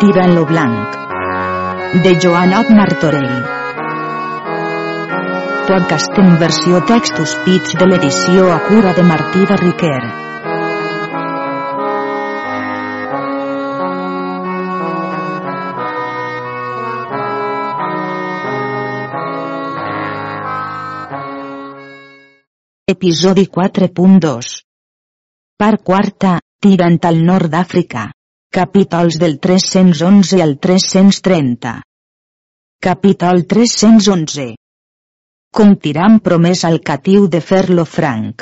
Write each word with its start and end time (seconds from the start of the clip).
Tira 0.00 0.26
en 0.26 0.34
lo 0.34 0.44
blanc. 0.44 0.96
De 2.04 2.18
Joanot 2.20 2.68
Martorell. 2.68 3.30
Podcast 5.66 6.18
en 6.20 6.34
versió 6.38 6.82
textos 6.84 7.32
pits 7.46 7.72
de 7.80 7.86
l'edició 7.88 8.50
a 8.52 8.58
cura 8.66 8.92
de 8.92 9.04
Martí 9.08 9.46
de 9.48 9.56
Riquer. 9.56 10.02
Episodi 22.96 23.46
4.2 23.48 24.52
Part 25.56 25.82
quarta, 25.82 26.36
tirant 26.60 27.00
al 27.08 27.24
nord 27.24 27.48
d'Àfrica. 27.56 28.10
Capítols 28.56 29.18
del 29.18 29.38
311 29.38 30.40
al 30.40 30.58
330. 30.58 31.82
Capítol 32.80 33.42
311. 33.44 34.46
Com 35.52 35.74
tiram 35.76 36.14
promès 36.28 36.62
al 36.64 36.78
catiu 36.80 37.26
de 37.34 37.42
fer-lo 37.44 37.84
franc. 37.84 38.40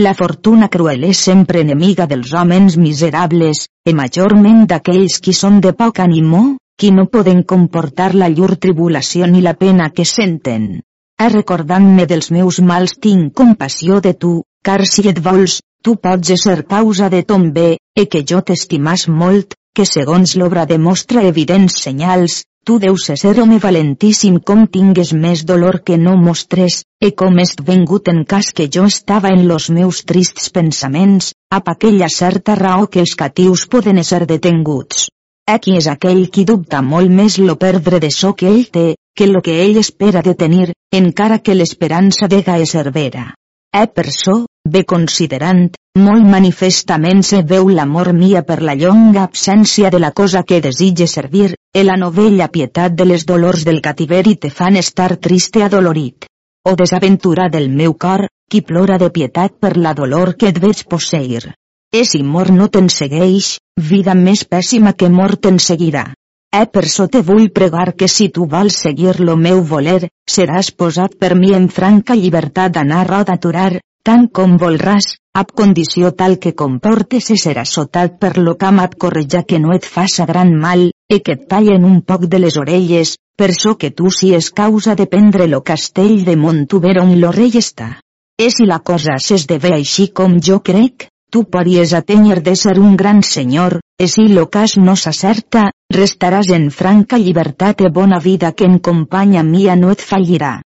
La 0.00 0.14
fortuna 0.16 0.70
cruel 0.72 1.04
és 1.10 1.20
sempre 1.28 1.60
enemiga 1.60 2.06
dels 2.08 2.32
homes 2.32 2.78
miserables, 2.80 3.66
e 3.84 3.92
majorment 3.98 4.62
d'aquells 4.70 5.18
qui 5.26 5.36
són 5.36 5.60
de 5.66 5.74
poc 5.82 6.00
ànimo, 6.06 6.40
qui 6.80 6.88
no 6.96 7.04
poden 7.04 7.42
comportar 7.42 8.14
la 8.14 8.30
llur 8.32 8.54
tribulació 8.56 9.28
ni 9.34 9.44
la 9.44 9.52
pena 9.64 9.90
que 9.90 10.08
senten. 10.08 10.80
A 11.20 11.28
recordant-me 11.28 12.08
dels 12.08 12.32
meus 12.38 12.62
mals 12.72 12.96
tinc 12.96 13.34
compassió 13.42 14.00
de 14.00 14.14
tu, 14.24 14.38
car 14.64 14.80
si 14.88 15.04
et 15.12 15.20
vols, 15.20 15.60
tu 15.82 15.96
pots 15.96 16.32
ser 16.42 16.62
causa 16.64 17.10
de 17.10 17.22
ton 17.22 17.50
bé, 17.52 17.76
e 17.98 18.06
que 18.06 18.22
jo 18.28 18.40
t'estimas 18.40 19.08
molt, 19.08 19.58
que 19.74 19.84
segons 19.88 20.36
l'obra 20.38 20.64
demostra 20.70 21.24
evidents 21.28 21.82
senyals, 21.82 22.42
tu 22.64 22.78
deus 22.78 23.08
ser 23.20 23.34
home 23.42 23.58
valentíssim 23.58 24.36
com 24.48 24.66
tingues 24.76 25.12
més 25.12 25.42
dolor 25.44 25.80
que 25.82 25.98
no 25.98 26.14
mostres, 26.16 26.84
e 27.02 27.10
com 27.22 27.40
est 27.42 27.64
vengut 27.66 28.08
en 28.12 28.22
cas 28.24 28.52
que 28.52 28.68
jo 28.76 28.84
estava 28.86 29.32
en 29.34 29.48
los 29.48 29.68
meus 29.70 30.04
trists 30.06 30.50
pensaments, 30.54 31.32
ap 31.50 31.72
aquella 31.74 32.08
certa 32.08 32.54
raó 32.54 32.86
que 32.86 33.02
els 33.02 33.16
catius 33.18 33.66
poden 33.66 34.02
ser 34.04 34.24
detenguts. 34.26 35.08
Aquí 35.50 35.74
és 35.76 35.88
aquell 35.90 36.28
qui 36.30 36.46
dubta 36.46 36.82
molt 36.86 37.10
més 37.10 37.40
lo 37.42 37.58
perdre 37.58 37.98
de 37.98 38.12
so 38.14 38.32
que 38.38 38.46
ell 38.46 38.68
té, 38.70 38.94
que 39.16 39.26
lo 39.26 39.42
que 39.42 39.58
ell 39.64 39.76
espera 39.76 40.22
de 40.22 40.34
tenir, 40.38 40.70
encara 40.94 41.42
que 41.42 41.58
l'esperança 41.58 42.30
dega 42.30 42.60
és 42.62 42.78
vera. 42.94 43.32
E 43.74 43.86
per 43.88 44.10
so, 44.12 44.34
bé 44.68 44.82
considerant, 44.84 45.62
molt 45.98 46.26
manifestament 46.28 47.22
se 47.24 47.38
veu 47.52 47.70
l'amor 47.72 48.10
mia 48.12 48.42
per 48.48 48.58
la 48.68 48.74
llonga 48.76 49.22
absència 49.22 49.90
de 49.94 50.00
la 50.02 50.10
cosa 50.12 50.42
que 50.42 50.60
desitge 50.66 51.06
servir, 51.08 51.54
e 51.72 51.84
la 51.84 51.96
novella 51.96 52.50
pietat 52.52 52.92
de 52.92 53.06
les 53.08 53.24
dolors 53.24 53.64
del 53.64 53.80
cativeri 53.80 54.36
te 54.36 54.50
fan 54.50 54.76
estar 54.76 55.16
triste 55.16 55.64
adolorit. 55.64 56.28
O 56.68 56.76
desaventura 56.76 57.48
del 57.48 57.70
meu 57.70 57.94
cor, 57.94 58.28
qui 58.50 58.60
plora 58.60 58.98
de 59.00 59.08
pietat 59.10 59.56
per 59.58 59.78
la 59.78 59.94
dolor 59.96 60.36
que 60.36 60.52
et 60.52 60.60
veig 60.60 60.84
posseir. 60.84 61.54
E 61.92 62.04
si 62.04 62.22
mor 62.22 62.52
no 62.52 62.68
te'n 62.68 62.92
segueix, 62.92 63.56
vida 63.88 64.12
més 64.14 64.44
pèssima 64.44 64.92
que 64.92 65.08
mort 65.08 65.40
te'n 65.48 65.58
seguirà. 65.58 66.10
Eh 66.52 66.66
per 66.68 66.84
so 66.92 67.06
te 67.08 67.22
vull 67.24 67.46
pregar 67.56 67.94
que 67.96 68.06
si 68.14 68.26
tu 68.28 68.44
vols 68.44 68.76
seguir 68.84 69.14
lo 69.20 69.38
meu 69.40 69.62
voler, 69.68 70.10
seràs 70.28 70.68
posat 70.80 71.14
per 71.22 71.32
mi 71.34 71.54
en 71.56 71.68
franca 71.76 72.16
llibertat 72.18 72.74
d'anar 72.74 73.06
a 73.18 73.20
d'aturar, 73.28 73.80
tant 74.04 74.26
com 74.38 74.58
volràs, 74.60 75.06
ab 75.32 75.54
condició 75.56 76.10
tal 76.12 76.36
que 76.42 76.52
comportes 76.62 77.30
i 77.32 77.38
seràs 77.40 77.72
sotat 77.78 78.18
per 78.20 78.36
lo 78.36 78.58
cam 78.60 78.82
et 78.84 78.98
correja 79.04 79.42
que 79.48 79.60
no 79.64 79.72
et 79.72 79.88
faça 79.94 80.26
gran 80.28 80.52
mal, 80.64 80.90
e 81.08 81.20
que 81.24 81.38
et 81.38 81.48
tallen 81.48 81.86
un 81.88 82.02
poc 82.02 82.28
de 82.28 82.42
les 82.44 82.58
orelles, 82.60 83.16
per 83.38 83.54
so 83.56 83.78
que 83.80 83.90
tu 83.90 84.10
si 84.10 84.34
és 84.36 84.50
causa 84.52 84.94
de 84.94 85.06
prendre 85.06 85.46
lo 85.48 85.62
castell 85.62 86.20
de 86.28 86.36
Montuber 86.36 86.98
on 87.00 87.16
lo 87.22 87.32
rei 87.32 87.56
està. 87.62 87.94
E 88.36 88.50
si 88.52 88.68
la 88.68 88.82
cosa 88.84 89.16
s'esdevé 89.16 89.72
així 89.78 90.10
com 90.12 90.36
jo 90.36 90.60
crec, 90.60 91.08
tu 91.32 91.44
podries 91.48 91.94
atènyer 91.96 92.42
de 92.44 92.52
ser 92.62 92.74
un 92.78 92.96
gran 93.00 93.22
senyor, 93.24 93.78
e 93.96 94.06
si 94.14 94.26
lo 94.28 94.44
cas 94.52 94.76
no 94.76 94.94
s'acerta, 95.02 95.70
restaràs 95.96 96.50
en 96.52 96.68
franca 96.70 97.16
llibertat 97.22 97.80
e 97.80 97.88
bona 97.88 98.18
vida 98.20 98.52
que 98.52 98.68
en 98.68 98.76
companya 98.88 99.42
mia 99.42 99.76
no 99.76 99.94
et 99.94 100.04
fallirà. 100.10 100.60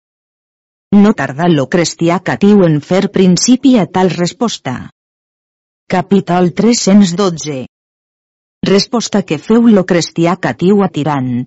No 1.03 1.11
tardà 1.13 1.47
lo 1.51 1.67
cristià 1.75 2.17
catiu 2.29 2.65
en 2.65 2.79
fer 2.81 3.03
principi 3.17 3.75
a 3.77 3.85
tal 3.85 4.09
resposta. 4.09 4.75
Capítol 5.95 6.49
312 6.57 7.65
Resposta 8.65 9.21
que 9.21 9.37
feu 9.37 9.67
lo 9.69 9.85
cristià 9.85 10.33
catiu 10.41 10.81
a 10.81 10.89
tirant. 10.89 11.45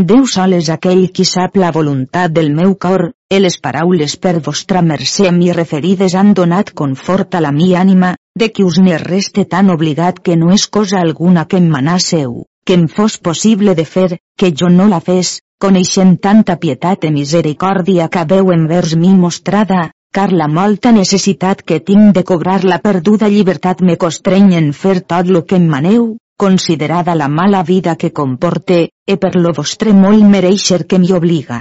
Déu 0.00 0.22
sol 0.24 0.54
és 0.56 0.68
aquell 0.72 1.02
qui 1.12 1.24
sap 1.28 1.58
la 1.60 1.68
voluntat 1.70 2.32
del 2.32 2.46
meu 2.58 2.70
cor, 2.84 3.02
e 3.28 3.40
les 3.40 3.58
paraules 3.60 4.14
per 4.16 4.38
vostra 4.46 4.80
mercè 4.80 5.26
a 5.28 5.32
mi 5.36 5.50
referides 5.52 6.14
han 6.16 6.30
donat 6.38 6.70
confort 6.80 7.34
a 7.34 7.42
la 7.44 7.50
mi 7.52 7.74
ànima, 7.76 8.14
de 8.34 8.48
qui 8.48 8.64
us 8.64 8.78
ne 8.80 8.96
reste 9.02 9.44
tan 9.44 9.68
obligat 9.74 10.22
que 10.24 10.34
no 10.34 10.48
és 10.54 10.64
cosa 10.66 11.02
alguna 11.02 11.44
que 11.44 11.60
em 11.60 11.68
manasseu, 11.68 12.46
que 12.64 12.72
em 12.72 12.86
fos 12.88 13.18
possible 13.18 13.74
de 13.74 13.84
fer, 13.84 14.16
que 14.38 14.50
jo 14.56 14.70
no 14.72 14.88
la 14.88 15.00
fes, 15.00 15.42
coneixent 15.60 16.16
tanta 16.24 16.56
pietat 16.56 17.04
i 17.04 17.12
misericòrdia 17.12 18.08
que 18.08 18.24
veu 18.32 18.48
envers 18.56 18.96
mi 18.96 19.12
mostrada, 19.12 19.90
car 20.10 20.30
la 20.32 20.48
molta 20.48 20.96
necessitat 20.96 21.60
que 21.60 21.82
tinc 21.84 22.14
de 22.16 22.24
cobrar 22.24 22.62
la 22.64 22.80
perduda 22.80 23.28
llibertat 23.28 23.84
me 23.84 24.00
constreny 24.00 24.54
en 24.56 24.72
fer 24.72 25.02
tot 25.04 25.28
lo 25.28 25.44
que 25.44 25.60
em 25.60 25.68
maneu, 25.68 26.14
considerada 26.42 27.14
la 27.14 27.28
mala 27.28 27.62
vida 27.62 27.94
que 27.96 28.12
comporte, 28.20 28.78
e 29.06 29.16
per 29.24 29.32
lo 29.36 29.52
vostre 29.58 29.92
molt 30.04 30.26
mereixer 30.34 30.80
que 30.88 30.98
m'hi 31.02 31.12
obliga. 31.18 31.60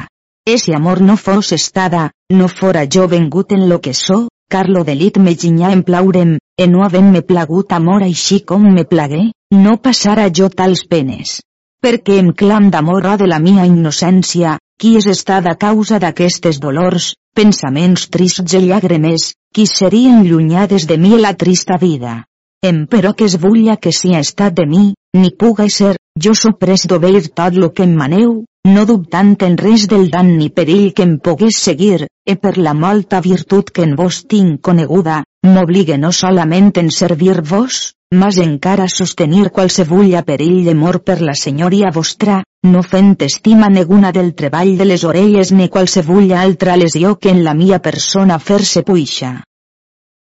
Ese 0.55 0.73
amor 0.77 1.01
no 1.09 1.17
fos 1.25 1.51
estada, 1.57 2.07
no 2.39 2.47
fora 2.47 2.87
jo 2.95 3.05
vengut 3.11 3.53
en 3.57 3.67
lo 3.69 3.77
que 3.81 3.93
so, 3.93 4.23
car 4.49 4.65
lo 4.69 4.81
delit 4.87 5.21
me 5.21 5.35
ginyà 5.43 5.69
en 5.75 5.85
plaurem, 5.91 6.33
e 6.57 6.67
no 6.71 6.81
havent-me 6.87 7.21
plagut 7.21 7.77
amor 7.77 8.09
així 8.09 8.41
com 8.41 8.65
me 8.79 8.87
plagué, 8.95 9.23
no 9.53 9.77
passara 9.85 10.27
jo 10.33 10.49
tals 10.49 10.87
penes 10.89 11.39
perquè 11.81 12.19
em 12.21 12.29
clam 12.37 12.69
d'amor 12.73 13.07
o 13.09 13.15
de 13.17 13.27
la 13.29 13.39
mia 13.41 13.65
innocència, 13.65 14.57
qui 14.79 14.95
és 14.99 15.07
estada 15.13 15.55
causa 15.63 15.97
d'aquestes 16.03 16.59
dolors, 16.61 17.13
pensaments 17.37 18.07
trists 18.13 18.53
i 18.57 18.61
llàgrimes, 18.67 19.31
qui 19.53 19.65
serien 19.65 20.21
llunyades 20.27 20.85
de 20.89 20.97
mi 21.01 21.17
la 21.17 21.33
trista 21.33 21.77
vida. 21.81 22.21
Em 22.69 22.83
però 22.85 23.11
que 23.17 23.25
es 23.25 23.35
vulla 23.43 23.75
que 23.83 23.91
si 23.97 24.11
estat 24.13 24.53
de 24.57 24.67
mi, 24.71 24.81
ni 25.17 25.31
puga 25.43 25.65
ser, 25.75 25.95
jo 26.25 26.33
so 26.37 26.51
pres 26.63 26.83
d'obeir 26.89 27.23
tot 27.39 27.55
lo 27.57 27.69
que 27.73 27.87
em 27.87 27.95
maneu, 28.01 28.35
no 28.73 28.83
dubtant 28.85 29.31
en 29.47 29.55
res 29.61 29.87
del 29.93 30.11
dan 30.13 30.29
ni 30.37 30.51
perill 30.59 30.91
que 30.93 31.07
em 31.07 31.15
pogués 31.27 31.57
seguir, 31.57 32.05
e 32.21 32.35
per 32.43 32.53
la 32.67 32.75
molta 32.83 33.23
virtut 33.25 33.73
que 33.73 33.87
en 33.87 33.97
vos 34.03 34.21
tinc 34.29 34.61
coneguda, 34.69 35.23
m'obligue 35.47 35.97
no 35.97 36.11
solament 36.11 36.71
en 36.83 36.93
servir-vos, 36.99 37.81
mas 38.13 38.37
encara 38.37 38.87
sostenir 38.87 39.49
qualsevulla 39.49 40.21
perill 40.31 40.63
de 40.69 40.75
mort 40.85 41.03
per 41.03 41.19
la 41.25 41.33
senyoria 41.33 41.89
vostra, 41.95 42.43
no 42.61 42.83
fent 42.83 43.15
estima 43.25 43.73
neguna 43.73 44.11
del 44.11 44.35
treball 44.35 44.75
de 44.77 44.85
les 44.85 45.03
orelles 45.03 45.51
ni 45.51 45.67
qualsevulla 45.67 46.41
altra 46.41 46.77
lesió 46.77 47.17
que 47.17 47.33
en 47.33 47.43
la 47.43 47.55
mia 47.55 47.79
persona 47.79 48.37
fer-se 48.37 48.83
puixa. 48.83 49.39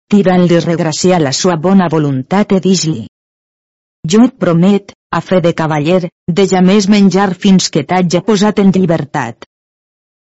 Tirant-li 0.08 0.58
regraciar 0.64 1.20
la 1.20 1.34
sua 1.36 1.58
bona 1.60 1.86
voluntat 1.92 2.52
e 2.56 2.58
dis-li. 2.64 3.02
Jo 4.08 4.22
et 4.24 4.38
promet, 4.40 4.94
a 5.12 5.20
fe 5.20 5.40
de 5.44 5.50
cavaller, 5.52 6.08
de 6.38 6.46
ja 6.48 6.62
més 6.64 6.86
menjar 6.88 7.34
fins 7.42 7.66
que 7.74 7.82
t'haja 7.84 8.22
posat 8.24 8.62
en 8.62 8.72
llibertat. 8.72 9.44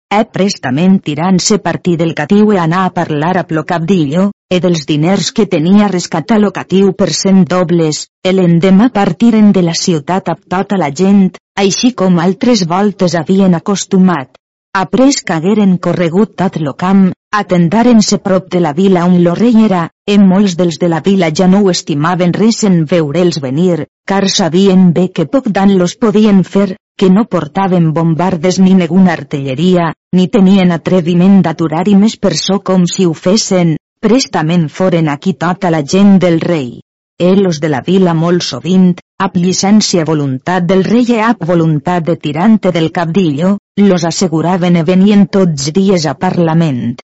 E 0.08 0.24
prestament 0.34 0.96
tirant-se 1.04 1.60
partí 1.62 1.94
del 2.00 2.14
catiu 2.20 2.50
e 2.54 2.58
anar 2.58 2.86
a 2.86 2.92
parlar 2.96 3.36
a 3.38 3.44
plo 3.46 3.62
cabdillo, 3.68 4.32
e 4.50 4.58
dels 4.64 4.82
diners 4.88 5.30
que 5.36 5.46
tenia 5.46 5.90
rescatar 5.92 6.40
locatiu 6.40 6.90
per 6.96 7.10
cent 7.12 7.44
dobles, 7.44 8.08
e 8.24 8.32
l'endemà 8.32 8.88
partiren 8.90 9.52
de 9.52 9.62
la 9.62 9.76
ciutat 9.78 10.32
amb 10.34 10.42
tota 10.56 10.80
la 10.80 10.90
gent, 10.90 11.36
així 11.54 11.92
com 11.92 12.18
altres 12.18 12.66
voltes 12.66 13.14
havien 13.14 13.54
acostumat. 13.54 14.34
Après 14.74 15.22
qu'hagueren 15.22 15.78
corregut 15.78 16.34
tot 16.40 16.58
lo 16.64 16.74
camp, 16.74 17.12
atendaren-se 17.38 18.18
prop 18.18 18.48
de 18.50 18.60
la 18.60 18.72
vila 18.72 19.04
on 19.04 19.22
lo 19.22 19.34
rei 19.34 19.54
era, 19.64 19.82
e 20.06 20.16
molts 20.18 20.56
dels 20.56 20.78
de 20.80 20.88
la 20.88 21.00
vila 21.04 21.28
ja 21.30 21.46
no 21.46 21.60
ho 21.62 21.70
estimaven 21.70 22.32
res 22.32 22.64
en 22.64 22.84
veure'ls 22.90 23.38
venir, 23.44 23.86
car 24.08 24.28
sabien 24.28 24.92
bé 24.96 25.10
que 25.12 25.26
poc 25.26 25.48
dan 25.48 25.76
los 25.78 25.94
podien 25.94 26.42
fer, 26.44 26.76
que 26.98 27.10
no 27.10 27.26
portaven 27.26 27.92
bombardes 27.92 28.58
ni 28.58 28.74
neguna 28.74 29.12
artilleria, 29.12 29.92
ni 30.12 30.26
tenien 30.28 30.72
atreviment 30.72 31.42
d'aturar-hi 31.44 31.94
més 31.94 32.16
per 32.16 32.34
so 32.34 32.58
com 32.58 32.86
si 32.90 33.06
ho 33.06 33.14
fessin, 33.14 33.76
prestament 34.00 34.68
foren 34.68 35.08
aquí 35.08 35.34
tota 35.34 35.70
la 35.70 35.84
gent 35.84 36.18
del 36.18 36.40
rei. 36.40 36.80
Elos 37.18 37.60
de 37.60 37.68
la 37.68 37.82
vila 37.86 38.14
molt 38.14 38.42
sovint, 38.46 38.94
ap 39.18 39.36
llicència 39.36 40.06
voluntat 40.06 40.66
del 40.66 40.84
rei 40.86 41.06
e 41.14 41.20
ap 41.22 41.44
voluntat 41.44 42.06
de 42.06 42.16
tirante 42.16 42.72
del 42.72 42.90
cabdillo, 42.90 43.58
los 43.76 44.04
asseguraven 44.04 44.76
e 44.76 44.84
venien 44.86 45.26
tots 45.26 45.70
dies 45.74 46.06
a 46.06 46.14
parlament. 46.14 46.96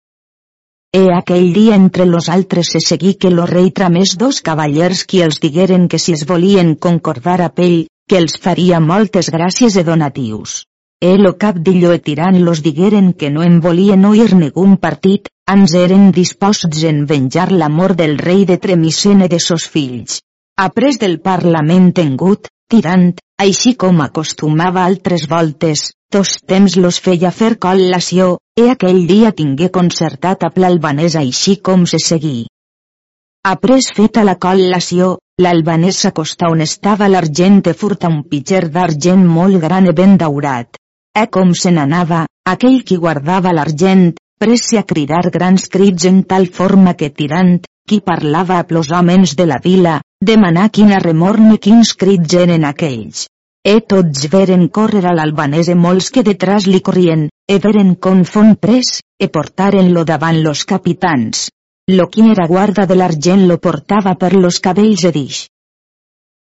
E 0.94 1.10
aquell 1.10 1.48
dia 1.52 1.74
entre 1.74 2.04
los 2.06 2.28
altres 2.28 2.68
se 2.72 2.78
seguí 2.78 3.14
que 3.14 3.30
lo 3.36 3.46
rei 3.50 3.72
tramés 3.78 4.12
dos 4.16 4.36
cavallers 4.46 5.00
qui 5.10 5.22
els 5.26 5.40
digueren 5.42 5.88
que 5.90 5.98
si 5.98 6.12
es 6.14 6.22
volien 6.28 6.76
concordar 6.86 7.40
a 7.42 7.48
pell, 7.56 7.88
que 8.06 8.20
els 8.22 8.38
faria 8.44 8.78
moltes 8.78 9.30
gràcies 9.34 9.74
e 9.74 9.82
donatius. 9.88 10.52
El 11.02 11.26
o 11.26 11.32
cap 11.34 11.58
d'illo 11.58 11.90
e 11.90 11.98
tirant 11.98 12.38
los 12.46 12.62
digueren 12.62 13.10
que 13.12 13.32
no 13.34 13.42
en 13.42 13.58
volien 13.64 14.06
oir 14.06 14.36
negun 14.38 14.76
partit, 14.84 15.26
ans 15.50 15.74
eren 15.74 16.12
disposts 16.14 16.86
en 16.86 17.02
venjar 17.10 17.50
l'amor 17.50 17.96
del 17.98 18.14
rei 18.16 18.46
de 18.46 18.60
Tremicene 18.62 19.26
de 19.26 19.42
sos 19.42 19.66
fills. 19.66 20.20
Après 20.56 20.94
del 21.02 21.18
parlament 21.18 21.90
tengut, 21.98 22.46
tirant, 22.70 23.10
així 23.42 23.74
com 23.74 23.98
acostumava 24.00 24.86
altres 24.86 25.26
voltes, 25.26 25.88
tos 26.14 26.36
temps 26.46 26.76
los 26.78 27.00
feia 27.02 27.30
fer 27.34 27.56
col·lació, 27.64 28.36
e 28.54 28.68
aquell 28.70 29.00
dia 29.08 29.32
tingué 29.34 29.66
concertat 29.76 30.44
a 30.46 30.50
l'albanès 30.62 31.16
així 31.18 31.56
com 31.68 31.88
se 31.90 31.98
seguí. 31.98 32.46
Après 33.50 33.88
feta 33.96 34.22
la 34.28 34.36
col·lació, 34.44 35.08
l'albanès 35.42 35.98
s'acostà 36.04 36.52
on 36.54 36.62
estava 36.62 37.10
l'argent 37.10 37.58
e 37.66 37.74
furta 37.80 38.12
un 38.14 38.22
pitxer 38.30 38.68
d'argent 38.76 39.26
molt 39.26 39.58
gran 39.66 39.90
e 39.90 39.96
ben 39.98 40.14
daurat. 40.22 40.78
E 41.18 41.26
com 41.34 41.50
se 41.64 41.74
n'anava, 41.74 42.22
aquell 42.46 42.84
qui 42.86 43.02
guardava 43.08 43.56
l'argent, 43.58 44.06
presse 44.38 44.78
a 44.78 44.86
cridar 44.86 45.26
grans 45.34 45.66
crits 45.66 46.06
en 46.14 46.22
tal 46.22 46.46
forma 46.46 46.94
que 46.94 47.10
tirant, 47.10 47.56
qui 47.88 47.98
parlava 48.00 48.60
a 48.60 48.70
plos 48.70 48.94
homes 48.94 49.34
de 49.34 49.50
la 49.50 49.58
vila, 49.58 50.00
demanà 50.22 50.70
quina 50.70 51.02
remorne 51.02 51.58
quins 51.58 51.96
crits 51.98 52.42
eren 52.46 52.70
aquells. 52.70 53.26
E 53.66 53.80
tots 53.80 54.26
veren 54.28 54.66
córrer 54.68 55.06
a 55.08 55.14
l'albanès 55.16 55.70
e 55.72 55.74
molts 55.74 56.10
que 56.12 56.22
detrás 56.26 56.66
li 56.68 56.82
corrien, 56.84 57.22
e 57.48 57.56
veren 57.66 57.94
con 58.06 58.20
fon 58.28 58.50
pres, 58.60 58.98
e 59.16 59.30
portaren-lo 59.32 60.04
davant 60.04 60.42
los 60.44 60.66
capitans. 60.68 61.48
Lo 61.88 62.10
qui 62.12 62.26
era 62.34 62.46
guarda 62.46 62.84
de 62.84 62.98
l'argent 63.00 63.46
lo 63.48 63.56
portava 63.56 64.14
per 64.20 64.34
los 64.34 64.60
cabells 64.60 65.04
e 65.08 65.12
dix. 65.16 65.40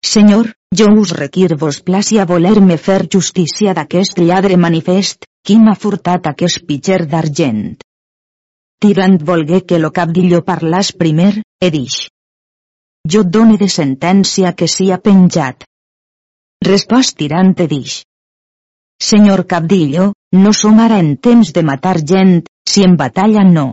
Senyor, 0.03 0.51
jo 0.75 0.89
us 0.99 1.15
requir 1.15 1.55
vos 1.55 1.79
placi 1.87 2.19
a 2.19 2.27
voler-me 2.27 2.77
fer 2.77 3.07
justícia 3.15 3.73
d'aquest 3.73 4.19
lladre 4.19 4.59
manifest, 4.59 5.23
qui 5.47 5.59
m'ha 5.63 5.79
furtat 5.79 6.27
aquest 6.27 6.65
pitxer 6.67 7.05
d'argent. 7.07 7.77
Tirant 8.83 9.15
volgué 9.23 9.63
que 9.63 9.79
lo 9.79 9.95
cabdillo 9.95 10.43
parlàs 10.43 10.91
primer, 10.91 11.37
e 11.39 11.69
dix. 11.71 12.09
Jo 13.07 13.23
done 13.23 13.55
de 13.55 13.69
sentència 13.71 14.51
que 14.59 14.67
sia 14.67 14.99
penjat. 14.99 15.63
Respost 16.63 17.17
tirant 17.19 17.49
e 17.59 17.65
dix. 17.67 17.93
Senyor 18.95 19.41
cabdillo, 19.51 20.03
no 20.31 20.51
som 20.55 20.77
ara 20.79 20.99
en 21.03 21.17
temps 21.17 21.49
de 21.51 21.61
matar 21.69 21.97
gent, 22.11 22.37
si 22.63 22.85
en 22.87 22.93
batalla 22.95 23.43
no. 23.43 23.65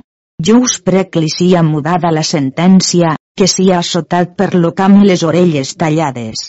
Jo 0.42 0.56
us 0.66 0.80
prec 0.82 1.14
li 1.20 1.28
sia 1.30 1.62
mudada 1.62 2.10
la 2.10 2.24
sentència, 2.26 3.12
que 3.38 3.46
sia 3.46 3.78
assotat 3.78 4.34
per 4.34 4.56
lo 4.56 4.72
camp 4.80 4.96
les 5.06 5.22
orelles 5.22 5.76
tallades. 5.78 6.42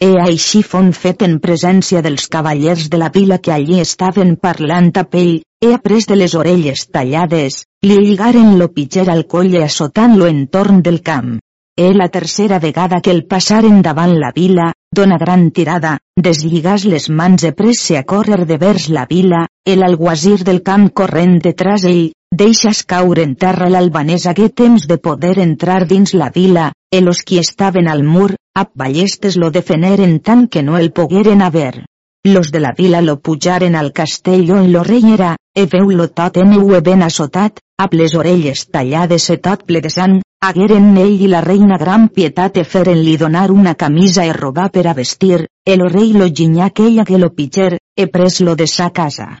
E 0.00 0.14
així 0.22 0.62
fon 0.64 0.92
fet 0.96 1.26
en 1.28 1.36
presència 1.44 2.00
dels 2.00 2.30
cavallers 2.32 2.88
de 2.88 3.00
la 3.02 3.10
vila 3.12 3.38
que 3.38 3.52
allí 3.52 3.82
estaven 3.82 4.36
parlant 4.46 4.92
a 4.96 5.04
pell, 5.04 5.42
e 5.60 5.74
après 5.76 6.08
de 6.08 6.16
les 6.22 6.38
orelles 6.40 6.86
tallades, 6.88 7.66
li 7.84 7.98
lligaren 8.00 8.56
lo 8.56 8.70
pitxer 8.72 9.10
al 9.12 9.26
coll 9.26 9.60
assotant-lo 9.60 10.24
entorn 10.24 10.80
del 10.80 11.02
camp. 11.02 11.36
E 11.76 11.92
la 11.92 12.08
tercera 12.08 12.60
vegada 12.62 13.02
que 13.02 13.10
el 13.10 13.26
passaren 13.26 13.82
davant 13.82 14.16
la 14.16 14.32
vila, 14.34 14.70
dona 14.98 15.18
gran 15.20 15.50
tirada, 15.56 15.96
deslligàs 16.26 16.84
les 16.92 17.08
mans 17.10 17.44
e 17.44 17.52
presse 17.52 17.96
a 17.98 18.04
córrer 18.12 18.44
de 18.50 18.58
vers 18.62 18.88
la 18.96 19.04
vila, 19.10 19.46
el 19.64 19.82
alguazir 19.82 20.44
del 20.48 20.62
camp 20.62 20.90
corrent 21.00 21.40
detrás 21.42 21.84
ell, 21.90 22.12
deixas 22.42 22.82
caure 22.92 23.24
en 23.26 23.34
terra 23.34 23.70
l'albanès 23.70 24.26
hagué 24.30 24.48
temps 24.62 24.86
de 24.90 24.98
poder 24.98 25.38
entrar 25.42 25.82
dins 25.90 26.14
la 26.14 26.30
vila, 26.30 26.70
e 26.90 27.00
los 27.00 27.22
qui 27.26 27.38
estaven 27.38 27.88
al 27.88 28.04
mur, 28.04 28.36
a 28.54 28.68
ballestes 28.74 29.36
lo 29.36 29.50
defeneren 29.50 30.20
tant 30.20 30.46
que 30.48 30.62
no 30.62 30.78
el 30.78 30.92
pogueren 30.92 31.42
haver. 31.42 31.84
Los 32.24 32.52
de 32.52 32.60
la 32.60 32.72
vila 32.72 33.02
lo 33.02 33.18
pujaren 33.20 33.74
al 33.76 33.92
castello 33.92 34.62
i 34.62 34.68
lo 34.68 34.82
era, 34.88 35.36
e 35.54 35.66
veu-lo 35.66 36.08
tot 36.08 36.38
en 36.38 36.54
ben 36.82 37.02
assotat, 37.02 37.60
a 37.76 37.88
les 37.90 38.14
orelles 38.14 38.68
tallades 38.70 39.24
e 39.34 39.36
tot 39.42 39.64
ple 39.66 39.80
de 39.82 39.90
sang, 39.90 40.20
hagueren 40.46 40.92
ell 41.04 41.22
i 41.26 41.28
la 41.30 41.40
reina 41.42 41.78
gran 41.78 42.06
pietat 42.08 42.60
e 42.60 42.62
feren-li 42.64 43.16
donar 43.18 43.50
una 43.50 43.74
camisa 43.74 44.24
e 44.24 44.32
robar 44.32 44.70
per 44.70 44.86
a 44.86 44.94
vestir, 44.94 45.46
el 45.66 45.82
rei 45.90 46.12
lo 46.12 46.28
ginyà 46.28 46.66
aquella 46.70 47.04
que 47.04 47.18
lo 47.18 47.32
pitxer, 47.34 47.78
e 47.96 48.06
pres-lo 48.06 48.54
de 48.54 48.68
sa 48.70 48.90
casa. 48.90 49.38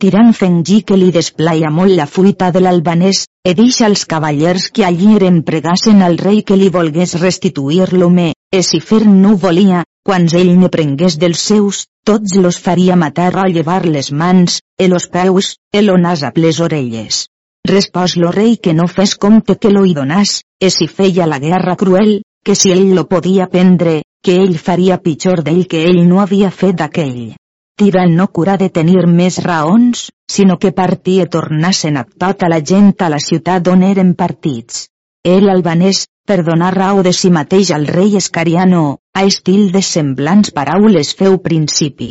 Tirant 0.00 0.32
fengí 0.32 0.82
que 0.82 0.96
li 0.96 1.10
desplaia 1.12 1.68
molt 1.70 1.92
la 1.96 2.06
fuita 2.06 2.50
de 2.52 2.60
l'albanès, 2.60 3.26
e 3.44 3.52
deixa 3.54 3.84
als 3.86 4.06
cavallers 4.06 4.70
que 4.70 4.84
allí 4.84 5.14
eren 5.16 5.42
pregassen 5.42 6.00
al 6.02 6.16
rei 6.18 6.42
que 6.42 6.56
li 6.56 6.68
volgués 6.72 7.18
restituir-lo 7.20 8.08
me, 8.08 8.32
e 8.52 8.62
si 8.62 8.80
fer 8.80 9.04
no 9.06 9.36
volia, 9.36 9.84
quan 10.02 10.28
ell 10.32 10.56
ne 10.56 10.72
prengués 10.72 11.18
dels 11.20 11.40
seus, 11.40 11.84
tots 12.06 12.36
los 12.36 12.60
faria 12.62 12.94
matar 12.94 13.34
o 13.36 13.44
llevar 13.50 13.84
les 13.84 14.12
mans, 14.12 14.60
e 14.78 14.86
los 14.86 15.08
peus, 15.08 15.56
e 15.72 15.82
lo 15.82 15.96
a 15.98 16.32
les 16.36 16.60
orelles. 16.60 17.26
Respòs 17.66 18.16
lo 18.16 18.30
rei 18.30 18.58
que 18.58 18.74
no 18.74 18.86
fes 18.86 19.16
compte 19.16 19.56
que 19.58 19.72
lo 19.74 19.84
hi 19.84 19.92
donàs, 19.92 20.42
e 20.60 20.70
si 20.70 20.86
feia 20.86 21.26
la 21.26 21.40
guerra 21.40 21.74
cruel, 21.74 22.22
que 22.44 22.54
si 22.54 22.70
ell 22.70 22.94
lo 22.94 23.08
podia 23.08 23.48
prendre, 23.48 24.02
que 24.22 24.36
ell 24.36 24.56
faria 24.56 25.02
pitjor 25.02 25.42
d'ell 25.42 25.66
que 25.66 25.82
ell 25.82 26.06
no 26.06 26.20
havia 26.20 26.50
fet 26.50 26.76
d'aquell. 26.78 27.34
Tira 27.76 28.06
no 28.06 28.28
cura 28.28 28.56
de 28.56 28.68
tenir 28.70 29.02
més 29.06 29.40
raons, 29.42 30.10
sinó 30.30 30.58
que 30.58 30.70
partia 30.72 31.26
tornassen 31.26 31.96
a 31.96 32.04
tota 32.06 32.48
la 32.48 32.60
gent 32.62 32.94
a 33.02 33.08
la 33.10 33.18
ciutat 33.18 33.66
on 33.68 33.82
eren 33.82 34.14
partits. 34.14 34.86
El 35.24 35.50
albanès, 35.50 36.06
per 36.24 36.44
donar 36.46 36.70
raó 36.74 37.02
de 37.02 37.12
si 37.12 37.32
mateix 37.34 37.72
al 37.74 37.86
rei 37.90 38.16
Escariano, 38.16 38.98
a 39.16 39.24
estil 39.24 39.70
de 39.72 39.80
semblants 39.80 40.50
paraules 40.56 41.14
feu 41.16 41.38
principi. 41.48 42.10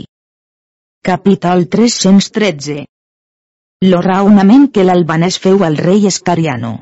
Capítol 1.06 1.68
313 1.76 2.82
Lo 3.92 4.02
raonament 4.02 4.72
que 4.74 4.86
l'albanès 4.88 5.38
feu 5.44 5.62
al 5.68 5.78
rei 5.78 6.08
Escariano 6.10 6.74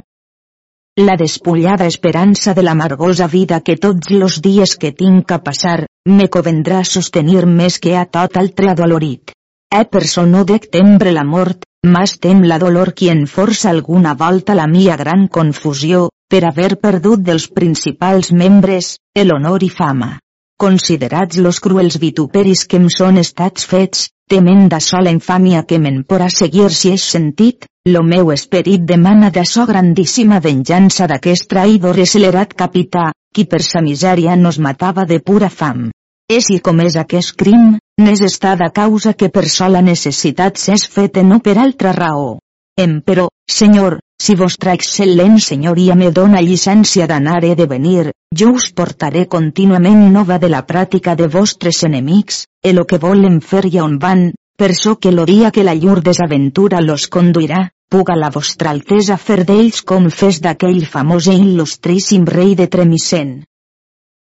la 0.96 1.16
despullada 1.18 1.88
esperança 1.88 2.54
de 2.54 2.62
l'amargosa 2.62 3.28
vida 3.28 3.60
que 3.66 3.76
tots 3.76 4.12
los 4.12 4.36
dies 4.46 4.76
que 4.78 4.92
tinc 4.92 5.32
a 5.32 5.40
passar, 5.42 5.88
me 6.06 6.28
covendrà 6.30 6.84
sostenir 6.86 7.48
més 7.50 7.80
que 7.82 7.96
a 7.98 8.06
tot 8.06 8.38
altre 8.38 8.70
adolorit. 8.70 9.34
E 9.74 9.82
per 9.90 10.04
so 10.06 10.28
no 10.30 10.44
dec 10.46 10.70
tembre 10.70 11.12
la 11.12 11.24
mort, 11.26 11.66
mas 11.96 12.20
tem 12.22 12.46
la 12.46 12.60
dolor 12.62 12.94
qui 12.94 13.10
en 13.10 13.26
força 13.26 13.72
alguna 13.72 14.14
volta 14.14 14.54
la 14.54 14.68
mia 14.68 14.96
gran 14.96 15.28
confusió, 15.28 16.12
per 16.34 16.48
haver 16.50 16.80
perdut 16.82 17.22
dels 17.22 17.44
principals 17.54 18.32
membres, 18.34 18.96
el 19.14 19.30
honor 19.36 19.62
i 19.62 19.68
fama. 19.70 20.16
Considerats 20.58 21.38
los 21.38 21.60
cruels 21.62 22.00
vituperis 22.02 22.64
que 22.66 22.80
em 22.82 22.88
són 22.90 23.20
estats 23.22 23.68
fets, 23.70 24.08
temenda 24.34 24.80
sola 24.82 25.12
infàmia 25.14 25.62
que 25.70 25.78
me'n 25.84 26.00
porà 26.10 26.32
seguir 26.34 26.72
si 26.74 26.90
és 26.96 27.06
sentit, 27.14 27.68
lo 27.86 28.02
meu 28.02 28.32
esperit 28.34 28.82
demana 28.90 29.30
de 29.36 29.44
so 29.46 29.68
grandíssima 29.70 30.40
venjança 30.42 31.06
d'aquest 31.12 31.46
traïdor 31.52 32.02
accelerat 32.02 32.58
capità, 32.64 33.12
qui 33.36 33.46
per 33.46 33.62
sa 33.62 33.84
misèria 33.86 34.34
nos 34.36 34.58
matava 34.58 35.06
de 35.06 35.20
pura 35.20 35.52
fam. 35.54 35.92
És 36.32 36.50
i 36.50 36.58
com 36.66 36.82
és 36.82 36.98
aquest 36.98 37.36
crim, 37.38 37.76
n'és 38.02 38.26
estada 38.26 38.72
causa 38.74 39.14
que 39.14 39.30
per 39.30 39.46
sola 39.46 39.86
necessitat 39.86 40.58
s'és 40.58 40.88
feta 40.90 41.22
no 41.22 41.44
per 41.46 41.60
altra 41.62 41.94
raó. 41.94 42.40
Emperò, 42.74 43.28
senyor, 43.46 44.00
si 44.24 44.36
vostra 44.40 44.72
excel·lent 44.78 45.36
senyoria 45.44 45.96
me 46.00 46.10
dona 46.18 46.42
llicència 46.42 47.08
d'anar 47.12 47.42
e 47.44 47.56
de 47.60 47.66
venir, 47.68 48.12
jo 48.40 48.54
us 48.56 48.70
portaré 48.72 49.26
contínuament 49.28 50.06
nova 50.14 50.38
de 50.40 50.50
la 50.54 50.62
pràctica 50.70 51.16
de 51.20 51.28
vostres 51.28 51.82
enemics, 51.84 52.46
e 52.64 52.72
lo 52.72 52.86
que 52.88 53.02
volen 53.04 53.42
fer 53.42 53.66
i 53.68 53.82
on 53.84 53.98
van, 54.00 54.30
per 54.56 54.72
so 54.80 54.96
que 54.96 55.12
lo 55.12 55.26
dia 55.26 55.52
que 55.52 55.66
la 55.68 55.74
llur 55.76 56.00
desaventura 56.06 56.80
los 56.82 57.10
conduirà, 57.16 57.66
puga 57.92 58.16
la 58.16 58.30
vostra 58.32 58.72
altesa 58.72 59.18
fer 59.18 59.44
d'ells 59.50 59.82
com 59.84 60.08
fes 60.10 60.40
d'aquell 60.46 60.86
famós 60.94 61.28
i 61.28 61.36
il·lustríssim 61.42 62.24
rei 62.38 62.56
de 62.56 62.70
Tremicent. 62.78 63.42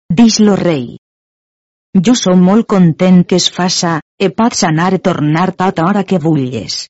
Dix 0.08 0.40
lo 0.40 0.56
rei. 0.56 0.96
Jo 2.06 2.16
som 2.16 2.40
molt 2.40 2.66
content 2.66 3.26
que 3.28 3.37
es 3.37 3.50
faça, 3.52 3.99
e 4.18 4.32
pots 4.32 4.64
anar 4.64 4.94
i 4.96 5.02
tornar 5.04 5.50
tota 5.52 5.84
hora 5.84 6.04
que 6.08 6.22
vulgues. 6.22 6.87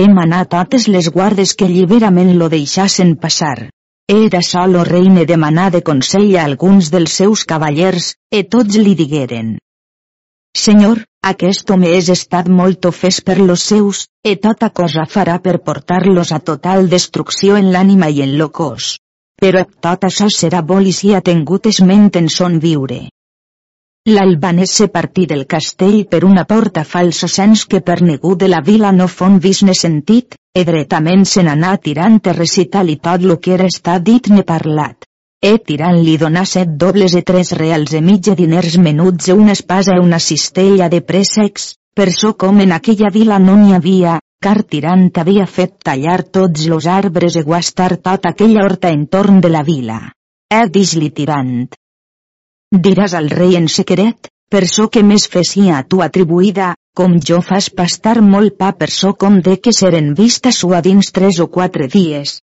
Hem 0.00 0.16
anat 0.20 0.48
totes 0.52 0.86
les 0.88 1.08
guardes 1.14 1.50
que 1.60 1.66
lliberament 1.68 2.30
lo 2.42 2.46
deixassen 2.52 3.10
passar. 3.24 3.68
Era 4.12 4.40
sol 4.46 4.78
o 4.82 4.84
reine 4.88 5.26
demanar 5.30 5.66
de 5.74 5.82
consell 5.88 6.30
a 6.36 6.46
alguns 6.48 6.88
dels 6.94 7.16
seus 7.20 7.42
cavallers, 7.50 8.06
e 8.32 8.40
tots 8.54 8.78
li 8.86 8.94
digueren. 9.02 9.50
Senyor, 10.62 11.04
aquest 11.32 11.74
home 11.76 11.92
és 11.98 12.08
estat 12.16 12.48
molt 12.48 12.88
ofès 12.88 13.20
per 13.20 13.36
los 13.42 13.68
seus, 13.74 14.06
e 14.24 14.36
tota 14.48 14.72
cosa 14.80 15.04
farà 15.04 15.38
per 15.44 15.58
portar-los 15.68 16.32
a 16.32 16.40
total 16.40 16.88
destrucció 16.88 17.60
en 17.60 17.68
l'ànima 17.76 18.08
i 18.08 18.24
en 18.24 18.38
lo 18.40 18.48
cos. 18.48 18.94
Però 19.44 19.66
tot 19.88 20.08
això 20.08 20.32
serà 20.32 20.64
vol 20.72 20.88
i 20.88 20.96
si 20.96 21.12
ha 21.12 21.20
tingut 21.20 21.68
esment 21.68 22.08
en 22.16 22.32
son 22.32 22.60
viure. 22.64 23.02
L'albanès 24.10 24.72
se 24.74 24.88
partí 24.90 25.28
del 25.30 25.44
castell 25.46 26.08
per 26.10 26.24
una 26.26 26.42
porta 26.44 26.82
falsa 26.82 27.28
sens 27.30 27.60
que 27.70 27.80
per 27.86 28.00
ningú 28.02 28.34
de 28.34 28.48
la 28.48 28.58
vila 28.68 28.90
no 28.90 29.06
fon 29.06 29.36
vist 29.38 29.62
ne 29.62 29.74
sentit, 29.78 30.34
e 30.58 30.64
dretament 30.66 31.22
se 31.32 31.44
n'anà 31.46 31.76
tirant 31.78 32.16
a 32.26 32.32
recitar-li 32.34 32.96
tot 32.98 33.22
lo 33.22 33.36
que 33.38 33.52
era 33.54 33.68
estat 33.70 34.02
dit 34.02 34.26
ne 34.32 34.42
parlat. 34.48 35.06
E 35.38 35.52
tirant 35.68 36.00
li 36.02 36.16
donà 36.18 36.42
set 36.44 36.72
dobles 36.80 37.14
e 37.14 37.22
tres 37.22 37.52
reals 37.60 37.94
e 37.94 38.00
mitja 38.00 38.34
diners 38.34 38.74
menuts 38.76 39.28
e 39.28 39.36
una 39.38 39.54
espasa 39.54 39.94
e 39.94 40.02
una 40.02 40.18
cistella 40.18 40.88
de 40.88 41.00
préssecs, 41.00 41.76
per 41.94 42.10
so 42.10 42.32
com 42.34 42.58
en 42.58 42.72
aquella 42.72 43.10
vila 43.18 43.38
no 43.38 43.54
n'hi 43.60 43.76
havia, 43.76 44.16
car 44.42 44.64
tirant 44.64 45.12
havia 45.14 45.46
fet 45.46 45.76
tallar 45.78 46.24
tots 46.24 46.66
los 46.66 46.90
arbres 46.90 47.36
e 47.36 47.44
guastar 47.46 47.96
tota 47.98 48.34
aquella 48.34 48.66
horta 48.66 48.90
entorn 48.90 49.38
de 49.40 49.52
la 49.54 49.62
vila. 49.62 50.00
E 50.50 50.66
dis-li 50.66 51.12
tirant. 51.14 51.70
Diràs 52.72 53.12
al 53.12 53.28
rei 53.28 53.58
en 53.58 53.66
secret, 53.68 54.28
per 54.48 54.62
so 54.68 54.86
que 54.88 55.02
més 55.04 55.26
fesia 55.28 55.74
a 55.78 55.84
tu 55.84 55.98
atribuïda, 56.00 56.70
com 56.96 57.18
jo 57.20 57.42
fas 57.44 57.68
pastar 57.68 58.14
molt 58.24 58.56
pa 58.62 58.70
per 58.72 58.88
so 58.90 59.12
com 59.24 59.42
de 59.44 59.58
que 59.60 59.74
seren 59.76 60.14
vista 60.16 60.52
sua 60.52 60.80
dins 60.86 61.12
tres 61.12 61.40
o 61.44 61.50
quatre 61.52 61.88
dies. 61.92 62.38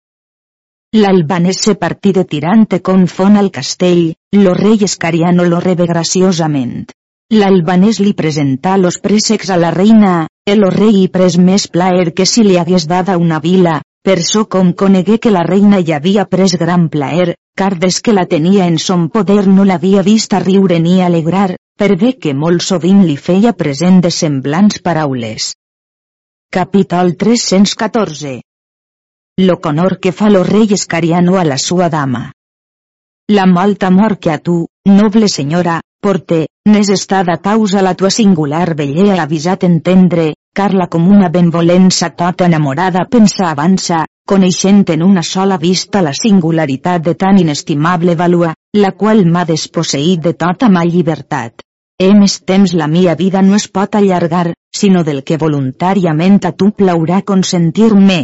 L'albanès 0.94 1.64
se 1.66 1.76
partí 1.82 2.14
de 2.14 2.26
tirante 2.30 2.80
confon 2.82 3.42
al 3.42 3.50
castell, 3.50 4.14
lo 4.38 4.54
rei 4.54 4.78
escariano 4.86 5.50
lo 5.50 5.60
rebe 5.66 5.90
graciosament. 5.90 6.86
L'albanès 7.34 8.00
li 8.02 8.14
presentà 8.14 8.78
los 8.78 9.02
préssecs 9.02 9.50
a 9.50 9.58
la 9.58 9.70
reina, 9.74 10.28
el 10.46 10.66
rei 10.78 11.04
hi 11.04 11.08
pres 11.14 11.38
més 11.38 11.68
plaer 11.68 12.14
que 12.14 12.26
si 12.26 12.46
li 12.46 12.58
hagués 12.58 12.86
dada 12.90 13.18
una 13.18 13.42
vila, 13.42 13.82
per 14.06 14.22
so 14.26 14.46
com 14.46 14.74
conegué 14.74 15.18
que 15.18 15.34
la 15.34 15.46
reina 15.46 15.82
hi 15.82 15.94
havia 15.94 16.26
pres 16.26 16.58
gran 16.58 16.88
plaer, 16.90 17.36
car 17.60 17.76
des 17.78 18.00
que 18.00 18.14
la 18.14 18.24
tenia 18.26 18.68
en 18.72 18.78
son 18.80 19.10
poder 19.12 19.46
no 19.52 19.66
l'havia 19.68 20.02
vista 20.02 20.40
riure 20.40 20.78
ni 20.80 21.02
alegrar, 21.04 21.58
per 21.76 21.98
bé 22.00 22.14
que 22.16 22.32
molt 22.34 22.64
sovint 22.64 23.02
li 23.08 23.18
feia 23.18 23.52
present 23.62 23.98
de 24.06 24.12
semblants 24.18 24.80
paraules. 24.86 25.50
Capítol 26.58 27.18
314 27.24 28.40
Lo 29.44 29.60
conor 29.60 30.00
que 30.00 30.14
fa 30.14 30.30
lo 30.30 30.46
rei 30.48 30.72
escariano 30.78 31.36
a 31.38 31.44
la 31.44 31.58
sua 31.58 31.90
dama. 31.90 32.32
La 33.28 33.46
molta 33.46 33.88
amor 33.88 34.20
que 34.20 34.32
a 34.32 34.38
tu, 34.40 34.56
noble 34.86 35.28
senyora, 35.28 35.82
porte, 36.02 36.46
n'és 36.66 36.90
estada 36.96 37.38
causa 37.44 37.84
la 37.84 37.94
tua 37.94 38.10
singular 38.10 38.74
bellea 38.74 39.20
avisat 39.22 39.68
entendre, 39.68 40.30
car 40.56 40.72
la 40.74 40.88
comuna 40.88 41.28
benvolença 41.28 42.10
tota 42.16 42.48
enamorada 42.48 43.04
pensa 43.12 43.52
avança, 43.52 44.06
coneixent 44.30 44.84
en 44.94 45.02
una 45.02 45.24
sola 45.24 45.58
vista 45.58 46.02
la 46.06 46.12
singularitat 46.14 47.02
de 47.02 47.16
tan 47.16 47.40
inestimable 47.42 48.14
valua, 48.16 48.52
la 48.78 48.92
qual 48.92 49.24
m'ha 49.26 49.46
desposseït 49.50 50.22
de 50.22 50.34
tota 50.44 50.70
ma 50.70 50.84
llibertat. 50.86 51.64
E 52.00 52.10
més 52.14 52.36
temps 52.52 52.76
la 52.82 52.88
mia 52.88 53.16
vida 53.22 53.42
no 53.42 53.56
es 53.58 53.66
pot 53.68 53.96
allargar, 53.98 54.52
sinó 54.82 55.02
del 55.08 55.24
que 55.24 55.40
voluntàriament 55.42 56.38
a 56.46 56.52
tu 56.52 56.70
plaurà 56.82 57.24
consentir-me. 57.32 58.20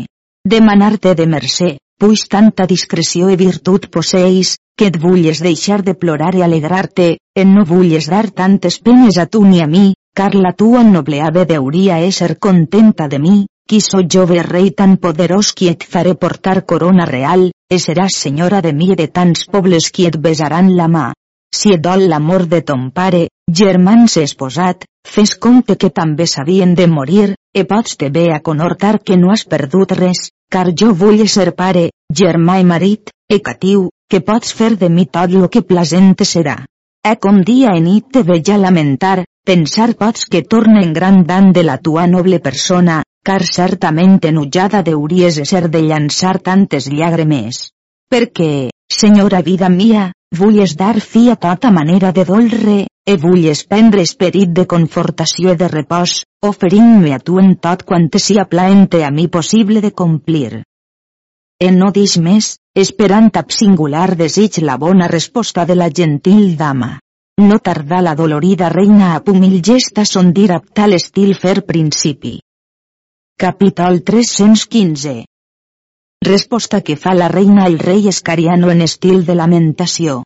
Demanar-te 0.54 1.16
de 1.18 1.26
mercè, 1.34 1.72
puix 2.00 2.28
tanta 2.30 2.70
discreció 2.70 3.32
i 3.34 3.40
virtut 3.42 3.90
posseis, 3.90 4.54
que 4.78 4.92
et 4.92 5.02
vulles 5.02 5.42
deixar 5.42 5.82
de 5.82 5.98
plorar 5.98 6.36
i 6.38 6.46
alegrar-te, 6.46 7.10
en 7.36 7.58
no 7.58 7.66
vulles 7.66 8.12
dar 8.14 8.30
tantes 8.30 8.78
penes 8.78 9.18
a 9.18 9.26
tu 9.26 9.44
ni 9.44 9.66
a 9.66 9.68
mi, 9.68 9.96
car 10.16 10.36
la 10.36 10.54
tua 10.54 10.84
noble 10.84 11.26
ave 11.26 11.50
deuria 11.50 12.00
ésser 12.06 12.36
contenta 12.38 13.10
de 13.12 13.20
mi, 13.20 13.38
qui 13.68 13.82
so 13.82 14.02
jove 14.14 14.44
rei 14.44 14.72
tan 14.72 14.98
poderós 14.98 15.52
qui 15.54 15.68
et 15.70 15.84
faré 15.84 16.14
portar 16.14 16.66
corona 16.66 17.06
real, 17.06 17.50
e 17.70 17.78
seràs 17.82 18.18
senyora 18.24 18.62
de 18.62 18.74
mi 18.74 18.92
i 18.94 18.98
de 19.00 19.08
tants 19.08 19.48
pobles 19.52 19.90
qui 19.92 20.06
et 20.06 20.18
besaran 20.18 20.76
la 20.78 20.88
mà. 20.88 21.06
Si 21.56 21.74
et 21.74 21.82
dol 21.82 22.06
l'amor 22.12 22.46
de 22.52 22.62
ton 22.62 22.92
pare, 22.92 23.28
germans 23.50 24.18
esposat, 24.22 24.86
fes 25.08 25.34
compte 25.46 25.78
que 25.82 25.90
també 25.90 26.28
s'havien 26.28 26.76
de 26.76 26.86
morir, 26.88 27.34
e 27.54 27.64
pots 27.66 27.98
te 27.98 28.10
bé 28.10 28.28
a 28.36 28.40
conortar 28.40 29.00
que 29.00 29.18
no 29.18 29.32
has 29.32 29.46
perdut 29.46 29.98
res, 29.98 30.30
car 30.52 30.68
jo 30.72 30.92
vull 30.94 31.26
ser 31.28 31.56
pare, 31.56 31.90
germà 32.22 32.60
i 32.62 32.66
marit, 32.66 33.10
e 33.30 33.40
catiu, 33.42 33.90
que 34.10 34.22
pots 34.22 34.54
fer 34.54 34.76
de 34.78 34.90
mi 34.90 35.08
tot 35.08 35.32
lo 35.34 35.50
que 35.50 35.66
plasent 35.66 36.14
serà. 36.22 36.60
E 37.06 37.16
com 37.22 37.42
dia 37.42 37.74
i 37.78 37.82
nit 37.82 38.12
te 38.14 38.22
veig 38.22 38.50
a 38.52 38.58
lamentar, 38.58 39.26
pensar 39.46 39.94
pots 39.98 40.26
que 40.30 40.42
torne 40.44 40.84
en 40.84 40.94
gran 40.94 41.24
dan 41.26 41.52
de 41.54 41.64
la 41.64 41.78
tua 41.78 42.06
noble 42.08 42.40
persona, 42.40 43.02
car 43.26 43.42
certament 43.50 44.20
enutjada 44.30 44.84
deuries 44.86 45.40
de 45.40 45.46
ser 45.50 45.64
de 45.74 45.82
llançar 45.82 46.38
tantes 46.48 46.90
llàgrimes. 46.94 47.70
Perquè, 48.12 48.70
senyora 49.02 49.42
vida 49.42 49.70
mia, 49.70 50.12
vulles 50.42 50.76
dar 50.78 51.00
fi 51.02 51.30
a 51.34 51.36
tota 51.36 51.72
manera 51.72 52.12
de 52.14 52.26
dolre, 52.26 52.78
e 53.06 53.16
vulles 53.18 53.64
prendre 53.72 54.06
esperit 54.06 54.54
de 54.60 54.68
confortació 54.70 55.56
i 55.56 55.60
de 55.62 55.72
repòs, 55.72 56.22
oferint-me 56.46 57.16
a 57.16 57.20
tu 57.20 57.40
en 57.42 57.56
tot 57.66 57.84
quan 57.90 58.08
te 58.14 58.22
sia 58.22 58.46
plaente 58.46 59.04
a 59.06 59.12
mi 59.12 59.28
possible 59.28 59.82
de 59.82 59.92
complir. 59.92 60.62
E 61.62 61.72
no 61.72 61.92
dix 61.96 62.18
més, 62.20 62.56
esperant 62.76 63.32
ab 63.42 63.54
singular 63.58 64.10
desig 64.20 64.62
la 64.62 64.78
bona 64.78 65.08
resposta 65.08 65.66
de 65.66 65.78
la 65.82 65.90
gentil 65.90 66.58
dama. 66.58 66.98
No 67.42 67.60
tardà 67.60 68.02
la 68.02 68.16
dolorida 68.16 68.70
reina 68.70 69.14
a 69.16 69.22
humil 69.28 69.62
gesta 69.62 70.06
son 70.06 70.34
dir 70.34 70.52
ab 70.56 70.70
tal 70.74 70.94
estil 70.94 71.34
fer 71.36 71.62
principi. 71.68 72.40
Capítol 73.38 74.02
315 74.02 75.26
Resposta 76.24 76.80
que 76.80 76.96
fa 76.96 77.14
la 77.14 77.28
reina 77.28 77.66
al 77.66 77.80
rei 77.80 78.08
escariano 78.08 78.70
en 78.72 78.80
estil 78.86 79.26
de 79.28 79.36
lamentació. 79.36 80.22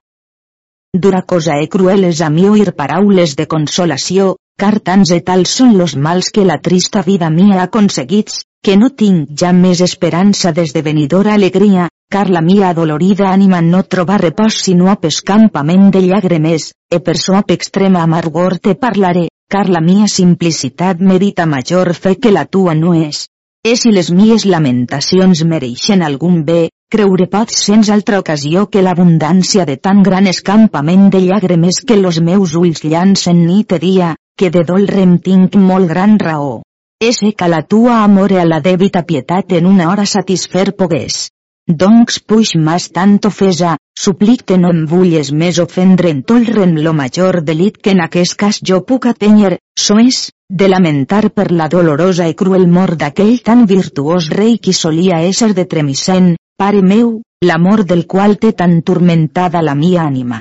Dura 0.94 1.24
cosa 1.24 1.56
e 1.58 1.66
crueles 1.68 2.22
a 2.22 2.30
mi 2.30 2.46
oír 2.46 2.76
paraules 2.78 3.34
de 3.40 3.48
consolació, 3.48 4.36
car 4.62 4.78
tants 4.92 5.10
e 5.10 5.18
tals 5.26 5.56
són 5.58 5.74
los 5.80 5.96
mals 5.98 6.30
que 6.30 6.46
la 6.46 6.60
trista 6.62 7.02
vida 7.02 7.32
mia 7.34 7.58
ha 7.58 7.66
aconseguits, 7.66 8.44
que 8.62 8.78
no 8.78 8.92
tinc 8.94 9.34
ja 9.42 9.56
més 9.58 9.82
esperança 9.82 10.54
d'esdevenidora 10.54 11.34
alegria, 11.34 11.90
car 12.14 12.28
la 12.30 12.46
mia 12.46 12.70
adolorida 12.70 13.32
ànima 13.34 13.64
no 13.72 13.82
troba 13.90 14.22
repòs 14.22 14.62
sinó 14.68 14.94
a 14.94 15.00
pescampament 15.02 15.90
de 15.98 16.06
llàgrimes, 16.06 16.72
e 16.94 17.02
per 17.02 17.18
so 17.18 17.42
extrema 17.58 18.06
amargor 18.06 18.60
te 18.60 18.78
parlaré, 18.78 19.30
car 19.50 19.68
la 19.74 19.82
mia 19.82 20.06
simplicitat 20.08 21.00
merita 21.02 21.46
major 21.50 21.90
fe 21.98 22.12
que 22.22 22.32
la 22.32 22.46
tua 22.46 22.76
no 22.78 22.94
és. 22.94 23.24
E 23.66 23.74
si 23.76 23.90
les 23.92 24.12
mies 24.14 24.46
lamentacions 24.46 25.42
mereixen 25.44 26.04
algun 26.06 26.44
bé, 26.50 26.70
creure 26.94 27.26
pots 27.34 27.58
sens 27.66 27.90
altra 27.96 28.20
ocasió 28.22 28.68
que 28.70 28.84
l'abundància 28.86 29.66
de 29.66 29.76
tan 29.88 30.04
gran 30.06 30.30
escampament 30.32 31.10
de 31.16 31.24
llàgrimes 31.26 31.82
que 31.82 31.98
los 31.98 32.22
meus 32.30 32.54
ulls 32.62 32.84
llancen 32.86 33.42
nit 33.48 33.74
i 33.74 33.82
dia, 33.88 34.14
que 34.38 34.52
de 34.54 34.64
dolrem 34.70 35.18
tinc 35.18 35.58
molt 35.58 35.90
gran 35.90 36.18
raó. 36.20 36.62
Ese 37.02 37.34
que 37.34 37.50
la 37.50 37.64
tua 37.64 38.04
amore 38.04 38.40
a 38.40 38.46
la 38.46 38.62
dèbita 38.62 39.04
pietat 39.10 39.58
en 39.58 39.66
una 39.66 39.90
hora 39.90 40.06
satisfer 40.06 40.76
pogués. 40.76 41.26
Doncs 41.70 42.18
puix 42.26 42.56
mas 42.58 42.90
tanto 42.90 43.30
fesa, 43.30 43.76
suplicte 43.94 44.58
no 44.58 44.72
em 44.74 44.86
vulles 44.90 45.30
més 45.32 45.60
ofendre 45.62 46.10
en 46.10 46.24
tolren 46.24 46.74
lo 46.82 46.96
major 46.98 47.44
delit 47.46 47.78
que 47.78 47.94
en 47.94 48.02
aquest 48.02 48.34
cas 48.44 48.58
jo 48.66 48.80
puc 48.82 49.06
atenyer, 49.06 49.60
so 49.78 50.00
és, 50.02 50.32
de 50.50 50.68
lamentar 50.68 51.30
per 51.30 51.52
la 51.52 51.68
dolorosa 51.70 52.26
i 52.28 52.34
cruel 52.34 52.66
mort 52.68 52.98
d'aquell 52.98 53.38
tan 53.46 53.68
virtuós 53.70 54.32
rei 54.34 54.58
qui 54.58 54.74
solia 54.74 55.22
ésser 55.30 55.54
de 55.54 55.66
Tremisen, 55.66 56.34
Pare 56.60 56.82
meu, 56.82 57.22
l'amor 57.48 57.86
del 57.90 58.02
qual 58.06 58.34
té 58.36 58.50
tan 58.52 58.82
turmentada 58.82 59.62
la 59.64 59.76
mia 59.82 60.02
ànima. 60.04 60.40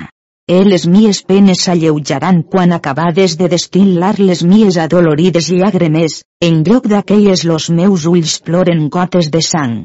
E 0.49 0.57
les 0.65 0.87
mies 0.93 1.21
penes 1.29 1.61
s'alleujaran 1.63 2.41
quan 2.55 2.73
acabades 2.75 3.37
de 3.39 3.47
destil·lar 3.53 4.15
les 4.17 4.41
mies 4.43 4.81
adolorides 4.85 5.47
llàgrimes, 5.53 6.17
en 6.41 6.59
lloc 6.67 6.89
d'aquelles 6.91 7.45
los 7.45 7.69
meus 7.69 8.09
ulls 8.09 8.35
ploren 8.49 8.89
gotes 8.89 9.31
de 9.31 9.45
sang. 9.51 9.77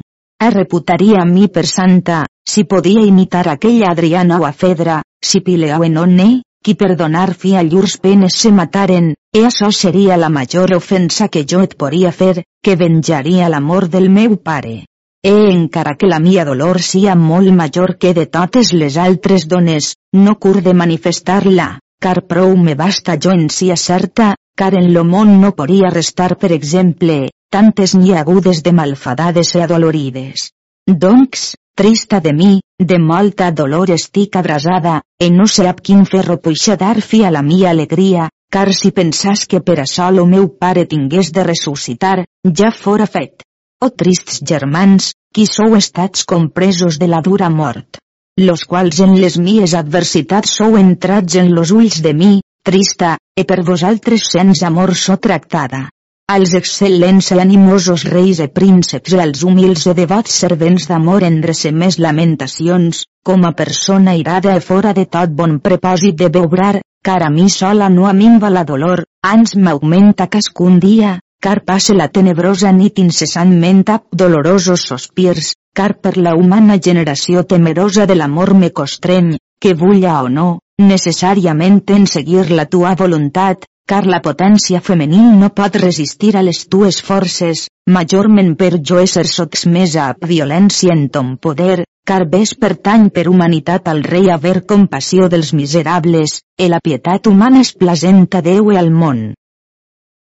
A 0.45 0.51
reputaria 0.51 1.21
a 1.21 1.25
mi 1.25 1.47
per 1.49 1.65
santa, 1.65 2.27
si 2.47 2.65
podia 2.65 3.01
imitar 3.01 3.47
aquella 3.49 3.87
Adriana 3.89 4.37
o 4.39 4.43
a 4.45 4.51
Fedra, 4.51 5.01
si 5.19 5.39
Pileu 5.41 5.83
en 5.87 5.95
onne, 5.97 6.27
qui 6.63 6.75
per 6.77 6.91
donar 6.99 7.31
fi 7.33 7.55
a 7.57 7.63
llurs 7.65 7.95
penes 8.03 8.35
se 8.43 8.51
mataren, 8.53 9.07
e 9.33 9.41
això 9.47 9.71
seria 9.73 10.19
la 10.21 10.29
major 10.29 10.75
ofensa 10.75 11.29
que 11.33 11.41
jo 11.49 11.63
et 11.65 11.73
podria 11.81 12.11
fer, 12.11 12.43
que 12.61 12.75
venjaria 12.75 13.49
l'amor 13.49 13.87
del 13.89 14.05
meu 14.17 14.35
pare. 14.37 14.85
E 15.25 15.33
encara 15.55 15.95
que 15.97 16.11
la 16.13 16.21
mia 16.21 16.45
dolor 16.45 16.79
sia 16.89 17.15
molt 17.15 17.49
major 17.49 17.95
que 17.97 18.13
de 18.13 18.27
totes 18.37 18.69
les 18.71 18.99
altres 19.01 19.47
dones, 19.47 19.95
no 20.13 20.35
cur 20.37 20.61
de 20.61 20.75
manifestar-la, 20.77 21.79
car 21.99 22.21
prou 22.29 22.53
me 22.55 22.75
basta 22.75 23.17
jo 23.17 23.33
en 23.33 23.49
sia 23.49 23.79
certa, 23.87 24.35
car 24.55 24.75
en 24.77 24.93
lo 24.93 25.03
món 25.03 25.39
no 25.41 25.55
podria 25.57 25.89
restar 25.89 26.35
per 26.37 26.51
exemple, 26.53 27.31
tantes 27.55 27.95
ni 27.95 28.11
agudes 28.11 28.63
de 28.63 28.73
malfadades 28.73 29.55
e 29.55 29.61
adolorides. 29.63 30.49
Doncs, 30.85 31.55
trista 31.73 32.19
de 32.19 32.33
mi, 32.33 32.59
de 32.77 32.97
molta 32.99 33.49
dolor 33.51 33.91
estic 33.95 34.35
abrasada, 34.35 34.95
e 35.17 35.29
no 35.31 35.47
sé 35.47 35.63
ab 35.69 35.79
quin 35.79 36.03
ferro 36.03 36.35
puixa 36.43 36.75
dar 36.75 36.99
fi 36.99 37.23
a 37.23 37.31
la 37.31 37.41
mia 37.41 37.69
alegria, 37.69 38.27
car 38.51 38.73
si 38.75 38.91
pensàs 38.91 39.45
que 39.47 39.63
per 39.63 39.77
això 39.85 40.09
lo 40.11 40.25
meu 40.27 40.49
pare 40.59 40.83
tingués 40.83 41.31
de 41.31 41.47
ressuscitar, 41.47 42.25
ja 42.43 42.73
fora 42.75 43.07
fet. 43.07 43.47
O 43.79 43.87
trists 44.03 44.43
germans, 44.43 45.13
qui 45.31 45.47
sou 45.47 45.79
estats 45.79 46.27
compresos 46.27 46.99
de 46.99 47.07
la 47.07 47.23
dura 47.23 47.49
mort. 47.49 48.03
Los 48.35 48.67
quals 48.67 48.99
en 48.99 49.15
les 49.15 49.39
mies 49.39 49.79
adversitats 49.79 50.59
sou 50.59 50.75
entrats 50.75 51.39
en 51.39 51.55
los 51.55 51.71
ulls 51.71 52.03
de 52.03 52.13
mi, 52.13 52.33
trista, 52.67 53.15
e 53.31 53.47
per 53.47 53.63
vosaltres 53.63 54.27
sens 54.35 54.67
amor 54.67 54.91
so 54.99 55.15
tractada. 55.15 55.85
Als 56.33 56.55
excel·lents 56.57 57.27
i 57.31 57.37
animosos 57.39 58.03
reis 58.11 58.39
e 58.43 58.47
prínceps 58.59 59.13
i 59.13 59.19
als 59.23 59.43
humils 59.45 59.83
e 59.87 59.93
devots 59.97 60.37
servents 60.43 60.87
d'amor 60.89 61.23
endrece 61.23 61.71
més 61.71 61.99
lamentacions, 62.01 63.03
com 63.23 63.45
a 63.45 63.51
persona 63.59 64.15
irada 64.19 64.55
e 64.57 64.63
fora 64.67 64.93
de 64.97 65.05
tot 65.05 65.35
bon 65.41 65.59
propòsit 65.67 66.17
de 66.21 66.29
beubrar, 66.37 66.81
car 67.05 67.21
a 67.23 67.29
mi 67.29 67.45
sola 67.49 67.89
no 67.93 68.07
aminva 68.09 68.49
la 68.49 68.63
dolor, 68.65 69.03
ans 69.21 69.53
m'augmenta 69.55 70.27
cascun 70.27 70.79
dia, 70.79 71.19
car 71.39 71.61
passe 71.61 71.93
la 71.93 72.09
tenebrosa 72.09 72.71
nit 72.73 72.99
incessantment 72.99 73.85
ab 73.93 74.09
dolorosos 74.11 74.87
sospirs, 74.89 75.53
car 75.77 75.93
per 76.01 76.17
la 76.17 76.33
humana 76.33 76.79
generació 76.81 77.45
temerosa 77.45 78.09
de 78.09 78.17
l'amor 78.17 78.55
me 78.55 78.71
costreny, 78.73 79.37
que 79.61 79.75
vulla 79.77 80.17
o 80.23 80.27
no, 80.29 80.49
necessàriament 80.81 81.83
en 81.95 82.09
seguir 82.09 82.49
la 82.49 82.65
tua 82.65 82.95
voluntat, 82.97 83.69
car 83.85 84.05
la 84.09 84.19
potència 84.25 84.81
femenil 84.81 85.35
no 85.39 85.51
pot 85.53 85.75
resistir 85.77 86.31
a 86.35 86.41
les 86.45 86.63
tues 86.73 86.97
forces, 87.05 87.67
majorment 87.97 88.55
per 88.57 88.71
jo 88.89 88.97
ésser 89.01 89.25
sotsmesa 89.29 90.07
a 90.09 90.27
violència 90.31 90.95
en 90.97 91.05
ton 91.13 91.35
poder, 91.37 91.83
car 92.05 92.23
ves 92.31 92.55
pertany 92.65 93.09
per 93.13 93.27
humanitat 93.29 93.87
al 93.93 94.01
rei 94.03 94.31
haver 94.33 94.65
compassió 94.73 95.29
dels 95.29 95.53
miserables, 95.53 96.39
e 96.57 96.69
la 96.73 96.81
pietat 96.81 97.29
humana 97.29 97.61
és 97.61 97.73
plasenta 97.77 98.41
Déu 98.41 98.73
e 98.73 98.81
al 98.81 98.91
món. 98.91 99.23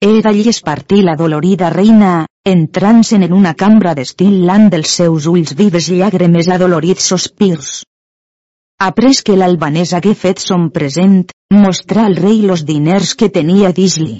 He 0.04 0.20
d'allí 0.20 0.44
espartir 0.52 1.02
la 1.04 1.16
dolorida 1.16 1.72
reina, 1.72 2.26
entrant-se'n 2.44 3.24
en 3.24 3.32
una 3.32 3.56
cambra 3.56 3.96
destil·lant 3.96 4.68
dels 4.72 4.92
seus 5.00 5.26
ulls 5.32 5.56
vives 5.56 5.88
llàgrimes 5.88 6.52
adolorits 6.52 7.08
sospirs. 7.12 7.78
Après 8.78 9.22
que 9.24 9.32
l'albanès 9.32 9.94
hagué 9.96 10.12
fet 10.14 10.38
son 10.38 10.68
present, 10.68 11.30
mostrà 11.50 12.02
al 12.04 12.16
rei 12.16 12.42
los 12.44 12.64
diners 12.68 13.14
que 13.16 13.30
tenia 13.32 13.70
dis-li. 13.72 14.18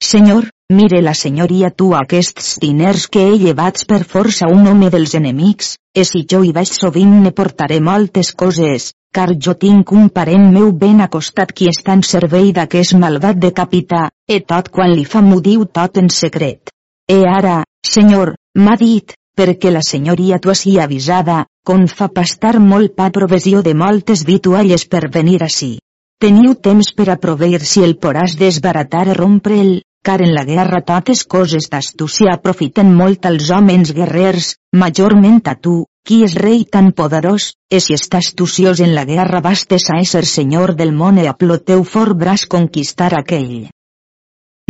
Senyor, 0.00 0.46
mire 0.72 1.02
la 1.04 1.12
senyoria 1.12 1.68
tu 1.68 1.90
aquests 1.92 2.54
diners 2.62 3.04
que 3.12 3.20
he 3.20 3.36
llevats 3.42 3.84
per 3.84 4.00
força 4.14 4.48
un 4.48 4.64
home 4.70 4.88
dels 4.94 5.12
enemics, 5.18 5.74
e 5.92 6.06
si 6.08 6.24
jo 6.24 6.40
hi 6.40 6.54
vaig 6.56 6.72
sovint 6.72 7.12
ne 7.20 7.34
portaré 7.36 7.82
moltes 7.84 8.32
coses, 8.32 8.94
car 9.12 9.28
jo 9.36 9.52
tinc 9.52 9.92
un 9.92 10.08
parent 10.08 10.48
meu 10.56 10.72
ben 10.72 11.04
acostat 11.04 11.52
qui 11.52 11.68
està 11.68 11.92
en 11.98 12.06
servei 12.14 12.54
d'aquest 12.56 12.96
malvat 12.96 13.36
de 13.44 13.52
capità, 13.52 14.08
e 14.24 14.40
tot 14.40 14.72
quan 14.72 14.94
li 14.96 15.04
fa 15.04 15.20
m'ho 15.20 15.44
diu 15.44 15.68
tot 15.68 16.00
en 16.00 16.08
secret. 16.08 16.72
E 17.12 17.20
ara, 17.28 17.60
senyor, 17.84 18.38
m'ha 18.56 18.80
dit, 18.80 19.12
perquè 19.40 19.70
la 19.72 19.80
senyoria 19.80 20.36
hagi 20.44 20.78
avisada, 20.84 21.46
com 21.64 21.86
fa 21.88 22.08
pastar 22.12 22.58
molt 22.60 22.92
pa 22.96 23.08
provisió 23.10 23.62
de 23.62 23.72
moltes 23.74 24.24
vitualles 24.28 24.84
per 24.84 25.08
venir 25.08 25.42
ací. 25.42 25.78
Teniu 26.20 26.54
temps 26.54 26.90
per 26.92 27.08
a 27.08 27.16
proveir 27.16 27.60
si 27.64 27.80
el 27.86 27.94
poràs 27.96 28.34
desbaratar 28.36 29.06
e 29.08 29.14
rompre'l, 29.16 29.78
car 30.04 30.20
en 30.20 30.34
la 30.34 30.44
guerra 30.44 30.82
totes 30.90 31.22
coses 31.24 31.70
d'astúcia 31.72 32.34
aprofiten 32.34 32.92
molt 32.98 33.24
als 33.30 33.48
homes 33.56 33.92
guerrers, 33.96 34.50
majorment 34.82 35.40
a 35.52 35.54
tu, 35.54 35.76
qui 36.04 36.22
és 36.26 36.34
rei 36.42 36.66
tan 36.76 36.92
poderós, 36.92 37.54
e 37.72 37.80
si 37.80 37.96
està 37.96 38.20
astuciós 38.20 38.82
en 38.84 38.92
la 38.98 39.06
guerra 39.08 39.40
bastes 39.40 39.88
a 39.88 39.96
ésser 40.04 40.26
senyor 40.26 40.74
del 40.76 40.92
món 40.92 41.20
e 41.22 41.28
a 41.28 41.32
ploteu 41.32 41.84
fort 41.84 42.16
braç 42.24 42.44
conquistar 42.56 43.14
aquell. 43.16 43.70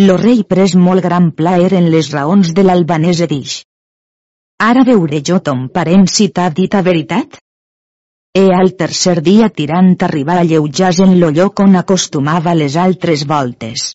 Lo 0.07 0.17
rei 0.17 0.45
pres 0.55 0.77
molt 0.79 1.03
gran 1.03 1.33
plaer 1.43 1.75
en 1.75 1.91
les 1.91 2.13
raons 2.15 2.55
de 2.55 2.63
l'albanès 2.63 3.27
dix. 3.35 3.63
Ara 4.61 4.83
veuré 4.85 5.23
jo 5.27 5.39
ton 5.41 5.61
parent 5.73 6.03
si 6.15 6.27
t'ha 6.37 6.51
dit 6.57 6.75
a 6.77 6.83
veritat? 6.89 7.39
E 8.37 8.43
al 8.57 8.75
tercer 8.83 9.15
dia 9.29 9.49
tirant 9.61 9.95
arribar 10.09 10.37
a 10.41 10.45
lleujas 10.51 11.01
en 11.01 11.15
lo 11.23 11.31
lloc 11.39 11.63
on 11.65 11.79
acostumava 11.81 12.53
les 12.55 12.77
altres 12.83 13.25
voltes. 13.31 13.87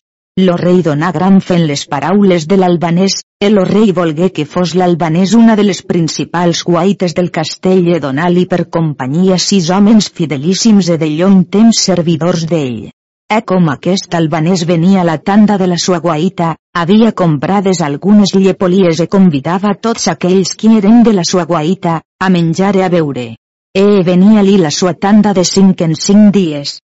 Lo 0.42 0.56
rei 0.60 0.82
donà 0.88 1.12
gran 1.14 1.38
fe 1.40 1.60
en 1.60 1.68
les 1.70 1.86
paraules 1.92 2.48
de 2.50 2.58
l'albanès, 2.58 3.20
el 3.48 3.62
rei 3.70 3.94
volgué 4.00 4.32
que 4.34 4.44
fos 4.56 4.74
l'albanès 4.74 5.38
una 5.38 5.54
de 5.54 5.68
les 5.70 5.84
principals 5.94 6.64
guaites 6.66 7.14
del 7.14 7.30
castell 7.30 7.86
e 7.94 8.02
donar-li 8.02 8.44
per 8.50 8.66
companyia 8.66 9.38
sis 9.38 9.70
homes 9.70 10.10
fidelíssims 10.18 10.90
e 10.90 10.98
de 10.98 11.14
llong 11.14 11.44
temps 11.46 11.86
servidors 11.88 12.44
d'ell. 12.50 12.90
E 13.28 13.40
com 13.42 13.64
aquest 13.72 14.12
albanès 14.14 14.62
venia 14.70 15.00
a 15.02 15.04
la 15.08 15.16
tanda 15.18 15.56
de 15.58 15.66
la 15.66 15.76
sua 15.84 15.98
guaita, 15.98 16.52
havia 16.78 17.10
comprades 17.10 17.80
algunes 17.82 18.32
llepolies 18.36 19.00
e 19.02 19.08
convidava 19.10 19.74
tots 19.74 20.06
aquells 20.12 20.54
qui 20.54 20.70
eren 20.78 21.02
de 21.02 21.12
la 21.16 21.24
sua 21.26 21.44
guaita, 21.44 22.00
a 22.22 22.28
menjar 22.30 22.76
e 22.76 22.84
a 22.86 22.88
beure. 22.88 23.28
E 23.74 23.86
venia-li 24.06 24.56
la 24.62 24.70
sua 24.70 24.94
tanda 24.94 25.34
de 25.34 25.44
cinc 25.44 25.82
en 25.82 25.98
cinc 25.98 26.30
dies, 26.38 26.78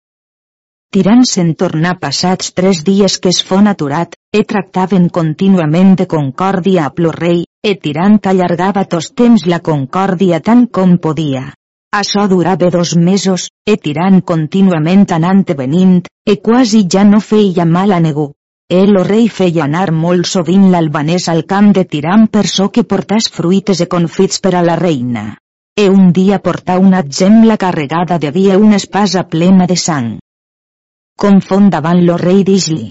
tirant 0.90 1.22
se'n 1.28 1.52
tornar 1.54 1.98
passats 2.00 2.50
tres 2.56 2.80
dies 2.88 3.20
que 3.22 3.30
es 3.30 3.44
fon 3.46 3.68
aturat, 3.70 4.16
e 4.32 4.42
tractaven 4.42 5.08
contínuament 5.08 5.94
de 6.00 6.06
concòrdia 6.06 6.88
a 6.88 7.12
rei, 7.20 7.44
e 7.62 7.76
tirant 7.76 8.18
allargava 8.24 8.84
tos 8.84 9.12
temps 9.12 9.46
la 9.46 9.60
concòrdia 9.60 10.40
tant 10.40 10.66
com 10.66 10.96
podia. 10.96 11.52
Això 11.98 12.26
durava 12.30 12.70
dos 12.70 12.94
mesos, 12.96 13.48
e 13.66 13.76
tirant 13.76 14.20
contínuament 14.22 15.06
anant 15.16 15.42
e 15.50 15.56
venint, 15.58 15.96
e 16.26 16.36
quasi 16.38 16.84
ja 16.94 17.02
no 17.04 17.20
feia 17.20 17.66
mal 17.66 17.92
a 17.92 17.98
ningú. 18.04 18.30
El 18.70 18.94
rei 19.08 19.26
feia 19.28 19.64
anar 19.64 19.90
molt 19.90 20.30
sovint 20.30 20.70
l'albanès 20.70 21.26
al 21.28 21.42
camp 21.52 21.72
de 21.74 21.84
tirant 21.84 22.28
per 22.30 22.46
so 22.46 22.68
que 22.70 22.86
portàs 22.94 23.28
fruites 23.36 23.80
e 23.80 23.90
confits 23.96 24.38
per 24.40 24.54
a 24.54 24.62
la 24.62 24.78
reina. 24.78 25.26
E 25.74 25.88
un 25.88 26.12
dia 26.12 26.38
portà 26.38 26.78
una 26.78 27.02
gemla 27.02 27.56
carregada 27.56 28.18
de 28.18 28.30
vi 28.30 28.48
una 28.54 28.76
espasa 28.76 29.26
plena 29.34 29.66
de 29.66 29.76
sang 29.76 30.18
confon 31.20 31.68
davant 31.68 32.00
lo 32.08 32.16
rei 32.16 32.40
d'Isli. 32.48 32.86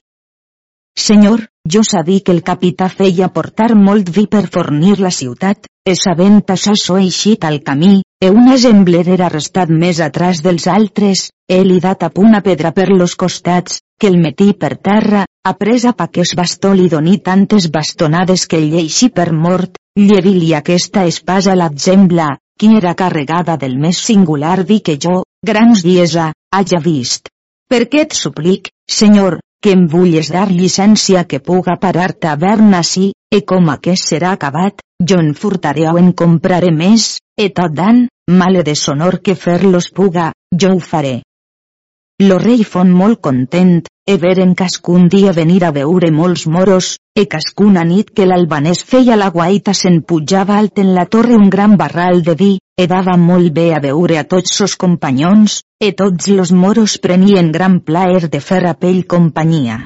Senyor, 1.06 1.48
jo 1.72 1.82
sabí 1.84 2.22
que 2.22 2.32
el 2.32 2.42
capità 2.44 2.88
feia 2.90 3.30
portar 3.34 3.74
molt 3.76 4.10
vi 4.16 4.26
per 4.28 4.48
fornir 4.54 4.98
la 5.00 5.12
ciutat, 5.12 5.68
e 5.86 5.96
sabent 5.96 6.42
això 6.56 6.74
so 6.76 6.98
eixit 6.98 7.46
al 7.46 7.60
camí, 7.66 8.02
e 8.22 8.30
un 8.30 8.50
exempler 8.52 9.06
era 9.08 9.30
restat 9.30 9.70
més 9.70 10.00
atràs 10.02 10.42
dels 10.46 10.68
altres, 10.68 11.30
e 11.48 11.62
li 11.64 11.80
dat 11.80 12.04
a 12.04 12.12
una 12.16 12.42
pedra 12.42 12.72
per 12.72 12.90
los 12.90 13.16
costats, 13.16 13.80
que 14.00 14.08
el 14.08 14.18
metí 14.18 14.54
per 14.54 14.78
terra, 14.78 15.26
a 15.46 15.54
presa 15.54 15.94
pa 15.94 16.08
que 16.08 16.22
es 16.22 16.34
bastó 16.36 16.74
li 16.74 16.88
doni 16.90 17.18
tantes 17.20 17.70
bastonades 17.72 18.46
que 18.48 18.58
el 18.58 18.70
lleixi 18.74 19.10
per 19.10 19.32
mort, 19.34 19.78
llevi-li 19.98 20.54
aquesta 20.56 21.06
espasa 21.06 21.56
l'exembla, 21.56 22.30
qui 22.60 22.76
era 22.76 22.96
carregada 22.96 23.58
del 23.58 23.78
més 23.80 24.00
singular 24.10 24.64
vi 24.64 24.80
que 24.80 24.98
jo, 24.98 25.24
grans 25.46 25.84
dies 25.84 26.16
a, 26.16 26.32
haja 26.52 26.82
vist. 26.84 27.30
Per 27.70 27.86
què 27.88 28.04
et 28.08 28.16
suplic, 28.18 28.72
senyor, 28.90 29.40
que 29.62 29.74
em 29.76 29.86
vulles 29.88 30.30
dar 30.32 30.48
llicència 30.52 31.26
que 31.28 31.40
puga 31.40 31.78
parar 31.80 32.12
taverna 32.14 32.84
si, 32.84 33.12
e 33.32 33.42
com 33.46 33.70
aquest 33.74 34.12
serà 34.14 34.34
acabat, 34.36 34.84
jo 35.12 35.20
en 35.20 35.34
furtaré 35.34 35.88
o 35.92 35.98
en 36.00 36.14
compraré 36.14 36.72
més, 36.76 37.18
e 37.38 37.50
tot 37.50 37.76
dan, 37.76 38.08
male 38.30 38.64
de 38.64 38.76
sonor 38.76 39.20
que 39.24 39.36
fer-los 39.36 39.92
puga, 39.96 40.32
jo 40.56 40.76
ho 40.76 40.80
faré. 40.80 41.20
Lo 42.22 42.38
rei 42.38 42.66
fon 42.68 42.90
molt 42.92 43.22
content, 43.24 43.86
e 44.04 44.16
veren 44.20 44.50
cascun 44.62 45.06
dia 45.12 45.32
venir 45.38 45.62
a 45.64 45.70
veure 45.72 46.10
molts 46.12 46.42
moros, 46.52 46.88
e 47.16 47.24
cascuna 47.34 47.86
nit 47.88 48.10
que 48.12 48.26
l'albanès 48.28 48.82
feia 48.90 49.16
la 49.16 49.30
guaita 49.36 49.76
se'n 49.82 50.02
pujava 50.10 50.58
alt 50.60 50.82
en 50.84 50.90
la 50.98 51.06
torre 51.06 51.38
un 51.40 51.48
gran 51.54 51.78
barral 51.80 52.20
de 52.26 52.36
vi, 52.42 52.50
e 52.76 52.88
dava 52.92 53.16
molt 53.16 53.54
bé 53.56 53.70
a 53.76 53.80
veure 53.86 54.18
a 54.20 54.26
tots 54.34 54.58
sos 54.62 54.76
companyons, 54.76 55.62
e 55.80 55.94
tots 56.02 56.28
los 56.28 56.52
moros 56.52 56.98
prenien 57.00 57.54
gran 57.56 57.80
plaer 57.80 58.28
de 58.28 58.44
fer 58.50 58.66
a 58.68 58.76
pell 58.76 59.06
companyia 59.08 59.80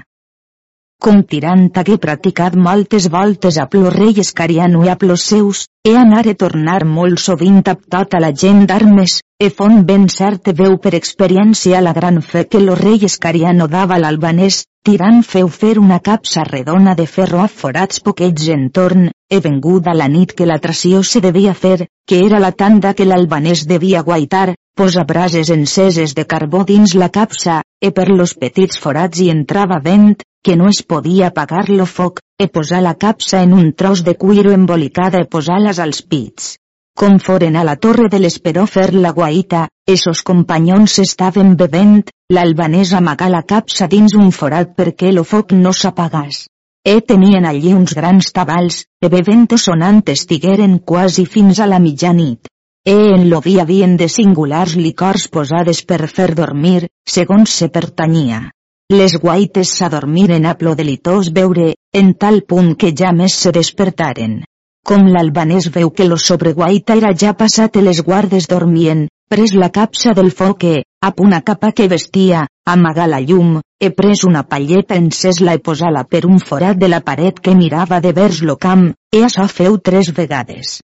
com 1.03 1.19
tirant 1.27 1.65
hagué 1.75 1.97
practicat 1.99 2.53
moltes 2.55 3.09
voltes 3.11 3.57
a 3.59 3.65
plo 3.71 3.89
rei 3.91 4.21
escariano 4.23 4.85
i 4.85 4.91
a 4.91 4.95
plos 4.95 5.25
seus, 5.31 5.65
e 5.83 5.97
anar 5.99 6.23
e 6.31 6.33
tornar 6.43 6.85
molt 6.87 7.19
sovint 7.19 7.59
a 7.67 7.73
tota 7.75 8.21
la 8.23 8.29
gent 8.43 8.61
d'armes, 8.69 9.17
e 9.35 9.49
fon 9.57 9.81
ben 9.89 10.07
cert 10.07 10.53
veu 10.61 10.77
per 10.85 10.93
experiència 10.95 11.83
la 11.83 11.91
gran 11.99 12.21
fe 12.21 12.45
que 12.47 12.63
lo 12.63 12.79
rei 12.79 13.03
escariano 13.09 13.67
dava 13.67 13.97
a 13.97 13.99
l'albanès, 14.05 14.61
tirant 14.87 15.21
feu 15.27 15.51
fer 15.59 15.75
una 15.83 15.99
capsa 15.99 16.47
redona 16.47 16.95
de 16.95 17.05
ferro 17.17 17.43
a 17.43 17.51
forats 17.51 17.99
poquets 17.99 18.47
entorn, 18.55 19.09
e 19.27 19.43
venguda 19.43 19.91
la 19.99 20.07
nit 20.07 20.31
que 20.31 20.47
la 20.47 20.61
tració 20.63 21.03
se 21.03 21.19
devia 21.19 21.53
fer, 21.53 21.89
que 22.07 22.23
era 22.23 22.39
la 22.39 22.55
tanda 22.55 22.93
que 22.93 23.07
l'albanès 23.11 23.67
devia 23.67 24.07
guaitar, 24.07 24.53
posa 24.73 25.03
brases 25.03 25.51
enceses 25.51 26.15
de 26.15 26.23
carbó 26.23 26.63
dins 26.63 26.95
la 26.95 27.09
capsa, 27.09 27.61
e 27.83 27.91
per 27.91 28.07
los 28.07 28.39
petits 28.39 28.79
forats 28.79 29.19
hi 29.19 29.33
entrava 29.35 29.83
vent, 29.83 30.23
que 30.43 30.55
no 30.59 30.67
es 30.67 30.83
podia 30.83 31.27
apagar 31.31 31.69
lo 31.69 31.85
foc, 31.85 32.19
e 32.37 32.47
posar 32.47 32.81
la 32.83 32.95
capsa 32.95 33.41
en 33.41 33.53
un 33.53 33.71
tros 33.73 34.03
de 34.03 34.15
cuiro 34.15 34.51
embolicada 34.51 35.21
e 35.23 35.25
posar-les 35.25 35.79
als 35.79 36.01
pits. 36.03 36.57
Com 36.99 37.17
foren 37.17 37.55
a 37.55 37.63
la 37.63 37.75
torre 37.83 38.09
de 38.11 38.19
l'esperó 38.19 38.65
fer 38.69 38.89
la 38.93 39.11
guaita, 39.17 39.67
esos 39.87 40.21
companyons 40.21 40.99
estaven 41.01 41.55
bevent, 41.57 42.03
l'albanès 42.29 42.91
amagà 42.93 43.29
la 43.33 43.41
capsa 43.53 43.87
dins 43.87 44.13
un 44.13 44.29
forat 44.31 44.75
perquè 44.77 45.13
lo 45.15 45.23
foc 45.23 45.55
no 45.57 45.71
s'apagàs. 45.73 46.45
E 46.85 46.99
tenien 47.01 47.47
allí 47.47 47.71
uns 47.73 47.95
grans 47.95 48.33
tabals, 48.35 48.83
e 49.01 49.09
bevent 49.09 49.47
o 49.55 49.57
sonant 49.57 50.03
estigueren 50.13 50.79
quasi 50.91 51.25
fins 51.25 51.61
a 51.63 51.69
la 51.71 51.79
mitjanit. 51.79 52.51
E 52.85 52.97
en 53.15 53.29
lo 53.31 53.39
vi 53.39 53.55
havien 53.63 53.95
de 53.95 54.09
singulars 54.11 54.75
licors 54.75 55.29
posades 55.31 55.85
per 55.87 56.01
fer 56.11 56.33
dormir, 56.35 56.89
segons 57.07 57.55
se 57.61 57.69
pertanyia. 57.71 58.49
Les 58.93 59.15
guaites 59.17 59.71
s'adormiren 59.77 60.45
a 60.45 60.53
plo 60.59 60.75
delitós 60.79 61.31
veure, 61.35 61.73
en 61.99 62.13
tal 62.13 62.41
punt 62.49 62.75
que 62.79 62.91
ja 62.99 63.11
més 63.11 63.35
se 63.43 63.51
despertaren. 63.55 64.43
Com 64.87 65.07
l'albanès 65.07 65.69
veu 65.75 65.91
que 65.95 66.07
lo 66.07 66.17
sobreguaita 66.19 66.97
era 66.99 67.13
ja 67.23 67.33
passat 67.39 67.79
i 67.79 67.83
les 67.83 68.01
guardes 68.05 68.47
dormien, 68.51 69.07
pres 69.31 69.55
la 69.55 69.71
capsa 69.77 70.13
del 70.13 70.31
foc 70.39 70.59
que, 70.63 70.73
ap 71.09 71.21
una 71.25 71.41
capa 71.41 71.71
que 71.71 71.87
vestia, 71.87 72.45
amaga 72.75 73.07
la 73.07 73.21
llum, 73.23 73.59
he 73.79 73.89
pres 73.89 74.23
una 74.29 74.43
palleta 74.43 74.99
encès-la 74.99 75.57
i 75.57 75.63
posà-la 75.63 76.03
per 76.03 76.25
un 76.29 76.39
forat 76.39 76.77
de 76.77 76.91
la 76.91 77.01
paret 77.01 77.39
que 77.39 77.55
mirava 77.55 78.01
de 78.03 78.13
vers 78.13 78.43
lo 78.43 78.57
camp, 78.67 78.91
e 79.11 79.23
això 79.23 79.47
feu 79.47 79.79
tres 79.79 80.11
vegades. 80.15 80.81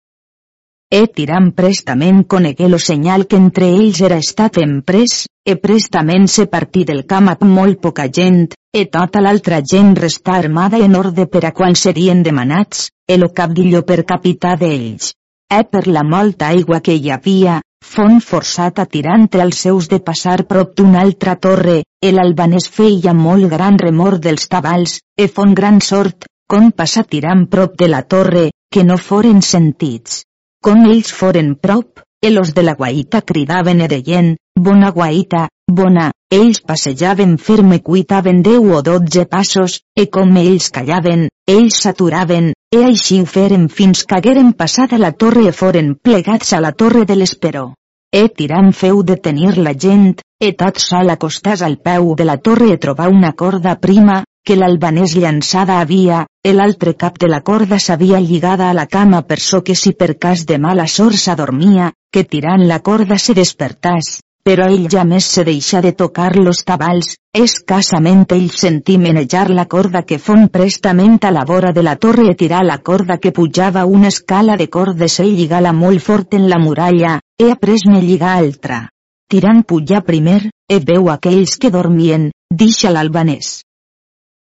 E 0.89 1.01
tirant 1.11 1.51
prestament 1.51 2.21
conegué 2.23 2.69
lo 2.71 2.79
senyal 2.79 3.25
que 3.27 3.35
entre 3.35 3.67
ells 3.67 3.99
era 4.07 4.21
estat 4.23 4.59
emprès, 4.63 5.25
e 5.43 5.57
prestament 5.59 6.29
se 6.31 6.47
partí 6.47 6.85
del 6.87 7.03
camp 7.05 7.27
amb 7.33 7.43
molt 7.43 7.81
poca 7.83 8.07
gent, 8.07 8.53
e 8.71 8.85
tota 8.87 9.19
l'altra 9.19 9.59
gent 9.73 9.95
restà 9.99 10.37
armada 10.39 10.79
en 10.79 10.95
orde 10.95 11.27
per 11.27 11.43
a 11.45 11.51
quan 11.51 11.75
serien 11.75 12.23
demanats, 12.23 12.87
e 13.07 13.17
lo 13.17 13.33
capdillo 13.35 13.83
per 13.83 14.05
capità 14.05 14.55
d'ells. 14.55 15.11
E 15.51 15.63
per 15.63 15.87
la 15.87 16.03
molta 16.03 16.53
aigua 16.55 16.79
que 16.79 16.95
hi 16.95 17.11
havia, 17.11 17.61
Font 17.87 18.17
forçat 18.27 18.79
a 18.81 18.85
tirant 18.93 19.27
els 19.41 19.59
seus 19.65 19.87
de 19.91 19.99
passar 20.07 20.37
prop 20.49 20.73
d'una 20.79 21.01
altra 21.05 21.35
torre, 21.45 21.75
el 22.09 22.19
albanès 22.23 22.67
feia 22.77 23.13
molt 23.13 23.47
gran 23.53 23.77
remor 23.83 24.17
dels 24.19 24.47
tabals, 24.53 24.97
e 25.15 25.27
font 25.27 25.53
gran 25.53 25.79
sort, 25.79 26.25
com 26.49 26.71
passar 26.71 27.05
tirant 27.05 27.45
prop 27.47 27.77
de 27.77 27.87
la 27.93 28.01
torre, 28.01 28.49
que 28.73 28.83
no 28.83 28.97
foren 28.97 29.41
sentits. 29.41 30.23
Com 30.67 30.81
ells 30.83 31.13
foren 31.15 31.53
prop, 31.63 32.01
els 32.27 32.49
de 32.55 32.63
la 32.67 32.73
guaita 32.75 33.21
cridaven 33.29 33.79
e 33.85 33.85
deien, 33.87 34.25
bona 34.65 34.89
guaita, 34.91 35.45
bona, 35.77 36.09
ells 36.37 36.59
passejaven 36.59 37.37
ferme 37.45 37.77
cuitaven 37.79 38.41
deu 38.43 38.67
o 38.75 38.81
dotze 38.83 39.23
passos, 39.31 39.77
e 39.95 40.09
com 40.11 40.35
ells 40.41 40.67
callaven, 40.75 41.29
ells 41.47 41.79
s'aturaven, 41.85 42.51
e 42.75 42.83
així 42.89 43.21
ho 43.23 43.29
feren 43.37 43.69
fins 43.79 44.03
que 44.03 44.19
hagueren 44.19 44.51
passat 44.59 44.91
a 44.91 44.99
la 44.99 45.13
torre 45.13 45.47
e 45.47 45.55
foren 45.55 45.93
plegats 45.95 46.51
a 46.51 46.59
la 46.59 46.73
torre 46.75 47.05
de 47.07 47.15
l'esperó. 47.15 47.69
E 48.11 48.27
tirant 48.27 48.73
feu 48.75 49.05
de 49.07 49.15
tenir 49.15 49.55
la 49.55 49.71
gent, 49.71 50.17
e 50.43 50.51
tot 50.51 50.83
sol 50.83 51.15
acostàs 51.15 51.63
al 51.63 51.79
peu 51.79 52.11
de 52.19 52.27
la 52.27 52.41
torre 52.43 52.73
e 52.73 52.81
trobar 52.87 53.07
una 53.07 53.31
corda 53.31 53.79
prima, 53.79 54.25
que 54.47 54.55
l'albanès 54.55 55.13
llançada 55.19 55.81
havia, 55.81 56.21
l'altre 56.57 56.93
cap 56.95 57.17
de 57.19 57.27
la 57.27 57.41
corda 57.41 57.79
s'havia 57.83 58.21
lligada 58.23 58.69
a 58.69 58.75
la 58.77 58.85
cama 58.87 59.19
per 59.27 59.41
so 59.43 59.59
que 59.61 59.75
si 59.75 59.91
per 59.91 60.13
cas 60.15 60.45
de 60.47 60.57
mala 60.57 60.85
sort 60.87 61.19
s'adormia, 61.19 61.91
que 62.13 62.23
tirant 62.23 62.63
la 62.69 62.79
corda 62.79 63.17
se 63.19 63.35
despertàs, 63.35 64.21
però 64.47 64.69
ell 64.71 64.87
ja 64.87 65.03
més 65.03 65.27
se 65.27 65.43
deixa 65.43 65.81
de 65.83 65.91
tocar 65.91 66.37
los 66.37 66.63
tabals, 66.63 67.17
escassament 67.35 68.23
ell 68.37 68.47
sentí 68.55 68.95
menejar 68.97 69.49
la 69.51 69.67
corda 69.67 70.05
que 70.07 70.21
fon 70.29 70.47
prestament 70.47 71.19
a 71.27 71.33
la 71.35 71.43
vora 71.43 71.73
de 71.75 71.83
la 71.83 71.97
torre 71.97 72.29
i 72.31 72.39
tirar 72.39 72.63
la 72.63 72.77
corda 72.77 73.19
que 73.19 73.35
pujava 73.35 73.83
una 73.83 74.07
escala 74.07 74.55
de 74.55 74.69
cordes 74.69 75.19
i 75.19 75.33
lligar-la 75.35 75.75
molt 75.75 75.99
fort 75.99 76.39
en 76.39 76.47
la 76.47 76.63
muralla, 76.63 77.19
he 77.35 77.51
après-me 77.51 77.99
lligar 77.99 78.37
altra. 78.39 78.85
Tirant 79.27 79.65
pujar 79.67 80.05
primer, 80.07 80.45
e 80.71 80.79
veu 80.79 81.11
aquells 81.11 81.59
que 81.59 81.69
dormien, 81.69 82.31
deixa 82.47 82.95
l'albanès. 82.95 83.66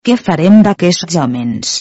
Què 0.07 0.15
farem 0.17 0.63
d'aquests 0.65 1.15
homes? 1.21 1.71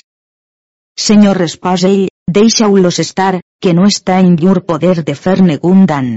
Senyor 1.03 1.39
respòs 1.41 1.87
ell, 1.89 2.03
deixeu-los 2.39 2.99
estar, 3.01 3.39
que 3.65 3.73
no 3.79 3.87
està 3.89 4.19
en 4.21 4.35
llur 4.43 4.59
poder 4.71 4.99
de 5.07 5.15
fer 5.21 5.39
negun 5.47 5.87
dan. 5.89 6.11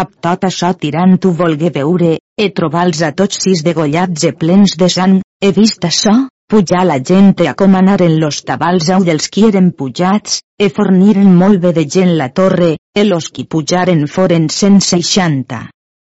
Ab 0.00 0.12
tot 0.26 0.46
això 0.46 0.70
tirant 0.84 1.16
tu 1.24 1.32
volgué 1.40 1.72
veure, 1.78 2.12
e 2.38 2.46
trobar-los 2.60 3.02
a 3.08 3.10
tots 3.22 3.42
sis 3.42 3.64
degollats 3.66 4.28
e 4.30 4.32
plens 4.44 4.76
de 4.84 4.90
sang, 4.98 5.18
he 5.42 5.50
vist 5.58 5.82
això, 5.90 6.14
pujar 6.46 6.86
la 6.86 7.00
gent 7.10 7.34
a 7.48 7.56
com 7.58 7.74
anaren 7.74 8.16
los 8.22 8.44
tabals 8.46 8.94
au 8.94 9.02
dels 9.10 9.26
qui 9.26 9.48
eren 9.50 9.74
pujats, 9.74 10.40
e 10.62 10.70
forniren 10.78 11.34
molt 11.42 11.58
bé 11.66 11.74
de 11.74 11.88
gent 11.98 12.14
la 12.22 12.30
torre, 12.30 12.76
e 12.94 13.08
los 13.10 13.32
qui 13.34 13.48
pujaren 13.50 14.06
foren 14.06 14.46
160. 14.46 15.64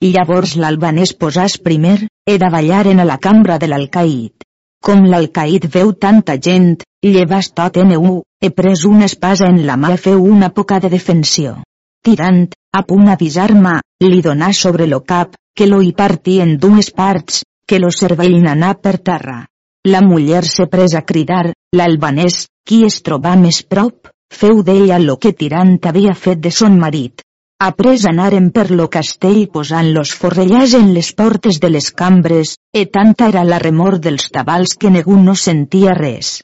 I 0.07 0.15
llavors 0.15 0.55
l'albanès 0.63 1.19
posàs 1.19 1.59
primer, 1.59 2.05
e 2.23 2.39
davallaren 2.39 3.03
a 3.03 3.13
la 3.15 3.19
cambra 3.19 3.59
de 3.59 3.75
l'alcaït. 3.75 4.46
Com 4.87 5.03
l'alcaïd 5.11 5.65
veu 5.75 5.89
tanta 6.05 6.37
gent, 6.47 6.77
llevas 7.03 7.49
tot 7.59 7.79
en 7.83 7.89
u, 7.97 8.21
he 8.39 8.51
pres 8.55 8.85
una 8.87 9.09
espasa 9.11 9.49
en 9.51 9.65
la 9.67 9.75
mà 9.85 9.91
i 9.97 9.99
feu 10.03 10.23
una 10.35 10.53
poca 10.59 10.79
de 10.85 10.91
defensió. 10.93 11.57
Tirant, 12.07 12.45
a 12.79 12.85
punt 12.87 13.11
avisar-me, 13.11 13.81
li 14.05 14.21
donà 14.23 14.53
sobre 14.55 14.87
lo 14.87 15.01
cap, 15.13 15.35
que 15.59 15.67
lo 15.67 15.81
hi 15.83 15.91
partí 16.03 16.39
en 16.45 16.55
dues 16.63 16.93
parts, 16.95 17.43
que 17.67 17.81
lo 17.83 17.91
cervell 17.91 18.39
n'anà 18.45 18.75
per 18.79 18.99
terra. 19.11 19.41
La 19.91 20.03
muller 20.07 20.45
se 20.47 20.69
pres 20.71 20.95
a 20.95 21.03
cridar, 21.03 21.51
l'albanès, 21.75 22.45
qui 22.67 22.85
es 22.87 23.03
troba 23.03 23.35
més 23.43 23.63
prop, 23.67 24.13
feu 24.31 24.63
d'ella 24.63 25.03
lo 25.03 25.19
que 25.19 25.33
Tirant 25.33 25.79
havia 25.91 26.15
fet 26.15 26.39
de 26.47 26.55
son 26.55 26.79
marit. 26.79 27.27
Après 27.59 28.03
anaren 28.05 28.51
per 28.53 28.71
lo 28.71 28.85
castell 28.93 29.47
posant 29.49 29.87
los 29.97 30.11
forrellars 30.13 30.75
en 30.77 30.91
les 30.93 31.09
portes 31.17 31.57
de 31.59 31.71
les 31.71 31.87
cambres, 31.91 32.59
e 32.71 32.85
tanta 32.85 33.31
era 33.33 33.45
la 33.49 33.59
remor 33.59 33.97
dels 34.07 34.29
tabals 34.35 34.75
que 34.77 34.91
ningú 34.93 35.17
no 35.17 35.35
sentia 35.35 35.95
res. 35.97 36.43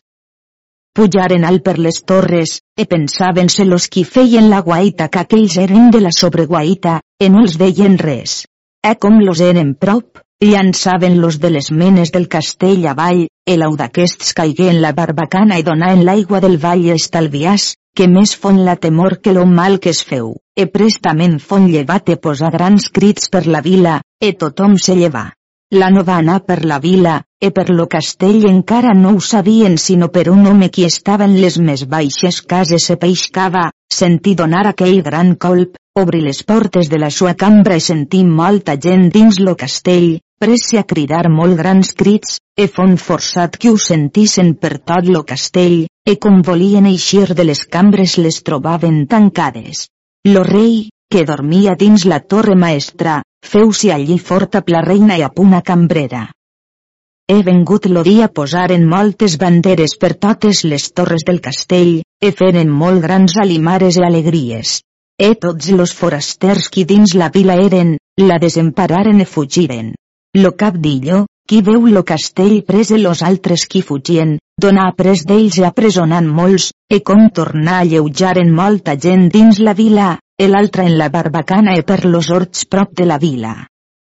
Pujaren 0.96 1.44
alt 1.44 1.62
per 1.66 1.76
les 1.78 2.00
torres, 2.08 2.54
e 2.80 2.86
pensaven-se 2.88 3.66
los 3.68 3.88
qui 3.92 4.06
feien 4.08 4.48
la 4.48 4.62
guaita 4.64 5.10
que 5.12 5.20
aquells 5.20 5.58
eren 5.60 5.90
de 5.92 6.00
la 6.00 6.14
sobreguaita, 6.16 7.02
e 7.20 7.28
no 7.28 7.44
els 7.44 7.58
veien 7.60 7.98
res. 8.00 8.46
E 8.80 8.96
com 8.96 9.20
los 9.20 9.44
eren 9.44 9.74
prop, 9.76 10.24
llançaven 10.40 11.20
los 11.20 11.38
de 11.44 11.50
les 11.50 11.70
menes 11.70 12.10
del 12.16 12.24
castell 12.28 12.88
avall, 12.88 13.26
e 13.44 13.60
l'au 13.60 13.76
d'aquests 13.76 14.32
caigué 14.32 14.72
en 14.72 14.80
la 14.80 14.96
barbacana 14.96 15.60
i 15.60 15.68
donà 15.68 15.92
en 15.92 16.06
l'aigua 16.08 16.40
del 16.40 16.56
vall 16.56 16.88
estalviàs, 16.96 17.74
que 17.96 18.08
més 18.08 18.32
fon 18.42 18.62
la 18.64 18.76
temor 18.76 19.18
que 19.20 19.34
lo 19.36 19.44
mal 19.46 19.78
que 19.78 19.90
es 19.92 20.00
feu, 20.08 20.32
e 20.56 20.64
prestament 20.72 21.36
fon 21.40 21.68
llevat 21.68 22.08
e 22.08 22.16
posar 22.16 22.50
grans 22.54 22.88
crits 22.88 23.28
per 23.28 23.44
la 23.46 23.60
vila, 23.60 24.00
e 24.20 24.32
tothom 24.32 24.78
se 24.80 24.96
lleva. 24.96 25.26
La 25.72 25.88
no 25.88 26.04
va 26.04 26.16
anar 26.20 26.40
per 26.44 26.64
la 26.68 26.78
vila, 26.78 27.18
e 27.40 27.50
per 27.50 27.70
lo 27.70 27.86
castell 27.88 28.44
encara 28.48 28.92
no 28.96 29.12
ho 29.16 29.20
sabien 29.20 29.78
sinó 29.84 30.08
per 30.08 30.26
un 30.32 30.46
home 30.46 30.68
qui 30.70 30.84
estava 30.84 31.28
en 31.28 31.38
les 31.40 31.56
més 31.58 31.84
baixes 31.94 32.40
cases 32.54 32.88
se 32.88 32.96
peixcava, 33.04 33.70
sentí 33.92 34.34
donar 34.34 34.66
aquell 34.68 35.00
gran 35.02 35.34
colp, 35.36 35.78
obri 35.98 36.20
les 36.24 36.42
portes 36.48 36.88
de 36.88 37.00
la 37.00 37.10
sua 37.10 37.32
cambra 37.34 37.76
i 37.76 37.84
sentí 37.84 38.24
molta 38.24 38.76
gent 38.76 39.08
dins 39.12 39.40
lo 39.40 39.56
castell, 39.56 40.18
presse 40.40 40.80
a 40.80 40.84
cridar 40.84 41.26
molt 41.28 41.56
grans 41.60 41.92
crits, 41.96 42.38
e 42.56 42.68
fon 42.68 42.96
forçat 42.96 43.56
que 43.56 43.72
ho 43.72 43.80
sentissin 43.80 44.54
per 44.60 44.78
tot 44.78 45.08
lo 45.08 45.24
castell, 45.24 45.86
e 46.04 46.18
com 46.18 46.42
volien 46.42 46.86
eixir 46.90 47.34
de 47.38 47.44
les 47.46 47.64
cambres 47.64 48.18
les 48.18 48.42
trobaven 48.42 49.06
tancades. 49.06 49.86
Lo 50.26 50.42
rei, 50.42 50.90
que 51.10 51.24
dormia 51.24 51.74
dins 51.78 52.04
la 52.10 52.20
torre 52.20 52.56
maestra, 52.56 53.22
feu-si 53.46 53.90
allí 53.90 54.18
forta 54.18 54.62
la 54.66 54.82
reina 54.82 55.18
i 55.18 55.22
a 55.22 55.30
puna 55.30 55.62
cambrera. 55.62 56.30
He 57.30 57.42
vengut 57.46 57.86
lo 57.86 58.02
dia 58.02 58.28
posaren 58.28 58.86
moltes 58.88 59.36
banderes 59.38 59.94
per 59.96 60.14
totes 60.24 60.64
les 60.64 60.90
torres 60.92 61.22
del 61.24 61.40
castell, 61.40 62.02
e 62.20 62.32
feren 62.32 62.68
molt 62.68 63.00
grans 63.02 63.36
alimares 63.38 63.96
i 63.96 64.04
alegries. 64.04 64.80
E 65.18 65.34
tots 65.38 65.70
los 65.70 65.94
forasters 65.94 66.68
qui 66.68 66.84
dins 66.84 67.14
la 67.14 67.30
vila 67.30 67.54
eren, 67.54 67.96
la 68.18 68.38
desempararen 68.42 69.20
e 69.22 69.26
fugiren. 69.26 69.94
Lo 70.34 70.56
cap 70.56 70.76
d'illo, 70.76 71.26
qui 71.48 71.60
veu 71.60 71.86
lo 71.86 72.02
castell 72.02 72.62
prese 72.64 72.98
los 72.98 73.22
altres 73.22 73.66
qui 73.68 73.82
fugien, 73.82 74.38
donà 74.56 74.86
pres 74.96 75.24
d'ells 75.28 75.58
i 75.60 75.64
apresonant 75.68 76.28
molts, 76.38 76.70
e 76.88 77.02
com 77.02 77.26
tornar 77.28 77.80
a 77.80 77.88
lleujaren 77.90 78.54
molta 78.54 78.94
gent 78.96 79.28
dins 79.34 79.58
la 79.58 79.74
vila, 79.74 80.16
e 80.40 80.48
l'altra 80.48 80.86
en 80.88 80.96
la 80.98 81.10
barbacana 81.10 81.74
e 81.76 81.82
per 81.82 82.04
los 82.06 82.30
horts 82.30 82.64
prop 82.64 82.94
de 82.96 83.04
la 83.06 83.18
vila. 83.18 83.52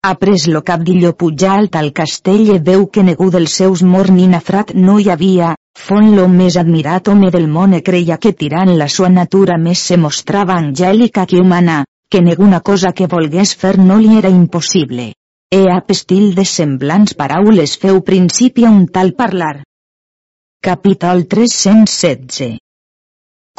Après 0.03 0.47
lo 0.47 0.63
capdillo 0.63 1.13
pujar 1.13 1.59
alt 1.59 1.75
al 1.77 1.93
castell 1.93 2.55
e 2.55 2.59
veu 2.59 2.87
que 2.87 3.03
negu 3.03 3.29
dels 3.35 3.53
seus 3.53 3.83
mor 3.83 4.11
ni 4.11 4.29
nafrat 4.31 4.73
no 4.75 4.99
hi 4.99 5.11
havia, 5.11 5.55
fon 5.77 6.15
lo 6.17 6.27
més 6.29 6.57
admirat 6.57 7.09
home 7.09 7.31
del 7.35 7.49
món 7.49 7.75
e 7.77 7.83
creia 7.83 8.17
que 8.17 8.33
tirant 8.33 8.73
la 8.79 8.89
sua 8.89 9.11
natura 9.13 9.59
més 9.59 9.83
se 9.91 9.99
mostrava 9.99 10.57
angèlica 10.57 11.27
que 11.27 11.43
humana, 11.43 11.85
que 12.11 12.23
ninguna 12.23 12.61
cosa 12.61 12.93
que 12.93 13.07
volgués 13.07 13.55
fer 13.55 13.77
no 13.79 13.99
li 13.99 14.17
era 14.19 14.33
impossible. 14.33 15.13
E 15.53 15.67
a 15.67 15.81
pestil 15.83 16.27
de 16.39 16.45
semblants 16.47 17.17
paraules 17.21 17.73
feu 17.83 17.97
principi 18.09 18.65
a 18.67 18.69
un 18.71 18.85
tal 18.97 19.09
parlar. 19.21 19.65
Capítol 20.63 21.25
316 21.33 22.61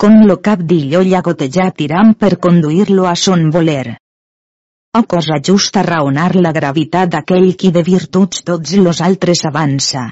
Com 0.04 0.16
lo 0.30 0.38
cap 0.46 0.64
d'illo 0.70 1.02
llagotejà 1.10 1.66
tirant 1.82 2.14
per 2.22 2.38
conduir-lo 2.46 3.10
a 3.10 3.16
son 3.24 3.44
voler. 3.56 3.98
O 5.00 5.02
cosa 5.16 5.42
justa 5.50 5.84
raonar 5.90 6.32
la 6.46 6.56
gravitat 6.60 7.12
d'aquell 7.12 7.50
qui 7.60 7.74
de 7.76 7.84
virtuts 7.92 8.46
tots 8.52 8.72
los 8.86 9.04
altres 9.10 9.44
avança. 9.52 10.06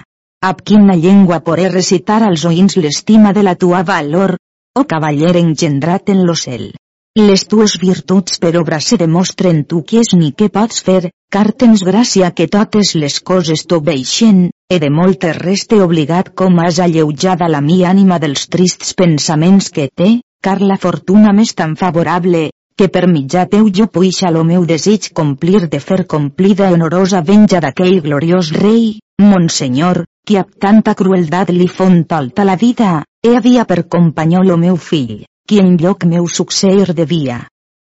Ab 0.51 0.59
quina 0.67 0.99
llengua 1.05 1.39
poré 1.47 1.71
recitar 1.71 2.19
als 2.27 2.43
oïns 2.51 2.75
l'estima 2.75 3.31
de 3.31 3.47
la 3.47 3.55
tua 3.55 3.85
valor, 3.93 4.35
o 4.75 4.83
cavaller 4.83 5.37
engendrat 5.45 6.11
en 6.11 6.27
lo 6.27 6.35
cel. 6.43 6.73
Les 7.17 7.41
tues 7.51 7.73
virtuts 7.81 8.37
per 8.37 8.51
obra 8.59 8.77
se 8.79 8.95
demostren 9.01 9.63
tu 9.65 9.81
qui 9.83 9.97
és 9.99 10.11
ni 10.13 10.29
què 10.39 10.47
pots 10.53 10.83
fer, 10.85 11.09
car 11.33 11.51
tens 11.63 11.81
gràcia 11.87 12.29
que 12.37 12.45
totes 12.47 12.93
les 12.95 13.17
coses 13.29 13.63
t'obeixen, 13.65 14.43
he 14.69 14.77
de 14.83 14.91
moltes 14.93 15.35
res 15.39 15.65
t'he 15.65 15.81
obligat 15.81 16.29
com 16.41 16.61
has 16.63 16.77
alleujada 16.85 17.49
la 17.49 17.61
mi 17.65 17.79
ànima 17.91 18.19
dels 18.23 18.45
trists 18.47 18.93
pensaments 18.93 19.71
que 19.77 19.87
té, 20.01 20.09
car 20.41 20.61
la 20.61 20.77
fortuna 20.77 21.33
m'és 21.33 21.55
tan 21.57 21.73
favorable, 21.81 22.43
que 22.77 22.87
per 22.93 23.07
mitjà 23.11 23.47
teu 23.49 23.67
jo 23.79 23.89
puixa 23.97 24.31
lo 24.31 24.45
meu 24.51 24.69
desig 24.69 25.09
complir 25.21 25.65
de 25.67 25.81
fer 25.87 26.05
complida 26.05 26.69
honorosa 26.75 27.23
venja 27.31 27.59
d'aquell 27.59 27.99
gloriós 28.05 28.53
rei, 28.61 28.99
Monsenyor, 29.19 30.05
qui 30.25 30.37
amb 30.37 30.55
tanta 30.61 30.93
crueldat 30.95 31.49
li 31.49 31.67
font 31.67 32.05
tolta 32.07 32.45
la 32.45 32.55
vida, 32.55 33.03
he 33.25 33.35
havia 33.35 33.65
per 33.65 33.87
companyó 33.97 34.45
lo 34.45 34.61
meu 34.61 34.77
fill, 34.77 35.25
qui 35.49 35.57
en 35.57 35.77
lloc 35.81 36.03
meu 36.05 36.27
succeir 36.29 36.93
devia. 36.93 37.39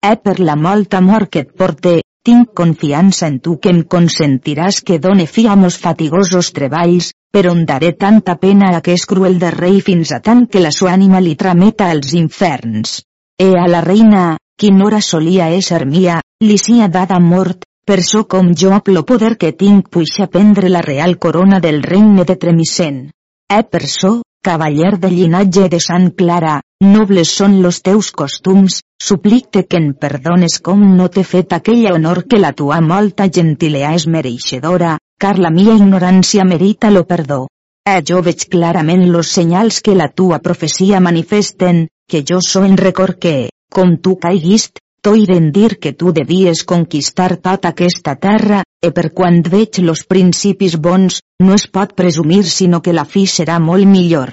Eh 0.06 0.18
per 0.22 0.36
la 0.40 0.54
molta 0.56 1.00
amor 1.02 1.24
que 1.34 1.42
et 1.42 1.54
porte, 1.58 1.94
tinc 2.22 2.52
confiança 2.54 3.26
en 3.26 3.40
tu 3.42 3.56
que 3.58 3.72
em 3.74 3.80
consentiràs 3.94 4.84
que 4.86 5.00
done 5.02 5.26
fi 5.26 5.48
a 5.50 5.56
mos 5.58 5.78
fatigosos 5.82 6.52
treballs, 6.54 7.08
però 7.34 7.56
on 7.56 7.64
daré 7.66 7.92
tanta 8.04 8.36
pena 8.44 8.70
a 8.70 8.82
aquest 8.82 9.08
cruel 9.10 9.40
de 9.42 9.50
rei 9.56 9.80
fins 9.88 10.12
a 10.14 10.20
tant 10.28 10.46
que 10.46 10.62
la 10.62 10.72
sua 10.78 10.94
ànima 10.94 11.22
li 11.26 11.34
trameta 11.36 11.90
als 11.90 12.14
inferns. 12.14 13.00
E 13.42 13.50
a 13.58 13.66
la 13.68 13.82
reina, 13.82 14.38
quin 14.62 14.82
hora 14.86 15.02
solia 15.02 15.50
ésser 15.58 15.88
mia, 15.90 16.20
li 16.46 16.60
sia 16.62 16.88
dada 16.88 17.20
mort, 17.20 17.66
per 17.86 18.02
so 18.04 18.26
com 18.30 18.54
jo 18.54 18.78
lo 18.94 19.04
poder 19.06 19.38
que 19.38 19.52
tinc 19.54 19.90
puixa 19.90 20.28
prendre 20.28 20.70
la 20.70 20.82
real 20.82 21.18
corona 21.18 21.60
del 21.60 21.82
regne 21.82 22.26
de 22.26 22.36
Tremissent. 22.36 23.10
Eh 23.50 23.64
per 23.64 23.88
so, 23.88 24.22
cavaller 24.42 24.98
de 25.00 25.10
llinatge 25.10 25.68
de 25.70 25.80
Sant 25.80 26.12
Clara, 26.14 26.62
nobles 26.84 27.32
són 27.40 27.62
los 27.64 27.82
teus 27.82 28.12
costums, 28.12 28.82
suplicte 29.02 29.66
que 29.70 29.78
en 29.82 29.94
perdones 29.94 30.60
com 30.68 30.84
no 30.98 31.08
t'he 31.10 31.24
fet 31.24 31.56
aquell 31.58 31.88
honor 31.92 32.24
que 32.30 32.40
la 32.40 32.54
tua 32.54 32.80
molta 32.82 33.28
gentilea 33.38 33.96
és 34.00 34.08
mereixedora, 34.08 34.96
car 35.20 35.36
la 35.40 35.52
mia 35.58 35.76
ignorància 35.76 36.46
merita 36.46 36.92
lo 36.92 37.04
perdó. 37.12 37.42
Eh 37.88 38.02
jo 38.10 38.22
veig 38.22 38.48
clarament 38.50 39.06
los 39.12 39.34
senyals 39.40 39.82
que 39.82 39.96
la 39.96 40.10
tua 40.10 40.40
profecia 40.40 41.00
manifesten, 41.00 41.88
que 42.10 42.24
jo 42.28 42.42
so 42.42 42.64
en 42.64 42.78
record 42.78 43.20
que, 43.20 43.36
com 43.70 43.98
tu 44.02 44.18
caiguist, 44.18 44.80
Toiren 45.06 45.52
dir 45.54 45.78
que 45.78 45.92
tu 45.94 46.12
devies 46.18 46.64
conquistar 46.66 47.36
tota 47.38 47.70
aquesta 47.70 48.16
terra, 48.16 48.64
e 48.82 48.90
per 48.90 49.12
quan 49.14 49.36
veig 49.46 49.78
los 49.86 50.02
principis 50.10 50.80
bons, 50.82 51.20
no 51.46 51.54
es 51.54 51.68
pot 51.70 51.94
presumir 51.94 52.42
sinó 52.50 52.80
que 52.82 52.96
la 53.00 53.06
fi 53.06 53.28
serà 53.30 53.60
molt 53.62 53.86
millor. 53.86 54.32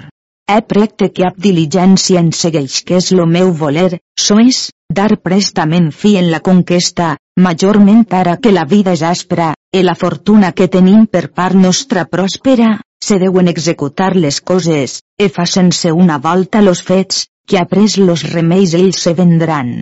He 0.51 0.61
precte 0.71 1.07
que 1.15 1.25
ab 1.27 1.37
diligència 1.43 2.19
en 2.23 2.31
segueix 2.39 2.81
que 2.87 2.97
és 3.01 3.11
lo 3.17 3.25
meu 3.35 3.53
voler, 3.61 3.99
so 4.25 4.37
és, 4.43 4.59
dar 4.99 5.15
prestament 5.29 5.87
fi 6.01 6.17
en 6.21 6.27
la 6.33 6.41
conquesta, 6.47 7.13
majorment 7.47 8.03
ara 8.21 8.35
que 8.43 8.51
la 8.51 8.65
vida 8.75 8.97
és 8.97 9.05
aspra, 9.11 9.53
e 9.71 9.83
la 9.83 9.95
fortuna 9.95 10.51
que 10.51 10.67
tenim 10.75 11.07
per 11.07 11.29
part 11.39 11.55
nostra 11.55 12.03
pròspera, 12.17 12.75
se 13.07 13.19
deuen 13.23 13.47
executar 13.55 14.13
les 14.15 14.41
coses, 14.41 14.99
e 15.17 15.29
fa 15.29 15.47
sense 15.55 15.95
una 16.03 16.19
volta 16.29 16.61
los 16.61 16.83
fets, 16.91 17.25
que 17.47 17.59
après 17.63 17.97
los 17.97 18.27
remeis 18.35 18.75
ells 18.79 19.03
se 19.07 19.13
vendran 19.13 19.75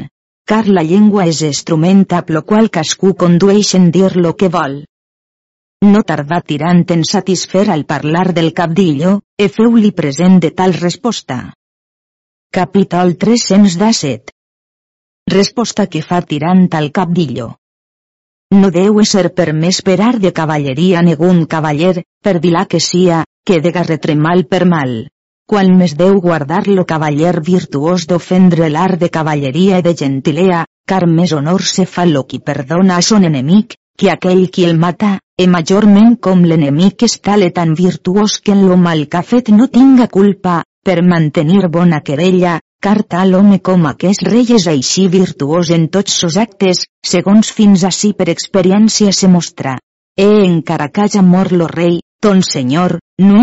car 0.51 0.67
la 0.67 0.81
llengua 0.83 1.25
és 1.31 1.37
instrument 1.47 2.01
amb 2.17 2.31
lo 2.35 2.41
qual 2.49 2.65
cascú 2.77 3.13
condueix 3.21 3.69
en 3.77 3.85
dir 3.97 4.09
lo 4.23 4.33
que 4.39 4.49
vol. 4.55 4.73
No 5.81 6.03
tardà 6.09 6.37
tirant 6.45 6.83
en 6.93 7.03
satisfer 7.09 7.63
al 7.75 7.85
parlar 7.91 8.33
del 8.37 8.51
cabdillo, 8.53 9.13
e 9.35 9.47
feu-li 9.49 9.89
present 9.99 10.35
de 10.43 10.51
tal 10.59 10.75
resposta. 10.75 11.37
Capítol 12.53 13.15
317 13.23 14.35
Resposta 15.33 15.87
que 15.87 16.03
fa 16.05 16.19
tirant 16.21 16.67
al 16.79 16.91
cabdillo. 16.91 17.47
No 18.53 18.69
deu 18.75 19.01
ser 19.13 19.31
permès 19.33 19.79
esperar 19.79 20.19
de 20.19 20.33
cavalleria 20.41 21.01
negun 21.01 21.47
cavaller, 21.55 22.03
per 22.21 22.37
vilà 22.45 22.67
que 22.67 22.79
sia, 22.79 23.23
que 23.43 23.57
de 23.65 23.71
garretre 23.71 24.15
mal 24.27 24.45
per 24.45 24.67
mal 24.75 24.95
qual 25.51 25.67
més 25.75 25.97
deu 25.99 26.13
guardar 26.23 26.61
lo 26.67 26.85
cavaller 26.87 27.33
virtuós 27.43 28.05
d'ofendre 28.07 28.69
l'art 28.71 29.01
de 29.01 29.09
cavalleria 29.11 29.81
i 29.81 29.83
de 29.83 29.91
gentilea, 30.01 30.61
car 30.87 31.01
més 31.13 31.33
honor 31.35 31.65
se 31.67 31.83
fa 31.95 32.05
lo 32.07 32.21
qui 32.23 32.39
perdona 32.39 32.95
a 32.95 33.03
son 33.07 33.27
enemic, 33.27 33.75
que 33.99 34.13
aquell 34.13 34.45
qui 34.49 34.63
el 34.63 34.79
mata, 34.79 35.17
e 35.41 35.47
majorment 35.49 36.17
com 36.25 36.43
l'enemic 36.45 37.01
és 37.07 37.15
tale 37.25 37.47
tan 37.55 37.71
virtuós 37.77 38.35
que 38.45 38.51
en 38.53 38.59
lo 38.69 38.75
mal 38.77 39.07
que 39.09 39.17
ha 39.17 39.25
fet 39.25 39.47
no 39.49 39.65
tinga 39.77 40.05
culpa, 40.17 40.59
per 40.85 41.01
mantenir 41.01 41.69
bona 41.75 42.01
querella, 42.05 42.59
car 42.85 43.01
tal 43.13 43.33
home 43.39 43.57
com 43.69 43.87
aquest 43.89 44.21
rei 44.27 44.53
és 44.57 44.67
així 44.69 45.07
virtuós 45.15 45.71
en 45.77 45.87
tots 45.95 46.19
sos 46.23 46.37
actes, 46.43 46.83
segons 47.13 47.49
fins 47.57 47.87
ací 47.89 48.13
per 48.13 48.29
experiència 48.29 49.15
se 49.19 49.31
mostra. 49.37 49.79
E 50.13 50.29
encara 50.45 50.89
que 50.93 51.07
haja 51.07 51.25
mort 51.25 51.57
lo 51.57 51.69
rei, 51.73 52.01
ton 52.21 52.43
senyor, 52.45 52.99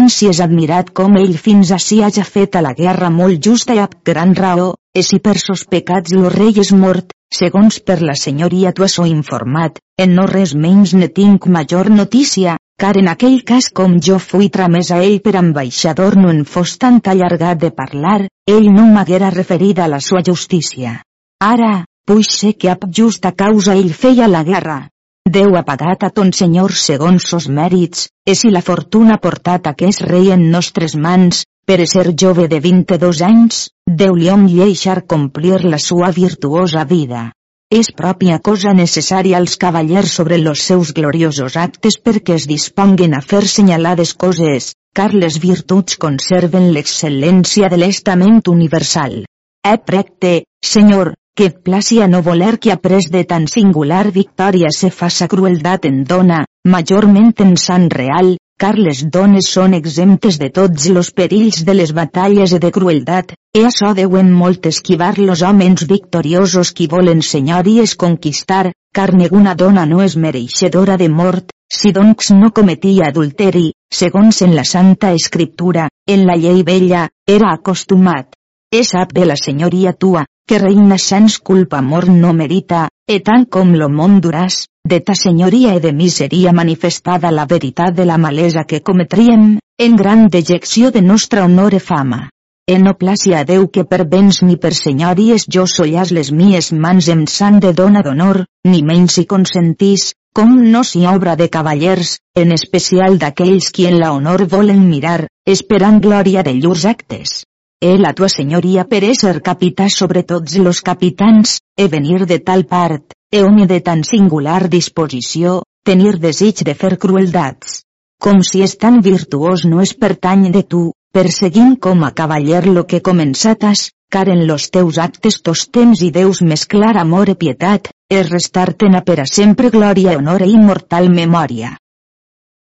si 0.08 0.26
és 0.26 0.40
admirat 0.40 0.90
com 0.90 1.16
ell 1.20 1.36
fins 1.36 1.70
ací 1.74 2.00
haja 2.02 2.24
fet 2.24 2.56
a 2.56 2.62
la 2.64 2.72
guerra 2.74 3.10
molt 3.10 3.40
justa 3.46 3.74
i 3.74 3.78
amb 3.78 3.94
gran 4.04 4.34
raó, 4.34 4.74
e 4.94 5.02
si 5.02 5.18
per 5.18 5.36
sos 5.38 5.64
pecats 5.64 6.12
lo 6.12 6.28
rei 6.34 6.58
és 6.58 6.72
mort, 6.72 7.12
segons 7.30 7.78
per 7.80 8.00
la 8.02 8.14
senyoria 8.14 8.72
tu 8.72 8.88
so 8.88 9.04
informat, 9.06 9.78
en 9.98 10.14
no 10.16 10.26
res 10.26 10.54
menys 10.54 10.94
ne 10.94 11.08
tinc 11.08 11.46
major 11.46 11.90
notícia, 11.90 12.56
car 12.78 12.96
en 12.96 13.08
aquell 13.08 13.42
cas 13.44 13.70
com 13.70 13.98
jo 14.00 14.18
fui 14.18 14.48
tramès 14.48 14.90
a 14.90 14.98
ell 15.04 15.20
per 15.20 15.36
ambaixador 15.36 16.16
no 16.16 16.30
en 16.30 16.44
fos 16.44 16.76
tan 16.78 17.00
allargat 17.04 17.58
de 17.58 17.70
parlar, 17.70 18.20
ell 18.46 18.70
no 18.72 18.86
m'haguera 18.86 19.30
referida 19.30 19.84
a 19.84 19.92
la 19.94 20.00
sua 20.00 20.22
justícia. 20.26 21.02
Ara, 21.40 21.84
puix 22.06 22.30
sé 22.40 22.54
que 22.54 22.70
ab 22.70 22.86
justa 22.90 23.32
causa 23.32 23.74
ell 23.74 23.92
feia 23.92 24.26
la 24.28 24.42
guerra, 24.42 24.88
Déu 25.28 25.56
ha 25.58 25.64
pagat 25.68 26.04
a 26.06 26.08
ton 26.16 26.30
senyor 26.32 26.72
segons 26.72 27.24
sos 27.30 27.46
mèrits, 27.52 28.06
e 28.24 28.34
si 28.40 28.48
la 28.54 28.62
fortuna 28.64 29.16
ha 29.16 29.22
portat 29.24 29.66
aquest 29.68 30.04
rei 30.08 30.30
en 30.32 30.44
nostres 30.52 30.94
mans, 30.96 31.42
per 31.68 31.84
ser 31.92 32.14
jove 32.22 32.46
de 32.48 32.60
22 32.64 33.20
anys, 33.26 33.66
Déu 34.02 34.14
li 34.16 34.30
hom 34.32 34.46
lleixar 34.48 35.02
complir 35.14 35.58
la 35.64 35.78
sua 35.86 36.08
virtuosa 36.16 36.84
vida. 36.84 37.26
És 37.68 37.90
pròpia 37.92 38.38
cosa 38.48 38.72
necessària 38.72 39.36
als 39.36 39.58
cavallers 39.60 40.14
sobre 40.20 40.38
los 40.38 40.62
seus 40.70 40.94
gloriosos 40.96 41.58
actes 41.60 41.98
perquè 42.00 42.38
es 42.40 42.46
disponguen 42.48 43.12
a 43.12 43.20
fer 43.20 43.42
senyalades 43.44 44.14
coses, 44.14 44.72
car 44.96 45.10
les 45.12 45.36
virtuts 45.42 46.00
conserven 46.00 46.70
l'excel·lència 46.72 47.68
de 47.68 47.82
l'estament 47.82 48.40
universal. 48.48 49.24
He 49.68 49.76
precte, 49.92 50.32
Senyor, 50.64 51.12
que 51.38 51.46
et 51.46 51.58
placi 51.62 52.00
a 52.02 52.08
no 52.10 52.18
voler 52.26 52.58
que 52.58 52.72
après 52.72 53.06
de 53.14 53.20
tan 53.22 53.44
singular 53.46 54.10
victòria 54.10 54.72
se 54.74 54.88
faça 54.90 55.28
crueldat 55.30 55.84
en 55.86 56.00
dona, 56.02 56.38
majorment 56.66 57.30
en 57.44 57.52
sant 57.54 57.84
real, 57.92 58.32
car 58.58 58.72
les 58.74 59.04
dones 59.16 59.46
són 59.46 59.76
exemptes 59.78 60.40
de 60.42 60.48
tots 60.56 60.88
los 60.96 61.12
perills 61.14 61.60
de 61.68 61.76
les 61.78 61.92
batalles 61.94 62.54
i 62.56 62.58
de 62.64 62.72
crueldat, 62.74 63.36
e 63.54 63.62
açò 63.68 63.92
deuen 63.94 64.32
molt 64.34 64.66
esquivar 64.66 65.12
los 65.18 65.44
homes 65.46 65.86
victoriosos 65.92 66.72
qui 66.74 66.88
volen 66.90 67.22
senyories 67.22 67.94
conquistar, 67.94 68.72
car 68.92 69.12
ninguna 69.14 69.54
dona 69.54 69.86
no 69.86 70.02
és 70.02 70.16
mereixedora 70.16 70.96
de 70.98 71.08
mort, 71.08 71.54
si 71.70 71.92
doncs 71.94 72.32
no 72.34 72.50
cometia 72.50 73.12
adulteri, 73.12 73.68
segons 73.94 74.42
en 74.42 74.58
la 74.58 74.66
Santa 74.66 75.12
Escriptura, 75.14 75.86
en 76.08 76.26
la 76.26 76.34
llei 76.34 76.64
vella, 76.66 77.06
era 77.28 77.54
acostumat. 77.54 78.34
És 78.70 78.90
sap 78.92 79.14
de 79.16 79.24
la 79.24 79.34
senyoria 79.40 79.94
tua, 79.94 80.26
que 80.46 80.58
reina 80.60 80.98
sens 81.00 81.38
culpa 81.38 81.78
amor 81.78 82.06
no 82.08 82.34
merita, 82.36 82.88
e 83.08 83.16
tant 83.24 83.46
com 83.48 83.70
lo 83.80 83.88
món 83.88 84.18
duràs, 84.20 84.66
de 84.84 84.98
ta 85.00 85.14
senyoria 85.16 85.72
e 85.76 85.80
de 85.80 85.92
miseria 85.92 86.52
manifestada 86.52 87.30
la 87.32 87.46
veritat 87.48 87.96
de 87.96 88.04
la 88.04 88.18
malesa 88.18 88.66
que 88.68 88.82
cometríem, 88.82 89.56
en 89.78 89.96
gran 89.96 90.28
dejecció 90.28 90.90
de 90.90 91.00
nostra 91.00 91.46
honor 91.46 91.72
e 91.72 91.80
fama. 91.80 92.28
E 92.68 92.76
no 92.78 92.92
placi 93.00 93.32
a 93.32 93.42
Déu 93.48 93.70
que 93.72 93.86
per 93.88 94.04
béns 94.04 94.42
ni 94.44 94.58
per 94.60 94.74
senyories 94.76 95.48
jo 95.48 95.64
sollas 95.64 96.12
les 96.12 96.28
mies 96.30 96.72
mans 96.72 97.08
em 97.08 97.24
sant 97.24 97.60
de 97.64 97.72
dona 97.72 98.04
d'honor, 98.04 98.44
ni 98.68 98.84
menys 98.84 99.16
si 99.16 99.24
consentís, 99.24 100.12
com 100.36 100.56
no 100.70 100.84
si 100.84 101.06
obra 101.08 101.40
de 101.40 101.48
cavallers, 101.48 102.18
en 102.36 102.52
especial 102.52 103.16
d'aquells 103.16 103.72
qui 103.72 103.88
en 103.88 103.96
la 103.98 104.12
honor 104.12 104.44
volen 104.44 104.84
mirar, 104.90 105.22
esperant 105.46 106.02
glòria 106.04 106.44
de 106.44 106.52
llurs 106.60 106.84
actes. 106.84 107.48
El 107.80 108.04
a 108.06 108.10
tua 108.12 108.26
senyoria 108.26 108.82
per 108.90 109.04
ésser 109.06 109.36
capità 109.48 109.84
sobre 109.96 110.24
tots 110.26 110.56
los 110.58 110.80
capitans, 110.82 111.60
e 111.78 111.86
venir 111.86 112.26
de 112.26 112.40
tal 112.40 112.64
part, 112.66 113.14
e 113.30 113.42
home 113.46 113.68
de 113.70 113.78
tan 113.80 114.02
singular 114.02 114.66
disposició, 114.68 115.62
tenir 115.86 116.18
desig 116.18 116.64
de 116.66 116.74
fer 116.74 116.98
crueldats. 116.98 117.84
Com 118.18 118.42
si 118.42 118.64
és 118.66 118.74
tan 118.82 118.98
virtuós 118.98 119.62
no 119.70 119.78
és 119.86 119.94
pertany 119.94 120.50
de 120.50 120.64
tu, 120.66 120.82
perseguint 121.14 121.78
com 121.78 122.02
a 122.02 122.10
cavaller 122.10 122.66
lo 122.66 122.82
que 122.84 122.98
començates, 123.00 123.92
car 124.10 124.26
en 124.28 124.48
los 124.50 124.70
teus 124.74 124.98
actes 124.98 125.38
tos 125.40 125.68
temps 125.70 126.02
i 126.02 126.10
deus 126.10 126.42
més 126.42 126.66
clar 126.66 126.96
amor 126.98 127.30
e 127.30 127.38
pietat, 127.38 127.92
és 128.10 128.26
restar-te'n 128.26 128.98
a 128.98 129.06
per 129.06 129.20
a 129.22 129.32
sempre 129.38 129.70
glòria 129.70 130.18
honor 130.18 130.42
e 130.42 130.50
immortal 130.50 131.14
memòria. 131.14 131.76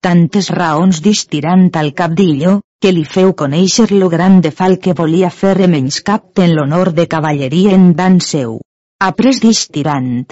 Tantes 0.05 0.51
raons 0.53 0.99
distirant 1.01 1.69
al 1.81 1.87
capdillo, 1.99 2.59
que 2.77 2.91
li 2.93 3.03
feu 3.11 3.31
conèixer 3.41 3.87
lo 3.91 4.07
gran 4.13 4.35
de 4.45 4.51
fal 4.57 4.75
que 4.81 4.93
volia 4.99 5.31
fer 5.33 5.67
menys 5.71 5.95
cap 6.09 6.41
en 6.45 6.51
l'honor 6.53 6.91
de 6.99 7.05
cavalleria 7.13 7.71
en 7.73 7.87
dan 7.99 8.19
seu. 8.25 8.59
Après 9.07 9.39
dix 9.45 9.61
tirant. 9.77 10.27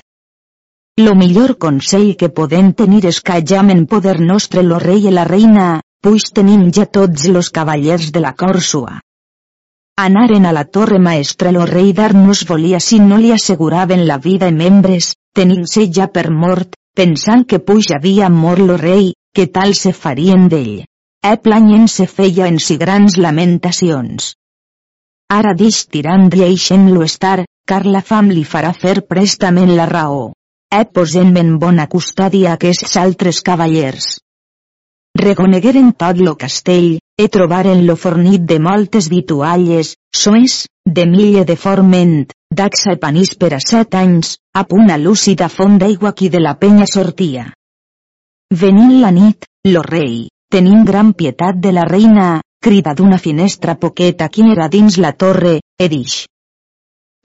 Lo 1.01 1.15
millor 1.21 1.55
consell 1.65 2.11
que 2.19 2.29
podem 2.41 2.69
tenir 2.81 2.99
és 3.11 3.19
que 3.29 3.39
jam 3.51 3.71
en 3.73 3.87
poder 3.95 4.19
nostre 4.19 4.61
lo 4.67 4.77
rei 4.83 5.07
i 5.09 5.15
la 5.15 5.23
reina, 5.29 5.65
pues 6.05 6.29
tenim 6.41 6.69
ja 6.77 6.85
tots 6.99 7.25
los 7.33 7.49
cavallers 7.57 8.11
de 8.13 8.23
la 8.27 8.35
Còrsua. 8.43 8.99
Anaren 10.05 10.45
a 10.45 10.53
la 10.53 10.65
torre 10.77 11.01
maestra 11.07 11.55
lo 11.57 11.65
rei 11.65 11.91
d'Art 11.97 12.21
no 12.21 12.37
es 12.37 12.45
volia 12.53 12.83
si 12.91 13.01
no 13.09 13.17
li 13.17 13.33
asseguraven 13.39 14.05
la 14.05 14.21
vida 14.29 14.53
i 14.53 14.55
membres, 14.61 15.15
tenint-se 15.33 15.89
ja 15.89 16.11
per 16.13 16.29
mort, 16.29 16.77
pensant 16.93 17.49
que 17.49 17.63
puix 17.71 17.89
havia 17.97 18.29
mort 18.29 18.61
lo 18.69 18.77
rei, 18.77 19.13
que 19.33 19.47
tal 19.47 19.73
se 19.75 19.91
farien 19.93 20.47
d'ell. 20.49 20.85
E 21.23 21.37
planyen 21.43 21.87
se 21.87 22.05
feia 22.05 22.47
en 22.51 22.59
si 22.59 22.75
grans 22.77 23.15
lamentacions. 23.17 24.33
Ara 25.31 25.53
dix 25.57 25.85
tirant 25.87 26.27
deixen-lo 26.29 27.03
estar, 27.03 27.45
car 27.65 27.85
la 27.87 28.01
fam 28.09 28.29
li 28.29 28.43
farà 28.43 28.73
fer 28.73 28.99
prestament 29.13 29.71
la 29.77 29.87
raó. 29.89 30.33
E 30.79 30.83
posem 30.97 31.31
en 31.41 31.55
bona 31.63 31.87
custòdia 31.87 32.53
aquests 32.57 32.97
altres 33.01 33.41
cavallers. 33.47 34.17
Reconegueren 35.23 35.93
tot 36.03 36.19
lo 36.27 36.35
castell, 36.43 36.99
e 37.17 37.27
trobaren 37.29 37.85
lo 37.87 37.95
fornit 37.95 38.45
de 38.51 38.59
moltes 38.59 39.09
vitualles, 39.09 39.95
soes, 40.11 40.63
de 40.85 41.05
mille 41.05 41.45
de 41.45 41.55
forment, 41.55 42.15
d'axa 42.51 42.97
i 42.97 43.01
panís 43.01 43.35
per 43.39 43.53
a 43.55 43.61
set 43.61 43.95
anys, 43.95 44.37
a 44.53 44.65
una 44.81 44.97
lúcida 44.97 45.49
font 45.49 45.77
d'aigua 45.77 46.13
qui 46.17 46.29
de 46.29 46.41
la 46.41 46.57
penya 46.57 46.89
sortia. 46.89 47.51
Venint 48.53 48.99
la 49.01 49.09
nit, 49.09 49.47
lo 49.65 49.81
rei, 49.81 50.27
tenint 50.53 50.83
gran 50.85 51.07
pietat 51.17 51.55
de 51.61 51.71
la 51.73 51.85
reina, 51.89 52.25
crida 52.61 52.91
d'una 52.93 53.17
finestra 53.17 53.73
poqueta 53.81 54.27
qui 54.29 54.43
era 54.51 54.67
dins 54.75 54.97
la 55.01 55.09
torre, 55.23 55.53
e 55.81 55.87
dix. 55.89 56.17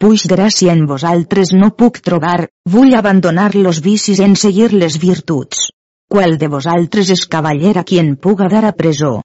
Puix 0.01 0.25
gràcia 0.33 0.73
en 0.73 0.87
vosaltres 0.89 1.53
no 1.53 1.69
puc 1.83 2.01
trobar, 2.07 2.49
vull 2.73 2.97
abandonar 2.97 3.51
los 3.57 3.83
vicis 3.85 4.25
en 4.25 4.39
seguir 4.45 4.71
les 4.73 4.97
virtuts. 5.05 5.69
Qual 6.09 6.39
de 6.41 6.49
vosaltres 6.49 7.13
és 7.13 7.27
cavaller 7.37 7.77
a 7.77 7.85
qui 7.85 8.01
en 8.01 8.15
puga 8.17 8.49
dar 8.49 8.65
a 8.65 8.73
presó? 8.73 9.21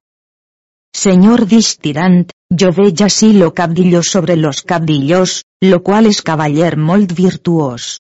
Senyor 1.06 1.48
tirant, 1.80 2.22
jo 2.52 2.76
veig 2.84 3.08
ací 3.08 3.32
lo 3.32 3.54
cabdillo 3.54 4.04
sobre 4.04 4.36
los 4.36 4.62
cabdillos, 4.64 5.44
lo 5.62 5.80
qual 5.80 6.12
és 6.12 6.22
cavaller 6.22 6.76
molt 6.76 7.16
virtuós. 7.16 8.00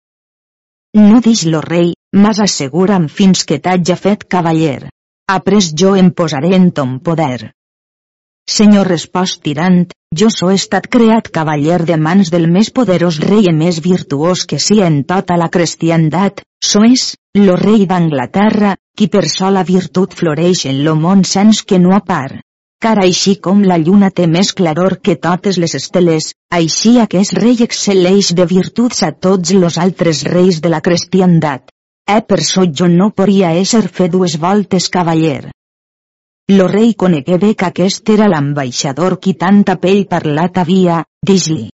No 0.93 1.21
dix 1.21 1.45
lo 1.45 1.61
rei, 1.61 1.93
mas 2.13 2.39
assegura'm 2.39 3.09
fins 3.09 3.43
que 3.49 3.59
t'haja 3.59 3.97
fet 3.97 4.23
cavaller. 4.29 4.89
Après 5.27 5.73
jo 5.81 5.95
em 5.95 6.11
posaré 6.11 6.53
en 6.55 6.69
ton 6.71 6.99
poder. 6.99 7.51
Senyor 8.49 8.87
respost 8.91 9.41
tirant, 9.41 9.87
jo 10.13 10.27
so 10.29 10.49
estat 10.51 10.89
creat 10.93 11.29
cavaller 11.33 11.79
de 11.89 11.97
mans 11.97 12.29
del 12.29 12.49
més 12.51 12.69
poderós 12.77 13.17
rei 13.23 13.47
i 13.49 13.53
més 13.55 13.79
virtuós 13.81 14.45
que 14.45 14.59
sia 14.59 14.89
en 14.91 15.01
tota 15.09 15.37
la 15.39 15.49
cristiandat, 15.49 16.43
so 16.61 16.83
és, 16.85 17.15
lo 17.39 17.55
rei 17.55 17.87
d'Anglaterra, 17.89 18.75
qui 18.97 19.07
per 19.07 19.23
sola 19.31 19.63
virtut 19.63 20.13
floreix 20.13 20.65
en 20.69 20.83
lo 20.85 20.95
món 20.99 21.23
sens 21.23 21.63
que 21.63 21.79
no 21.79 21.95
a 21.95 22.01
par. 22.13 22.41
Car 22.83 22.97
així 23.01 23.37
com 23.39 23.63
la 23.63 23.79
lluna 23.79 24.11
té 24.11 24.27
més 24.27 24.51
claror 24.53 24.99
que 25.01 25.15
totes 25.15 25.57
les 25.57 25.73
esteles, 25.79 26.33
així 26.51 26.97
aquest 26.99 27.33
rei 27.39 27.63
excel·leix 27.65 28.33
de 28.35 28.45
virtuts 28.45 29.01
a 29.07 29.13
tots 29.27 29.55
los 29.55 29.79
altres 29.79 30.25
reis 30.27 30.59
de 30.61 30.69
la 30.73 30.83
cristiandat. 30.83 31.72
Eh 32.05 32.21
per 32.27 32.41
so 32.43 32.65
jo 32.67 32.87
no 32.91 33.11
podria 33.15 33.53
ésser 33.55 33.87
fer 33.87 34.09
dues 34.11 34.35
voltes 34.39 34.89
cavaller. 34.89 35.51
Lo 36.51 36.67
rei 36.67 36.93
conegué 36.93 37.37
bé 37.39 37.53
que 37.55 37.69
aquest 37.69 38.09
era 38.09 38.27
l'ambaixador 38.27 39.19
qui 39.23 39.33
tanta 39.39 39.77
pell 39.79 40.03
parlat 40.11 40.57
havia, 40.59 40.97
dis-li. 41.25 41.69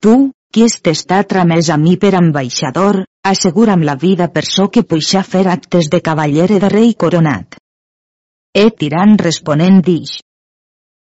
Tu, 0.00 0.14
qui 0.52 0.64
est 0.64 0.88
estat 0.88 1.28
tramès 1.28 1.68
a 1.68 1.76
mi 1.76 1.98
per 2.00 2.14
ambaixador, 2.16 3.02
assegura'm 3.28 3.84
la 3.84 3.96
vida 4.00 4.30
per 4.32 4.46
so 4.48 4.70
que 4.72 4.86
puixà 4.88 5.22
fer 5.22 5.44
actes 5.52 5.90
de 5.92 6.00
cavaller 6.00 6.48
de 6.54 6.70
rei 6.72 6.94
coronat. 6.94 7.58
E 8.56 8.70
tirant 8.70 9.18
responent 9.20 9.82
dix. 9.84 10.16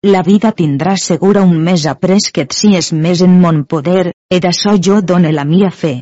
La 0.06 0.22
vida 0.22 0.52
tindrà 0.52 0.94
segura 0.96 1.42
un 1.42 1.58
mes 1.58 1.86
après 1.86 2.30
que 2.32 2.46
et 2.46 2.54
sies 2.54 2.92
més 2.92 3.26
en 3.26 3.34
mon 3.42 3.64
poder, 3.64 4.12
e 4.30 4.38
d'açò 4.38 4.78
jo 4.78 5.00
done 5.02 5.34
la 5.34 5.44
mia 5.44 5.70
fe. 5.70 5.94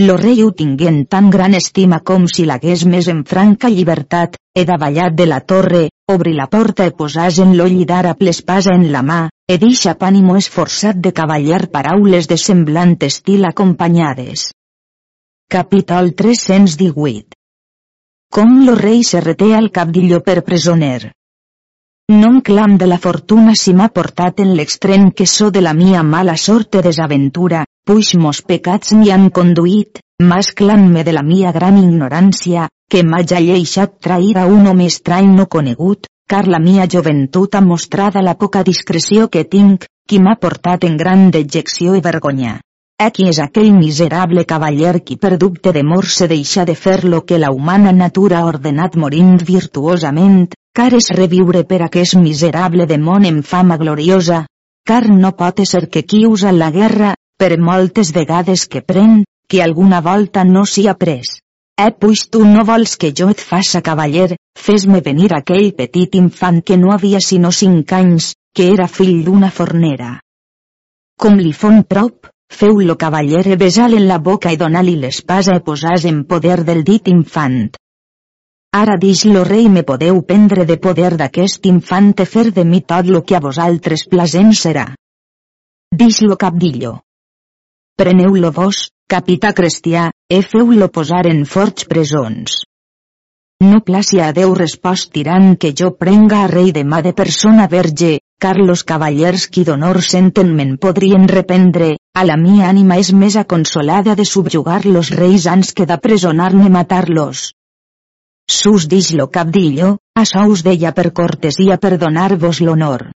Lo 0.00 0.16
rei 0.16 0.38
ho 0.40 0.50
tinguent 0.56 1.02
tan 1.12 1.26
gran 1.28 1.52
estima 1.56 1.98
com 2.00 2.22
si 2.34 2.46
l'hagués 2.48 2.86
més 2.88 3.08
en 3.12 3.18
franca 3.32 3.68
llibertat, 3.68 4.38
he 4.56 4.62
davallat 4.64 5.12
de 5.18 5.26
la 5.28 5.40
torre, 5.52 5.80
obri 6.08 6.32
la 6.32 6.46
porta 6.54 6.86
e 6.88 6.94
posàs 7.00 7.40
en 7.44 7.52
lo 7.58 7.66
llidar 7.68 8.06
a 8.08 8.14
l'espasa 8.18 8.72
en 8.78 8.86
la 8.94 9.02
mà, 9.02 9.18
e 9.44 9.58
deixa 9.58 9.92
pànimo 10.00 10.38
esforçat 10.40 10.96
de 11.04 11.12
cavallar 11.12 11.66
paraules 11.74 12.30
de 12.32 12.38
semblant 12.40 12.96
estil 13.10 13.44
acompanyades. 13.44 14.46
Capítol 15.52 16.14
318 16.16 17.36
Com 18.32 18.60
lo 18.64 18.78
rei 18.80 19.02
se 19.04 19.20
reté 19.20 19.52
al 19.54 19.68
capdillo 19.70 20.22
per 20.24 20.40
presoner. 20.48 21.12
Non 22.10 22.40
clam 22.40 22.78
de 22.78 22.88
la 22.88 22.98
fortuna 22.98 23.52
si 23.54 23.74
m'ha 23.74 23.90
portat 23.92 24.40
en 24.40 24.56
l'extrem 24.56 25.10
que 25.12 25.26
so 25.26 25.50
de 25.50 25.60
la 25.60 25.74
mia 25.74 26.02
mala 26.02 26.38
sorte 26.38 26.80
desaventura, 26.88 27.66
puix 27.90 28.14
mos 28.14 28.38
pecats 28.46 28.92
m'hi 28.94 29.10
han 29.10 29.30
conduït, 29.36 29.98
mas 30.22 30.52
clan-me 30.58 31.02
de 31.02 31.12
la 31.16 31.22
mia 31.26 31.50
gran 31.52 31.78
ignorància, 31.78 32.68
que 32.90 33.02
m'haja 33.02 33.40
lleixat 33.40 34.06
a 34.06 34.46
un 34.46 34.66
home 34.66 34.86
estrany 34.86 35.30
no 35.34 35.46
conegut, 35.46 36.06
car 36.30 36.46
la 36.46 36.60
mia 36.60 36.86
joventut 36.86 37.54
ha 37.54 37.60
mostrada 37.60 38.22
la 38.22 38.34
poca 38.34 38.62
discreció 38.62 39.28
que 39.28 39.44
tinc, 39.44 39.86
qui 40.08 40.20
m'ha 40.20 40.36
portat 40.36 40.84
en 40.84 40.96
gran 40.96 41.30
dejecció 41.30 41.96
i 41.96 42.00
vergonya. 42.00 42.60
Aquí 43.00 43.26
és 43.26 43.38
aquell 43.42 43.72
miserable 43.74 44.44
cavaller 44.44 45.00
qui 45.02 45.16
per 45.16 45.36
dubte 45.36 45.72
de 45.72 45.82
mort 45.82 46.06
se 46.06 46.28
deixa 46.28 46.64
de 46.64 46.74
fer 46.74 47.04
lo 47.04 47.24
que 47.24 47.38
la 47.38 47.50
humana 47.50 47.92
natura 47.92 48.38
ha 48.38 48.46
ordenat 48.46 48.94
morint 48.94 49.38
virtuosament, 49.42 50.50
car 50.72 50.92
és 50.94 51.10
reviure 51.16 51.64
per 51.64 51.80
aquest 51.86 52.14
miserable 52.16 52.86
demon 52.86 53.24
en 53.24 53.42
fama 53.42 53.78
gloriosa, 53.80 54.44
car 54.86 55.08
no 55.08 55.32
pot 55.32 55.64
ser 55.64 55.88
que 55.88 56.04
qui 56.04 56.26
usa 56.26 56.52
la 56.52 56.70
guerra, 56.70 57.14
per 57.40 57.56
moltes 57.56 58.10
vegades 58.12 58.66
que 58.68 58.82
pren, 58.84 59.22
que 59.48 59.62
alguna 59.64 60.02
volta 60.04 60.44
no 60.44 60.66
s'hi 60.68 60.84
ha 60.90 60.96
pres. 61.02 61.38
Eh 61.80 61.92
pues 62.00 62.26
tu 62.28 62.44
no 62.44 62.64
vols 62.68 62.98
que 63.00 63.10
jo 63.16 63.30
et 63.32 63.40
faça 63.40 63.80
cavaller, 63.80 64.36
fes-me 64.66 65.00
venir 65.06 65.30
aquell 65.32 65.70
petit 65.78 66.18
infant 66.20 66.60
que 66.60 66.76
no 66.76 66.92
havia 66.92 67.22
sinó 67.24 67.52
cinc 67.60 67.94
anys, 67.96 68.34
que 68.54 68.68
era 68.74 68.88
fill 68.98 69.24
d'una 69.24 69.50
fornera. 69.60 70.18
Com 71.16 71.40
li 71.40 71.54
fon 71.62 71.82
prop, 71.94 72.28
feu-lo 72.60 72.98
cavaller 73.00 73.46
e 73.48 73.56
besar 73.56 73.88
en 73.96 74.06
la 74.12 74.20
boca 74.30 74.52
i 74.52 74.60
donar-li 74.60 74.98
l'espasa 75.00 75.56
e 75.56 75.64
posàs 75.64 76.04
en 76.12 76.24
poder 76.28 76.60
del 76.68 76.84
dit 76.84 77.08
infant. 77.08 77.60
Ara 78.76 79.00
dix 79.00 79.24
lo 79.24 79.42
rei 79.48 79.68
me 79.68 79.82
podeu 79.82 80.20
prendre 80.22 80.66
de 80.68 80.76
poder 80.76 81.16
d'aquest 81.16 81.64
infant 81.74 82.12
e 82.20 82.32
fer 82.36 82.50
de 82.52 82.64
mi 82.64 82.84
tot 82.92 83.08
lo 83.08 83.24
que 83.24 83.36
a 83.36 83.46
vosaltres 83.50 84.04
plasent 84.12 84.52
serà. 84.64 84.90
Dix 85.90 86.20
lo 86.22 86.36
capdillo. 86.36 87.00
Preneu-lo 88.00 88.48
vos, 88.56 88.76
capità 89.12 89.52
cristià, 89.52 90.06
e 90.24 90.40
feu-lo 90.40 90.86
posar 90.88 91.26
en 91.28 91.42
forts 91.44 91.84
presons. 91.84 92.54
No 93.60 93.82
placi 93.84 94.22
a 94.24 94.30
Déu 94.32 94.54
respost 94.56 95.10
tirant 95.12 95.50
que 95.60 95.74
jo 95.76 95.90
prenga 96.04 96.38
a 96.44 96.46
rei 96.48 96.70
de 96.72 96.80
mà 96.94 97.02
de 97.04 97.12
persona 97.18 97.66
verge, 97.68 98.14
car 98.40 98.54
los 98.56 98.86
cavallers 98.88 99.44
qui 99.52 99.66
d'honor 99.68 100.00
senten 100.00 100.56
me'n 100.56 100.78
podrien 100.80 101.28
reprendre, 101.28 101.92
a 102.16 102.24
la 102.24 102.40
mia 102.40 102.72
ànima 102.72 102.96
és 103.04 103.12
més 103.12 103.36
aconsolada 103.36 104.16
de 104.16 104.24
subjugar 104.24 104.80
los 104.86 105.12
reis 105.20 105.44
ans 105.58 105.76
que 105.76 105.84
d'apresonar-ne 105.84 106.72
matar-los. 106.72 107.50
Sus 108.48 108.88
dix 108.88 109.12
lo 109.12 109.28
capdillo, 109.28 109.98
açò 110.16 110.48
us 110.48 110.64
deia 110.64 110.96
per 110.96 111.10
cortesia 111.12 111.76
per 111.76 111.98
donar-vos 112.00 112.64
l'honor. 112.64 113.10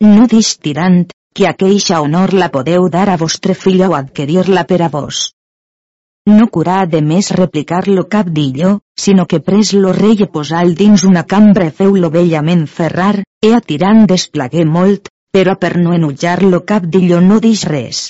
No 0.00 0.24
dix 0.32 0.56
tirant, 0.64 1.04
que 1.34 1.46
aqueixa 1.48 2.00
honor 2.04 2.34
la 2.34 2.50
podeu 2.54 2.88
dar 2.94 3.08
a 3.10 3.16
vostre 3.20 3.54
fill 3.54 3.82
o 3.86 3.94
adquirir-la 3.96 4.64
per 4.70 4.82
a 4.86 4.88
vos. 4.92 5.20
No 6.30 6.46
curà 6.54 6.84
de 6.86 7.00
més 7.02 7.30
replicar-lo 7.34 8.04
cap 8.14 8.28
d'illo, 8.34 8.72
sinó 9.04 9.24
que 9.30 9.40
pres 9.46 9.72
lo 9.74 9.92
rei 9.96 10.20
e 10.22 10.28
posal 10.34 10.74
dins 10.80 11.04
una 11.08 11.24
cambra 11.32 11.66
e 11.70 11.74
feu-lo 11.78 12.10
bellament 12.16 12.66
ferrar, 12.74 13.16
e 13.42 13.54
atirant 13.56 14.04
desplagué 14.12 14.64
molt, 14.64 15.10
però 15.34 15.56
per 15.62 15.72
no 15.78 15.94
enutjar-lo 15.96 16.60
cap 16.68 16.86
d'illo 16.86 17.20
no 17.20 17.40
dix 17.40 17.64
res. 17.72 18.02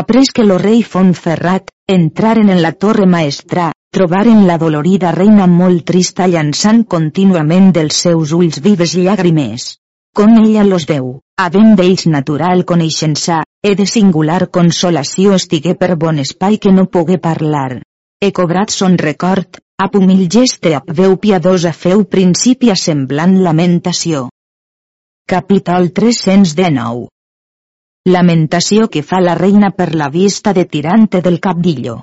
Après 0.00 0.28
que 0.34 0.44
lo 0.44 0.58
rei 0.58 0.82
fon 0.82 1.14
ferrat, 1.14 1.70
entraren 1.88 2.50
en 2.50 2.60
la 2.60 2.72
torre 2.72 3.06
maestra, 3.06 3.70
trobaren 3.94 4.44
la 4.50 4.58
dolorida 4.58 5.14
reina 5.14 5.46
molt 5.46 5.86
trista 5.92 6.26
llançant 6.26 6.82
contínuament 6.96 7.72
dels 7.72 8.02
seus 8.06 8.34
ulls 8.36 8.60
vives 8.60 8.98
llàgrimes 8.98 9.70
com 10.14 10.36
ella 10.38 10.62
los 10.64 10.86
veu, 10.86 11.08
havent 11.36 11.74
d'ells 11.78 12.06
natural 12.06 12.62
coneixença, 12.70 13.40
he 13.66 13.74
de 13.74 13.86
singular 13.90 14.48
consolació 14.56 15.34
estigué 15.34 15.74
per 15.80 15.96
bon 16.04 16.20
espai 16.22 16.60
que 16.62 16.72
no 16.72 16.86
pogué 16.96 17.18
parlar. 17.18 17.82
He 18.22 18.30
cobrat 18.32 18.70
son 18.70 18.94
record, 18.96 19.58
a 19.82 19.90
humil 19.98 20.28
geste 20.30 20.76
a 20.78 20.82
veu 21.00 21.18
piadosa 21.18 21.72
feu 21.72 22.04
principi 22.16 22.70
a 22.70 22.78
semblant 22.78 23.40
lamentació. 23.42 24.28
Capítol 25.26 25.90
319 25.98 27.10
lamentació 28.06 28.86
que 28.92 29.00
fa 29.02 29.18
la 29.24 29.34
reina 29.34 29.70
per 29.72 29.94
la 29.96 30.10
vista 30.12 30.52
de 30.52 30.66
tirante 30.66 31.22
del 31.24 31.38
cabdillo. 31.40 32.02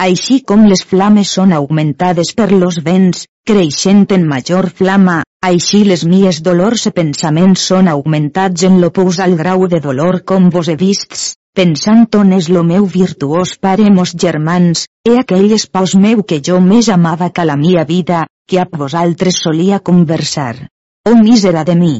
Així 0.00 0.38
com 0.40 0.64
les 0.66 0.82
flames 0.82 1.30
són 1.38 1.52
augmentades 1.52 2.32
per 2.38 2.50
los 2.52 2.80
vents, 2.86 3.26
creixent 3.46 4.06
en 4.16 4.24
major 4.26 4.70
flama, 4.70 5.20
així 5.52 5.84
les 5.84 6.02
mies 6.08 6.40
dolors 6.46 6.86
i 6.88 6.92
pensaments 6.96 7.64
són 7.70 7.88
augmentats 7.92 8.64
en 8.68 8.78
l'opus 8.80 9.18
al 9.20 9.34
grau 9.40 9.66
de 9.68 9.80
dolor 9.86 10.22
com 10.30 10.48
vos 10.54 10.70
he 10.72 10.76
vists, 10.80 11.34
pensant 11.54 12.06
on 12.18 12.32
és 12.36 12.48
lo 12.48 12.62
meu 12.64 12.86
virtuós 12.94 13.56
pare 13.66 13.90
mos 13.96 14.14
germans, 14.24 14.86
e 15.04 15.18
aquell 15.20 15.52
espòs 15.58 15.94
meu 16.06 16.22
que 16.22 16.40
jo 16.48 16.60
més 16.60 16.88
amava 16.88 17.28
que 17.30 17.44
la 17.44 17.58
mia 17.60 17.84
vida, 17.84 18.24
que 18.48 18.60
a 18.60 18.66
vosaltres 18.70 19.42
solia 19.44 19.80
conversar. 19.80 20.66
Oh 21.08 21.16
mísera 21.20 21.64
de 21.64 21.76
mi! 21.76 21.94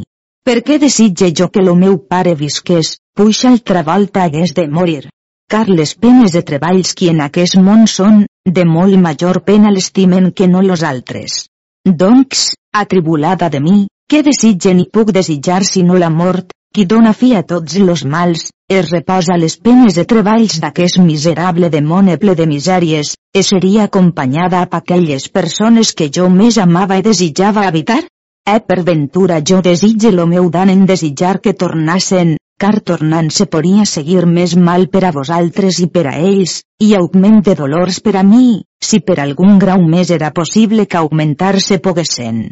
Per 0.44 0.58
què 0.64 0.78
desitge 0.80 1.30
jo 1.36 1.50
que 1.52 1.62
lo 1.64 1.74
meu 1.74 1.98
pare 1.98 2.34
visqués, 2.34 2.96
puix 3.16 3.44
altra 3.48 3.82
volta 3.82 4.24
hagués 4.24 4.52
de 4.56 4.66
morir? 4.68 5.08
Car 5.48 5.68
les 5.68 5.94
penes 5.94 6.32
de 6.32 6.42
treballs 6.42 6.92
qui 6.96 7.12
en 7.12 7.20
aquest 7.24 7.56
món 7.60 7.86
són, 7.86 8.24
de 8.44 8.64
molt 8.64 8.96
major 9.00 9.40
pena 9.44 9.72
l'estimen 9.72 10.32
que 10.32 10.48
no 10.48 10.60
los 10.62 10.82
altres. 10.82 11.46
Doncs, 11.84 12.50
atribulada 12.80 13.48
de 13.48 13.60
mi, 13.60 13.78
què 14.10 14.20
desitge 14.26 14.74
ni 14.74 14.84
puc 14.92 15.12
desitjar 15.16 15.62
sinó 15.64 15.96
la 16.00 16.10
mort, 16.10 16.52
qui 16.74 16.84
dona 16.90 17.12
fi 17.14 17.34
a 17.38 17.44
tots 17.46 17.76
los 17.78 18.02
mals, 18.04 18.48
es 18.68 18.90
reposa 18.90 19.36
les 19.38 19.54
penes 19.66 19.94
de 19.94 20.04
treballs 20.10 20.58
d'aquest 20.62 20.98
miserable 20.98 21.68
demone 21.70 22.16
ple 22.18 22.34
de 22.34 22.46
misèries, 22.50 23.12
e 23.32 23.42
seria 23.42 23.84
acompanyada 23.84 24.62
a 24.64 24.68
aquelles 24.80 25.28
persones 25.28 25.92
que 25.94 26.10
jo 26.16 26.26
més 26.30 26.58
amava 26.58 26.98
i 26.98 27.04
desitjava 27.06 27.68
habitar? 27.68 28.00
Eh 28.54 28.60
per 28.60 28.82
ventura 28.82 29.38
jo 29.40 29.60
desitge 29.62 30.10
lo 30.12 30.26
meu 30.26 30.50
dan 30.50 30.72
en 30.72 30.82
desitjar 30.86 31.38
que 31.40 31.54
tornassen, 31.54 32.34
car 32.58 32.80
tornant 32.80 33.30
se 33.30 33.46
podia 33.46 33.86
seguir 33.86 34.26
més 34.26 34.56
mal 34.56 34.88
per 34.88 35.04
a 35.04 35.12
vosaltres 35.14 35.78
i 35.84 35.88
per 35.94 36.06
a 36.10 36.16
ells, 36.18 36.58
i 36.82 36.94
augment 36.98 37.40
de 37.46 37.54
dolors 37.62 38.00
per 38.00 38.16
a 38.20 38.26
mi, 38.34 38.64
si 38.82 39.00
per 39.00 39.20
algun 39.22 39.58
grau 39.62 39.86
més 39.94 40.10
era 40.10 40.34
possible 40.34 40.86
que 40.86 41.00
augmentar-se 41.00 41.78
poguessen. 41.78 42.44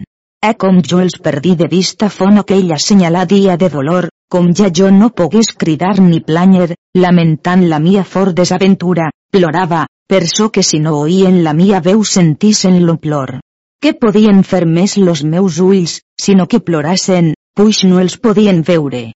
Eh 0.42 0.56
com 0.62 0.80
jo 0.90 0.98
els 0.98 1.14
perdí 1.22 1.52
de 1.58 1.68
vista 1.70 2.08
fon 2.10 2.40
aquella 2.40 2.74
assenyalar 2.74 3.28
dia 3.30 3.54
de 3.56 3.68
dolor, 3.70 4.08
com 4.34 4.48
ja 4.58 4.70
jo 4.78 4.88
no 4.90 5.08
pogués 5.20 5.52
cridar 5.60 5.92
ni 6.02 6.18
planyer, 6.30 6.74
lamentant 6.98 7.62
la 7.72 7.78
mia 7.84 8.02
fort 8.14 8.34
desaventura, 8.40 9.06
plorava, 9.30 9.84
per 10.10 10.26
so 10.26 10.48
que 10.50 10.64
si 10.66 10.80
no 10.82 10.96
oïen 11.04 11.38
la 11.44 11.52
mia 11.54 11.78
veu 11.86 12.02
sentissen 12.02 12.80
lo 12.88 12.96
plor. 13.04 13.36
Què 13.82 13.94
podien 14.02 14.42
fer 14.42 14.64
més 14.66 14.96
los 14.98 15.22
meus 15.22 15.60
ulls, 15.62 16.00
sinó 16.24 16.48
que 16.50 16.58
plorassen, 16.58 17.34
puix 17.54 17.84
no 17.86 18.02
els 18.02 18.18
podien 18.18 18.64
veure. 18.66 19.12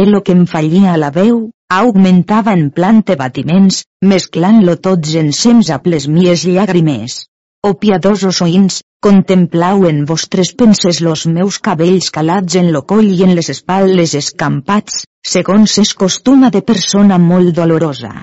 El 0.00 0.22
que 0.24 0.32
em 0.32 0.46
fallia 0.46 0.94
a 0.94 1.00
la 1.02 1.10
veu, 1.12 1.50
augmentava 1.68 2.56
en 2.56 2.70
plante 2.70 3.18
batiments, 3.20 3.84
mesclant-lo 4.00 4.80
tots 4.88 5.12
ensems 5.26 5.68
a 5.76 5.82
les 5.84 6.08
mies 6.08 6.48
llàgrimes. 6.48 7.26
O 7.68 7.74
piadosos 7.80 8.38
oïns, 8.40 8.76
contemplau 9.04 9.82
en 9.88 9.98
vostres 10.08 10.50
penses 10.60 11.00
los 11.04 11.26
meus 11.28 11.58
cabells 11.66 12.06
calats 12.14 12.56
en 12.60 12.70
lo 12.72 12.80
coll 12.92 13.10
i 13.12 13.20
en 13.26 13.34
les 13.36 13.50
espatles 13.52 14.14
escampats, 14.20 15.02
segons 15.32 15.74
es 15.82 15.92
costuma 16.02 16.48
de 16.54 16.62
persona 16.70 17.18
molt 17.26 17.52
dolorosa. 17.60 18.14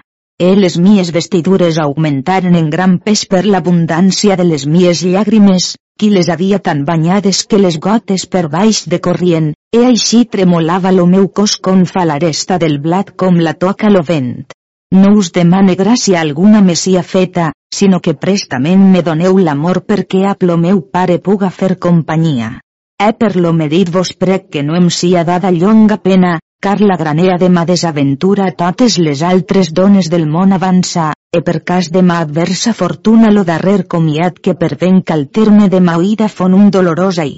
E 0.41 0.49
les 0.57 0.79
mies 0.87 1.13
vestidures 1.13 1.77
augmentaren 1.85 2.57
en 2.57 2.73
gran 2.73 2.97
pes 3.05 3.27
per 3.29 3.43
l'abundància 3.45 4.41
de 4.41 4.49
les 4.55 4.65
mies 4.65 5.05
llàgrimes, 5.05 5.69
qui 6.01 6.09
les 6.17 6.33
havia 6.33 6.57
tan 6.57 6.81
banyades 6.89 7.45
que 7.45 7.61
les 7.61 7.77
gotes 7.77 8.25
per 8.25 8.47
baix 8.49 8.87
de 8.89 8.97
corrient, 8.97 9.53
e 9.69 9.85
així 9.85 10.25
tremolava 10.25 10.97
lo 10.97 11.05
meu 11.05 11.29
cos 11.29 11.59
com 11.61 11.85
fa 11.85 12.09
l'aresta 12.09 12.57
del 12.57 12.79
blat 12.81 13.13
com 13.13 13.37
la 13.37 13.53
toca 13.53 13.93
lo 13.93 14.01
vent. 14.01 14.47
No 14.95 15.09
us 15.19 15.33
demane 15.35 15.75
gràcia 15.75 16.21
alguna 16.21 16.61
messia 16.61 17.01
feta, 17.03 17.51
sinó 17.75 17.99
que 17.99 18.13
prestament 18.13 18.85
me 18.93 19.01
doneu 19.03 19.37
l'amor 19.37 19.81
perquè 19.83 20.23
a 20.29 20.35
lo 20.47 20.55
meu 20.57 20.79
pare 20.81 21.17
puga 21.19 21.49
fer 21.49 21.75
companyia. 21.77 22.61
E 22.97 23.11
per 23.13 23.35
lo 23.35 23.51
medit 23.53 23.91
vos 23.91 24.13
prec 24.13 24.47
que 24.49 24.63
no 24.63 24.77
em 24.77 24.89
sia 24.89 25.23
dada 25.27 25.51
llonga 25.51 25.97
pena, 25.97 26.39
car 26.63 26.79
la 26.81 26.95
granea 26.97 27.35
de 27.37 27.49
ma 27.49 27.65
desaventura 27.65 28.47
totes 28.51 28.97
les 28.97 29.21
altres 29.21 29.73
dones 29.73 30.09
del 30.09 30.25
món 30.25 30.55
avança, 30.55 31.11
e 31.35 31.41
per 31.41 31.63
cas 31.63 31.91
de 31.91 32.01
ma 32.01 32.21
adversa 32.23 32.73
fortuna 32.73 33.29
lo 33.29 33.43
darrer 33.43 33.87
comiat 33.87 34.39
que 34.39 34.55
pervenc 34.55 35.11
al 35.11 35.27
terme 35.27 35.67
de 35.67 35.81
ma 35.81 35.97
oïda 35.97 36.29
fon 36.29 36.53
un 36.53 36.71
dolorosa 36.71 37.27
i. 37.27 37.37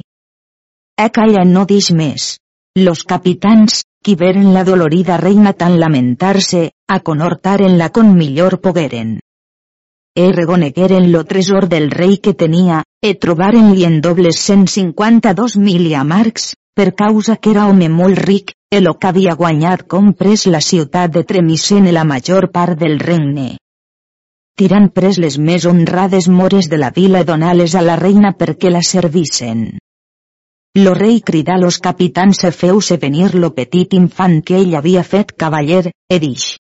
E 0.96 1.10
calla 1.10 1.44
no 1.50 1.66
dix 1.66 1.90
més. 1.92 2.38
Los 2.78 3.04
capitans, 3.04 3.84
qui 4.04 4.14
veren 4.16 4.54
la 4.54 4.64
dolorida 4.64 5.18
reina 5.18 5.54
tan 5.54 5.80
lamentar-se, 5.80 6.72
a 6.88 7.00
conortaren-la 7.00 7.90
con 7.90 8.14
millor 8.16 8.62
pogueren. 8.62 9.20
E 10.16 10.32
reconegueren 10.32 11.12
lo 11.12 11.24
tresor 11.26 11.68
del 11.68 11.90
rei 11.90 12.18
que 12.18 12.36
tenia, 12.36 12.84
e 13.02 13.16
trobaren-li 13.16 13.86
en 13.86 14.02
dobles 14.02 14.38
152 14.38 15.58
mil 15.58 15.90
marcs, 16.06 16.54
per 16.76 16.94
causa 16.94 17.38
que 17.38 17.52
era 17.52 17.66
home 17.66 17.90
molt 17.90 18.20
ric, 18.20 18.54
el 18.70 18.86
que 19.00 19.08
havia 19.08 19.34
guanyat 19.34 19.88
com 19.88 20.14
pres 20.14 20.46
la 20.46 20.62
ciutat 20.62 21.12
de 21.12 21.24
Tremisen 21.24 21.88
i 21.88 21.92
la 21.92 22.06
major 22.06 22.52
part 22.52 22.78
del 22.78 23.00
regne 23.00 23.58
tirant 24.60 24.90
pres 24.92 25.18
les 25.18 25.38
més 25.40 25.66
honrades 25.66 26.28
mores 26.28 26.68
de 26.68 26.78
la 26.78 26.92
vila 26.92 27.22
i 27.24 27.28
donar-les 27.28 27.76
a 27.80 27.82
la 27.82 27.96
reina 27.96 28.34
perquè 28.36 28.68
la 28.68 28.82
servissen. 28.84 29.79
Lo 30.78 30.94
rei 30.94 31.22
cridà 31.22 31.58
los 31.58 31.80
capitans 31.80 32.44
a 32.46 32.52
feu-se 32.52 32.98
venir 33.02 33.34
lo 33.34 33.50
petit 33.56 33.94
infant 33.98 34.42
que 34.46 34.60
ell 34.62 34.76
havia 34.78 35.02
fet 35.04 35.32
cavaller, 35.34 35.90
e 35.90 36.20
dix. 36.22 36.58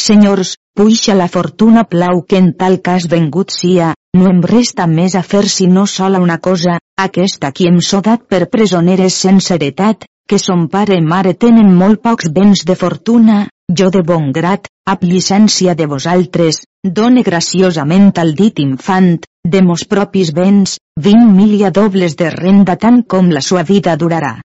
Senyors, 0.00 0.54
puixa 0.74 1.14
la 1.14 1.28
fortuna 1.28 1.84
plau 1.84 2.22
que 2.24 2.38
en 2.40 2.54
tal 2.56 2.80
cas 2.80 3.08
vengut 3.12 3.52
sia, 3.52 3.92
no 4.16 4.30
em 4.30 4.40
resta 4.40 4.86
més 4.88 5.14
a 5.14 5.22
fer 5.22 5.44
sinó 5.44 5.84
sola 5.86 6.22
una 6.24 6.38
cosa, 6.38 6.78
aquesta 6.96 7.52
qui 7.52 7.68
em 7.68 7.82
sodat 7.84 8.24
per 8.32 8.48
presoneres 8.48 9.20
sense 9.26 9.52
heretat, 9.54 10.08
que 10.26 10.38
son 10.38 10.68
pare 10.72 10.96
i 10.96 11.04
mare 11.04 11.34
tenen 11.34 11.68
molt 11.76 12.00
pocs 12.00 12.32
béns 12.32 12.64
de 12.64 12.76
fortuna, 12.80 13.48
jo 13.78 13.90
de 13.90 14.02
bon 14.02 14.30
grat, 14.32 14.68
ab 14.86 15.02
llicència 15.04 15.74
de 15.78 15.86
vosaltres, 15.86 16.62
done 16.84 17.22
graciosament 17.22 18.12
al 18.22 18.34
dit 18.38 18.58
infant, 18.62 19.18
de 19.44 19.62
mos 19.62 19.84
propis 19.90 20.32
béns, 20.32 20.78
vint 20.96 21.28
milia 21.36 21.70
dobles 21.70 22.16
de 22.16 22.30
renda 22.30 22.76
tant 22.76 23.02
com 23.02 23.30
la 23.30 23.40
sua 23.40 23.62
vida 23.62 23.96
durarà. 23.96 24.38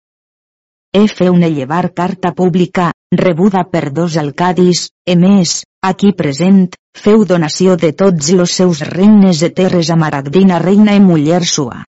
Fe 1.17 1.29
una 1.29 1.47
llevar 1.47 1.93
carta 1.93 2.31
pública, 2.33 2.91
rebuda 3.11 3.63
per 3.69 3.91
dos 3.93 4.17
alcadis, 4.17 4.87
e 5.05 5.15
més, 5.15 5.63
aquí 5.83 6.13
present, 6.17 6.73
feu 6.97 7.23
donació 7.25 7.75
de 7.77 7.91
tots 7.93 8.31
los 8.33 8.51
seus 8.51 8.81
regnes 8.81 9.39
de 9.39 9.49
terres 9.49 9.91
a 9.91 9.95
Maragdina 9.95 10.57
reina 10.59 10.95
i 10.95 11.03
muller 11.03 11.43
sua. 11.45 11.83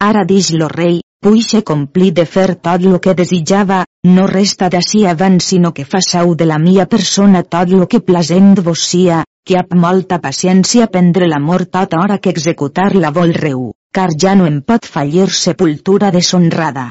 Ara 0.00 0.24
dix 0.24 0.50
lo 0.52 0.68
rei, 0.68 1.02
puixe 1.26 1.60
complir 1.68 2.12
de 2.14 2.24
fer 2.24 2.54
tot 2.66 2.84
lo 2.86 2.98
que 3.04 3.12
desitjava, 3.18 3.80
no 4.16 4.26
resta 4.30 4.68
d'ací 4.70 5.00
abans 5.10 5.48
sinó 5.50 5.72
que 5.74 5.84
façau 5.84 6.34
de 6.42 6.46
la 6.46 6.58
mia 6.64 6.84
persona 6.86 7.40
tot 7.42 7.72
lo 7.74 7.88
que 7.90 7.98
plasent 8.08 8.60
vos 8.66 8.84
sia, 8.90 9.24
que 9.46 9.56
ap 9.58 9.74
molta 9.74 10.20
paciència 10.26 10.86
prendre 10.86 11.26
l'amor 11.26 11.64
tot 11.76 11.96
hora 11.98 12.18
que 12.22 12.30
executar 12.30 12.92
la 12.94 13.10
vol 13.16 13.34
reu, 13.34 13.72
car 13.92 14.12
ja 14.24 14.36
no 14.38 14.46
em 14.46 14.60
pot 14.62 14.86
fallir 14.86 15.26
sepultura 15.38 16.12
deshonrada. 16.14 16.84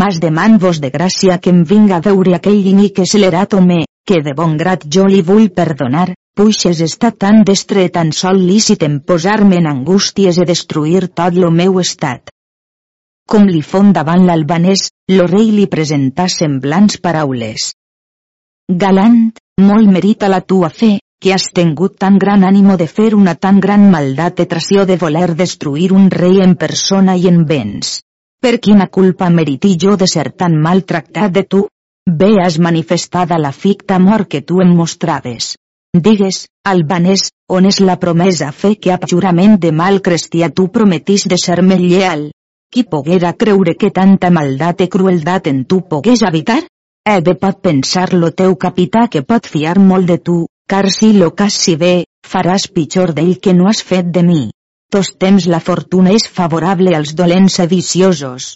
Mas 0.00 0.18
deman 0.20 0.58
vos 0.62 0.80
de 0.82 0.90
gràcia 0.96 1.38
que 1.38 1.48
em 1.50 1.62
vinga 1.70 1.96
a 1.96 2.04
veure 2.04 2.34
aquell 2.36 2.66
inic 2.72 3.00
accelerat 3.04 3.56
home, 3.56 3.86
que 4.06 4.20
de 4.26 4.34
bon 4.36 4.58
grat 4.60 4.84
jo 4.96 5.06
li 5.06 5.22
vull 5.30 5.48
perdonar, 5.56 6.10
puixes 6.36 6.84
està 6.84 7.14
tan 7.16 7.40
destre 7.48 7.88
tan 7.88 8.12
sol 8.12 8.44
lícit 8.50 8.84
en 8.84 9.00
posar-me 9.00 9.56
en 9.56 9.70
angústies 9.72 10.36
i 10.36 10.46
destruir 10.52 11.08
tot 11.08 11.40
lo 11.40 11.50
meu 11.50 11.80
estat 11.80 12.28
com 13.30 13.46
li 13.46 13.60
fon 13.62 13.92
davant 13.94 14.24
l'albanès, 14.26 14.88
lo 15.14 15.26
rei 15.30 15.52
li 15.54 15.66
presentà 15.70 16.26
semblants 16.28 16.98
paraules. 17.04 17.70
Galant, 18.82 19.20
molt 19.62 19.90
merita 19.94 20.30
la 20.32 20.40
tua 20.40 20.70
fe, 20.80 20.96
que 21.22 21.34
has 21.34 21.46
tingut 21.54 21.98
tan 22.02 22.18
gran 22.18 22.46
ànimo 22.48 22.76
de 22.80 22.88
fer 22.90 23.12
una 23.14 23.34
tan 23.34 23.60
gran 23.60 23.86
maldat 23.92 24.38
de 24.40 24.46
tració 24.52 24.86
de 24.88 24.96
voler 24.96 25.34
destruir 25.36 25.92
un 25.92 26.08
rei 26.10 26.40
en 26.42 26.56
persona 26.56 27.14
i 27.16 27.28
en 27.30 27.44
béns. 27.46 28.00
Per 28.40 28.56
quina 28.58 28.88
culpa 28.88 29.28
meriti 29.30 29.76
jo 29.84 29.94
de 30.00 30.08
ser 30.08 30.30
tan 30.32 30.56
maltractat 30.66 31.30
de 31.36 31.44
tu? 31.44 31.66
Bé 32.22 32.32
has 32.42 32.58
manifestada 32.58 33.38
la 33.38 33.52
ficta 33.52 34.00
amor 34.00 34.26
que 34.26 34.40
tu 34.40 34.62
em 34.64 34.74
mostraves. 34.74 35.54
Digues, 35.92 36.46
albanès, 36.64 37.28
on 37.50 37.66
és 37.66 37.80
la 37.84 37.98
promesa 38.00 38.50
fe 38.50 38.74
que 38.74 38.94
a 38.94 38.98
jurament 39.12 39.58
de 39.60 39.70
mal 39.70 40.00
cristià 40.00 40.48
tu 40.50 40.68
prometis 40.72 41.28
de 41.28 41.38
ser-me 41.38 41.78
lleal? 41.78 42.30
Qui 42.70 42.84
poguera 42.86 43.32
creure 43.34 43.72
que 43.74 43.88
tanta 43.90 44.28
maldat 44.30 44.82
i 44.84 44.86
crueldat 44.94 45.48
en 45.50 45.64
tu 45.70 45.80
pogués 45.92 46.20
habitar? 46.26 46.60
He 47.02 47.16
de 47.26 47.32
pot 47.34 47.56
pensar 47.66 48.12
lo 48.14 48.28
teu 48.40 48.52
capità 48.64 49.08
que 49.10 49.22
pot 49.26 49.48
fiar 49.52 49.72
molt 49.82 50.06
de 50.06 50.18
tu, 50.28 50.36
car 50.70 50.84
si 50.96 51.08
lo 51.16 51.32
cas 51.40 51.56
si 51.64 51.74
bé, 51.80 52.04
faràs 52.32 52.68
pitjor 52.76 53.10
d'ell 53.16 53.40
que 53.42 53.54
no 53.58 53.66
has 53.66 53.80
fet 53.88 54.12
de 54.14 54.22
mi. 54.22 54.42
Tos 54.94 55.10
temps 55.24 55.48
la 55.50 55.58
fortuna 55.58 56.12
és 56.14 56.28
favorable 56.36 56.94
als 56.94 57.16
dolents 57.18 57.56
sediciosos. 57.58 58.46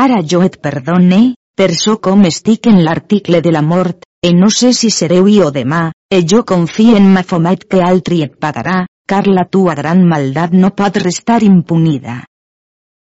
Ara 0.00 0.18
jo 0.32 0.42
et 0.42 0.58
perdone, 0.66 1.20
per 1.54 1.70
so 1.82 1.98
com 2.02 2.26
estic 2.26 2.66
en 2.72 2.82
l'article 2.82 3.38
de 3.44 3.52
la 3.54 3.62
mort, 3.62 4.02
e 4.22 4.32
no 4.34 4.50
sé 4.50 4.72
si 4.72 4.90
sereu 4.90 5.30
i 5.30 5.38
o 5.46 5.52
demà, 5.54 5.92
e 6.10 6.24
jo 6.26 6.42
confio 6.42 6.96
en 6.98 7.06
Mafomet 7.14 7.68
que 7.70 7.84
altri 7.86 8.24
et 8.26 8.34
pagarà, 8.34 8.80
car 9.06 9.28
la 9.28 9.46
tua 9.46 9.78
gran 9.78 10.02
maldat 10.10 10.58
no 10.58 10.74
pot 10.74 10.98
restar 11.06 11.44
impunida. 11.46 12.24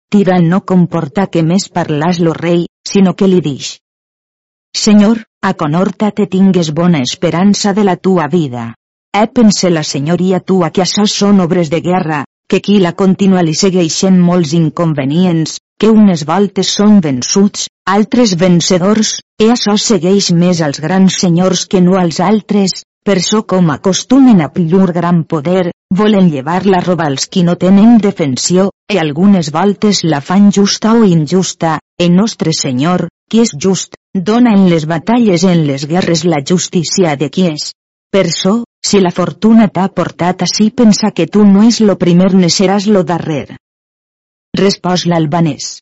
Tira 0.09 0.39
no 0.39 0.61
comporta 0.71 1.27
que 1.27 1.43
més 1.43 1.67
parlàs 1.77 2.21
lo 2.23 2.33
rei, 2.37 2.67
sinó 2.87 3.15
que 3.19 3.27
li 3.27 3.41
dix. 3.43 3.71
Senyor, 4.77 5.25
a 5.43 5.53
Conorta 5.55 6.13
te 6.13 6.27
tingues 6.35 6.71
bona 6.71 7.01
esperança 7.03 7.73
de 7.75 7.85
la 7.89 7.97
tua 7.97 8.29
vida. 8.29 8.69
He 9.17 9.27
pense 9.39 9.71
la 9.71 9.83
senyoria 9.83 10.41
tua 10.41 10.71
que 10.71 10.85
això 10.85 11.07
són 11.11 11.41
obres 11.45 11.73
de 11.75 11.81
guerra, 11.81 12.25
que 12.49 12.61
qui 12.61 12.79
la 12.79 12.93
continua 12.93 13.43
li 13.43 13.55
segueixen 13.59 14.19
molts 14.23 14.53
inconvenients, 14.59 15.57
que 15.81 15.91
unes 15.91 16.23
voltes 16.29 16.71
són 16.79 17.01
vençuts, 17.05 17.67
altres 17.97 18.37
vencedors, 18.39 19.17
i 19.43 19.51
això 19.55 19.75
segueix 19.81 20.31
més 20.43 20.63
als 20.63 20.79
grans 20.85 21.19
senyors 21.25 21.67
que 21.67 21.83
no 21.83 21.99
als 21.99 22.21
altres, 22.21 22.85
per 23.07 23.19
so 23.23 23.43
com 23.43 23.73
acostumen 23.75 24.41
a 24.45 24.53
pillur 24.55 24.93
gran 24.93 25.25
poder, 25.25 25.73
volen 25.97 26.30
llevar 26.30 26.66
la 26.66 26.80
roba 26.84 27.07
als 27.11 27.26
qui 27.32 27.42
no 27.47 27.57
tenen 27.57 27.97
defensió, 28.05 28.70
i 28.92 28.99
algunes 29.03 29.51
voltes 29.55 30.03
la 30.05 30.20
fan 30.20 30.51
justa 30.53 30.92
o 30.94 31.05
injusta, 31.05 31.78
e 31.99 32.09
nostre 32.12 32.53
Senyor, 32.53 33.09
qui 33.30 33.40
és 33.42 33.53
just, 33.66 33.97
dona 34.14 34.53
en 34.55 34.68
les 34.70 34.86
batalles 34.86 35.44
en 35.44 35.64
les 35.66 35.86
guerres 35.88 36.24
la 36.24 36.42
justícia 36.51 37.16
de 37.16 37.30
qui 37.30 37.49
és. 37.51 37.72
Per 38.12 38.28
so, 38.30 38.55
si 38.86 39.01
la 39.01 39.11
fortuna 39.11 39.66
t'ha 39.68 39.88
portat 39.88 40.44
així 40.47 40.70
pensa 40.70 41.11
que 41.11 41.26
tu 41.26 41.44
no 41.44 41.64
és 41.66 41.80
lo 41.80 41.97
primer 41.99 42.32
ne 42.34 42.51
seràs 42.53 42.86
lo 42.86 43.03
darrer. 43.03 43.57
Respòs 44.57 45.07
l'albanès. 45.11 45.80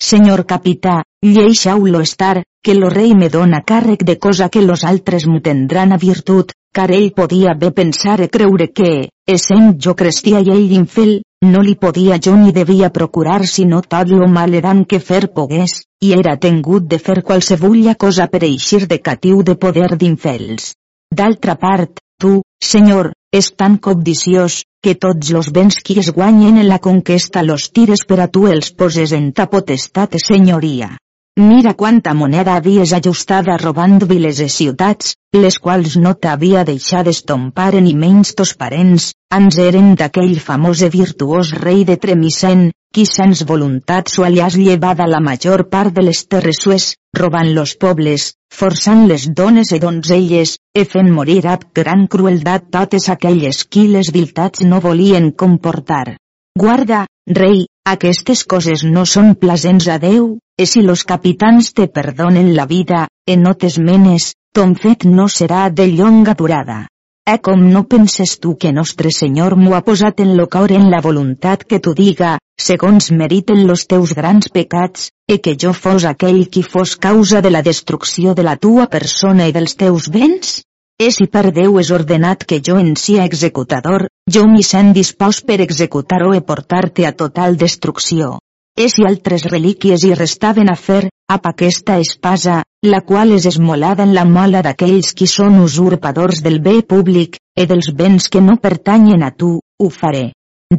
Senyor 0.00 0.46
capità, 0.48 1.02
lleixau-lo 1.22 2.00
estar, 2.00 2.42
que 2.64 2.74
lo 2.74 2.88
rei 2.90 3.14
me 3.14 3.28
dona 3.28 3.60
càrrec 3.62 4.02
de 4.04 4.16
cosa 4.18 4.48
que 4.48 4.62
los 4.64 4.84
altres 4.84 5.26
m'ho 5.28 5.40
tendran 5.44 5.92
a 5.92 5.98
virtut, 6.00 6.52
car 6.72 6.90
ell 6.94 7.10
podia 7.12 7.54
bé 7.58 7.70
pensar 7.74 8.20
e 8.20 8.28
creure 8.28 8.68
que, 8.72 9.08
essent 9.26 9.74
jo 9.84 9.94
cristià 9.98 10.40
i 10.40 10.52
ell 10.54 10.72
infel, 10.76 11.20
no 11.42 11.62
li 11.66 11.74
podia 11.74 12.18
jo 12.22 12.34
ni 12.36 12.52
devia 12.52 12.90
procurar 12.98 13.46
sinó 13.46 13.80
tot 13.82 14.10
lo 14.12 14.28
maledant 14.28 14.84
que 14.86 15.00
fer 15.00 15.26
pogués, 15.34 15.80
i 16.00 16.12
era 16.18 16.36
tengut 16.36 16.86
de 16.86 16.98
fer 16.98 17.22
qualsevulla 17.22 17.94
cosa 17.94 18.28
per 18.32 18.42
eixir 18.44 18.86
de 18.86 19.00
catiu 19.00 19.42
de 19.42 19.56
poder 19.56 19.96
d'infels. 19.96 20.74
D'altra 21.10 21.56
part, 21.58 21.98
tu, 22.20 22.40
senyor, 22.62 23.12
és 23.32 23.50
tan 23.56 23.78
cobdiciós, 23.78 24.62
que 24.82 24.94
tots 24.94 25.30
los 25.34 25.50
béns 25.52 25.82
qui 25.84 25.98
es 25.98 26.10
guanyen 26.14 26.58
en 26.58 26.68
la 26.68 26.78
conquesta 26.78 27.42
los 27.42 27.70
tires 27.72 28.06
per 28.06 28.20
a 28.20 28.28
tu 28.28 28.46
els 28.46 28.70
poses 28.72 29.12
en 29.12 29.32
ta 29.32 29.46
potestat 29.50 30.16
senyoria. 30.22 30.96
Mira 31.38 31.72
quanta 31.74 32.12
moneda 32.12 32.56
havies 32.58 32.92
ajustada 32.92 33.56
robant 33.60 34.00
viles 34.10 34.40
i 34.44 34.48
ciutats, 34.54 35.14
les 35.36 35.58
quals 35.66 35.94
no 35.96 36.12
t'havia 36.14 36.64
deixat 36.68 37.06
estompar 37.12 37.70
ni 37.84 37.94
menys 37.94 38.34
tos 38.40 38.52
parents, 38.62 39.06
ans 39.38 39.58
eren 39.64 39.94
d'aquell 40.00 40.34
famós 40.48 40.82
i 40.82 40.90
virtuós 40.90 41.52
rei 41.62 41.84
de 41.88 41.96
Tremisen, 42.02 42.66
qui 42.92 43.06
sens 43.06 43.44
voluntat 43.46 44.10
su 44.10 44.26
has 44.26 44.56
llevada 44.58 45.06
la 45.06 45.20
major 45.20 45.64
part 45.70 45.94
de 45.94 46.02
les 46.02 46.24
terres 46.26 46.58
sues, 46.64 46.90
robant 47.16 47.54
los 47.54 47.76
pobles, 47.76 48.32
forçant 48.52 49.06
les 49.06 49.28
dones 49.30 49.70
i 49.70 49.78
donzelles, 49.78 50.58
e 50.74 50.84
fent 50.84 51.10
morir 51.14 51.46
ab 51.46 51.64
gran 51.72 52.06
crueldat 52.06 52.68
totes 52.74 53.08
aquelles 53.08 53.64
qui 53.64 53.86
les 53.86 54.10
viltats 54.12 54.66
no 54.66 54.80
volien 54.80 55.30
comportar. 55.30 56.16
Guarda, 56.58 57.06
rei, 57.28 57.66
aquestes 57.86 58.42
coses 58.44 58.82
no 58.84 59.06
són 59.06 59.36
plasents 59.38 59.86
a 59.88 60.00
Déu, 60.02 60.34
e 60.60 60.66
si 60.66 60.82
los 60.82 61.04
capitans 61.04 61.72
te 61.72 61.88
perdonen 61.88 62.54
la 62.54 62.66
vida, 62.66 63.08
e 63.24 63.34
no 63.38 63.54
t'esmenes, 63.56 64.34
ton 64.52 64.74
fet 64.76 65.06
no 65.08 65.24
serà 65.32 65.60
de 65.72 65.86
llonga 65.88 66.34
durada. 66.36 66.80
E 67.24 67.38
com 67.40 67.62
no 67.72 67.86
penses 67.88 68.34
tu 68.42 68.58
que 68.60 68.72
nostre 68.78 69.08
Senyor 69.18 69.56
m'ho 69.56 69.72
ha 69.72 69.80
posat 69.86 70.20
en 70.20 70.34
lo 70.36 70.46
cor 70.52 70.74
en 70.76 70.90
la 70.92 71.00
voluntat 71.00 71.64
que 71.64 71.78
tu 71.80 71.94
diga, 71.96 72.34
segons 72.60 73.08
meriten 73.20 73.62
los 73.70 73.86
teus 73.92 74.12
grans 74.18 74.50
pecats, 74.52 75.08
e 75.32 75.38
que 75.40 75.56
jo 75.56 75.72
fos 75.72 76.04
aquell 76.04 76.42
qui 76.52 76.62
fos 76.74 76.92
causa 77.08 77.40
de 77.40 77.54
la 77.56 77.64
destrucció 77.70 78.36
de 78.36 78.44
la 78.44 78.58
tua 78.60 78.86
persona 78.98 79.48
i 79.48 79.56
dels 79.56 79.78
teus 79.80 80.10
béns? 80.12 80.60
E 81.00 81.08
si 81.08 81.24
per 81.32 81.54
Déu 81.56 81.80
és 81.80 81.88
ordenat 81.88 82.44
que 82.44 82.60
jo 82.60 82.76
en 82.76 82.92
sia 83.00 83.24
executador, 83.24 84.10
jo 84.28 84.44
m'hi 84.44 84.62
sent 84.74 84.92
dispost 84.92 85.48
per 85.48 85.62
executar-ho 85.64 86.36
e 86.36 86.44
portar-te 86.44 87.08
a 87.08 87.16
total 87.16 87.56
destrucció 87.56 88.36
és 88.80 88.94
i 88.96 89.04
altres 89.04 89.44
relíquies 89.52 90.04
hi 90.06 90.14
restaven 90.16 90.70
a 90.72 90.76
fer, 90.82 91.02
ap 91.34 91.46
aquesta 91.50 91.98
espasa, 92.00 92.60
la 92.86 93.00
qual 93.08 93.34
és 93.36 93.46
esmolada 93.50 94.06
en 94.08 94.14
la 94.16 94.24
mola 94.24 94.62
d'aquells 94.64 95.12
qui 95.18 95.28
són 95.28 95.58
usurpadors 95.60 96.40
del 96.46 96.60
bé 96.64 96.80
públic, 96.92 97.36
e 97.60 97.66
dels 97.68 97.90
béns 97.98 98.30
que 98.32 98.40
no 98.40 98.56
pertanyen 98.62 99.26
a 99.26 99.30
tu, 99.42 99.58
ho 99.60 99.90
faré. 99.98 100.30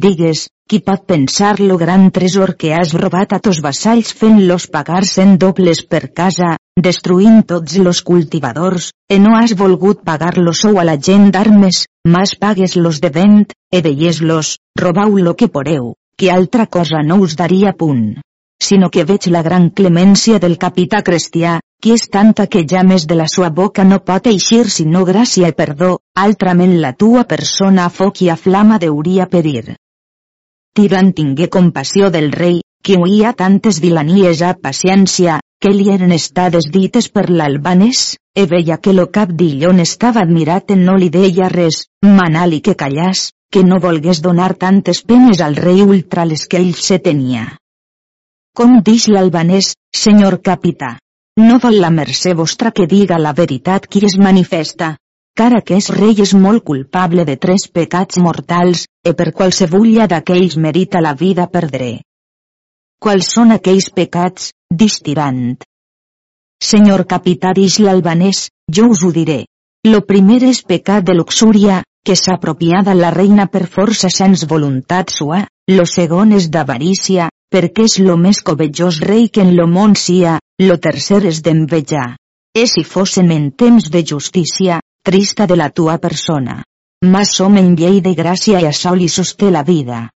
Digues, 0.06 0.48
qui 0.68 0.80
pot 0.80 1.06
pensar 1.06 1.52
lo 1.60 1.76
gran 1.78 2.10
tresor 2.10 2.54
que 2.56 2.74
has 2.74 2.96
robat 2.96 3.36
a 3.36 3.40
tos 3.44 3.62
vassalls 3.62 4.12
fent-los 4.18 4.66
pagar 4.74 5.04
cent 5.04 5.38
dobles 5.38 5.84
per 5.86 6.08
casa, 6.10 6.56
destruint 6.88 7.42
tots 7.54 7.78
los 7.86 8.02
cultivadors, 8.02 8.90
e 9.08 9.20
no 9.22 9.36
has 9.38 9.54
volgut 9.54 10.02
pagar 10.02 10.34
lo 10.38 10.56
sou 10.64 10.82
a 10.82 10.88
la 10.90 10.98
gent 10.98 11.30
d'armes, 11.30 11.86
mas 12.08 12.34
pagues 12.34 12.74
los 12.76 13.02
de 13.04 13.14
vent, 13.14 13.42
e 13.70 13.84
veies-los, 13.84 14.56
robau 14.80 15.18
lo 15.20 15.36
que 15.36 15.52
poreu 15.52 15.92
que 16.16 16.30
altra 16.30 16.66
cosa 16.66 17.02
no 17.02 17.16
us 17.24 17.36
daria 17.36 17.72
punt. 17.72 18.20
Sinó 18.62 18.90
que 18.94 19.04
veig 19.04 19.26
la 19.34 19.42
gran 19.42 19.70
clemència 19.70 20.38
del 20.38 20.56
capità 20.64 21.02
cristià, 21.02 21.58
qui 21.82 21.92
és 21.96 22.04
tanta 22.14 22.46
que 22.46 22.62
ja 22.72 22.84
més 22.86 23.08
de 23.10 23.16
la 23.18 23.26
sua 23.26 23.48
boca 23.50 23.82
no 23.84 23.98
pot 24.06 24.28
eixir 24.30 24.68
sinó 24.70 25.02
gràcia 25.08 25.50
i 25.50 25.56
perdó, 25.58 25.96
altrament 26.14 26.76
la 26.84 26.92
tua 26.92 27.24
persona 27.32 27.88
a 27.88 27.90
foc 27.90 28.22
i 28.22 28.30
a 28.30 28.36
flama 28.36 28.78
deuria 28.78 29.26
perir. 29.32 29.74
Tirant 30.78 31.10
tingué 31.12 31.48
compassió 31.50 32.12
del 32.14 32.30
rei, 32.30 32.60
que 32.86 33.00
oïa 33.02 33.32
tantes 33.34 33.80
vilanies 33.82 34.42
a 34.46 34.54
paciència, 34.54 35.40
que 35.62 35.74
li 35.74 35.90
eren 35.90 36.14
estades 36.14 36.70
dites 36.74 37.10
per 37.10 37.28
l'albanès, 37.30 38.14
e 38.34 38.46
veia 38.46 38.78
que 38.78 38.94
lo 38.94 39.10
cap 39.10 39.34
d'illon 39.42 39.82
estava 39.82 40.22
admirat 40.22 40.70
en 40.74 40.86
no 40.86 40.96
li 40.98 41.10
deia 41.10 41.50
res, 41.52 41.84
manali 42.02 42.62
que 42.62 42.78
callàs, 42.78 43.30
que 43.52 43.62
no 43.68 43.78
volgués 43.84 44.22
donar 44.24 44.54
tantes 44.56 45.02
penes 45.04 45.42
al 45.44 45.56
rei 45.56 45.82
ultra 45.84 46.24
les 46.24 46.46
que 46.48 46.58
ell 46.62 46.72
se 46.74 46.98
tenia. 46.98 47.44
Com 48.56 48.80
dix 48.84 49.06
l'albanès, 49.12 49.74
senyor 49.96 50.40
capità? 50.40 50.96
No 51.40 51.58
vol 51.60 51.78
la 51.80 51.90
mercè 51.92 52.32
vostra 52.36 52.72
que 52.72 52.88
diga 52.88 53.20
la 53.20 53.32
veritat 53.36 53.86
qui 53.88 54.02
es 54.08 54.16
manifesta, 54.20 54.94
car 55.36 55.50
aquest 55.56 55.92
rei 55.94 56.16
és 56.24 56.32
molt 56.36 56.64
culpable 56.64 57.24
de 57.28 57.36
tres 57.44 57.68
pecats 57.72 58.18
mortals, 58.20 58.86
e 59.04 59.12
per 59.20 59.32
qualsevulla 59.36 60.08
d'aquells 60.08 60.56
merita 60.56 61.04
la 61.04 61.14
vida 61.14 61.46
perdré. 61.52 61.92
Quals 63.00 63.32
són 63.36 63.52
aquells 63.52 63.88
pecats, 63.90 64.50
distirant? 64.68 65.56
Senyor 66.62 67.06
capità 67.08 67.52
dix 67.56 67.80
l'albanès, 67.84 68.46
jo 68.70 68.90
us 68.92 69.02
ho 69.04 69.12
diré. 69.12 69.42
Lo 69.88 70.04
primer 70.06 70.42
és 70.46 70.60
pecat 70.62 71.02
de 71.08 71.16
luxúria, 71.18 71.80
que 72.04 72.16
s'apropiada 72.18 72.94
la 72.98 73.10
reina 73.14 73.46
per 73.46 73.66
força 73.66 74.10
sens 74.10 74.46
voluntat 74.50 75.12
sua, 75.14 75.44
lo 75.70 75.84
segon 75.86 76.32
és 76.38 76.48
d'avarícia, 76.50 77.28
perquè 77.52 77.86
és 77.88 77.98
lo 78.02 78.16
més 78.16 78.42
covejós 78.42 78.98
rei 79.06 79.28
que 79.28 79.44
en 79.46 79.54
lo 79.56 79.68
món 79.70 79.94
sia, 79.94 80.38
lo 80.62 80.78
tercer 80.78 81.22
és 81.30 81.42
d'envejar. 81.46 82.16
E 82.54 82.66
si 82.66 82.82
fossin 82.84 83.30
en 83.32 83.50
temps 83.52 83.88
de 83.90 84.02
justícia, 84.04 84.80
trista 85.04 85.46
de 85.46 85.56
la 85.56 85.70
tua 85.70 85.98
persona. 85.98 86.62
Mas 87.04 87.34
som 87.36 87.56
en 87.56 87.74
llei 87.76 88.00
de 88.00 88.14
gràcia 88.18 88.60
i 88.60 88.66
això 88.68 88.94
li 88.94 89.08
sosté 89.08 89.50
la 89.50 89.62
vida. 89.62 90.08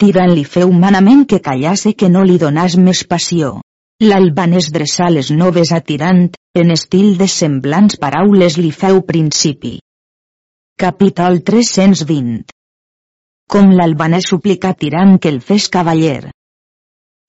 Tirant-li 0.00 0.44
feu 0.44 0.70
humanament 0.70 1.26
que 1.28 1.40
callase 1.40 1.92
que 1.92 2.08
no 2.08 2.22
li 2.24 2.38
donàs 2.40 2.76
més 2.76 3.04
passió. 3.04 3.60
L'albanès 4.02 4.70
dreçà 4.74 5.08
les 5.10 5.30
noves 5.30 5.72
a 5.72 5.80
tirant, 5.80 6.24
en 6.58 6.72
estil 6.74 7.16
de 7.18 7.28
semblants 7.28 7.98
paraules 8.00 8.56
li 8.58 8.72
feu 8.72 9.02
principi. 9.06 9.78
Capítol 10.82 11.36
320 11.46 12.42
Com 13.54 13.68
l'albanès 13.78 14.24
suplica 14.32 14.72
tirant 14.74 15.12
que 15.22 15.30
el 15.30 15.36
fes 15.48 15.68
cavaller. 15.70 16.32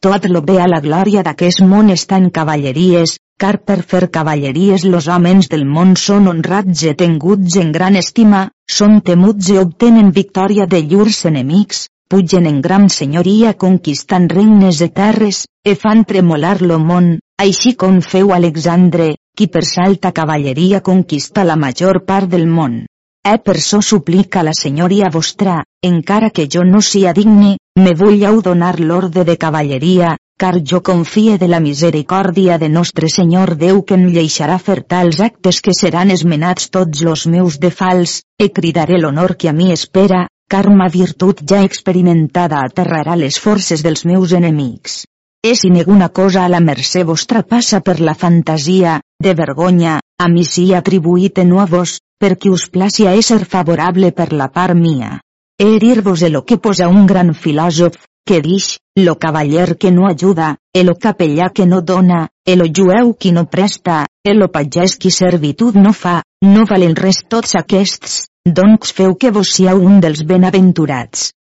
Tot 0.01 0.25
lo 0.25 0.41
bé 0.47 0.55
a 0.61 0.65
la 0.71 0.79
glòria 0.85 1.21
d'aquest 1.27 1.61
món 1.61 1.91
està 1.93 2.17
en 2.17 2.31
cavalleries, 2.37 3.11
car 3.43 3.59
per 3.67 3.75
fer 3.91 4.07
cavalleries 4.15 4.85
los 4.89 5.05
homes 5.15 5.51
del 5.51 5.67
món 5.69 5.91
són 6.03 6.31
honrats 6.31 6.81
i 6.87 6.93
tenguts 7.01 7.57
en 7.61 7.69
gran 7.75 7.99
estima, 8.01 8.39
són 8.77 8.95
temuts 9.09 9.51
i 9.53 9.59
obtenen 9.61 10.09
victòria 10.15 10.65
de 10.71 10.79
llurs 10.81 11.19
enemics, 11.29 11.83
pugen 12.09 12.49
en 12.49 12.57
gran 12.69 12.87
senyoria 12.95 13.53
conquistant 13.65 14.25
regnes 14.33 14.79
de 14.81 14.87
terres, 15.01 15.43
e 15.63 15.75
fan 15.83 16.01
tremolar 16.09 16.55
lo 16.63 16.79
món, 16.79 17.19
així 17.45 17.75
com 17.85 18.01
feu 18.01 18.33
Alexandre, 18.33 19.11
qui 19.37 19.45
per 19.45 19.63
salta 19.75 20.11
cavalleria 20.21 20.81
conquista 20.81 21.45
la 21.45 21.59
major 21.67 22.01
part 22.09 22.33
del 22.33 22.49
món. 22.49 22.81
E 23.25 23.37
per 23.39 23.57
so 23.61 23.79
suplica 23.79 24.41
la 24.43 24.51
senyoria 24.51 25.09
vostra, 25.09 25.61
encara 25.89 26.29
que 26.29 26.43
jo 26.55 26.65
no 26.67 26.81
sia 26.81 27.13
digne, 27.15 27.53
me 27.79 27.93
vulleu 27.95 28.41
donar 28.43 28.81
l'orde 28.81 29.23
de 29.23 29.37
cavalleria, 29.39 30.17
car 30.37 30.57
jo 30.71 30.81
confie 30.83 31.37
de 31.37 31.47
la 31.47 31.61
misericòrdia 31.63 32.57
de 32.59 32.67
nostre 32.67 33.07
Senyor 33.07 33.53
Déu 33.55 33.79
que 33.87 33.95
en 33.95 34.09
lleixarà 34.11 34.59
fer 34.59 34.81
tals 34.83 35.21
actes 35.23 35.61
que 35.63 35.71
seran 35.77 36.11
esmenats 36.11 36.67
tots 36.67 37.05
los 37.07 37.25
meus 37.37 37.61
de 37.63 37.71
fals, 37.71 38.19
e 38.35 38.51
cridaré 38.51 38.99
l'honor 38.99 39.37
que 39.39 39.47
a 39.47 39.55
mi 39.55 39.71
espera, 39.71 40.27
car 40.51 40.67
ma 40.67 40.91
virtut 40.91 41.47
ja 41.47 41.63
experimentada 41.63 42.59
aterrarà 42.67 43.15
les 43.15 43.39
forces 43.39 43.87
dels 43.87 44.03
meus 44.03 44.35
enemics. 44.35 45.05
És 45.43 45.63
si 45.63 45.71
ninguna 45.71 46.09
cosa 46.09 46.43
a 46.43 46.51
la 46.51 46.59
mercè 46.59 47.07
vostra 47.07 47.43
passa 47.43 47.79
per 47.79 48.01
la 48.01 48.19
fantasia, 48.19 48.99
de 49.23 49.33
vergonya, 49.33 50.01
a 50.19 50.27
mi 50.27 50.43
sí 50.43 50.73
atribuït 50.75 51.39
en 51.39 51.55
a 51.59 51.65
vos, 51.71 52.01
perquè 52.23 52.53
us 52.55 52.69
placi 52.71 53.03
a 53.09 53.13
ésser 53.19 53.43
favorable 53.53 54.13
per 54.15 54.31
la 54.31 54.47
part 54.47 54.79
mia. 54.79 55.19
He 55.59 55.77
dir-vos 55.83 56.23
el 56.23 56.39
que 56.47 56.57
posa 56.57 56.87
un 56.87 57.05
gran 57.05 57.33
filòsof, 57.35 57.97
que 58.25 58.39
dix, 58.41 58.77
lo 58.95 59.17
cavaller 59.19 59.77
que 59.77 59.91
no 59.91 60.07
ajuda, 60.07 60.55
el 60.73 60.93
capellà 61.05 61.49
que 61.53 61.65
no 61.65 61.81
dona, 61.81 62.29
el 62.45 62.63
jueu 62.71 63.13
qui 63.19 63.33
no 63.35 63.43
presta, 63.55 64.05
el 64.23 64.47
pagès 64.53 64.95
qui 64.95 65.11
servitud 65.11 65.75
no 65.75 65.91
fa, 65.93 66.21
no 66.47 66.63
valen 66.69 66.95
res 66.95 67.19
tots 67.27 67.57
aquests, 67.59 68.29
doncs 68.45 68.95
feu 68.95 69.17
que 69.19 69.31
vos 69.31 69.51
siau 69.57 69.83
un 69.83 69.99
dels 69.99 70.23
benaventurats. 70.29 71.33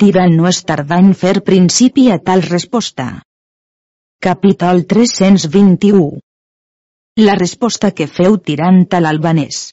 Tirant 0.00 0.32
no 0.38 0.48
és 0.48 0.62
tardar 0.64 1.02
en 1.04 1.12
fer 1.12 1.34
principi 1.44 2.08
a 2.10 2.18
tal 2.18 2.42
resposta. 2.48 3.22
Capítol 4.22 4.86
321 4.88 6.18
La 7.20 7.36
resposta 7.36 7.92
que 7.92 8.08
feu 8.08 8.38
tirant 8.40 8.86
a 8.96 9.00
l'albanès. 9.04 9.68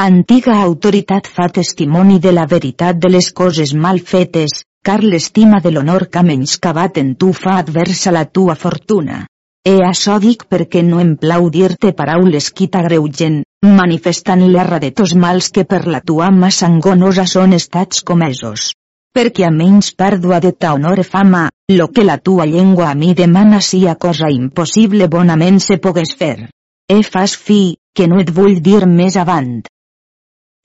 Antiga 0.00 0.54
autoritat 0.58 1.26
fa 1.28 1.50
testimoni 1.52 2.18
de 2.18 2.30
la 2.32 2.46
veritat 2.48 2.96
de 2.96 3.10
les 3.12 3.26
coses 3.30 3.74
mal 3.74 3.98
fetes, 4.00 4.64
car 4.82 5.02
l'estima 5.02 5.58
de 5.60 5.70
l'honor 5.70 6.06
que 6.08 6.22
menyscabat 6.24 6.96
en 6.96 7.10
tu 7.14 7.32
fa 7.32 7.58
adversa 7.58 8.10
la 8.10 8.24
tua 8.24 8.54
fortuna. 8.54 9.26
E 9.68 9.74
això 9.84 10.16
dic 10.18 10.46
perquè 10.48 10.80
no 10.82 10.98
em 10.98 11.12
plau 11.16 11.50
dir-te 11.50 11.92
paraules 11.92 12.48
qui 12.50 12.70
t'agreugen, 12.72 13.42
manifestant 13.62 14.42
l'erra 14.48 14.78
de 14.80 14.90
tos 14.90 15.12
mals 15.14 15.50
que 15.50 15.64
per 15.64 15.84
la 15.86 16.00
tua 16.00 16.30
mà 16.30 16.50
sangonosa 16.50 17.26
són 17.26 17.52
estats 17.52 18.00
comesos. 18.02 18.72
Perquè 19.14 19.44
a 19.44 19.50
menys 19.52 19.92
pèrdua 19.92 20.40
de 20.40 20.54
ta 20.56 20.72
honor 20.72 20.98
e 20.98 21.04
fama, 21.04 21.50
lo 21.68 21.90
que 21.92 22.02
la 22.02 22.16
tua 22.16 22.46
llengua 22.46 22.88
a 22.90 22.94
mi 22.94 23.12
demana 23.12 23.60
sia 23.60 23.94
cosa 23.94 24.32
impossible 24.32 25.06
bonament 25.06 25.60
se 25.60 25.76
pogués 25.76 26.16
fer. 26.16 26.48
E 26.88 27.02
fas 27.02 27.36
fi, 27.36 27.76
que 27.94 28.08
no 28.08 28.18
et 28.24 28.32
vull 28.32 28.58
dir 28.58 28.86
més 28.86 29.20
avant. 29.20 29.60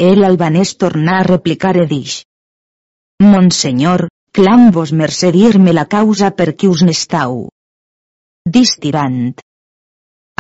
El 0.06 0.24
albanès 0.26 0.76
tornà 0.78 1.14
a 1.20 1.24
replicar 1.26 1.72
e 1.82 1.88
dix. 1.90 2.20
Monsenyor, 3.26 4.04
clam 4.32 4.68
vos 4.76 4.92
mercè 4.94 5.32
dir-me 5.34 5.72
la 5.74 5.88
causa 5.90 6.30
per 6.38 6.54
qui 6.54 6.68
us 6.70 6.84
n'estau. 6.86 7.48
Distirant. 8.58 9.34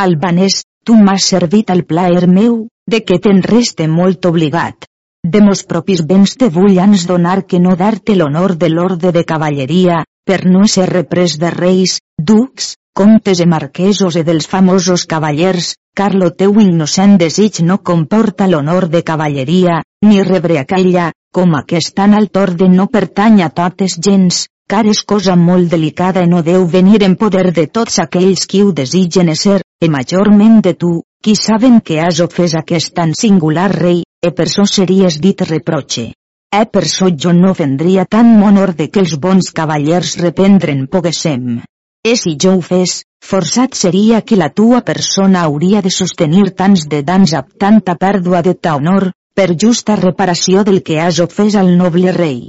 Albanès, 0.04 0.60
tu 0.86 0.94
m'has 0.94 1.26
servit 1.34 1.74
al 1.74 1.82
plaer 1.90 2.28
meu, 2.30 2.68
de 2.86 3.00
que 3.02 3.18
te'n 3.18 3.42
reste 3.42 3.88
molt 3.90 4.30
obligat. 4.30 4.86
De 5.26 5.42
mos 5.42 5.66
propis 5.66 6.06
béns 6.06 6.38
te 6.38 6.52
vull 6.54 6.78
ans 6.78 7.08
donar 7.10 7.40
que 7.48 7.58
no 7.58 7.74
dar-te 7.82 8.14
l'honor 8.14 8.54
de 8.62 8.70
l'orde 8.70 9.12
de 9.12 9.26
cavalleria, 9.26 10.04
per 10.24 10.44
no 10.46 10.68
ser 10.70 10.86
reprès 10.92 11.40
de 11.42 11.50
reis, 11.50 11.98
ducs, 12.22 12.76
comtes 12.94 13.42
e 13.42 13.50
marquesos 13.50 14.22
e 14.22 14.24
dels 14.24 14.46
famosos 14.46 15.10
cavallers, 15.10 15.74
car 15.98 16.14
lo 16.14 16.30
teu 16.30 16.60
innocent 16.62 17.16
desig 17.18 17.64
no 17.66 17.80
comporta 17.90 18.46
l'honor 18.46 18.86
de 18.94 19.00
cavalleria, 19.02 19.80
ni 20.06 20.22
rebre 20.22 20.60
aquella, 20.62 21.08
com 21.34 21.56
aquest 21.58 21.96
tan 21.98 22.14
alt 22.14 22.38
orde 22.38 22.68
no 22.70 22.86
pertany 22.94 23.42
a 23.42 23.48
totes 23.50 23.96
gens, 24.08 24.44
car 24.70 24.84
és 24.92 25.02
cosa 25.12 25.34
molt 25.36 25.72
delicada 25.72 26.22
i 26.22 26.30
no 26.30 26.44
deu 26.46 26.68
venir 26.76 27.00
en 27.08 27.16
poder 27.16 27.48
de 27.56 27.66
tots 27.78 27.98
aquells 28.04 28.46
qui 28.52 28.62
ho 28.62 28.74
desitgen 28.80 29.34
ser, 29.42 29.62
e 29.82 29.90
majorment 29.90 30.60
de 30.68 30.76
tu, 30.84 30.92
qui 31.24 31.34
saben 31.40 31.80
que 31.82 31.98
has 32.04 32.22
ofès 32.22 32.54
aquest 32.60 32.94
tan 32.94 33.16
singular 33.18 33.72
rei, 33.74 34.04
e 34.22 34.32
per 34.38 34.48
so 34.54 34.68
series 34.70 35.18
dit 35.24 35.42
reproche. 35.50 36.12
E 36.54 36.62
per 36.70 36.86
so 36.86 37.10
jo 37.10 37.34
no 37.34 37.56
vendria 37.58 38.06
tan 38.06 38.36
honor 38.44 38.76
de 38.78 38.88
que 38.92 39.02
els 39.02 39.18
bons 39.18 39.50
cavallers 39.50 40.14
reprendre'n 40.22 40.86
poguessem. 40.94 41.58
E 42.04 42.16
si 42.16 42.36
jo 42.42 42.58
ho 42.58 42.62
fes, 42.62 43.04
forçat 43.24 43.76
seria 43.76 44.22
que 44.22 44.38
la 44.40 44.50
tua 44.50 44.82
persona 44.82 45.46
hauria 45.48 45.82
de 45.82 45.92
sostenir 45.92 46.52
tants 46.60 46.86
de 46.92 47.02
dans 47.04 47.34
amb 47.40 47.56
tanta 47.60 47.96
pèrdua 47.96 48.42
de 48.42 48.54
ta 48.54 48.76
honor, 48.76 49.12
per 49.38 49.54
justa 49.54 49.96
reparació 49.96 50.64
del 50.68 50.84
que 50.84 51.00
has 51.02 51.20
ofès 51.24 51.56
al 51.56 51.76
noble 51.78 52.14
rei. 52.16 52.40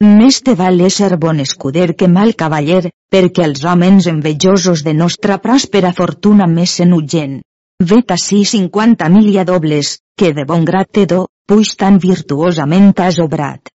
Més 0.00 0.42
te 0.46 0.54
val 0.54 0.80
ésser 0.86 1.16
bon 1.18 1.40
escuder 1.42 1.94
que 1.98 2.06
mal 2.08 2.36
cavaller, 2.38 2.90
perquè 3.10 3.44
els 3.48 3.64
homes 3.64 4.06
envejosos 4.06 4.84
de 4.86 4.94
nostra 4.94 5.38
pròspera 5.42 5.90
fortuna 5.92 6.46
més 6.46 6.76
s'enugen. 6.78 7.40
Vet 7.82 8.14
ací 8.14 8.44
cinquanta 8.44 9.08
mil 9.08 9.32
dobles, 9.44 9.98
que 10.16 10.32
de 10.34 10.44
bon 10.44 10.64
grat 10.64 10.88
te 10.92 11.04
do, 11.06 11.26
puix 11.48 11.74
tan 11.76 11.98
virtuosament 11.98 12.94
has 12.98 13.18
obrat. 13.18 13.70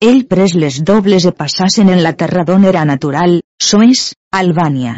Ell 0.00 0.24
pres 0.30 0.54
les 0.54 0.80
dobles 0.82 1.26
e 1.26 1.32
passassen 1.32 1.90
en 1.90 2.02
la 2.02 2.12
terra 2.12 2.44
d'on 2.44 2.64
era 2.70 2.84
natural, 2.84 3.40
Soes, 3.62 4.12
Albània. 4.30 4.92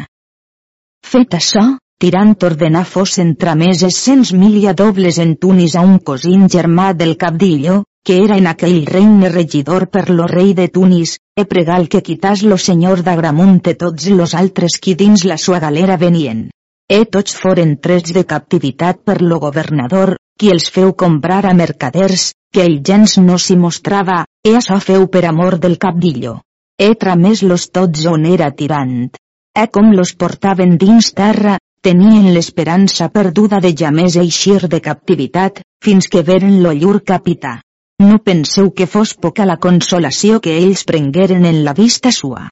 Fet 1.05 1.35
això, 1.37 1.61
tirant 2.03 2.33
ordenar 2.47 2.83
fossin 2.85 3.35
trameses 3.43 3.99
cents 4.05 4.33
mil 4.33 4.57
dobles 4.81 5.19
en 5.23 5.35
Tunis 5.43 5.75
a 5.75 5.81
un 5.81 5.99
cosín 6.09 6.47
germà 6.55 6.93
del 6.93 7.15
Cabdillo, 7.17 7.83
que 8.03 8.17
era 8.23 8.37
en 8.37 8.47
aquell 8.47 8.85
regne 8.85 9.29
regidor 9.29 9.87
per 9.89 10.09
lo 10.09 10.27
rei 10.27 10.53
de 10.53 10.67
Tunis, 10.67 11.17
e 11.35 11.45
pregal 11.45 11.87
que 11.87 12.01
quitas 12.01 12.43
lo 12.43 12.57
senyor 12.57 13.03
d'Agramunt 13.03 13.61
tots 13.83 14.09
los 14.09 14.33
altres 14.33 14.79
qui 14.79 14.95
dins 14.95 15.23
la 15.23 15.37
sua 15.37 15.59
galera 15.59 15.97
venien. 15.97 16.49
E 16.89 17.05
tots 17.05 17.35
foren 17.35 17.77
trets 17.77 18.13
de 18.13 18.25
captivitat 18.25 19.03
per 19.03 19.21
lo 19.21 19.39
governador, 19.39 20.17
qui 20.39 20.49
els 20.49 20.69
feu 20.69 20.93
comprar 20.93 21.45
a 21.45 21.53
mercaders, 21.53 22.33
que 22.53 22.63
ell 22.65 22.81
gens 22.81 23.17
no 23.17 23.37
s'hi 23.37 23.55
mostrava, 23.55 24.25
e 24.43 24.55
això 24.55 24.79
feu 24.79 25.07
per 25.07 25.25
amor 25.25 25.59
del 25.59 25.77
Cabdillo. 25.77 26.41
E 26.77 26.93
tramés 26.95 27.41
los 27.41 27.71
tots 27.73 28.05
on 28.05 28.25
era 28.29 28.51
tirant. 28.53 29.15
E 29.57 29.63
com 29.73 29.89
los 29.97 30.11
portaven 30.13 30.77
dins 30.77 31.09
terra, 31.17 31.55
tenien 31.81 32.27
l'esperança 32.33 33.07
perduda 33.09 33.57
de 33.63 33.71
jamés 33.73 34.17
eixir 34.21 34.67
de 34.69 34.79
captivitat, 34.87 35.63
fins 35.81 36.07
que 36.07 36.21
veren 36.27 36.61
lo 36.61 36.73
llur 36.77 37.01
capità. 37.03 37.55
No 37.97 38.19
penseu 38.21 38.69
que 38.77 38.85
fos 38.85 39.15
poca 39.15 39.47
la 39.49 39.57
consolació 39.57 40.37
que 40.39 40.53
ells 40.61 40.85
prengueren 40.85 41.49
en 41.49 41.63
la 41.65 41.73
vista 41.73 42.11
sua. 42.11 42.45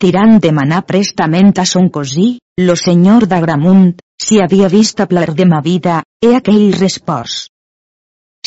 Tirant 0.00 0.38
demanar 0.40 0.86
prestament 0.88 1.52
a 1.58 1.66
son 1.66 1.90
cosí, 1.90 2.38
lo 2.56 2.76
senyor 2.76 3.26
d'Agramunt, 3.28 3.98
si 4.24 4.40
havia 4.40 4.72
vist 4.72 5.00
a 5.04 5.06
plar 5.10 5.34
de 5.34 5.44
ma 5.44 5.60
vida, 5.60 6.00
he 6.24 6.34
aquell 6.36 6.72
respòs. 6.80 7.48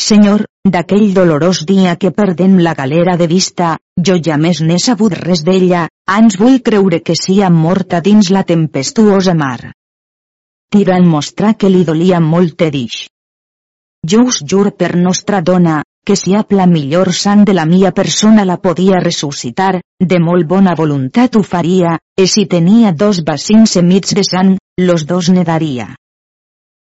Senyor, 0.00 0.46
d'aquell 0.64 1.12
dolorós 1.14 1.64
dia 1.66 1.96
que 1.96 2.12
perdem 2.14 2.58
la 2.62 2.74
galera 2.78 3.16
de 3.16 3.26
vista, 3.26 3.78
jo 3.98 4.14
ja 4.22 4.36
més 4.38 4.60
n'he 4.62 4.78
sabut 4.78 5.14
res 5.18 5.42
d'ella, 5.42 5.88
ans 6.06 6.36
vull 6.38 6.60
creure 6.62 7.00
que 7.02 7.16
sia 7.18 7.50
morta 7.50 8.00
dins 8.00 8.30
la 8.30 8.44
tempestuosa 8.44 9.34
mar. 9.34 9.72
Tirant 10.72 11.06
mostrar 11.06 11.54
que 11.58 11.68
li 11.68 11.84
dolia 11.84 12.20
molt 12.20 12.62
dix. 12.70 13.08
Jo 14.06 14.22
us 14.26 14.42
jur 14.42 14.70
per 14.76 14.94
nostra 14.96 15.40
dona, 15.40 15.82
que 16.06 16.16
si 16.16 16.32
la 16.50 16.66
millor 16.66 17.12
sant 17.12 17.44
de 17.44 17.54
la 17.54 17.66
mia 17.66 17.92
persona 17.92 18.44
la 18.44 18.58
podia 18.58 19.02
ressuscitar, 19.02 19.80
de 20.00 20.18
molt 20.18 20.46
bona 20.46 20.74
voluntat 20.74 21.36
ho 21.36 21.42
faria, 21.42 21.98
e 22.16 22.26
si 22.26 22.46
tenia 22.46 22.92
dos 22.92 23.22
bacins 23.22 23.76
emits 23.76 24.14
de 24.14 24.24
sang, 24.24 24.56
los 24.78 25.06
dos 25.06 25.28
ne 25.28 25.44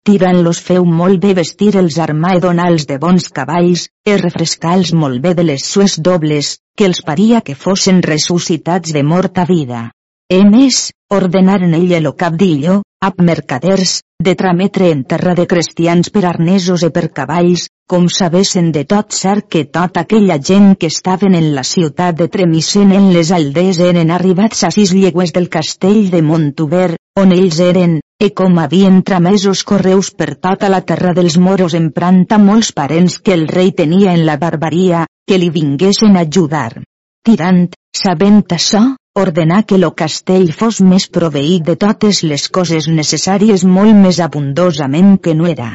daria. 0.05 0.33
Tirant-los 0.33 0.61
feu 0.61 0.85
molt 0.85 1.21
bé 1.21 1.35
vestir 1.35 1.77
els 1.77 1.99
armaedonals 1.99 2.87
de 2.87 2.99
bons 2.99 3.29
cavalls, 3.29 3.89
e 4.05 4.17
refrescar-los 4.17 4.93
molt 4.93 5.21
bé 5.23 5.35
de 5.35 5.45
les 5.45 5.65
sues 5.65 6.01
dobles, 6.01 6.59
que 6.77 6.87
els 6.87 7.03
paria 7.03 7.41
que 7.41 7.55
fossin 7.55 8.03
ressuscitats 8.03 8.93
de 8.93 9.03
mort 9.03 9.39
a 9.39 9.45
vida. 9.45 9.93
E 10.29 10.43
més, 10.45 10.93
ordenaren 11.11 11.75
ell 11.75 12.03
lo 12.03 12.15
capdillo, 12.17 12.83
ap 13.01 13.21
mercaders, 13.21 14.01
de 14.23 14.35
trametre 14.35 14.91
en 14.91 15.05
terra 15.05 15.35
de 15.35 15.47
cristians 15.47 16.11
per 16.11 16.25
arnesos 16.25 16.83
e 16.83 16.91
per 16.91 17.13
cavalls, 17.13 17.69
com 17.87 18.09
sabessin 18.09 18.73
de 18.73 18.85
tot 18.85 19.13
cert 19.13 19.49
que 19.51 19.65
tota 19.65 20.01
aquella 20.01 20.39
gent 20.39 20.77
que 20.79 20.87
estaven 20.87 21.35
en 21.35 21.55
la 21.55 21.63
ciutat 21.63 22.17
de 22.17 22.29
Tremisen 22.29 22.93
en 22.93 23.13
les 23.13 23.31
aldees 23.31 23.79
eren 23.79 24.11
arribats 24.11 24.65
a 24.65 24.71
sis 24.71 24.93
llegües 24.93 25.33
del 25.33 25.49
castell 25.49 26.11
de 26.11 26.23
Montuber, 26.23 26.97
on 27.19 27.33
ells 27.33 27.61
eren, 27.61 28.01
e 28.23 28.31
com 28.39 28.59
havien 28.63 29.01
tramesos 29.03 29.65
correus 29.67 30.13
per 30.15 30.37
tota 30.47 30.69
la 30.71 30.79
terra 30.87 31.11
dels 31.17 31.37
moros 31.43 31.75
emprant 31.75 32.21
a 32.31 32.39
molts 32.39 32.71
parents 32.77 33.19
que 33.19 33.35
el 33.35 33.49
rei 33.51 33.73
tenia 33.81 34.13
en 34.15 34.23
la 34.29 34.37
barbaria, 34.39 35.07
que 35.27 35.39
li 35.43 35.51
vinguessin 35.51 36.15
a 36.17 36.23
ajudar. 36.23 36.85
Tirant, 37.27 37.65
sabent 37.99 38.45
això, 38.55 38.83
ordenà 39.19 39.63
que 39.67 39.79
lo 39.83 39.91
castell 39.99 40.53
fos 40.55 40.79
més 40.93 41.09
proveït 41.11 41.67
de 41.67 41.75
totes 41.75 42.23
les 42.23 42.49
coses 42.49 42.87
necessàries 42.87 43.67
molt 43.67 43.99
més 44.07 44.21
abundosament 44.21 45.17
que 45.19 45.35
no 45.35 45.51
era. 45.51 45.73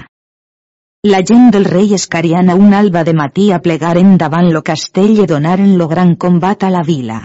La 1.04 1.20
gent 1.22 1.52
del 1.52 1.68
rei 1.68 1.94
escariana 2.00 2.56
un 2.56 2.74
alba 2.74 3.04
de 3.04 3.14
matí 3.14 3.52
a 3.52 3.60
plegaren 3.60 4.16
davant 4.18 4.48
lo 4.56 4.64
castell 4.64 5.20
i 5.20 5.28
donaren 5.28 5.76
lo 5.78 5.88
gran 5.92 6.16
combat 6.16 6.64
a 6.64 6.72
la 6.72 6.88
vila. 6.88 7.20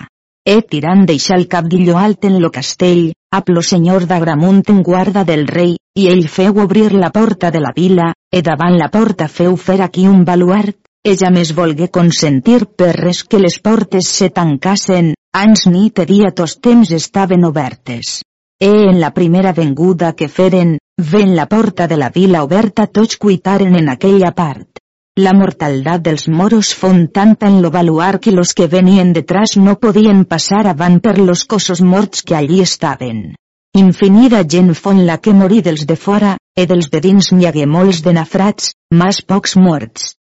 E 0.45 0.63
tirant 0.63 1.05
deixar 1.07 1.39
el 1.39 1.47
cabdillo 1.49 1.97
alt 1.99 2.25
en 2.25 2.41
lo 2.43 2.51
castell, 2.51 3.13
ap 3.31 3.49
lo 3.49 3.63
senyor 3.63 4.07
d'Agramunt 4.11 4.65
en 4.69 4.83
guarda 4.83 5.23
del 5.25 5.47
rei, 5.47 5.77
i 5.95 6.09
ell 6.11 6.27
feu 6.29 6.59
obrir 6.65 6.93
la 6.93 7.11
porta 7.15 7.51
de 7.51 7.61
la 7.61 7.73
vila, 7.77 8.13
e 8.31 8.43
davant 8.43 8.77
la 8.79 8.91
porta 8.91 9.29
feu 9.29 9.57
fer 9.57 9.81
aquí 9.83 10.09
un 10.09 10.25
baluart, 10.25 10.79
e 11.05 11.15
ja 11.19 11.31
més 11.35 11.55
volgué 11.55 11.89
consentir 11.89 12.67
per 12.77 12.93
res 12.99 13.23
que 13.25 13.39
les 13.39 13.59
portes 13.63 14.11
se 14.19 14.31
tancassen, 14.31 15.15
ans 15.33 15.67
nit 15.67 15.99
e 15.99 16.07
dia 16.07 16.35
tos 16.35 16.59
temps 16.61 16.91
estaven 16.91 17.45
obertes. 17.45 18.21
E 18.61 18.71
en 18.91 19.01
la 19.01 19.11
primera 19.15 19.53
venguda 19.53 20.13
que 20.15 20.29
feren, 20.29 20.77
ven 20.99 21.35
la 21.35 21.47
porta 21.47 21.89
de 21.89 21.97
la 21.97 22.11
vila 22.11 22.45
oberta 22.45 22.87
tots 22.87 23.17
cuitaren 23.17 23.75
en 23.77 23.89
aquella 23.89 24.31
part. 24.35 24.82
La 25.21 25.35
mortaldat 25.37 26.01
dels 26.01 26.23
moros 26.33 26.71
fon 26.73 27.03
tanta 27.13 27.47
en 27.47 27.61
lo 27.61 27.71
baluar 27.71 28.19
que 28.19 28.33
los 28.33 28.55
que 28.55 28.67
venien 28.67 29.13
detrás 29.13 29.59
no 29.59 29.75
podien 29.79 30.25
passar 30.25 30.67
avant 30.67 31.03
per 31.05 31.19
los 31.19 31.45
cossos 31.45 31.83
morts 31.83 32.23
que 32.23 32.35
allí 32.35 32.63
estaven. 32.63 33.35
Infinida 33.77 34.41
gent 34.49 34.73
fon 34.75 35.05
la 35.05 35.19
que 35.19 35.35
morí 35.35 35.61
dels 35.61 35.85
de 35.85 35.97
fora, 35.97 36.39
e 36.57 36.65
dels 36.65 36.89
de 36.89 37.03
dins 37.05 37.29
n'hi 37.33 37.45
hagué 37.45 37.67
molts 37.67 38.01
de 38.01 38.15
nafrats, 38.17 38.73
mas 38.91 39.21
pocs 39.21 39.55
morts. 39.57 40.15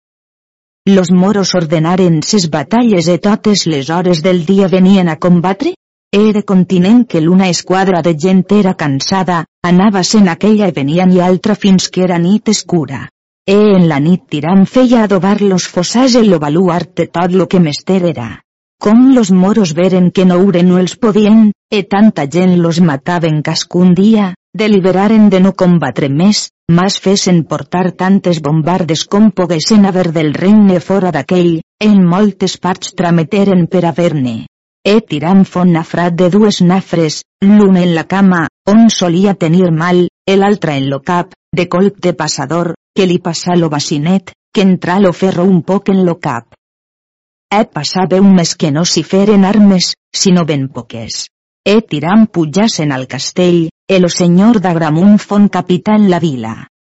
Los 0.90 1.12
moros 1.12 1.54
ordenaren 1.54 2.24
ses 2.24 2.50
batalles 2.50 3.08
e 3.14 3.20
totes 3.20 3.68
les 3.68 3.92
hores 3.92 4.24
del 4.26 4.44
dia 4.50 4.68
venien 4.68 5.08
a 5.08 5.20
combatre? 5.20 5.76
Era 6.12 6.42
continent 6.42 7.06
que 7.06 7.22
l'una 7.22 7.52
esquadra 7.54 8.02
de 8.02 8.18
gent 8.18 8.42
era 8.58 8.74
cansada, 8.74 9.46
anava 9.62 10.02
sent 10.02 10.28
aquella 10.28 10.74
i 10.74 10.78
venien 10.82 11.14
i 11.14 11.22
altra 11.22 11.54
fins 11.54 11.92
que 11.94 12.02
era 12.10 12.18
nit 12.18 12.50
escura. 12.50 13.06
E 13.48 13.56
en 13.76 13.88
la 13.90 14.00
nit 14.00 14.28
tirant 14.30 14.66
feia 14.66 15.04
adobar 15.04 15.42
los 15.42 15.68
fossars 15.68 16.16
el 16.16 16.30
lo 16.30 16.40
baluart 16.40 16.92
de 17.00 17.08
tot 17.08 17.32
lo 17.34 17.48
que 17.48 17.60
mester 17.60 18.04
era. 18.06 18.30
Com 18.80 19.10
los 19.16 19.32
moros 19.32 19.74
veren 19.74 20.12
que 20.12 20.26
no 20.26 20.38
ure 20.40 20.62
no 20.64 20.78
els 20.80 20.96
podien, 20.96 21.52
e 21.70 21.84
tanta 21.84 22.28
gent 22.36 22.54
los 22.64 22.80
mataven 22.80 23.42
cascun 23.42 23.94
dia, 23.94 24.34
deliberaren 24.54 25.30
de 25.30 25.42
no 25.44 25.52
combatre 25.54 26.08
més, 26.10 26.48
mas 26.70 27.00
fesen 27.00 27.44
portar 27.44 27.92
tantes 27.92 28.40
bombardes 28.42 29.04
com 29.06 29.32
poguessin 29.32 29.86
haver 29.86 30.12
del 30.16 30.34
regne 30.34 30.80
fora 30.80 31.12
d'aquell, 31.12 31.60
en 31.82 32.00
moltes 32.06 32.56
parts 32.58 32.94
trameteren 32.96 33.68
per 33.68 33.84
haver-ne. 33.90 34.46
E 34.86 35.02
tirant 35.02 35.44
fon 35.44 35.74
nafrat 35.76 36.16
de 36.16 36.30
dues 36.30 36.62
nafres, 36.62 37.24
l'un 37.44 37.76
en 37.78 37.96
la 37.96 38.06
cama, 38.08 38.46
on 38.70 38.88
solia 38.90 39.34
tenir 39.34 39.72
mal, 39.76 40.06
l'altra 40.30 40.78
en 40.78 40.90
lo 40.90 41.02
cap, 41.02 41.34
de 41.52 41.68
colp 41.68 41.98
de 42.00 42.14
passador, 42.14 42.76
que 43.00 43.06
li 43.08 43.22
passa 43.24 43.56
lo 43.56 43.70
bacinet, 43.72 44.34
que 44.52 44.60
entra 44.60 45.00
lo 45.00 45.14
ferro 45.14 45.46
un 45.48 45.62
poc 45.64 45.88
en 45.88 46.02
lo 46.06 46.18
cap. 46.20 46.52
E 47.48 47.64
passava 47.64 48.18
un 48.20 48.34
mes 48.36 48.58
que 48.60 48.72
no 48.76 48.82
s'hi 48.84 49.06
feren 49.08 49.46
armes, 49.48 49.94
sinó 50.12 50.44
ben 50.50 50.66
poques. 50.68 51.30
E 51.64 51.80
tirant 51.80 52.26
pujassen 52.28 52.92
al 52.92 53.06
castell, 53.08 53.70
e 53.88 54.00
lo 54.04 54.10
senyor 54.12 54.60
d'Agramunt 54.60 55.16
fon 55.24 55.48
capità 55.48 55.96
en 55.96 56.10
la 56.12 56.20
vila. 56.20 56.52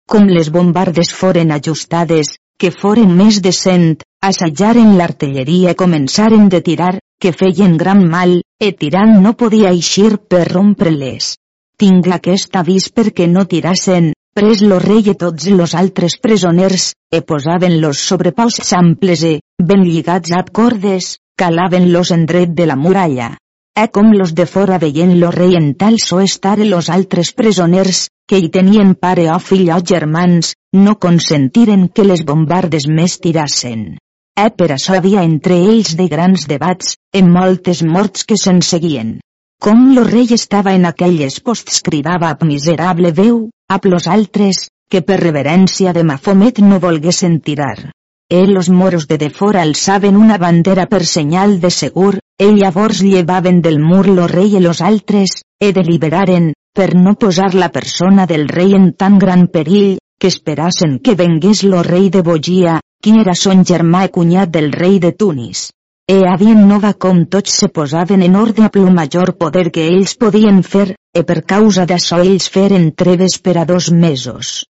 Com 0.09 0.25
les 0.25 0.49
bombardes 0.49 1.13
foren 1.13 1.53
ajustades, 1.53 2.33
que 2.57 2.71
foren 2.73 3.13
més 3.19 3.43
de 3.45 3.53
cent, 3.53 4.01
assajaren 4.25 4.97
l'artilleria 4.97 5.75
i 5.77 5.81
començaren 5.83 6.49
de 6.49 6.63
tirar, 6.65 6.95
que 7.21 7.35
feien 7.37 7.77
gran 7.77 8.07
mal, 8.09 8.39
e 8.59 8.73
tirant 8.73 9.19
no 9.21 9.35
podia 9.37 9.77
eixir 9.77 10.17
per 10.17 10.47
rompre-les. 10.49 11.35
Tinc 11.77 12.09
aquest 12.17 12.57
avís 12.57 12.89
perquè 12.89 13.29
no 13.29 13.45
tirassen, 13.45 14.15
Pres 14.39 14.61
lo 14.63 14.77
rei 14.79 15.09
i 15.11 15.13
tots 15.19 15.49
los 15.59 15.73
altres 15.75 16.15
presoners, 16.25 16.93
e 17.11 17.19
posaven-los 17.31 17.99
sobre 18.11 18.31
paus 18.31 18.59
amples 18.79 19.25
e, 19.27 19.33
ben 19.71 19.83
lligats 19.83 20.31
a 20.39 20.45
cordes, 20.59 21.17
calaven-los 21.41 22.13
en 22.15 22.27
dret 22.31 22.53
de 22.55 22.69
la 22.71 22.77
muralla. 22.77 23.33
E 23.75 23.89
com 23.91 24.13
los 24.15 24.35
de 24.39 24.47
fora 24.47 24.79
veient 24.79 25.17
lo 25.19 25.33
rei 25.35 25.57
en 25.59 25.75
tal 25.75 25.99
so 25.99 26.21
estar 26.21 26.59
los 26.61 26.91
altres 26.97 27.33
presoners, 27.33 28.07
que 28.29 28.39
hi 28.39 28.49
tenien 28.55 28.95
pare 28.95 29.27
o 29.35 29.41
fill 29.43 29.67
o 29.75 29.81
germans, 29.93 30.55
no 30.79 30.99
consentiren 31.03 31.89
que 31.89 32.07
les 32.07 32.23
bombardes 32.25 32.87
més 32.87 33.19
tirassen. 33.19 33.97
E 34.39 34.47
per 34.55 34.71
això 34.77 34.95
havia 34.95 35.27
entre 35.27 35.59
ells 35.59 35.97
de 35.99 36.07
grans 36.07 36.47
debats, 36.47 36.95
en 37.13 37.35
moltes 37.35 37.83
morts 37.83 38.23
que 38.31 38.39
se'n 38.39 38.63
seguien. 38.63 39.17
Com 39.61 39.91
lo 39.97 40.07
rei 40.07 40.31
estava 40.39 40.73
en 40.79 40.87
aquelles 40.87 41.41
posts 41.41 41.83
cridava 41.83 42.31
a 42.31 42.47
miserable 42.47 43.11
veu, 43.13 43.49
a 43.71 43.79
los 43.85 44.09
altres, 44.09 44.57
que 44.91 45.01
per 45.07 45.21
reverència 45.21 45.93
de 45.95 46.03
Mafomet 46.03 46.59
no 46.59 46.81
volguessin 46.83 47.39
tirar. 47.41 47.93
E 48.29 48.41
los 48.47 48.69
moros 48.69 49.07
de 49.07 49.19
defora 49.19 49.63
alçaven 49.63 50.17
una 50.17 50.39
bandera 50.39 50.89
per 50.91 51.07
senyal 51.07 51.61
de 51.61 51.71
segur, 51.71 52.19
e 52.37 52.51
llavors 52.51 53.01
llevaven 53.01 53.63
del 53.63 53.79
mur 53.79 54.09
lo 54.09 54.27
rei 54.27 54.59
los 54.59 54.81
altres, 54.81 55.43
e 55.61 55.73
deliberaren, 55.73 56.53
per 56.75 56.97
no 56.97 57.15
posar 57.15 57.55
la 57.55 57.71
persona 57.71 58.27
del 58.27 58.49
rei 58.49 58.75
en 58.75 58.93
tan 58.93 59.19
gran 59.19 59.47
perill, 59.47 59.99
que 60.19 60.27
esperassen 60.27 60.99
que 60.99 61.15
vengués 61.15 61.63
lo 61.63 61.85
rei 61.85 62.11
de 62.11 62.23
Bogia, 62.23 62.81
qui 63.01 63.21
era 63.21 63.35
son 63.35 63.65
germà 63.65 64.09
del 64.49 64.73
rei 64.73 64.99
de 64.99 65.13
Tunis 65.13 65.71
e 66.09 66.17
havien 66.27 66.65
nova 66.69 66.91
com 67.05 67.21
tots 67.35 67.53
se 67.61 67.69
posaven 67.69 68.23
en 68.27 68.35
ordre 68.37 68.65
a 68.67 68.71
lo 68.75 68.91
major 68.91 69.37
poder 69.43 69.71
que 69.75 69.87
ells 69.91 70.17
podien 70.23 70.63
fer, 70.63 70.97
e 71.19 71.23
per 71.29 71.43
causa 71.53 71.85
d'això 71.87 72.19
ells 72.25 72.49
feren 72.57 72.91
treves 73.03 73.39
per 73.39 73.57
a 73.59 73.65
dos 73.65 73.91
mesos. 73.91 74.65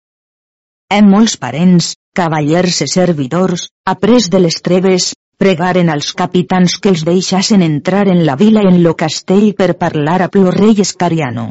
E 0.91 0.99
molts 1.07 1.37
parents, 1.45 1.95
cavallers 2.13 2.81
e 2.85 2.87
servidors, 2.93 3.69
après 3.87 4.29
de 4.29 4.41
les 4.45 4.61
treves, 4.61 5.13
pregaren 5.41 5.89
als 5.89 6.13
capitans 6.13 6.77
que 6.77 6.91
els 6.93 7.05
deixassen 7.09 7.63
entrar 7.63 8.07
en 8.13 8.25
la 8.27 8.37
vila 8.37 8.65
en 8.69 8.83
lo 8.85 8.93
castell 9.03 9.55
per 9.61 9.79
parlar 9.81 10.21
a 10.23 10.29
plo 10.29 10.51
rei 10.51 10.83
Escariano. 10.85 11.47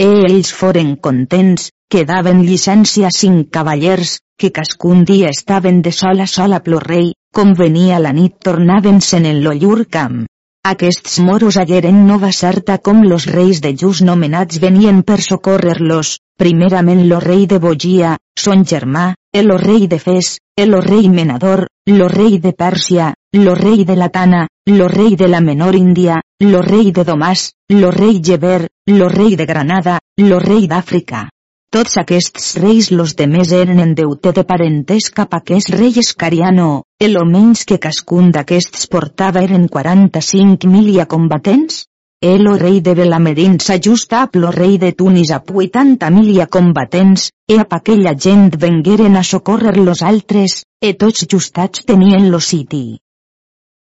E 0.00 0.08
ells 0.28 0.52
foren 0.60 0.94
contents, 0.96 1.68
que 1.90 2.06
daven 2.08 2.40
llicència 2.46 3.10
a 3.10 3.12
cinc 3.12 3.50
cavallers, 3.52 4.20
que 4.38 4.50
cascun 4.50 5.04
dia 5.04 5.28
estaven 5.28 5.82
de 5.82 5.92
sol 5.92 6.24
a 6.24 6.26
sol 6.26 6.56
a 6.56 6.62
plo 6.64 6.80
rei, 6.80 7.12
com 7.34 7.50
venia 7.58 7.98
la 7.98 8.12
nit 8.14 8.36
tornaven-se'n 8.46 9.26
en 9.26 9.42
lo 9.42 9.52
llur 9.58 9.88
camp. 9.90 10.22
Aquests 10.64 11.18
moros 11.20 11.56
hagueren 11.60 12.06
nova 12.08 12.30
certa 12.32 12.78
com 12.78 13.02
los 13.04 13.26
reis 13.26 13.60
de 13.60 13.74
Jus 13.80 14.00
nomenats 14.06 14.60
venien 14.62 15.02
per 15.02 15.18
socórrer-los, 15.20 16.14
primerament 16.40 17.02
lo 17.08 17.18
rei 17.20 17.44
de 17.50 17.58
Bogia, 17.58 18.14
son 18.38 18.64
germà, 18.64 19.10
el 19.40 19.50
rei 19.58 19.88
de 19.88 19.98
Fes, 19.98 20.38
el 20.56 20.70
lo 20.70 20.80
rei 20.80 21.10
Menador, 21.10 21.66
lo 21.90 22.08
rei 22.08 22.38
de 22.38 22.54
Pèrsia, 22.54 23.12
lo 23.34 23.54
rei 23.54 23.84
de 23.84 23.96
Latana, 23.96 24.46
lo 24.64 24.88
rei 24.88 25.16
de 25.16 25.28
la 25.28 25.40
menor 25.40 25.74
Índia, 25.74 26.22
lo 26.40 26.62
rei 26.62 26.92
de 26.92 27.04
Domàs, 27.04 27.50
lo 27.68 27.90
rei 27.90 28.22
Geber, 28.24 28.68
lo 28.86 29.08
rei 29.08 29.34
de 29.36 29.44
Granada, 29.44 29.98
lo 30.16 30.38
rei 30.38 30.68
d'Àfrica. 30.70 31.28
Tots 31.74 31.98
aquests 31.98 32.56
reis 32.62 32.92
los 32.92 33.16
demés 33.18 33.50
eren 33.52 33.80
en 33.82 33.96
deute 33.98 34.30
de 34.32 34.44
parentes 34.46 35.10
cap 35.10 35.34
a 35.34 35.42
aquest 35.42 35.74
rei 35.74 35.98
escariano, 35.98 36.83
el 37.04 37.18
menys 37.28 37.64
que 37.68 37.76
cascun 37.82 38.30
d'aquests 38.32 38.86
portava 38.92 39.42
eren 39.44 39.66
45 39.68 40.68
milia 40.70 41.04
combatents? 41.04 41.84
El 42.24 42.46
rei 42.56 42.78
de 42.80 42.94
Belamerin 42.96 43.58
s'ajusta 43.60 44.22
a 44.22 44.28
lo 44.40 44.50
rei 44.54 44.78
de 44.78 44.92
Tunis 44.92 45.30
a 45.30 45.40
80 45.44 46.08
milia 46.10 46.46
combatents, 46.46 47.30
e 47.46 47.58
a 47.60 47.66
aquella 47.78 48.14
gent 48.16 48.56
vengueren 48.56 49.16
a 49.16 49.22
socórrer 49.22 49.76
los 49.76 50.00
altres, 50.02 50.62
e 50.80 50.94
tots 50.94 51.26
justats 51.30 51.84
tenien 51.84 52.30
lo 52.30 52.40
siti. 52.40 52.98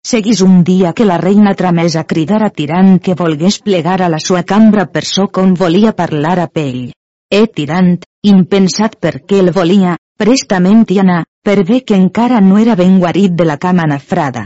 Seguís 0.03 0.41
un 0.41 0.65
dia 0.65 0.93
que 0.93 1.05
la 1.05 1.19
reina 1.19 1.55
tramés 1.55 1.95
a 1.97 2.05
cridar 2.05 2.43
a 2.43 2.51
Tirant 2.51 2.99
que 2.99 3.15
volgués 3.15 3.61
plegar 3.61 4.01
a 4.03 4.09
la 4.09 4.19
sua 4.19 4.43
cambra 4.43 4.87
per 4.87 5.05
so 5.05 5.29
com 5.29 5.55
volia 5.55 5.93
parlar 5.93 6.41
a 6.41 6.49
pell. 6.49 6.91
E 7.31 7.47
tirant, 7.47 8.01
impensat 8.23 8.99
perquè 8.99 9.39
el 9.45 9.53
volia, 9.53 9.95
prestament 10.19 10.85
i 10.91 10.99
anar, 10.99 11.23
per 11.45 11.61
bé 11.69 11.83
que 11.85 11.97
encara 12.01 12.41
no 12.41 12.59
era 12.59 12.75
ben 12.75 12.99
guarit 12.99 13.35
de 13.37 13.45
la 13.45 13.59
cama 13.61 13.85
nafrada. 13.91 14.45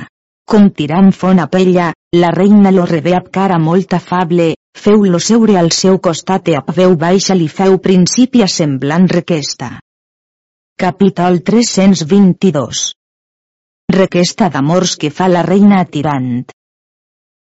Com 0.49 0.71
tirant 0.75 1.13
fona 1.13 1.47
pella, 1.53 1.93
la 2.17 2.31
reina 2.35 2.73
lo 2.75 2.87
rebé 2.91 3.15
amb 3.19 3.29
cara 3.31 3.59
molt 3.63 3.95
afable, 3.95 4.55
feu-lo 4.85 5.21
seure 5.21 5.59
al 5.61 5.71
seu 5.77 5.99
costat 6.07 6.49
i 6.49 6.57
a 6.59 6.63
veu 6.75 6.97
baixa 6.97 7.37
li 7.39 7.49
feu 7.49 7.79
principi 7.87 8.43
a 8.43 8.49
semblant 8.51 9.07
requesta. 9.13 9.71
Capítol 10.79 11.43
322 11.51 12.85
Requesta 13.95 14.49
d'amors 14.55 14.97
que 14.97 15.11
fa 15.11 15.29
la 15.29 15.43
reina 15.47 15.83
a 15.83 15.89
tirant. 15.97 16.47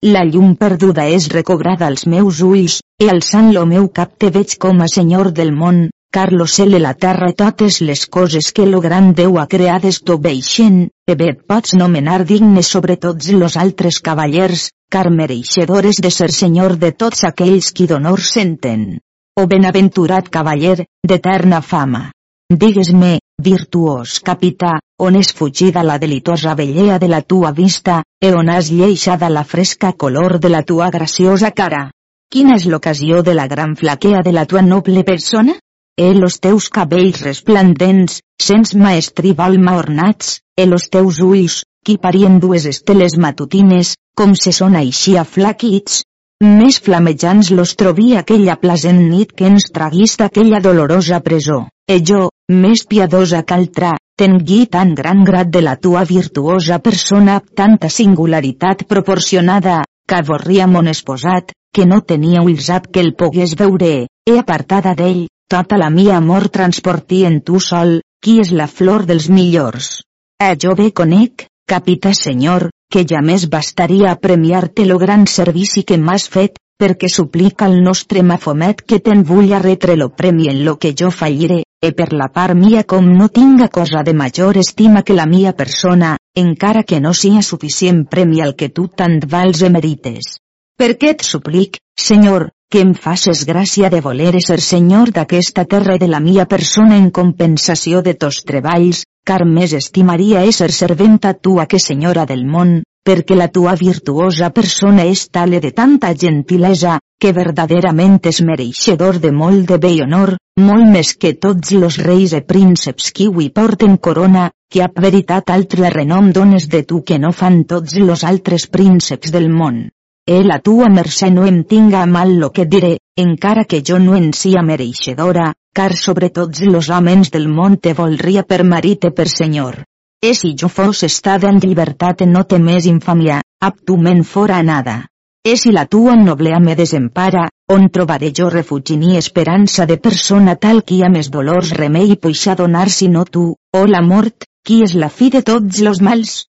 La 0.03 0.25
llum 0.27 0.57
perduda 0.59 1.05
és 1.17 1.29
recobrada 1.31 1.87
als 1.87 2.07
meus 2.07 2.41
ulls, 2.43 2.81
e 2.99 3.09
alçant 3.11 3.53
lo 3.55 3.67
meu 3.67 3.89
cap 3.89 4.17
te 4.19 4.31
veig 4.35 4.57
com 4.65 4.81
a 4.83 4.89
senyor 4.91 5.31
del 5.37 5.53
món, 5.55 5.85
car 6.13 6.31
lo 6.33 6.47
cel 6.47 6.77
i 6.77 6.81
la 6.85 6.93
terra 6.93 7.31
i 7.33 7.35
totes 7.35 7.81
les 7.89 8.05
coses 8.07 8.51
que 8.53 8.67
lo 8.69 8.81
gran 8.85 9.15
Déu 9.17 9.39
ha 9.41 9.47
creades 9.49 10.03
t'obeixen, 10.05 10.83
e 11.09 11.15
bé 11.17 11.31
pots 11.53 11.73
nomenar 11.81 12.19
digne 12.29 12.63
sobre 12.63 12.99
tots 13.05 13.31
los 13.33 13.57
altres 13.57 14.01
cavallers, 14.09 14.69
car 14.93 15.09
mereixedores 15.11 16.03
de 16.05 16.11
ser 16.11 16.29
senyor 16.37 16.77
de 16.83 16.93
tots 16.93 17.25
aquells 17.25 17.73
qui 17.73 17.89
d'honor 17.89 18.21
senten. 18.21 18.99
O 19.41 19.47
benaventurat 19.49 20.29
cavaller, 20.29 20.85
d'eterna 21.09 21.63
fama. 21.63 22.11
Digues-me, 22.53 23.15
virtuós 23.41 24.19
capità, 24.21 24.75
on 25.01 25.17
és 25.17 25.33
fugida 25.33 25.83
la 25.83 25.97
delitosa 25.99 26.53
bellea 26.55 26.99
de 27.01 27.09
la 27.09 27.23
tua 27.23 27.57
vista, 27.57 28.03
e 28.21 28.35
on 28.37 28.53
has 28.53 28.69
lleixada 28.69 29.33
la 29.33 29.45
fresca 29.45 29.95
color 29.95 30.39
de 30.39 30.53
la 30.53 30.63
tua 30.63 30.91
graciosa 30.91 31.51
cara. 31.57 31.87
Quina 32.29 32.61
és 32.61 32.69
l'ocasió 32.69 33.23
de 33.23 33.33
la 33.35 33.49
gran 33.49 33.77
flaquea 33.77 34.21
de 34.23 34.33
la 34.37 34.45
tua 34.45 34.61
noble 34.61 35.09
persona? 35.09 35.57
E 36.01 36.14
los 36.14 36.40
teus 36.40 36.70
cabells 36.70 37.20
resplendents, 37.20 38.22
sens 38.40 38.74
maestribol 38.74 39.59
ornats, 39.72 40.40
e 40.57 40.64
los 40.66 40.88
teus 40.88 41.20
ulls, 41.20 41.64
qui 41.84 41.99
parien 41.99 42.38
dues 42.40 42.64
esteles 42.64 43.18
matutines, 43.18 43.97
com 44.16 44.32
se 44.34 44.53
són 44.53 44.74
així 44.76 45.18
flaquits, 45.28 46.05
més 46.43 46.80
flamejants 46.80 47.51
los 47.51 47.76
trobí 47.76 48.16
aquella 48.16 48.57
plasent 48.57 49.03
nit 49.11 49.32
que 49.36 49.47
ens 49.47 49.68
traguís 49.70 50.16
d'aquella 50.16 50.61
dolorosa 50.64 51.20
presó, 51.20 51.68
e 51.86 52.01
jo, 52.01 52.30
més 52.51 52.82
piadosa 52.88 53.43
que 53.45 53.55
altra, 53.55 53.93
tengui 54.16 54.66
tan 54.66 54.95
gran 54.95 55.22
grat 55.28 55.53
de 55.55 55.61
la 55.61 55.76
tua 55.76 56.03
virtuosa 56.09 56.78
persona 56.78 57.36
amb 57.36 57.53
tanta 57.55 57.88
singularitat 57.88 58.86
proporcionada, 58.88 59.84
que 60.09 60.18
avorria 60.18 60.66
mon 60.66 60.88
esposat, 60.88 61.53
que 61.72 61.86
no 61.86 62.01
tenia 62.01 62.43
ulls 62.43 62.70
ab 62.70 62.90
que 62.90 63.01
el 63.01 63.14
pogués 63.14 63.55
veure, 63.61 64.09
he 64.26 64.38
apartada 64.38 64.97
d'ell, 64.99 65.28
tota 65.53 65.77
la 65.77 65.91
mia 65.91 66.17
amor 66.17 66.49
transporti 66.49 67.25
en 67.29 67.43
tu 67.45 67.59
sol, 67.61 67.99
qui 68.25 68.39
és 68.41 68.53
la 68.57 68.67
flor 68.67 69.05
dels 69.05 69.29
millors. 69.29 69.99
Eh 70.41 70.55
jo 70.57 70.73
bé 70.79 70.93
conec, 70.97 71.45
capità 71.69 72.13
senyor, 72.17 72.71
que 72.93 73.03
ja 73.09 73.21
més 73.21 73.45
bastaria 73.53 74.13
a 74.13 74.21
premiar-te 74.23 74.87
lo 74.89 74.97
gran 75.03 75.27
servici 75.27 75.83
que 75.85 75.99
m'has 75.99 76.29
fet, 76.37 76.57
perquè 76.81 77.11
suplica 77.13 77.67
al 77.67 77.77
nostre 77.85 78.23
mafomet 78.23 78.81
que 78.83 78.99
te'n 78.99 79.27
vull 79.29 79.53
retre 79.67 79.97
lo 79.97 80.09
premi 80.23 80.49
en 80.49 80.65
lo 80.65 80.79
que 80.79 80.95
jo 80.99 81.11
falliré, 81.11 81.61
e 81.83 81.93
per 81.93 82.09
la 82.13 82.31
part 82.33 82.57
mia 82.57 82.85
com 82.85 83.13
no 83.19 83.29
tinga 83.29 83.69
cosa 83.69 84.03
de 84.03 84.15
major 84.15 84.57
estima 84.57 85.03
que 85.03 85.15
la 85.15 85.27
mia 85.27 85.53
persona, 85.53 86.17
encara 86.35 86.83
que 86.83 87.01
no 87.01 87.13
sia 87.13 87.43
suficient 87.43 88.07
premi 88.09 88.41
al 88.41 88.57
que 88.57 88.71
tu 88.71 88.89
tant 88.89 89.21
vals 89.37 89.63
e 89.63 89.71
merites. 89.71 90.39
Per 90.79 90.95
què 90.97 91.13
et 91.15 91.23
suplic, 91.29 91.79
senyor, 91.99 92.49
que 92.73 92.81
em 92.81 92.93
faces 92.97 93.43
gràcia 93.45 93.91
de 93.93 93.99
voler 94.05 94.39
ser 94.41 94.57
senyor 94.64 95.11
d'aquesta 95.16 95.66
terra 95.73 95.99
i 95.99 96.01
de 96.01 96.07
la 96.09 96.20
mia 96.27 96.47
persona 96.49 96.97
en 96.97 97.11
compensació 97.18 98.01
de 98.07 98.14
tos 98.23 98.39
treballs, 98.49 99.03
car 99.29 99.43
més 99.45 99.75
estimaria 99.77 100.47
ésser 100.49 100.70
serventa 100.73 101.35
tua 101.35 101.66
que 101.68 101.83
senyora 101.89 102.25
del 102.31 102.47
món, 102.55 102.73
perquè 103.05 103.37
la 103.37 103.51
tua 103.59 103.77
virtuosa 103.77 104.49
persona 104.57 105.05
és 105.05 105.27
tale 105.29 105.61
de 105.61 105.75
tanta 105.83 106.14
gentilesa, 106.25 106.97
que 107.20 107.37
verdaderament 107.37 108.18
és 108.33 108.41
mereixedor 108.41 109.20
de 109.20 109.37
molt 109.45 109.68
de 109.68 109.79
bé 109.85 109.93
i 109.99 110.03
honor, 110.09 110.39
molt 110.57 110.89
més 110.97 111.12
que 111.12 111.37
tots 111.45 111.77
los 111.77 112.01
reis 112.09 112.33
e 112.33 112.41
prínceps 112.41 113.12
qui 113.12 113.29
hui 113.29 113.51
porten 113.51 113.99
corona, 113.99 114.49
que 114.73 114.81
a 114.81 114.89
veritat 114.97 115.53
altre 115.53 115.93
renom 115.93 116.33
dones 116.33 116.73
de 116.73 116.87
tu 116.89 117.05
que 117.05 117.20
no 117.20 117.37
fan 117.37 117.64
tots 117.64 118.01
los 118.01 118.25
altres 118.25 118.70
prínceps 118.79 119.35
del 119.37 119.53
món. 119.53 119.91
E 120.25 120.45
la 120.47 120.61
tua 120.61 120.87
mercè 120.87 121.31
no 121.35 121.45
em 121.51 121.64
tinga 121.66 122.05
mal 122.07 122.37
lo 122.39 122.51
que 122.55 122.64
diré, 122.64 122.93
encara 123.18 123.64
que 123.64 123.81
jo 123.83 123.97
no 123.99 124.14
en 124.14 124.29
sia 124.33 124.61
mereixedora, 124.62 125.49
car 125.75 125.97
sobre 125.97 126.29
tots 126.31 126.61
los 126.62 126.91
homes 126.91 127.33
del 127.35 127.49
món 127.49 127.75
te 127.77 127.93
volria 127.93 128.45
per 128.45 128.62
marit 128.62 129.09
e 129.09 129.11
per 129.11 129.27
senyor. 129.27 129.81
E 130.23 130.35
si 130.39 130.53
jo 130.55 130.68
fos 130.68 131.03
estada 131.03 131.51
en 131.51 131.59
llibertat 131.59 132.23
no 132.23 132.45
temés 132.45 132.87
infamia, 132.87 133.41
aptument 133.61 134.23
fora 134.23 134.62
nada. 134.62 135.09
E 135.43 135.57
si 135.57 135.73
la 135.73 135.87
tua 135.87 136.14
noblea 136.14 136.61
me 136.61 136.77
desempara, 136.79 137.49
on 137.75 137.91
trobaré 137.91 138.31
jo 138.31 138.49
refugi 138.49 138.97
ni 138.97 139.16
esperança 139.16 139.87
de 139.87 139.99
persona 139.99 140.55
tal 140.55 140.85
qui 140.85 141.03
a 141.03 141.11
més 141.11 141.33
dolors 141.35 141.75
remei 141.75 142.14
puixa 142.14 142.55
donar 142.55 142.87
no 143.11 143.25
tu, 143.25 143.57
o 143.75 143.87
la 143.87 144.03
mort, 144.03 144.47
qui 144.62 144.83
és 144.85 144.95
la 144.95 145.09
fi 145.09 145.31
de 145.31 145.43
tots 145.43 145.81
los 145.81 146.01
mals? 146.01 146.47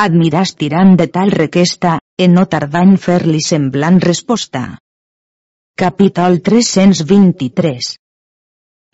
Admiràs 0.00 0.54
tirant 0.56 0.94
de 0.96 1.06
tal 1.12 1.30
requesta, 1.34 1.98
e 2.16 2.26
no 2.34 2.46
tardant 2.52 2.94
fer-li 3.06 3.40
semblant 3.46 3.98
resposta. 4.00 4.62
Capítol 5.82 6.38
323 6.46 7.88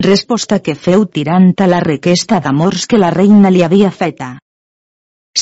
Resposta 0.03 0.59
que 0.65 0.75
feu 0.75 1.05
tirant 1.05 1.53
a 1.63 1.69
la 1.71 1.79
requesta 1.85 2.41
d'amors 2.43 2.83
que 2.91 2.99
la 2.99 3.13
reina 3.15 3.53
li 3.55 3.63
havia 3.63 3.93
feta. 4.01 4.33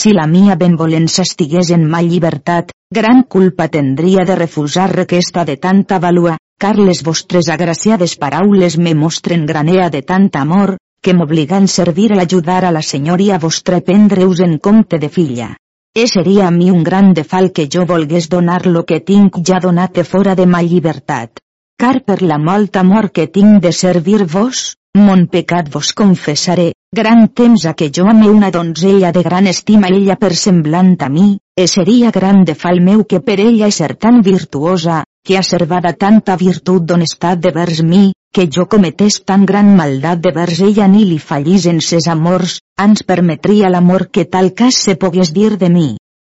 Si 0.01 0.13
la 0.13 0.28
mia 0.36 0.59
benvolença 0.61 1.26
estigués 1.26 1.74
en 1.74 1.89
ma 1.89 2.03
llibertat, 2.05 2.70
gran 2.93 3.24
culpa 3.24 3.68
tendria 3.80 4.30
de 4.30 4.38
refusar 4.43 4.91
requesta 4.93 5.49
de 5.49 5.57
tanta 5.57 5.97
valua, 5.97 6.38
car 6.61 6.76
les 6.78 7.01
vostres 7.01 7.49
agraciades 7.49 8.20
paraules 8.22 8.78
me 8.78 8.93
mostren 8.93 9.49
granea 9.49 9.89
de 9.89 10.05
tant 10.13 10.30
amor, 10.45 10.78
que 11.06 11.14
m'obliguen 11.14 11.70
servir 11.78 12.10
a 12.12 12.20
l'ajudar 12.20 12.64
a 12.66 12.74
la 12.74 12.82
senyoria 12.89 13.39
vostra 13.45 13.84
prendre-us 13.91 14.41
en 14.49 14.58
compte 14.58 14.97
de 15.06 15.14
filla. 15.20 15.53
E 15.93 16.10
seria 16.12 16.49
a 16.49 16.51
mi 16.60 16.74
un 16.74 16.84
gran 16.84 17.14
defal 17.14 17.53
que 17.56 17.70
jo 17.72 17.86
volgués 17.93 18.28
donar 18.36 18.66
lo 18.66 18.84
que 18.89 18.99
tinc 19.14 19.41
ja 19.47 19.62
donat 19.70 20.03
fora 20.03 20.34
de 20.36 20.49
ma 20.53 20.66
llibertat 20.66 21.45
car 21.78 21.99
per 22.08 22.22
la 22.24 22.38
molt 22.39 22.78
amor 22.80 23.10
que 23.12 23.26
tinc 23.28 23.60
de 23.64 23.72
servir-vos, 23.76 24.60
mon 24.95 25.26
pecat 25.28 25.68
vos 25.74 25.91
confessaré, 25.91 26.70
gran 26.99 27.28
temps 27.39 27.66
a 27.68 27.74
que 27.76 27.89
jo 27.97 28.06
ame 28.08 28.30
una 28.32 28.51
donzella 28.51 29.12
de 29.12 29.24
gran 29.24 29.47
estima 29.51 29.89
ella 29.91 30.16
per 30.16 30.32
semblant 30.39 30.95
a 31.03 31.10
mi, 31.10 31.28
e 31.53 31.68
seria 31.68 32.14
gran 32.16 32.45
de 32.47 32.56
fal 32.56 32.80
meu 32.80 33.03
que 33.03 33.20
per 33.20 33.41
ella 33.43 33.72
ser 33.72 33.95
tan 33.95 34.22
virtuosa, 34.22 35.03
que 35.26 35.38
ha 35.38 35.43
servada 35.43 35.91
tanta 36.06 36.38
virtut 36.39 36.88
d'honestat 36.88 37.43
de 37.43 37.51
vers 37.51 37.84
mi, 37.84 38.14
que 38.36 38.50
jo 38.52 38.66
cometés 38.68 39.22
tan 39.24 39.46
gran 39.48 39.70
maldat 39.80 40.20
de 40.20 40.32
vers 40.36 40.58
ella 40.60 40.90
ni 40.92 41.06
li 41.08 41.20
fallís 41.24 41.66
en 41.72 41.78
ses 41.90 42.10
amors, 42.12 42.58
ans 42.86 43.04
permetria 43.12 43.70
l'amor 43.72 44.10
que 44.12 44.26
tal 44.34 44.50
cas 44.60 44.80
se 44.88 44.98
pogués 45.04 45.32
dir 45.38 45.54
de 45.62 45.70
mi. 45.76 45.86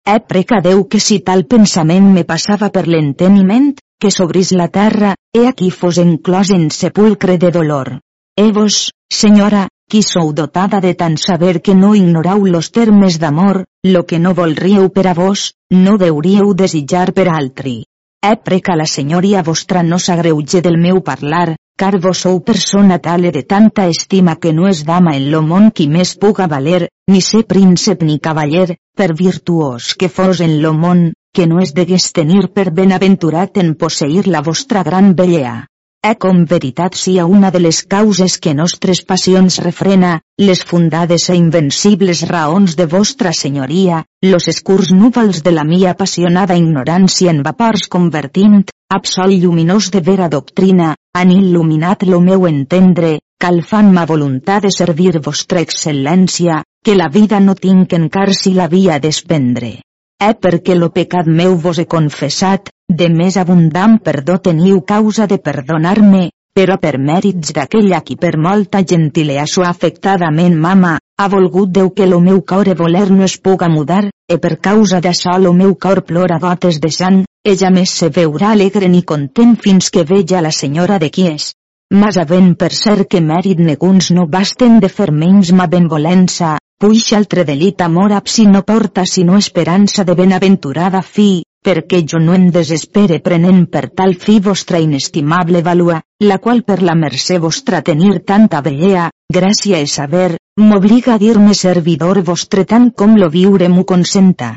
He 0.06 0.20
precadeu 0.34 0.84
que 0.86 1.00
si 1.02 1.18
tal 1.30 1.48
pensament 1.54 2.12
me 2.18 2.24
passava 2.24 2.70
per 2.76 2.86
l'enteniment, 2.86 3.72
que 4.00 4.12
sobrís 4.14 4.52
la 4.52 4.68
terra, 4.68 5.16
he 5.34 5.48
aquí 5.50 5.72
fos 5.72 5.98
enclòs 5.98 6.54
en 6.54 6.70
sepulcre 6.70 7.40
de 7.42 7.50
dolor. 7.58 7.90
E 8.38 8.52
vos, 8.52 8.92
senyora, 9.10 9.66
qui 9.90 10.04
sou 10.06 10.30
dotada 10.44 10.84
de 10.86 10.94
tant 10.94 11.18
saber 11.18 11.58
que 11.66 11.74
no 11.74 11.96
ignorau 11.96 12.46
los 12.46 12.70
termes 12.70 13.18
d'amor, 13.18 13.64
lo 13.84 14.06
que 14.06 14.20
no 14.20 14.38
volríeu 14.38 14.92
per 14.94 15.08
a 15.08 15.18
vos, 15.18 15.56
no 15.72 15.98
deuríeu 15.98 16.54
desitjar 16.54 17.14
per 17.18 17.30
altri. 17.34 17.78
He 18.22 18.38
preca 18.46 18.78
la 18.78 18.86
senyoria 18.86 19.42
vostra 19.42 19.82
no 19.82 19.98
s'agreuge 19.98 20.62
del 20.62 20.78
meu 20.78 21.02
parlar, 21.02 21.56
car 21.78 22.00
vos 22.00 22.20
sou 22.24 22.40
persona 22.40 23.00
tale 23.00 23.32
de 23.32 23.44
tanta 23.44 23.88
estima 23.88 24.38
que 24.40 24.54
no 24.54 24.68
és 24.72 24.86
dama 24.88 25.16
en 25.18 25.28
lo 25.32 25.42
món 25.44 25.72
qui 25.76 25.90
més 25.92 26.16
puga 26.16 26.48
valer, 26.48 26.88
ni 27.12 27.20
ser 27.22 27.44
príncep 27.44 28.04
ni 28.08 28.18
cavaller, 28.20 28.78
per 28.96 29.12
virtuós 29.14 29.94
que 30.00 30.08
fos 30.08 30.40
en 30.40 30.62
lo 30.64 30.72
món, 30.74 31.12
que 31.36 31.48
no 31.52 31.60
es 31.60 31.74
degués 31.76 32.12
tenir 32.16 32.48
per 32.56 32.72
benaventurat 32.72 33.58
en 33.60 33.76
posseir 33.76 34.28
la 34.28 34.42
vostra 34.42 34.84
gran 34.88 35.16
bellea. 35.20 35.66
E 36.06 36.14
com 36.22 36.44
veritat 36.46 36.96
sia 36.96 37.26
una 37.26 37.50
de 37.52 37.60
les 37.60 37.82
causes 37.84 38.38
que 38.38 38.54
nostres 38.54 39.02
passions 39.02 39.58
refrena, 39.68 40.20
les 40.38 40.62
fundades 40.64 41.30
e 41.34 41.36
invencibles 41.36 42.22
raons 42.30 42.76
de 42.80 42.86
vostra 42.86 43.34
senyoria, 43.34 44.04
los 44.22 44.48
escurs 44.48 44.94
núvols 44.94 45.42
de 45.44 45.52
la 45.52 45.66
mia 45.66 45.92
apassionada 45.92 46.56
ignorància 46.56 47.34
en 47.34 47.42
vapors 47.44 47.90
convertint, 47.90 48.62
absol 48.94 49.34
lluminós 49.42 49.90
de 49.90 50.04
vera 50.06 50.30
doctrina, 50.30 50.94
han 51.16 51.32
il·luminat 51.32 52.04
lo 52.10 52.20
meu 52.20 52.44
entendre, 52.50 53.20
calfant 53.40 53.92
ma 53.96 54.04
voluntat 54.10 54.66
de 54.66 54.72
servir 54.78 55.22
vostra 55.24 55.62
excel·lència, 55.64 56.58
que 56.84 56.96
la 56.96 57.08
vida 57.14 57.40
no 57.40 57.56
tinc 57.56 57.96
encar 57.96 58.34
si 58.36 58.52
la 58.54 58.68
via 58.68 59.00
d'espendre. 59.00 59.78
Eh 60.20 60.34
perquè 60.36 60.76
lo 60.76 60.92
pecat 60.92 61.28
meu 61.40 61.56
vos 61.56 61.80
he 61.80 61.86
confessat, 61.96 62.68
de 63.02 63.08
més 63.10 63.38
abundant 63.38 63.96
perdó 64.04 64.38
teniu 64.50 64.82
causa 64.82 65.28
de 65.32 65.40
perdonar-me, 65.40 66.30
però 66.56 66.78
per 66.84 66.98
mèrits 67.00 67.56
d'aquella 67.56 68.02
qui 68.04 68.20
per 68.20 68.36
molta 68.38 68.84
gentilea 68.84 69.48
so 69.48 69.64
afectadament 69.64 70.60
mama, 70.68 70.98
ha 71.18 71.28
volgut 71.32 71.70
Déu 71.72 71.90
que 71.96 72.06
lo 72.06 72.20
meu 72.20 72.42
cor 72.50 72.68
e 72.68 72.76
voler 72.76 73.10
no 73.10 73.24
es 73.24 73.38
puga 73.38 73.70
mudar, 73.70 74.10
e 74.34 74.38
per 74.38 74.60
causa 74.68 75.00
d'això 75.00 75.38
lo 75.40 75.54
meu 75.54 75.76
cor 75.76 76.02
plora 76.10 76.40
gotes 76.40 76.80
de 76.84 76.92
sang, 76.92 77.24
ella 77.52 77.70
més 77.72 77.94
se 78.00 78.10
veurà 78.18 78.52
alegre 78.52 78.90
ni 78.90 79.02
content 79.12 79.56
fins 79.56 79.90
que 79.90 80.04
veja 80.04 80.42
la 80.42 80.52
senyora 80.52 81.00
de 81.00 81.10
qui 81.10 81.30
és. 81.32 81.54
Mas 82.02 82.18
havent 82.18 82.54
per 82.60 82.72
ser 82.74 83.06
que 83.08 83.22
mèrit 83.22 83.60
neguns 83.72 84.12
no 84.12 84.28
basten 84.28 84.80
de 84.84 84.90
fer 84.90 85.12
menys 85.24 85.54
ma 85.54 85.68
benvolença, 85.72 86.58
Puix 86.76 87.14
altre 87.16 87.46
delit 87.48 87.82
amor 87.82 88.12
ab 88.12 88.28
si 88.28 88.44
no 88.46 88.62
porta 88.68 89.06
sinó 89.06 89.38
esperança 89.40 90.04
de 90.04 90.14
benaventurada 90.14 91.02
fi, 91.02 91.46
perquè 91.66 92.04
jo 92.06 92.20
no 92.22 92.36
em 92.38 92.52
desespere 92.54 93.18
prenent 93.28 93.64
per 93.74 93.88
tal 94.00 94.14
fi 94.24 94.36
vostra 94.48 94.82
inestimable 94.84 95.64
valua, 95.66 95.98
la 96.22 96.38
qual 96.38 96.62
per 96.64 96.84
la 96.86 96.94
mercè 96.94 97.40
vostra 97.42 97.82
tenir 97.82 98.20
tanta 98.32 98.62
bellea, 98.62 99.10
gràcia 99.34 99.80
e 99.82 99.88
saber, 99.88 100.38
m'obliga 100.62 101.16
a 101.16 101.22
dir-me 101.24 101.58
servidor 101.58 102.22
vostre 102.28 102.66
tant 102.70 102.92
com 102.94 103.18
lo 103.18 103.32
viure 103.34 103.70
m'ho 103.74 103.84
consenta. 103.84 104.52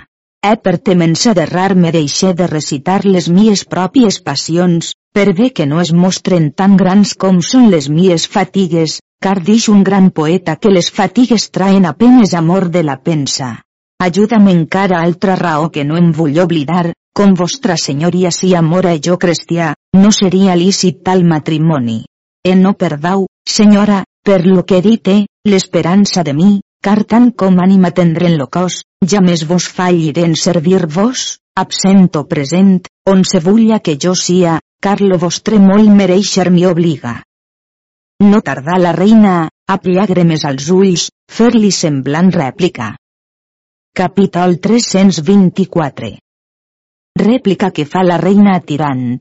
He 0.45 0.55
per 0.63 0.77
temença 0.79 1.33
d'errar-me 1.35 1.91
deixé 1.91 2.35
de 2.37 2.47
recitar 2.47 3.01
les 3.05 3.29
mies 3.29 3.65
pròpies 3.65 4.21
passions, 4.23 4.93
per 5.13 5.33
bé 5.39 5.49
que 5.51 5.67
no 5.67 5.81
es 5.81 5.91
mostren 5.93 6.53
tan 6.53 6.77
grans 6.77 7.15
com 7.15 7.41
són 7.43 7.71
les 7.73 7.89
mies 7.89 8.29
fatigues, 8.29 9.01
car 9.19 9.41
dix 9.43 9.67
un 9.73 9.83
gran 9.83 10.13
poeta 10.21 10.55
que 10.57 10.71
les 10.71 10.93
fatigues 11.01 11.49
traen 11.51 11.89
apenes 11.91 12.37
amor 12.39 12.69
de 12.71 12.85
la 12.85 13.01
pensa. 13.11 13.57
Ajuda'm 13.99 14.47
encara 14.53 15.01
altra 15.03 15.35
raó 15.35 15.73
que 15.75 15.83
no 15.85 15.97
em 15.99 16.13
vull 16.15 16.39
oblidar, 16.39 16.93
com 17.19 17.35
vostra 17.35 17.75
senyoria 17.75 18.31
si 18.31 18.53
amora 18.55 18.93
jo 19.05 19.17
cristià, 19.19 19.73
no 19.99 20.13
seria 20.15 20.55
lícit 20.55 21.01
tal 21.03 21.25
matrimoni. 21.27 22.05
E 22.47 22.55
no 22.55 22.77
perdau, 22.79 23.25
senyora, 23.43 24.05
per 24.23 24.45
lo 24.47 24.63
que 24.63 24.79
dite, 24.81 25.17
l'esperança 25.43 26.23
de 26.23 26.35
mi, 26.41 26.61
car 26.81 27.03
tant 27.03 27.33
com 27.35 27.59
ànima 27.59 27.91
tendré 27.91 28.29
en 28.31 28.37
lo 28.39 28.47
cos, 28.47 28.85
ja 29.03 29.19
més 29.21 29.43
vos 29.51 29.67
falliré 29.67 30.29
en 30.29 30.37
servir-vos, 30.39 31.25
absent 31.59 32.07
o 32.21 32.23
present, 32.31 32.87
on 33.11 33.27
se 33.27 33.43
vulla 33.43 33.81
que 33.83 33.97
jo 33.99 34.15
sia, 34.15 34.61
car 34.79 35.01
lo 35.03 35.19
vostre 35.19 35.59
molt 35.59 35.91
mereixer 35.91 36.53
mi 36.55 36.69
obliga. 36.71 37.17
No 38.23 38.45
tardà 38.47 38.79
la 38.79 38.95
reina, 38.95 39.35
a 39.67 39.81
llàgrimes 39.83 40.47
als 40.47 40.71
ulls, 40.71 41.11
fer-li 41.27 41.75
semblant 41.75 42.31
rèplica. 42.31 42.95
Capítol 43.99 44.61
324 44.63 46.28
Rèplica 47.19 47.73
que 47.75 47.85
fa 47.85 48.05
la 48.07 48.17
reina 48.23 48.55
atirant. 48.57 49.19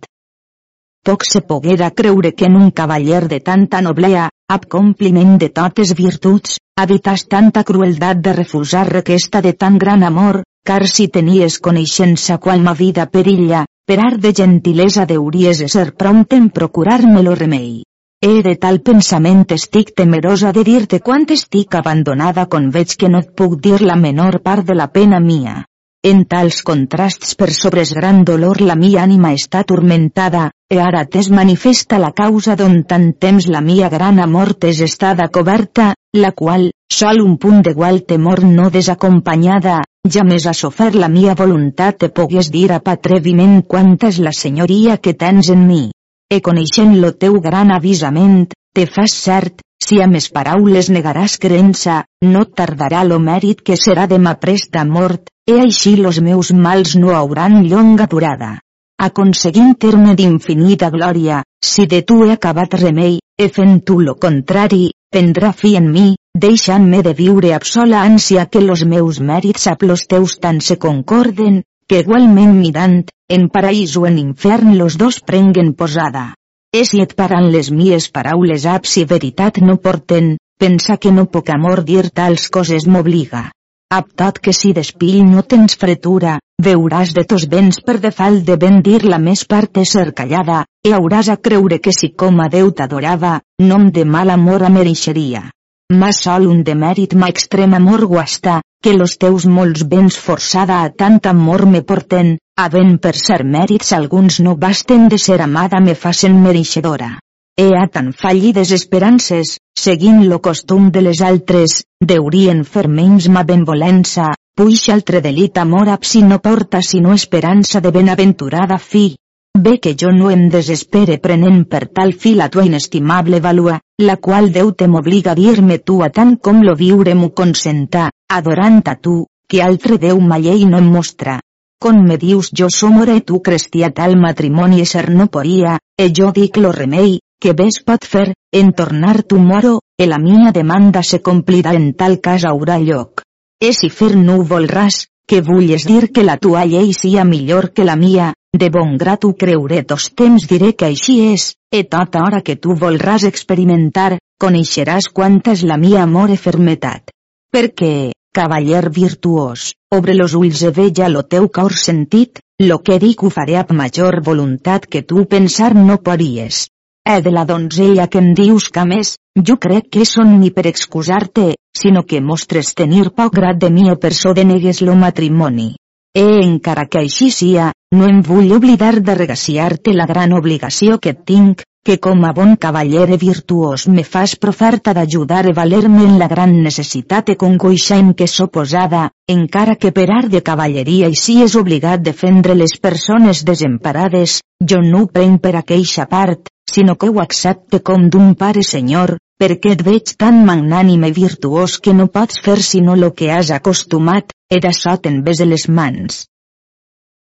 Poc 1.07 1.23
se 1.25 1.41
poguera 1.41 1.89
creure 1.91 2.33
que 2.33 2.45
en 2.45 2.55
un 2.55 2.69
cavaller 2.69 3.27
de 3.31 3.39
tanta 3.39 3.81
noblea, 3.81 4.27
ab 4.53 4.67
compliment 4.73 5.37
de 5.41 5.49
totes 5.49 5.93
virtuts, 5.97 6.57
habitas 6.77 7.23
tanta 7.27 7.63
crueldat 7.63 8.19
de 8.21 8.33
refusar 8.33 8.85
requesta 8.91 9.41
de 9.41 9.53
tan 9.53 9.79
gran 9.83 10.03
amor, 10.03 10.43
car 10.63 10.85
si 10.87 11.07
tenies 11.07 11.57
coneixença 11.67 12.37
qual 12.37 12.61
ma 12.61 12.73
vida 12.73 13.05
perilla, 13.09 13.63
per 13.87 13.97
art 14.03 14.19
de 14.25 14.33
gentilesa 14.41 15.05
deuries 15.09 15.63
ser 15.73 15.93
prompt 16.03 16.35
en 16.37 16.49
procurar-me 16.49 17.23
lo 17.23 17.33
remei. 17.39 17.81
He 18.21 18.43
de 18.43 18.55
tal 18.59 18.81
pensament 18.81 19.45
estic 19.55 19.95
temerosa 19.95 20.51
de 20.51 20.65
dir-te 20.67 20.99
quant 20.99 21.25
estic 21.37 21.79
abandonada 21.81 22.45
quan 22.51 22.69
veig 22.77 22.97
que 22.99 23.09
no 23.09 23.23
et 23.23 23.33
puc 23.33 23.57
dir 23.61 23.81
la 23.81 23.95
menor 23.95 24.41
part 24.43 24.67
de 24.67 24.75
la 24.75 24.89
pena 24.91 25.23
mia. 25.23 25.63
En 26.07 26.21
tals 26.31 26.61
contrasts 26.63 27.33
per 27.35 27.49
sobres 27.51 27.89
gran 27.95 28.21
dolor 28.27 28.61
la 28.67 28.75
mia 28.79 29.01
ànima 29.03 29.33
està 29.35 29.65
turmentada, 29.67 30.43
e 30.71 30.77
ara 30.79 31.01
t'es 31.03 31.27
manifesta 31.39 31.99
la 31.99 32.13
causa 32.19 32.55
d'on 32.55 32.77
tant 32.91 33.09
temps 33.25 33.47
la 33.55 33.59
mia 33.65 33.89
gran 33.91 34.21
amor 34.23 34.53
t'es 34.53 34.79
estada 34.85 35.27
coberta, 35.37 35.89
la 36.21 36.31
qual, 36.31 36.69
sol 36.99 37.19
un 37.25 37.35
punt 37.43 37.59
d'igual 37.65 37.99
temor 38.13 38.45
no 38.53 38.69
desacompanyada, 38.77 39.81
ja 40.15 40.23
més 40.23 40.47
a 40.47 40.55
sofer 40.61 40.93
la 40.95 41.11
mia 41.11 41.35
voluntat 41.43 41.99
te 42.05 42.13
pogués 42.21 42.53
dir 42.55 42.69
a 42.71 42.79
patreviment 42.89 43.59
quanta 43.75 44.07
és 44.13 44.23
la 44.23 44.31
senyoria 44.31 44.99
que 45.03 45.17
tens 45.25 45.51
en 45.51 45.67
mi. 45.67 45.85
E 46.31 46.39
coneixent 46.39 47.01
lo 47.01 47.15
teu 47.19 47.41
gran 47.41 47.73
avisament, 47.81 48.45
te 48.71 48.87
fas 48.87 49.21
cert, 49.27 49.59
si 49.83 49.99
a 49.99 50.07
mes 50.07 50.31
paraules 50.31 50.87
negaràs 50.87 51.35
creença, 51.35 52.05
no 52.23 52.47
tardarà 52.47 53.03
lo 53.03 53.19
mèrit 53.19 53.59
que 53.59 53.75
serà 53.75 54.07
demà 54.07 54.39
presta 54.39 54.87
mort, 54.87 55.27
e 55.47 55.55
així 55.63 55.95
los 55.95 56.19
meus 56.19 56.51
mals 56.51 56.97
no 56.99 57.13
hauran 57.15 57.61
llonga 57.63 58.05
durada. 58.11 58.57
Aconseguint 58.99 59.77
terme 59.79 60.15
d'infinita 60.19 60.89
glòria, 60.91 61.43
si 61.63 61.85
de 61.87 62.01
tu 62.01 62.23
he 62.25 62.33
acabat 62.33 62.73
remei, 62.81 63.19
e 63.39 63.47
fent 63.47 63.79
tu 63.87 63.99
lo 64.01 64.15
contrari, 64.19 64.91
prendrà 65.13 65.53
fi 65.53 65.75
en 65.79 65.87
mi, 65.93 66.07
deixant-me 66.35 66.99
de 67.05 67.13
viure 67.15 67.53
amb 67.55 67.67
sola 67.69 68.03
ànsia 68.03 68.47
que 68.51 68.61
los 68.65 68.83
meus 68.83 69.21
mèrits 69.21 69.69
amb 69.71 69.87
los 69.87 70.03
teus 70.11 70.35
tant 70.43 70.59
se 70.59 70.75
concorden, 70.75 71.61
que 71.87 72.01
igualment 72.03 72.57
mirant, 72.59 72.99
en 73.29 73.47
paraís 73.47 73.95
o 73.95 74.05
en 74.09 74.17
infern 74.19 74.75
los 74.77 74.97
dos 74.97 75.21
prenguen 75.21 75.73
posada. 75.73 76.33
E 76.75 76.83
si 76.83 76.99
et 76.99 77.13
paran 77.15 77.47
les 77.53 77.71
mies 77.71 78.09
paraules 78.11 78.65
ab 78.67 78.83
si 78.85 79.05
veritat 79.05 79.61
no 79.63 79.77
porten, 79.77 80.35
pensa 80.59 80.97
que 80.97 81.13
no 81.15 81.29
poc 81.31 81.53
amor 81.55 81.85
dir 81.87 82.09
tals 82.09 82.49
coses 82.51 82.87
m'obliga. 82.87 83.51
Aptat 83.95 84.39
que 84.43 84.51
si 84.51 84.73
despill 84.75 85.21
no 85.23 85.41
tens 85.47 85.77
fretura, 85.79 86.33
veuràs 86.65 87.13
de 87.15 87.21
tos 87.23 87.45
béns 87.47 87.77
per 87.87 87.93
defalt 88.03 88.41
de 88.47 88.57
ben 88.59 88.81
dir 88.83 88.97
la 89.07 89.17
més 89.17 89.45
part 89.47 89.79
ser 89.87 90.09
callada, 90.17 90.65
e 90.83 90.91
hauràs 90.91 91.29
a 91.31 91.37
creure 91.37 91.77
que 91.79 91.93
si 91.95 92.09
com 92.11 92.41
a 92.43 92.49
Déu 92.51 92.73
t'adorava, 92.75 93.39
nom 93.63 93.85
de 93.97 94.03
mal 94.03 94.29
amor 94.33 94.65
a 94.67 94.69
mereixeria. 94.77 95.45
Ma 95.93 96.11
sol 96.11 96.49
un 96.51 96.65
demèrit 96.67 97.15
ma 97.15 97.29
extrem 97.31 97.77
amor 97.77 98.03
guasta, 98.11 98.57
que 98.83 98.91
los 98.97 99.15
teus 99.17 99.45
molts 99.45 99.85
béns 99.87 100.17
forçada 100.19 100.81
a 100.83 100.89
tant 100.89 101.21
amor 101.31 101.65
me 101.65 101.81
porten, 101.81 102.35
havent 102.59 102.97
per 102.99 103.15
ser 103.15 103.45
mèrits 103.45 103.93
alguns 103.95 104.41
no 104.41 104.57
basten 104.57 105.07
de 105.07 105.17
ser 105.17 105.39
amada 105.41 105.79
me 105.79 105.95
facen 105.95 106.35
mereixedora. 106.43 107.13
E 107.59 107.73
a 107.73 107.87
tan 107.89 108.11
fallides 108.13 108.69
esperances, 108.69 109.57
seguint 109.73 110.19
lo 110.29 110.37
costum 110.45 110.91
de 110.93 111.01
les 111.01 111.23
altres, 111.25 111.71
deurien 112.11 112.59
fer 112.73 112.85
menys 112.85 113.25
ma 113.33 113.41
benvolença, 113.49 114.27
puix 114.53 114.83
altre 114.93 115.23
delit 115.25 115.57
amor 115.57 115.89
ab 115.89 116.05
si 116.05 116.21
no 116.21 116.37
porta 116.37 116.83
sinó 116.85 117.15
esperança 117.17 117.81
de 117.81 117.91
benaventurada 117.97 118.77
fi. 118.77 119.17
Ve 119.57 119.79
que 119.81 119.95
jo 119.97 120.13
no 120.13 120.29
em 120.29 120.45
desespere 120.53 121.17
prenent 121.17 121.65
per 121.65 121.87
tal 121.89 122.13
fi 122.13 122.35
la 122.37 122.51
tua 122.53 122.67
inestimable 122.69 123.41
valua, 123.41 123.79
la 124.05 124.19
qual 124.21 124.53
Déu 124.53 124.71
te 124.77 124.85
m'obliga 124.85 125.33
a 125.33 125.39
dir-me 125.41 125.79
tu 125.79 126.03
a 126.05 126.13
tant 126.13 126.37
com 126.37 126.61
lo 126.61 126.77
viure 126.77 127.17
m'ho 127.17 127.33
consenta, 127.33 128.11
adorant 128.29 128.83
a 128.85 128.99
tu, 129.01 129.23
que 129.49 129.65
altre 129.65 129.97
Déu 129.97 130.21
ma 130.21 130.37
llei 130.37 130.69
no 130.69 130.77
em 130.77 130.93
mostra. 130.93 131.39
Con 131.81 132.05
me 132.05 132.21
dius 132.21 132.53
jo 132.53 132.69
som 132.69 133.01
ora 133.01 133.17
tu 133.21 133.41
cristià 133.41 133.89
tal 133.89 134.13
matrimoni 134.17 134.85
ser 134.85 135.09
no 135.09 135.25
poria, 135.25 135.79
e 135.97 136.13
jo 136.13 136.29
dic 136.33 136.57
lo 136.61 136.71
remei, 136.71 137.17
que 137.41 137.53
ves 137.53 137.81
pot 137.85 138.05
fer, 138.05 138.33
en 138.51 138.71
tornar 138.73 139.21
tu 139.23 139.37
moro, 139.39 139.79
e 139.97 140.07
la 140.07 140.17
mia 140.17 140.51
demanda 140.51 141.03
se 141.03 141.19
complirà 141.21 141.73
en 141.77 141.93
tal 141.93 142.19
cas 142.21 142.45
haurà 142.45 142.77
lloc. 142.79 143.21
E 143.61 143.73
si 143.73 143.89
fer 143.89 144.15
ho 144.15 144.41
volràs, 144.43 145.05
que 145.27 145.41
vulles 145.41 145.85
dir 145.85 146.11
que 146.13 146.23
la 146.23 146.37
tua 146.37 146.65
llei 146.65 146.93
sia 146.93 147.23
millor 147.25 147.73
que 147.73 147.83
la 147.83 147.95
mia, 147.95 148.33
de 148.53 148.69
bon 148.69 148.95
grat 148.97 149.25
ho 149.25 149.33
creuré 149.33 149.83
tos 149.83 150.09
temps 150.15 150.47
diré 150.47 150.73
que 150.73 150.87
així 150.87 151.17
és, 151.33 151.53
e 151.71 151.83
tota 151.83 152.23
hora 152.23 152.41
que 152.41 152.55
tu 152.55 152.73
volràs 152.73 153.25
experimentar, 153.27 154.17
coneixeràs 154.39 155.09
quanta 155.09 155.51
és 155.57 155.65
la 155.67 155.77
mia 155.77 156.03
amor 156.03 156.31
e 156.31 156.37
fermetat. 156.37 157.11
Perquè, 157.53 158.13
cavaller 158.33 158.87
virtuós, 158.93 159.73
obre 159.93 160.15
los 160.15 160.33
ulls 160.33 160.63
e 160.63 160.71
veja 160.71 161.09
lo 161.09 161.25
teu 161.27 161.49
cor 161.49 161.73
sentit, 161.73 162.39
lo 162.61 162.79
que 162.79 162.97
dic 163.03 163.23
ho 163.23 163.29
faré 163.29 163.57
amb 163.59 163.75
major 163.77 164.21
voluntat 164.23 164.87
que 164.87 165.03
tu 165.03 165.25
pensar 165.25 165.73
no 165.75 165.99
podies. 166.01 166.67
Eh 167.09 167.21
de 167.21 167.31
la 167.31 167.45
donzella 167.45 168.09
que 168.11 168.19
em 168.19 168.33
dius 168.35 168.65
que 168.75 168.83
més, 168.83 169.13
jo 169.49 169.55
crec 169.65 169.85
que 169.95 170.05
són 170.05 170.33
ni 170.41 170.49
per 170.55 170.65
excusar-te, 170.67 171.53
sinó 171.81 172.01
que 172.03 172.19
mostres 172.19 172.73
tenir 172.75 173.05
poc 173.19 173.37
grat 173.37 173.61
de 173.61 173.69
mi 173.75 173.85
o 173.91 173.95
per 173.95 174.11
so 174.17 174.33
denegues 174.35 174.81
lo 174.81 174.95
matrimoni. 175.03 175.69
E 176.13 176.25
encara 176.41 176.83
que 176.91 176.99
així 176.99 177.29
sia, 177.31 177.69
no 177.95 178.09
em 178.11 178.19
vull 178.29 178.51
oblidar 178.57 178.97
de 178.99 179.15
regaciar-te 179.15 179.93
la 179.95 180.07
gran 180.09 180.35
obligació 180.35 180.97
que 180.99 181.13
tinc, 181.31 181.63
que 181.87 181.95
com 182.03 182.25
a 182.27 182.33
bon 182.35 182.57
cavaller 182.59 183.15
virtuós 183.21 183.87
me 183.87 184.03
fas 184.03 184.35
proferta 184.35 184.91
d'ajudar 184.97 185.45
e 185.47 185.53
valer-me 185.61 186.03
en 186.09 186.19
la 186.19 186.27
gran 186.27 186.57
necessitat 186.65 187.31
e 187.31 187.37
congoixa 187.45 188.01
en 188.03 188.11
què 188.19 188.27
so 188.27 188.49
posada, 188.51 189.05
encara 189.37 189.77
que 189.79 189.93
per 189.95 190.09
art 190.17 190.27
de 190.35 190.43
cavalleria 190.51 191.07
i 191.07 191.15
si 191.15 191.39
és 191.47 191.55
obligat 191.55 192.03
defendre 192.03 192.59
les 192.65 192.75
persones 192.89 193.45
desemparades, 193.47 194.41
jo 194.59 194.83
no 194.83 195.05
ho 195.05 195.07
prenc 195.07 195.39
per 195.47 195.55
aqueixa 195.55 196.09
part, 196.11 196.51
sinó 196.77 196.95
que 196.95 197.09
ho 197.09 197.21
accepte 197.21 197.79
com 197.81 198.03
d'un 198.13 198.35
pare 198.37 198.61
senyor, 198.61 199.15
perquè 199.41 199.71
et 199.73 199.79
veig 199.87 200.11
tan 200.21 200.43
magnànim 200.45 201.07
i 201.07 201.11
virtuós 201.15 201.79
que 201.81 201.95
no 201.99 202.05
pots 202.17 202.37
fer 202.45 202.57
sinó 202.67 202.95
lo 202.95 203.09
que 203.17 203.31
has 203.33 203.49
acostumat, 203.55 204.29
e 204.53 204.61
d'això 204.61 204.93
te'n 205.01 205.23
ves 205.25 205.41
les 205.53 205.65
mans. 205.79 206.19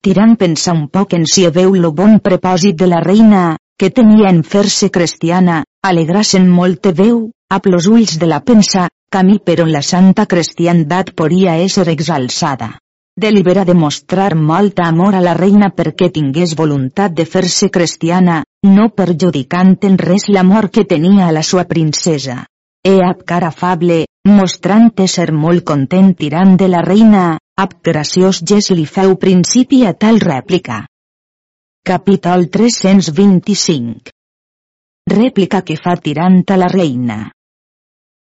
Tirant 0.05 0.37
pensar 0.45 0.77
un 0.77 0.85
poc 0.93 1.17
en 1.17 1.25
si 1.33 1.49
veu 1.59 1.73
lo 1.81 1.95
bon 1.97 2.21
propòsit 2.29 2.77
de 2.85 2.93
la 2.93 3.01
reina, 3.09 3.57
que 3.81 3.91
tenia 3.91 4.29
en 4.29 4.45
fer-se 4.45 4.93
cristiana, 4.93 5.63
alegrasen 5.83 6.53
molt 6.61 6.85
te 6.85 6.93
veu, 6.93 7.31
a 7.49 7.61
plos 7.65 7.89
ulls 7.89 8.19
de 8.21 8.29
la 8.29 8.45
pensa, 8.45 8.91
camí 9.09 9.41
per 9.41 9.63
on 9.65 9.73
la 9.73 9.87
santa 9.93 10.29
cristiandat 10.29 11.15
podia 11.17 11.57
ésser 11.65 11.89
exalçada 11.97 12.75
delibera 13.17 13.65
de 13.65 13.75
mostrar 13.75 14.35
molta 14.37 14.85
amor 14.87 15.15
a 15.15 15.23
la 15.25 15.33
reina 15.35 15.71
perquè 15.73 16.11
tingués 16.13 16.55
voluntat 16.55 17.15
de 17.17 17.25
fer-se 17.25 17.71
cristiana, 17.73 18.43
no 18.63 18.91
perjudicant 18.91 19.77
en 19.89 19.97
res 19.99 20.29
l'amor 20.29 20.69
que 20.71 20.85
tenia 20.85 21.29
a 21.29 21.33
la 21.33 21.43
sua 21.43 21.65
princesa. 21.65 22.45
E 22.85 23.01
ab 23.03 23.25
cara 23.25 23.49
afable, 23.49 24.05
mostrant 24.29 24.93
ser 25.09 25.33
molt 25.33 25.65
content 25.65 26.13
tirant 26.15 26.57
de 26.57 26.69
la 26.69 26.83
reina, 26.83 27.39
ab 27.57 27.81
graciós 27.83 28.43
gest 28.45 28.71
li 28.71 28.85
feu 28.85 29.17
principi 29.17 29.87
a 29.87 29.95
tal 29.95 30.21
rèplica. 30.21 30.85
Capítol 31.83 32.49
325 32.51 34.13
Rèplica 35.09 35.63
que 35.63 35.77
fa 35.77 35.97
tirant 35.97 36.43
a 36.51 36.57
la 36.57 36.69
reina. 36.69 37.31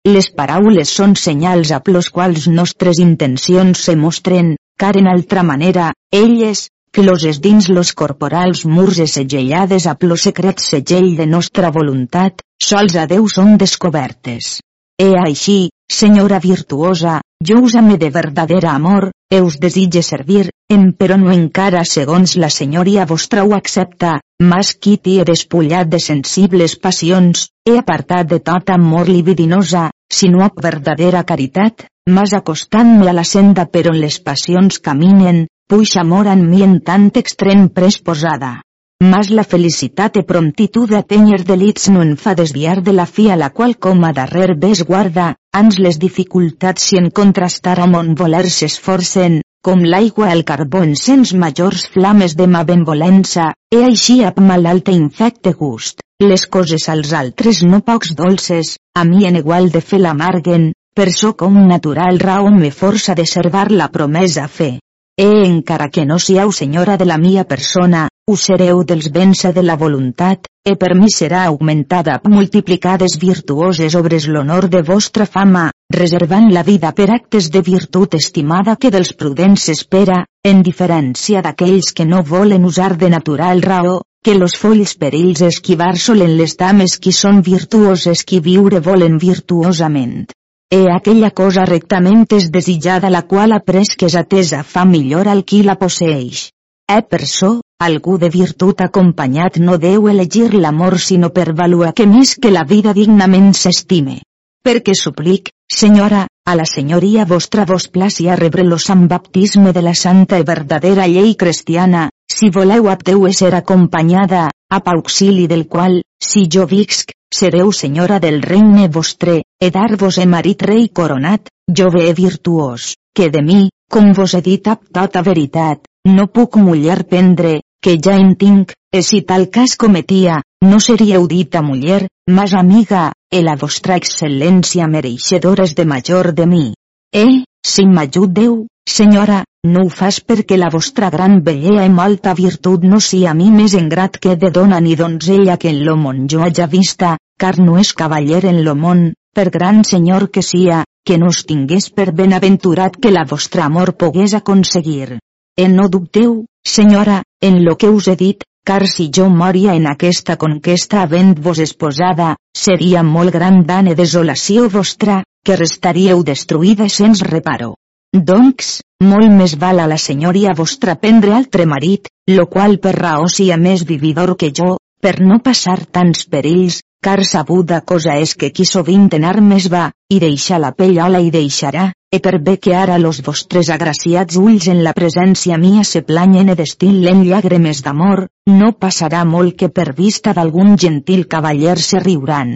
Les 0.04 0.28
paraules 0.34 0.90
són 0.90 1.14
senyals 1.14 1.70
a 1.70 1.80
los 1.86 2.10
quals 2.10 2.48
nostres 2.48 2.98
intencions 2.98 3.78
se 3.86 3.94
mostren, 3.94 4.56
car 4.78 4.96
en 4.96 5.08
altra 5.08 5.42
manera, 5.42 5.92
elles, 6.10 6.68
closes 6.92 7.40
dins 7.40 7.68
los 7.68 7.92
corporals 7.92 8.66
murs 8.66 8.98
e 8.98 9.06
segellades 9.06 9.86
a 9.86 9.94
plo 9.96 10.16
secret 10.16 10.60
segell 10.60 11.16
de 11.16 11.26
nostra 11.26 11.70
voluntat, 11.70 12.42
sols 12.60 12.96
a 13.00 13.06
Déu 13.08 13.28
són 13.32 13.56
descobertes. 13.56 14.58
E 15.00 15.14
així, 15.18 15.70
senyora 15.90 16.38
virtuosa, 16.38 17.20
jo 17.42 17.62
us 17.66 17.74
ame 17.80 17.96
de 17.98 18.10
verdadera 18.10 18.74
amor, 18.76 19.10
e 19.32 19.40
us 19.40 19.56
desitge 19.58 20.02
servir, 20.02 20.50
em 20.68 20.92
però 20.92 21.16
no 21.16 21.32
encara 21.32 21.82
segons 21.88 22.36
la 22.36 22.50
senyoria 22.50 23.06
vostra 23.08 23.44
ho 23.44 23.54
accepta, 23.56 24.18
mas 24.52 24.74
quiti 24.76 25.18
he 25.18 25.24
despullat 25.24 25.88
de 25.88 25.98
sensibles 25.98 26.76
passions, 26.76 27.48
he 27.64 27.78
apartat 27.80 28.28
de 28.28 28.38
tot 28.44 28.70
amor 28.76 29.08
libidinosa, 29.08 29.88
sinó 30.12 30.50
verdadera 30.68 31.24
caritat, 31.24 31.86
mas 32.08 32.32
acostant-me 32.34 33.08
a 33.08 33.12
la 33.14 33.24
senda 33.24 33.64
per 33.70 33.86
on 33.90 33.96
les 34.00 34.18
passions 34.26 34.78
caminen, 34.82 35.46
puix 35.70 35.94
amor 36.00 36.26
en 36.26 36.42
mi 36.48 36.62
en 36.66 36.80
tant 36.80 37.10
extrem 37.20 37.68
presposada. 37.68 38.60
Mas 39.02 39.30
la 39.34 39.42
felicitat 39.42 40.18
e 40.18 40.22
promptitud 40.26 40.92
a 40.94 41.02
tenyer 41.02 41.40
delits 41.46 41.88
no 41.90 42.02
en 42.02 42.16
fa 42.16 42.34
desviar 42.38 42.82
de 42.82 42.92
la 42.94 43.06
fi 43.06 43.30
a 43.30 43.36
la 43.36 43.50
qual 43.50 43.76
com 43.86 44.04
a 44.04 44.12
darrer 44.18 44.54
ves 44.64 44.82
guarda, 44.86 45.34
ans 45.52 45.78
les 45.78 45.98
dificultats 45.98 46.90
si 46.90 46.98
en 46.98 47.10
contrastar 47.10 47.78
o 47.82 47.88
mon 47.94 48.14
voler 48.14 48.44
s'esforcen, 48.50 49.40
com 49.62 49.82
l'aigua 49.82 50.30
el 50.34 50.44
carbó 50.44 50.82
en 50.82 50.94
sens 50.98 51.34
majors 51.34 51.88
flames 51.94 52.36
de 52.38 52.46
ma 52.46 52.62
benvolença, 52.66 53.52
e 53.70 53.82
així 53.86 54.22
ap 54.26 54.38
malalt 54.42 54.90
e 54.90 54.94
infecte 54.98 55.54
gust, 55.58 56.02
les 56.22 56.46
coses 56.46 56.88
als 56.88 57.12
altres 57.12 57.62
no 57.62 57.80
pocs 57.80 58.14
dolces, 58.14 58.76
a 58.94 59.02
mi 59.04 59.26
en 59.26 59.38
igual 59.38 59.70
de 59.70 59.80
fe 59.80 59.98
l'amarguen, 59.98 60.72
per 60.94 61.10
so 61.10 61.32
com 61.40 61.54
natural 61.66 62.18
raó 62.20 62.50
me 62.52 62.70
força 62.70 63.14
de 63.14 63.24
servar 63.26 63.70
la 63.72 63.88
promesa 63.88 64.46
fe. 64.48 64.78
E 65.16 65.28
encara 65.46 65.88
que 65.88 66.04
no 66.04 66.18
siau 66.18 66.52
senyora 66.52 66.96
de 66.96 67.06
la 67.08 67.16
mia 67.18 67.44
persona, 67.44 68.08
us 68.28 68.44
sereu 68.48 68.82
dels 68.84 69.08
béns 69.12 69.42
de 69.54 69.62
la 69.62 69.76
voluntat, 69.76 70.48
e 70.64 70.76
per 70.76 70.94
mi 70.94 71.08
serà 71.10 71.44
augmentada 71.44 72.20
multiplicades 72.28 73.16
virtuoses 73.18 73.94
obres 73.94 74.28
l'honor 74.28 74.68
de 74.68 74.82
vostra 74.82 75.26
fama, 75.26 75.70
reservant 75.90 76.52
la 76.52 76.62
vida 76.62 76.92
per 76.92 77.08
actes 77.10 77.50
de 77.50 77.62
virtut 77.62 78.14
estimada 78.14 78.76
que 78.76 78.90
dels 78.90 79.12
prudents 79.12 79.68
espera, 79.68 80.24
en 80.44 80.62
diferència 80.62 81.42
d'aquells 81.42 81.92
que 81.92 82.04
no 82.04 82.22
volen 82.22 82.64
usar 82.64 82.96
de 82.96 83.10
natural 83.10 83.62
raó, 83.62 84.00
que 84.24 84.34
los 84.34 84.56
folls 84.56 84.94
perills 84.94 85.42
esquivar 85.42 85.96
solen 85.98 86.36
les 86.36 86.56
dames 86.56 86.98
qui 86.98 87.12
són 87.12 87.42
virtuoses 87.42 88.24
qui 88.24 88.40
viure 88.40 88.80
volen 88.80 89.18
virtuosament. 89.18 90.30
E 90.72 90.86
aquella 90.88 91.28
cosa 91.36 91.66
rectament 91.68 92.22
és 92.32 92.46
desitjada 92.52 93.10
la 93.12 93.20
qual 93.30 93.52
après 93.52 93.90
que 94.00 94.06
és 94.08 94.14
atesa 94.16 94.62
fa 94.64 94.86
millor 94.88 95.28
al 95.28 95.42
qui 95.44 95.60
la 95.66 95.74
posseix. 95.76 96.46
E 96.88 96.96
per 97.10 97.26
so, 97.28 97.50
algú 97.86 98.16
de 98.22 98.30
virtut 98.32 98.80
acompanyat 98.80 99.58
no 99.66 99.76
deu 99.82 100.08
elegir 100.08 100.48
l'amor 100.54 100.96
sinó 101.08 101.28
per 101.36 101.52
valuar 101.60 101.92
que 101.92 102.08
més 102.14 102.34
que 102.40 102.54
la 102.56 102.64
vida 102.72 102.96
dignament 102.96 103.52
s'estime. 103.52 104.16
Perquè 104.64 104.96
suplic, 104.96 105.52
senyora, 105.68 106.24
a 106.48 106.56
la 106.56 106.64
senyoria 106.64 107.28
vostra 107.28 107.68
vos 107.68 107.90
placi 107.92 108.30
a 108.32 108.40
rebre 108.40 108.64
lo 108.64 108.78
sant 108.88 109.06
baptisme 109.12 109.76
de 109.76 109.82
la 109.84 109.94
santa 110.06 110.40
i 110.40 110.50
verdadera 110.54 111.04
llei 111.06 111.34
cristiana, 111.36 112.08
si 112.32 112.48
voleu 112.48 112.88
apteu 112.88 113.28
ser 113.32 113.54
acompanyada, 113.54 114.48
a 114.72 114.80
auxili 114.96 115.46
del 115.46 115.66
qual, 115.68 116.00
si 116.18 116.48
jo 116.48 116.64
visc, 116.66 117.12
sereu 117.32 117.72
senyora 117.72 118.20
del 118.20 118.42
regne 118.42 118.88
vostre, 118.88 119.42
e 119.60 119.70
dar-vos 119.70 120.18
e 120.18 120.26
marit 120.26 120.62
rei 120.62 120.88
coronat, 120.88 121.48
jove 121.66 122.12
virtuós, 122.12 122.94
que 123.14 123.30
de 123.30 123.42
mi, 123.42 123.70
com 123.90 124.12
vos 124.12 124.34
he 124.34 124.42
dit 124.42 124.68
ab 124.68 124.84
tota 124.92 125.22
veritat, 125.22 125.80
no 126.06 126.28
puc 126.28 126.56
muller 126.56 127.04
prendre, 127.08 127.60
que 127.82 127.98
ja 127.98 128.14
en 128.18 128.36
tinc, 128.36 128.74
e 128.92 129.02
si 129.02 129.22
tal 129.22 129.48
cas 129.50 129.76
cometia, 129.76 130.42
no 130.60 130.78
seríeu 130.80 131.26
dita 131.26 131.62
muller, 131.62 132.06
mas 132.28 132.54
amiga, 132.54 133.12
e 133.30 133.42
la 133.42 133.56
vostra 133.56 133.96
excel·lència 133.96 134.86
mereixedores 134.86 135.74
de 135.74 135.84
major 135.84 136.32
de 136.32 136.46
mi. 136.46 136.66
Eh, 137.12 137.44
si 137.64 137.86
m'ajudeu, 137.86 138.66
senyora, 138.88 139.42
no 139.64 139.82
ho 139.86 139.90
fas 139.94 140.16
perquè 140.26 140.56
la 140.58 140.68
vostra 140.74 141.08
gran 141.14 141.36
bellea 141.46 141.84
i 141.86 141.90
molta 141.96 142.32
virtut 142.34 142.82
no 142.92 142.98
sia 143.00 143.30
a 143.30 143.34
mi 143.38 143.50
més 143.54 143.74
engrat 143.78 144.16
que 144.22 144.34
de 144.36 144.50
dona 144.50 144.80
ni 144.80 144.96
donzella 144.98 145.56
que 145.56 145.70
en 145.70 145.84
lo 145.86 145.94
món 145.96 146.24
jo 146.32 146.40
haja 146.42 146.66
vista, 146.66 147.16
car 147.38 147.58
no 147.58 147.76
és 147.78 147.92
cavaller 148.00 148.44
en 148.50 148.64
lo 148.64 148.74
món, 148.74 149.12
per 149.34 149.50
gran 149.54 149.84
senyor 149.84 150.30
que 150.30 150.42
sia, 150.42 150.82
que 151.06 151.18
no 151.18 151.28
us 151.30 151.44
tingués 151.46 151.90
per 151.90 152.10
benaventurat 152.12 152.96
que 152.96 153.12
la 153.14 153.22
vostra 153.24 153.66
amor 153.66 153.94
pogués 154.02 154.34
aconseguir. 154.34 155.18
E 155.56 155.68
no 155.68 155.88
dubteu, 155.88 156.44
senyora, 156.64 157.22
en 157.40 157.62
lo 157.64 157.76
que 157.76 157.90
us 157.90 158.08
he 158.08 158.16
dit, 158.16 158.42
car 158.64 158.86
si 158.88 159.10
jo 159.14 159.28
moria 159.28 159.76
en 159.78 159.86
aquesta 159.86 160.36
conquesta 160.36 161.02
havent-vos 161.02 161.60
esposada, 161.62 162.34
seria 162.52 163.02
molt 163.02 163.30
gran 163.30 163.62
dan 163.66 163.86
e 163.86 163.94
desolació 163.94 164.68
vostra, 164.68 165.22
que 165.44 165.56
restaríeu 165.56 166.22
destruïda 166.22 166.88
sens 166.88 167.22
reparo. 167.22 167.76
Doncs, 168.12 168.82
molt 169.02 169.34
més 169.40 169.56
val 169.58 169.82
a 169.82 169.88
la 169.90 169.98
senyoria 169.98 170.54
vostra 170.58 170.94
prendre 171.02 171.34
altre 171.36 171.66
marit, 171.66 172.08
lo 172.30 172.46
qual 172.46 172.78
per 172.78 172.94
raó 172.96 173.28
sia 173.28 173.58
més 173.58 173.84
vividor 173.88 174.36
que 174.38 174.52
jo, 174.58 174.76
per 175.02 175.18
no 175.20 175.40
passar 175.42 175.80
tants 175.90 176.24
perills, 176.30 176.80
car 177.02 177.24
sabuda 177.26 177.80
cosa 177.82 178.14
és 178.22 178.36
que 178.38 178.52
qui 178.54 178.64
sovint 178.68 179.08
en 179.16 179.24
armes 179.26 179.66
va, 179.72 179.88
i 180.14 180.20
deixa 180.22 180.60
la 180.62 180.70
pellola 180.78 181.18
i 181.18 181.32
deixarà, 181.34 181.88
e 182.14 182.20
per 182.22 182.38
bé 182.46 182.54
que 182.62 182.76
ara 182.78 182.98
los 183.02 183.18
vostres 183.26 183.70
agraciats 183.74 184.36
ulls 184.38 184.68
en 184.70 184.82
la 184.86 184.92
presència 184.98 185.58
mia 185.58 185.82
se 185.88 186.04
planyen 186.10 186.52
e 186.52 186.56
destil·len 186.60 187.24
llàgrimes 187.26 187.82
d'amor, 187.82 188.26
no 188.60 188.70
passarà 188.84 189.24
molt 189.24 189.56
que 189.58 189.70
per 189.80 189.88
vista 189.98 190.36
d'algun 190.36 190.76
gentil 190.84 191.26
cavaller 191.34 191.78
se 191.80 191.98
riuran. 192.04 192.54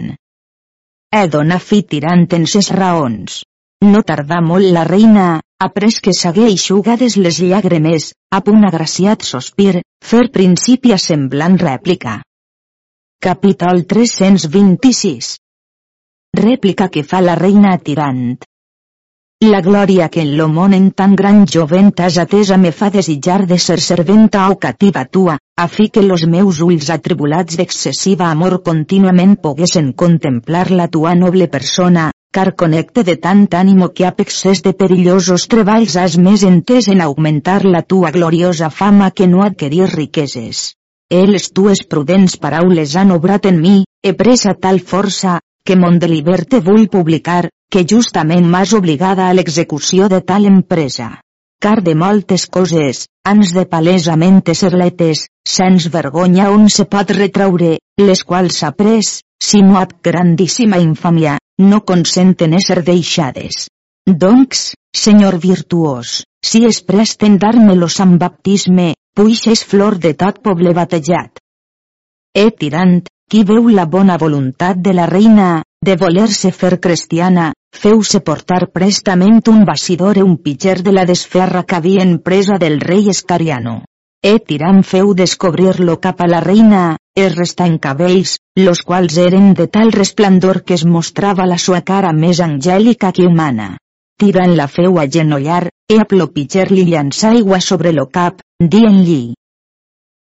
E 1.11 1.27
dona 1.33 1.59
fi 1.59 1.81
tirant 1.83 2.27
en 2.39 2.47
ses 2.47 2.71
raons. 2.71 3.41
No 3.83 3.99
tardà 4.07 4.39
molt 4.41 4.71
la 4.73 4.83
reina, 4.87 5.27
après 5.59 5.99
que 6.03 6.13
s'hagué 6.13 6.45
eixugades 6.51 7.17
les 7.17 7.39
llàgrimes, 7.41 8.11
a 8.29 8.41
punt 8.45 8.65
agraciat 8.67 9.23
sospir, 9.25 9.81
fer 10.05 10.27
principi 10.33 10.93
a 10.93 10.99
semblant 11.01 11.57
rèplica. 11.57 12.19
Capítol 13.19 13.85
326 13.89 15.31
Rèplica 16.37 16.89
que 16.93 17.01
fa 17.03 17.23
la 17.25 17.33
reina 17.39 17.73
tirant. 17.79 18.37
La 19.45 19.61
glòria 19.61 20.09
que 20.09 20.21
en 20.25 20.35
lo 20.37 20.47
món 20.49 20.73
en 20.73 20.91
tan 20.99 21.15
gran 21.15 21.43
jovent 21.45 21.91
has 22.05 22.17
atesa 22.21 22.57
me 22.57 22.71
fa 22.71 22.89
desitjar 22.93 23.45
de 23.49 23.57
ser 23.57 23.79
serventa 23.81 24.47
o 24.49 24.57
cativa 24.57 25.05
tua, 25.05 25.37
a 25.57 25.67
fi 25.67 25.89
que 25.89 26.01
los 26.01 26.25
meus 26.25 26.61
ulls 26.61 26.89
atribulats 26.93 27.57
d'excessiva 27.57 28.29
amor 28.29 28.61
contínuament 28.61 29.37
poguesen 29.41 29.93
contemplar 29.93 30.69
la 30.71 30.87
tua 30.87 31.13
noble 31.15 31.47
persona, 31.47 32.11
car 32.37 32.53
connecte 32.55 33.03
de 33.03 33.15
tant 33.17 33.47
ànimo 33.59 33.87
que 33.97 34.05
apexes 34.05 34.61
de 34.65 34.73
perillosos 34.79 35.47
treballs 35.49 35.95
has 35.97 36.17
més 36.25 36.43
entès 36.45 36.87
en 36.93 37.01
augmentar 37.01 37.63
la 37.65 37.81
tua 37.81 38.11
gloriosa 38.11 38.69
fama 38.69 39.09
que 39.11 39.27
no 39.27 39.43
adquirir 39.45 39.87
riqueses. 39.93 40.73
El 41.09 41.31
les 41.33 41.47
tues 41.55 41.81
prudents 41.93 42.35
paraules 42.37 42.95
han 42.95 43.13
obrat 43.15 43.47
en 43.49 43.61
mi, 43.61 43.77
he 44.03 44.13
presa 44.13 44.53
tal 44.65 44.81
força, 44.91 45.39
que 45.65 45.77
mon 45.79 45.97
deliberte 46.03 46.59
vull 46.59 46.85
publicar, 46.91 47.47
que 47.71 47.85
justament 47.93 48.45
m'has 48.51 48.75
obligada 48.77 49.29
a 49.29 49.33
l'execució 49.33 50.11
de 50.13 50.21
tal 50.21 50.45
empresa. 50.45 51.09
Car 51.59 51.81
de 51.81 51.95
moltes 51.95 52.45
coses, 52.45 53.07
ans 53.25 53.55
de 53.55 53.65
palesament 53.65 54.43
serletes, 54.53 55.25
sens 55.57 55.89
vergonya 55.89 56.51
on 56.51 56.69
se 56.69 56.85
pot 56.85 57.09
retraure, 57.17 57.79
les 57.97 58.23
quals 58.23 58.61
s'ha 58.61 58.71
pres, 58.77 59.23
sinó 59.41 59.79
ab 59.81 59.97
grandíssima 60.03 60.77
infàmia, 60.77 61.39
no 61.57 61.83
consenten 61.85 62.53
ésser 62.53 62.83
deixades. 62.83 63.67
Doncs, 64.07 64.73
senyor 64.95 65.39
virtuós, 65.43 66.23
si 66.43 66.63
es 66.65 66.81
presten 66.81 67.37
dar-me-lo 67.41 67.89
sant 67.89 68.17
baptisme, 68.21 68.93
puix 69.17 69.47
és 69.51 69.63
flor 69.65 69.97
de 69.97 70.13
tot 70.13 70.39
poble 70.45 70.73
batejat. 70.77 71.41
E 72.37 72.49
tirant, 72.51 73.01
qui 73.29 73.43
veu 73.43 73.67
la 73.73 73.85
bona 73.85 74.17
voluntat 74.17 74.77
de 74.77 74.93
la 74.93 75.07
reina, 75.09 75.63
de 75.83 75.95
voler-se 75.99 76.51
fer 76.51 76.77
cristiana, 76.79 77.51
feu-se 77.75 78.21
portar 78.21 78.69
prestament 78.71 79.41
un 79.51 79.65
bacidor 79.65 80.17
e 80.17 80.23
un 80.23 80.37
pitger 80.37 80.81
de 80.83 80.93
la 80.93 81.05
desferra 81.05 81.63
que 81.63 81.75
havien 81.75 82.19
presa 82.19 82.57
del 82.57 82.79
rei 82.79 83.09
Escariano. 83.09 83.81
E 84.25 84.39
tirant 84.39 84.81
feu 84.81 85.13
descobrir-lo 85.13 85.99
cap 86.01 86.21
a 86.21 86.27
la 86.27 86.39
reina, 86.41 86.97
es 87.15 87.35
resta 87.35 87.67
en 87.69 87.77
cabells, 87.77 88.37
los 88.55 88.81
quals 88.81 89.17
eren 89.21 89.53
de 89.53 89.67
tal 89.67 89.91
resplendor 89.91 90.63
que 90.63 90.73
es 90.73 90.85
mostrava 90.85 91.45
la 91.45 91.57
sua 91.57 91.81
cara 91.81 92.13
més 92.13 92.41
angèlica 92.41 93.11
que 93.13 93.27
humana. 93.29 93.77
Tirant 94.17 94.55
la 94.57 94.67
feu 94.67 94.97
a 94.97 95.05
genollar, 95.05 95.69
e 95.89 95.99
a 96.01 96.05
plopitger-li 96.09 96.87
llançar 96.89 97.31
aigua 97.35 97.61
sobre 97.61 97.93
lo 97.93 98.07
cap, 98.09 98.41
dient-li. 98.59 99.35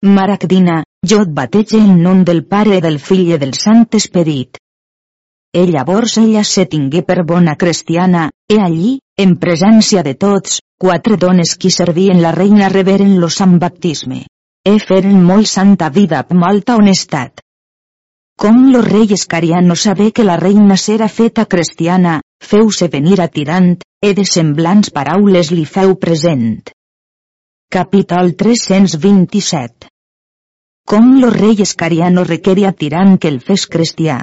Maragdina, 0.05 0.83
jo 1.11 1.23
et 1.25 1.31
batege 1.41 1.81
en 1.81 2.03
nom 2.05 2.23
del 2.25 2.45
Pare 2.45 2.83
del 2.85 3.01
Fill 3.01 3.33
i 3.33 3.39
del 3.41 3.57
Sant 3.57 3.87
Esperit. 3.99 4.61
E 5.57 5.65
llavors 5.67 6.19
ella 6.21 6.45
se 6.45 6.67
tingué 6.67 7.03
per 7.03 7.25
bona 7.25 7.57
cristiana, 7.57 8.29
e 8.53 8.61
allí, 8.61 8.99
en 9.19 9.35
presència 9.43 10.05
de 10.07 10.15
tots, 10.15 10.61
quatre 10.79 11.17
dones 11.19 11.57
qui 11.59 11.73
servien 11.75 12.21
la 12.23 12.31
reina 12.37 12.69
reberen 12.71 13.17
lo 13.19 13.29
sant 13.29 13.57
baptisme. 13.59 14.23
E 14.63 14.79
feren 14.79 15.19
molt 15.25 15.49
santa 15.51 15.89
vida 15.91 16.21
amb 16.23 16.39
molta 16.39 16.77
honestat. 16.79 17.43
Com 18.39 18.69
lo 18.71 18.83
rei 18.83 19.09
no 19.63 19.75
sabé 19.75 20.13
que 20.13 20.23
la 20.23 20.37
reina 20.37 20.77
s'era 20.77 21.09
feta 21.09 21.47
cristiana, 21.47 22.21
feu-se 22.39 22.87
venir 22.89 23.21
a 23.21 23.27
tirant, 23.27 23.79
e 24.01 24.15
de 24.15 24.25
semblants 24.25 24.91
paraules 24.91 25.51
li 25.51 25.65
feu 25.65 25.97
present. 25.97 26.71
Capítol 27.69 28.37
327 28.37 29.89
Com 30.87 31.19
lo 31.21 31.31
rei 31.31 31.61
Escaria 31.61 32.11
no 32.11 32.23
requeria 32.23 32.73
tirant 32.73 33.19
que 33.19 33.29
el 33.29 33.41
fes 33.41 33.67
cristià, 33.67 34.23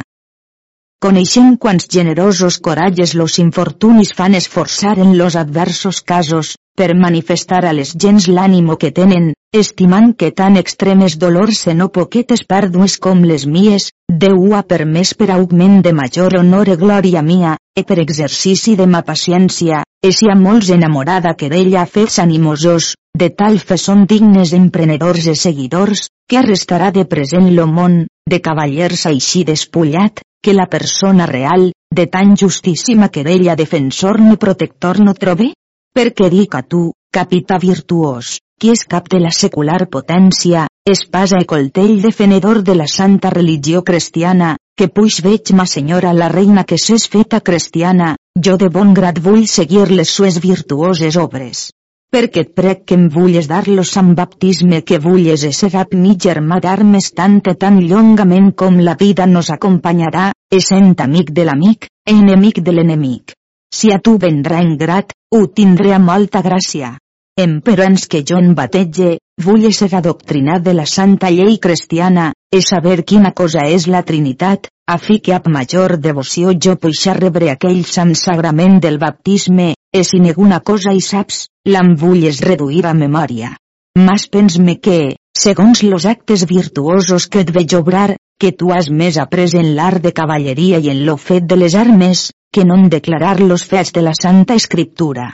Coneixent 1.05 1.57
quants 1.63 1.85
generosos 1.95 2.55
coralles 2.67 3.11
los 3.19 3.37
infortunis 3.43 4.13
fan 4.19 4.37
esforçar 4.39 4.95
en 5.05 5.17
los 5.19 5.35
adversos 5.41 6.01
casos, 6.01 6.55
per 6.75 6.95
manifestar 6.95 7.59
a 7.65 7.73
les 7.79 7.91
gens 8.05 8.25
l'ànimo 8.27 8.77
que 8.81 8.91
tenen, 8.99 9.33
estimant 9.59 10.13
que 10.19 10.31
tan 10.31 10.57
extremes 10.61 11.17
dolors 11.21 11.65
se 11.67 11.73
no 11.73 11.91
poquetes 11.97 12.43
pèrdues 12.47 12.99
com 13.07 13.23
les 13.23 13.45
mies, 13.57 13.91
Déu 14.21 14.51
ha 14.53 14.61
permès 14.71 15.15
per 15.19 15.27
augment 15.33 15.79
de 15.85 15.91
major 15.99 16.35
honor 16.39 16.69
e 16.69 16.75
glòria 16.81 17.23
mia, 17.25 17.55
e 17.79 17.83
per 17.83 17.97
exercici 18.03 18.75
de 18.79 18.85
ma 18.85 19.01
paciència, 19.07 19.79
e 20.07 20.11
si 20.17 20.29
a 20.29 20.35
molts 20.37 20.69
enamorada 20.75 21.33
que 21.39 21.49
d'ella 21.49 21.87
fets 21.95 22.19
animosos, 22.23 22.91
de 23.21 23.31
tal 23.39 23.57
fe 23.57 23.77
són 23.81 24.05
dignes 24.11 24.53
emprenedors 24.53 25.25
e 25.33 25.35
seguidors, 25.41 26.05
que 26.29 26.37
arrestarà 26.37 26.91
de 26.91 27.07
present 27.15 27.49
lo 27.57 27.65
món, 27.65 27.97
de 28.29 28.41
cavallers 28.45 29.07
així 29.09 29.43
despullat, 29.43 30.21
que 30.43 30.53
la 30.53 30.69
persona 30.69 31.25
real, 31.25 31.71
de 31.89 32.05
tan 32.05 32.37
justíssima 32.37 33.09
querella 33.09 33.57
defensor 33.57 34.21
ni 34.21 34.37
protector 34.37 35.01
no 35.01 35.17
trobe? 35.17 35.53
Perquè 35.97 36.29
dic 36.29 36.55
a 36.55 36.61
tu, 36.61 36.91
capità 37.09 37.57
virtuós, 37.57 38.35
qui 38.59 38.71
és 38.73 38.83
cap 38.95 39.07
de 39.11 39.19
la 39.19 39.31
secular 39.37 39.85
potència, 39.91 40.65
espasa 40.95 41.39
i 41.43 41.47
coltell 41.49 42.01
defenedor 42.01 42.61
de 42.63 42.75
la 42.75 42.87
santa 42.87 43.29
religió 43.35 43.83
cristiana, 43.83 44.55
que 44.77 44.87
puix 44.87 45.21
veig 45.25 45.53
ma 45.53 45.65
senyora 45.65 46.13
la 46.13 46.29
reina 46.29 46.63
que 46.63 46.77
s'és 46.81 47.07
feta 47.07 47.41
cristiana, 47.41 48.15
jo 48.47 48.57
de 48.57 48.69
bon 48.69 48.93
grat 48.93 49.19
vull 49.29 49.47
seguir 49.47 49.87
les 49.91 50.11
sues 50.19 50.41
virtuoses 50.49 51.17
obres 51.17 51.69
perquè 52.15 52.45
et 52.45 52.51
prec 52.55 52.83
que 52.87 52.95
em 52.95 53.09
vulles 53.11 53.47
dar 53.51 53.65
lo 53.67 53.83
sant 53.83 54.13
baptisme 54.15 54.77
que 54.87 55.01
vulles 55.03 55.43
ese 55.43 55.67
gap 55.73 55.95
mi 55.99 56.13
germà 56.25 56.61
d'armes 56.63 57.09
tant 57.17 57.41
tan 57.43 57.81
llongament 57.89 58.53
com 58.61 58.77
la 58.79 58.95
vida 58.95 59.25
nos 59.27 59.49
acompanyarà, 59.51 60.29
essent 60.49 60.95
amic 61.03 61.33
de 61.35 61.43
l'amic, 61.43 61.89
enemic 62.07 62.61
de 62.63 62.71
l'enemic. 62.71 63.33
Si 63.75 63.91
a 63.91 63.99
tu 63.99 64.15
vendrà 64.17 64.61
en 64.63 64.77
grat, 64.77 65.11
ho 65.35 65.47
tindré 65.47 65.91
a 65.91 65.99
molta 65.99 66.41
gràcia. 66.45 66.95
Emperons 67.43 68.05
que 68.07 68.21
jo 68.23 68.37
en 68.39 68.53
batege, 68.55 69.17
vull 69.45 69.65
ser 69.77 69.89
adoctrinat 69.97 70.61
de 70.63 70.73
la 70.75 70.85
santa 70.87 71.31
llei 71.37 71.57
cristiana, 71.65 72.29
e 72.55 72.61
saber 72.63 73.03
quina 73.03 73.33
cosa 73.39 73.65
és 73.67 73.87
la 73.91 74.03
Trinitat, 74.07 74.69
a 74.87 74.95
fi 75.07 75.17
que 75.25 75.33
amb 75.35 75.49
major 75.57 75.97
devoció 76.05 76.53
jo 76.67 76.77
puixar 76.79 77.17
rebre 77.19 77.51
aquell 77.51 77.83
sant 77.91 78.15
sagrament 78.21 78.79
del 78.79 79.01
baptisme, 79.03 79.67
e 79.91 80.05
si 80.07 80.23
ninguna 80.23 80.61
cosa 80.71 80.95
hi 80.95 81.03
saps, 81.09 81.43
l'am 81.67 81.91
vulles 81.99 82.39
reduir 82.39 82.85
a 82.87 82.95
memòria. 83.03 83.51
Mas 83.99 84.29
pens-me 84.31 84.79
que, 84.79 84.99
segons 85.35 85.83
los 85.83 86.07
actes 86.15 86.47
virtuosos 86.47 87.27
que 87.27 87.43
et 87.43 87.51
veig 87.51 87.75
obrar, 87.75 88.13
que 88.39 88.55
tu 88.55 88.71
has 88.71 88.87
més 88.87 89.19
après 89.19 89.59
en 89.59 89.73
l'art 89.75 89.99
de 89.99 90.15
cavalleria 90.15 90.79
i 90.79 90.87
en 90.87 91.03
lo 91.03 91.19
fet 91.19 91.43
de 91.43 91.59
les 91.59 91.75
armes, 91.75 92.29
que 92.53 92.63
no 92.63 92.79
en 92.79 92.87
declarar 92.87 93.41
los 93.41 93.67
fets 93.67 93.91
de 93.91 94.07
la 94.07 94.15
Santa 94.15 94.55
Escriptura. 94.55 95.33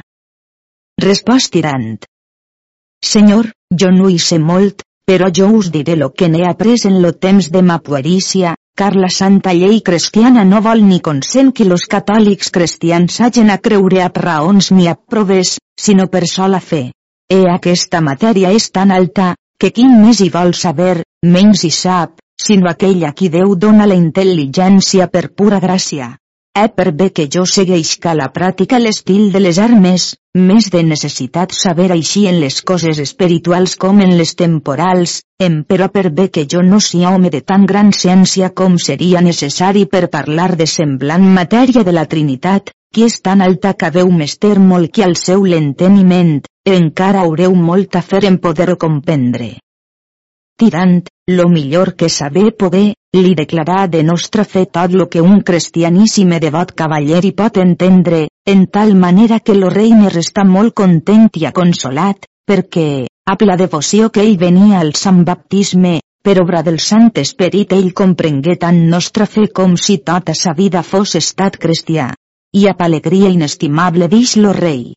Respost 1.02 1.56
tirant. 1.56 2.03
Senyor, 3.02 3.48
jo 3.73 3.88
no 3.90 4.10
hi 4.11 4.19
sé 4.22 4.38
molt, 4.38 4.84
però 5.10 5.32
jo 5.34 5.48
us 5.60 5.72
diré 5.73 5.95
lo 5.98 6.11
que 6.14 6.28
n'he 6.30 6.44
après 6.45 6.86
en 6.86 6.99
lo 7.02 7.10
temps 7.26 7.48
de 7.56 7.64
ma 7.65 7.80
puerícia, 7.82 8.52
car 8.78 8.91
la 8.95 9.10
santa 9.10 9.56
llei 9.57 9.82
cristiana 9.82 10.44
no 10.45 10.61
vol 10.61 10.86
ni 10.86 10.99
consent 11.02 11.49
que 11.57 11.65
los 11.65 11.88
catòlics 11.90 12.53
cristians 12.53 13.18
hagin 13.19 13.49
a 13.49 13.57
creure 13.57 14.03
a 14.03 14.11
raons 14.14 14.69
ni 14.78 14.88
a 14.88 14.94
proves, 14.94 15.57
sinó 15.88 16.06
per 16.06 16.28
sola 16.28 16.60
fe. 16.60 16.91
E 17.28 17.49
aquesta 17.49 18.06
matèria 18.06 18.53
és 18.53 18.69
tan 18.69 18.94
alta, 18.94 19.34
que 19.57 19.73
qui 19.73 19.90
més 19.90 20.22
hi 20.22 20.30
vol 20.30 20.53
saber, 20.53 21.02
menys 21.26 21.65
hi 21.65 21.73
sap, 21.82 22.19
sinó 22.38 22.69
aquell 22.69 23.07
a 23.10 23.15
qui 23.18 23.34
Déu 23.34 23.56
dona 23.56 23.90
la 23.90 23.98
intel·ligència 23.98 25.10
per 25.10 25.32
pura 25.34 25.57
gràcia. 25.57 26.18
Eh 26.53 26.68
per 26.78 26.91
bé 26.91 27.06
que 27.15 27.23
jo 27.34 27.45
segueixca 27.49 28.11
la 28.19 28.26
pràctica 28.38 28.80
l'estil 28.80 29.30
de 29.32 29.40
les 29.40 29.60
armes, 29.65 30.07
més 30.49 30.65
de 30.73 30.82
necessitat 30.84 31.56
saber 31.57 31.86
així 31.95 32.26
en 32.32 32.41
les 32.41 32.57
coses 32.72 32.99
espirituals 33.03 33.78
com 33.84 34.02
en 34.06 34.11
les 34.19 34.36
temporals, 34.41 35.14
em 35.48 35.61
però 35.69 35.88
per 35.95 36.11
bé 36.19 36.28
que 36.28 36.44
jo 36.53 36.65
no 36.73 36.82
sia 36.90 37.15
home 37.15 37.32
de 37.38 37.41
tan 37.53 37.65
gran 37.72 37.94
ciència 38.02 38.52
com 38.52 38.78
seria 38.88 39.23
necessari 39.30 39.86
per 39.95 40.11
parlar 40.18 40.52
de 40.57 40.68
semblant 40.68 41.32
matèria 41.40 41.88
de 41.88 41.95
la 41.95 42.06
Trinitat, 42.14 42.76
qui 42.94 43.07
és 43.07 43.22
tan 43.23 43.48
alta 43.48 43.72
que 43.73 43.94
veu 44.02 44.11
mester 44.11 44.57
molt 44.60 44.91
que 44.91 45.07
al 45.07 45.15
seu 45.15 45.48
l'enteniment, 45.48 46.38
encara 46.78 47.23
haureu 47.23 47.56
molt 47.56 47.95
a 47.95 48.03
fer 48.14 48.26
en 48.28 48.44
poder-ho 48.44 48.76
comprendre 48.76 49.53
tirant, 50.62 51.00
lo 51.28 51.48
millor 51.50 51.96
que 51.98 52.10
saber 52.10 52.52
poder, 52.58 52.94
li 53.18 53.34
declarà 53.40 53.88
de 53.94 54.04
nostra 54.04 54.44
fe 54.46 54.66
tot 54.78 54.94
lo 54.94 55.08
que 55.10 55.22
un 55.22 55.42
cristianíssime 55.48 56.40
devot 56.44 56.74
cavaller 56.82 57.24
hi 57.26 57.32
pot 57.42 57.58
entendre, 57.64 58.28
en 58.54 58.68
tal 58.68 58.94
manera 58.96 59.40
que 59.40 59.56
lo 59.58 59.72
rei 59.74 59.96
me 59.98 60.14
resta 60.14 60.46
molt 60.46 60.76
content 60.84 61.28
i 61.42 61.50
consolat, 61.62 62.30
perquè, 62.48 63.08
amb 63.34 63.44
la 63.50 63.58
devoció 63.64 64.12
que 64.14 64.24
ell 64.28 64.38
venia 64.38 64.80
al 64.80 64.94
sant 65.02 65.26
baptisme, 65.26 65.98
per 66.22 66.38
obra 66.46 66.62
del 66.62 66.80
Sant 66.80 67.12
Esperit 67.26 67.74
ell 67.74 67.92
comprengué 67.98 68.56
tant 68.62 68.82
nostra 68.96 69.26
fe 69.26 69.50
com 69.60 69.76
si 69.76 69.98
tota 70.06 70.38
sa 70.38 70.54
vida 70.54 70.84
fos 70.84 71.16
estat 71.16 71.58
cristià. 71.58 72.12
I 72.54 72.68
amb 72.68 72.82
alegria 72.86 73.30
inestimable 73.34 74.12
dix 74.12 74.38
lo 74.38 74.54
rei 74.54 74.92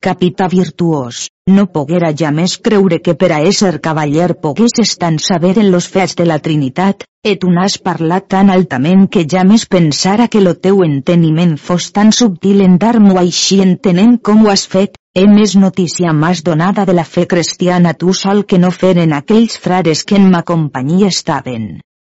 capità 0.00 0.46
virtuós, 0.48 1.28
no 1.46 1.66
poguera 1.74 2.10
ja 2.16 2.30
més 2.32 2.56
creure 2.66 2.98
que 3.04 3.14
per 3.20 3.28
a 3.36 3.40
ésser 3.44 3.74
cavaller 3.84 4.30
poguesses 4.46 4.94
tant 5.02 5.18
saber 5.20 5.58
en 5.60 5.68
los 5.74 5.88
fets 5.96 6.16
de 6.16 6.24
la 6.24 6.38
Trinitat, 6.46 7.04
et 7.22 7.40
tu 7.42 7.50
n'has 7.52 7.76
parlat 7.84 8.24
tan 8.32 8.48
altament 8.54 9.04
que 9.12 9.26
ja 9.34 9.44
més 9.44 9.66
pensara 9.74 10.28
que 10.32 10.40
lo 10.40 10.54
teu 10.66 10.80
enteniment 10.86 11.52
fos 11.66 11.90
tan 11.92 12.14
subtil 12.16 12.64
en 12.64 12.78
dar-m'ho 12.80 13.18
així 13.20 13.60
entenent 13.66 14.16
com 14.24 14.46
ho 14.46 14.50
has 14.54 14.64
fet, 14.76 14.96
he 15.12 15.26
més 15.28 15.52
notícia 15.66 16.16
m'has 16.16 16.40
donada 16.48 16.86
de 16.88 16.96
la 16.96 17.04
fe 17.04 17.26
cristiana 17.28 17.92
tu 17.92 18.16
sol 18.16 18.46
que 18.46 18.62
no 18.64 18.72
feren 18.80 19.12
aquells 19.12 19.60
frares 19.60 20.04
que 20.08 20.16
en 20.16 20.30
ma 20.32 20.40
companyia 20.54 21.12
estaven. 21.12 21.70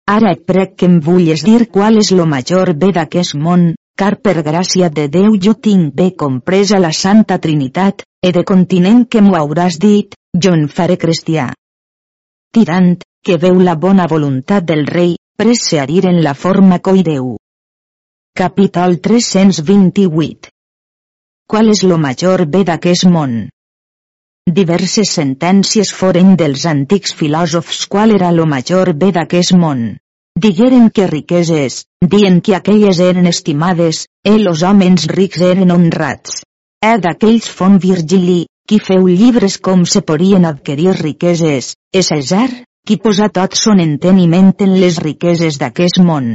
Ara 0.08 0.36
et 0.36 0.44
prec 0.44 0.76
que 0.76 0.92
em 0.92 1.00
vulles 1.08 1.44
dir 1.44 1.70
qual 1.72 1.96
és 2.04 2.12
lo 2.12 2.28
major 2.28 2.74
bé 2.76 2.92
d'aquest 2.96 3.34
món, 3.36 3.70
car 3.98 4.14
per 4.22 4.36
gràcia 4.46 4.88
de 4.94 5.08
Déu 5.10 5.34
jo 5.44 5.54
tinc 5.66 5.94
bé 6.00 6.12
compresa 6.22 6.78
la 6.78 6.92
Santa 6.94 7.38
Trinitat, 7.42 8.04
e 8.22 8.30
de 8.36 8.44
continent 8.50 9.04
que 9.10 9.22
m'ho 9.24 9.34
hauràs 9.38 9.78
dit, 9.82 10.14
jo 10.44 10.54
en 10.54 10.68
faré 10.68 10.96
cristià. 11.04 11.48
Tirant, 12.54 12.94
que 13.26 13.36
veu 13.42 13.58
la 13.68 13.74
bona 13.74 14.06
voluntat 14.06 14.64
del 14.70 14.86
rei, 14.86 15.16
presse 15.36 15.80
a 15.82 15.86
dir 15.90 16.04
en 16.06 16.22
la 16.22 16.34
forma 16.34 16.78
coideu. 16.78 17.36
Capítol 18.38 19.00
328 19.02 20.50
Qual 21.50 21.70
és 21.74 21.82
lo 21.82 21.98
major 21.98 22.44
bé 22.46 22.62
d'aquest 22.68 23.08
món? 23.10 23.38
Diverses 24.58 25.10
sentències 25.18 25.90
foren 26.00 26.36
dels 26.40 26.66
antics 26.70 27.14
filòsofs 27.18 27.86
qual 27.94 28.14
era 28.14 28.30
lo 28.32 28.46
major 28.46 28.92
bé 29.02 29.10
d'aquest 29.16 29.56
món. 29.62 29.88
Digueren 30.38 30.90
que 30.94 31.08
riqueses, 31.10 31.76
dient 31.98 32.36
que 32.46 32.54
aquelles 32.54 33.00
eren 33.02 33.26
estimades, 33.26 34.04
e 34.22 34.38
los 34.38 34.62
homes 34.62 35.08
rics 35.10 35.40
eren 35.42 35.72
honrats. 35.74 36.44
E 36.78 36.92
d'aquells 37.02 37.48
fon 37.50 37.80
Virgili, 37.82 38.44
qui 38.68 38.78
feu 38.78 39.08
llibres 39.08 39.58
com 39.58 39.82
se 39.82 40.04
podien 40.06 40.46
adquirir 40.46 40.94
riqueses, 41.00 41.72
e 41.90 42.04
César, 42.06 42.46
qui 42.86 43.00
posa 43.02 43.26
tot 43.40 43.58
son 43.58 43.82
enteniment 43.82 44.54
en 44.62 44.78
les 44.78 45.02
riqueses 45.02 45.58
d'aquest 45.58 45.98
món. 46.06 46.30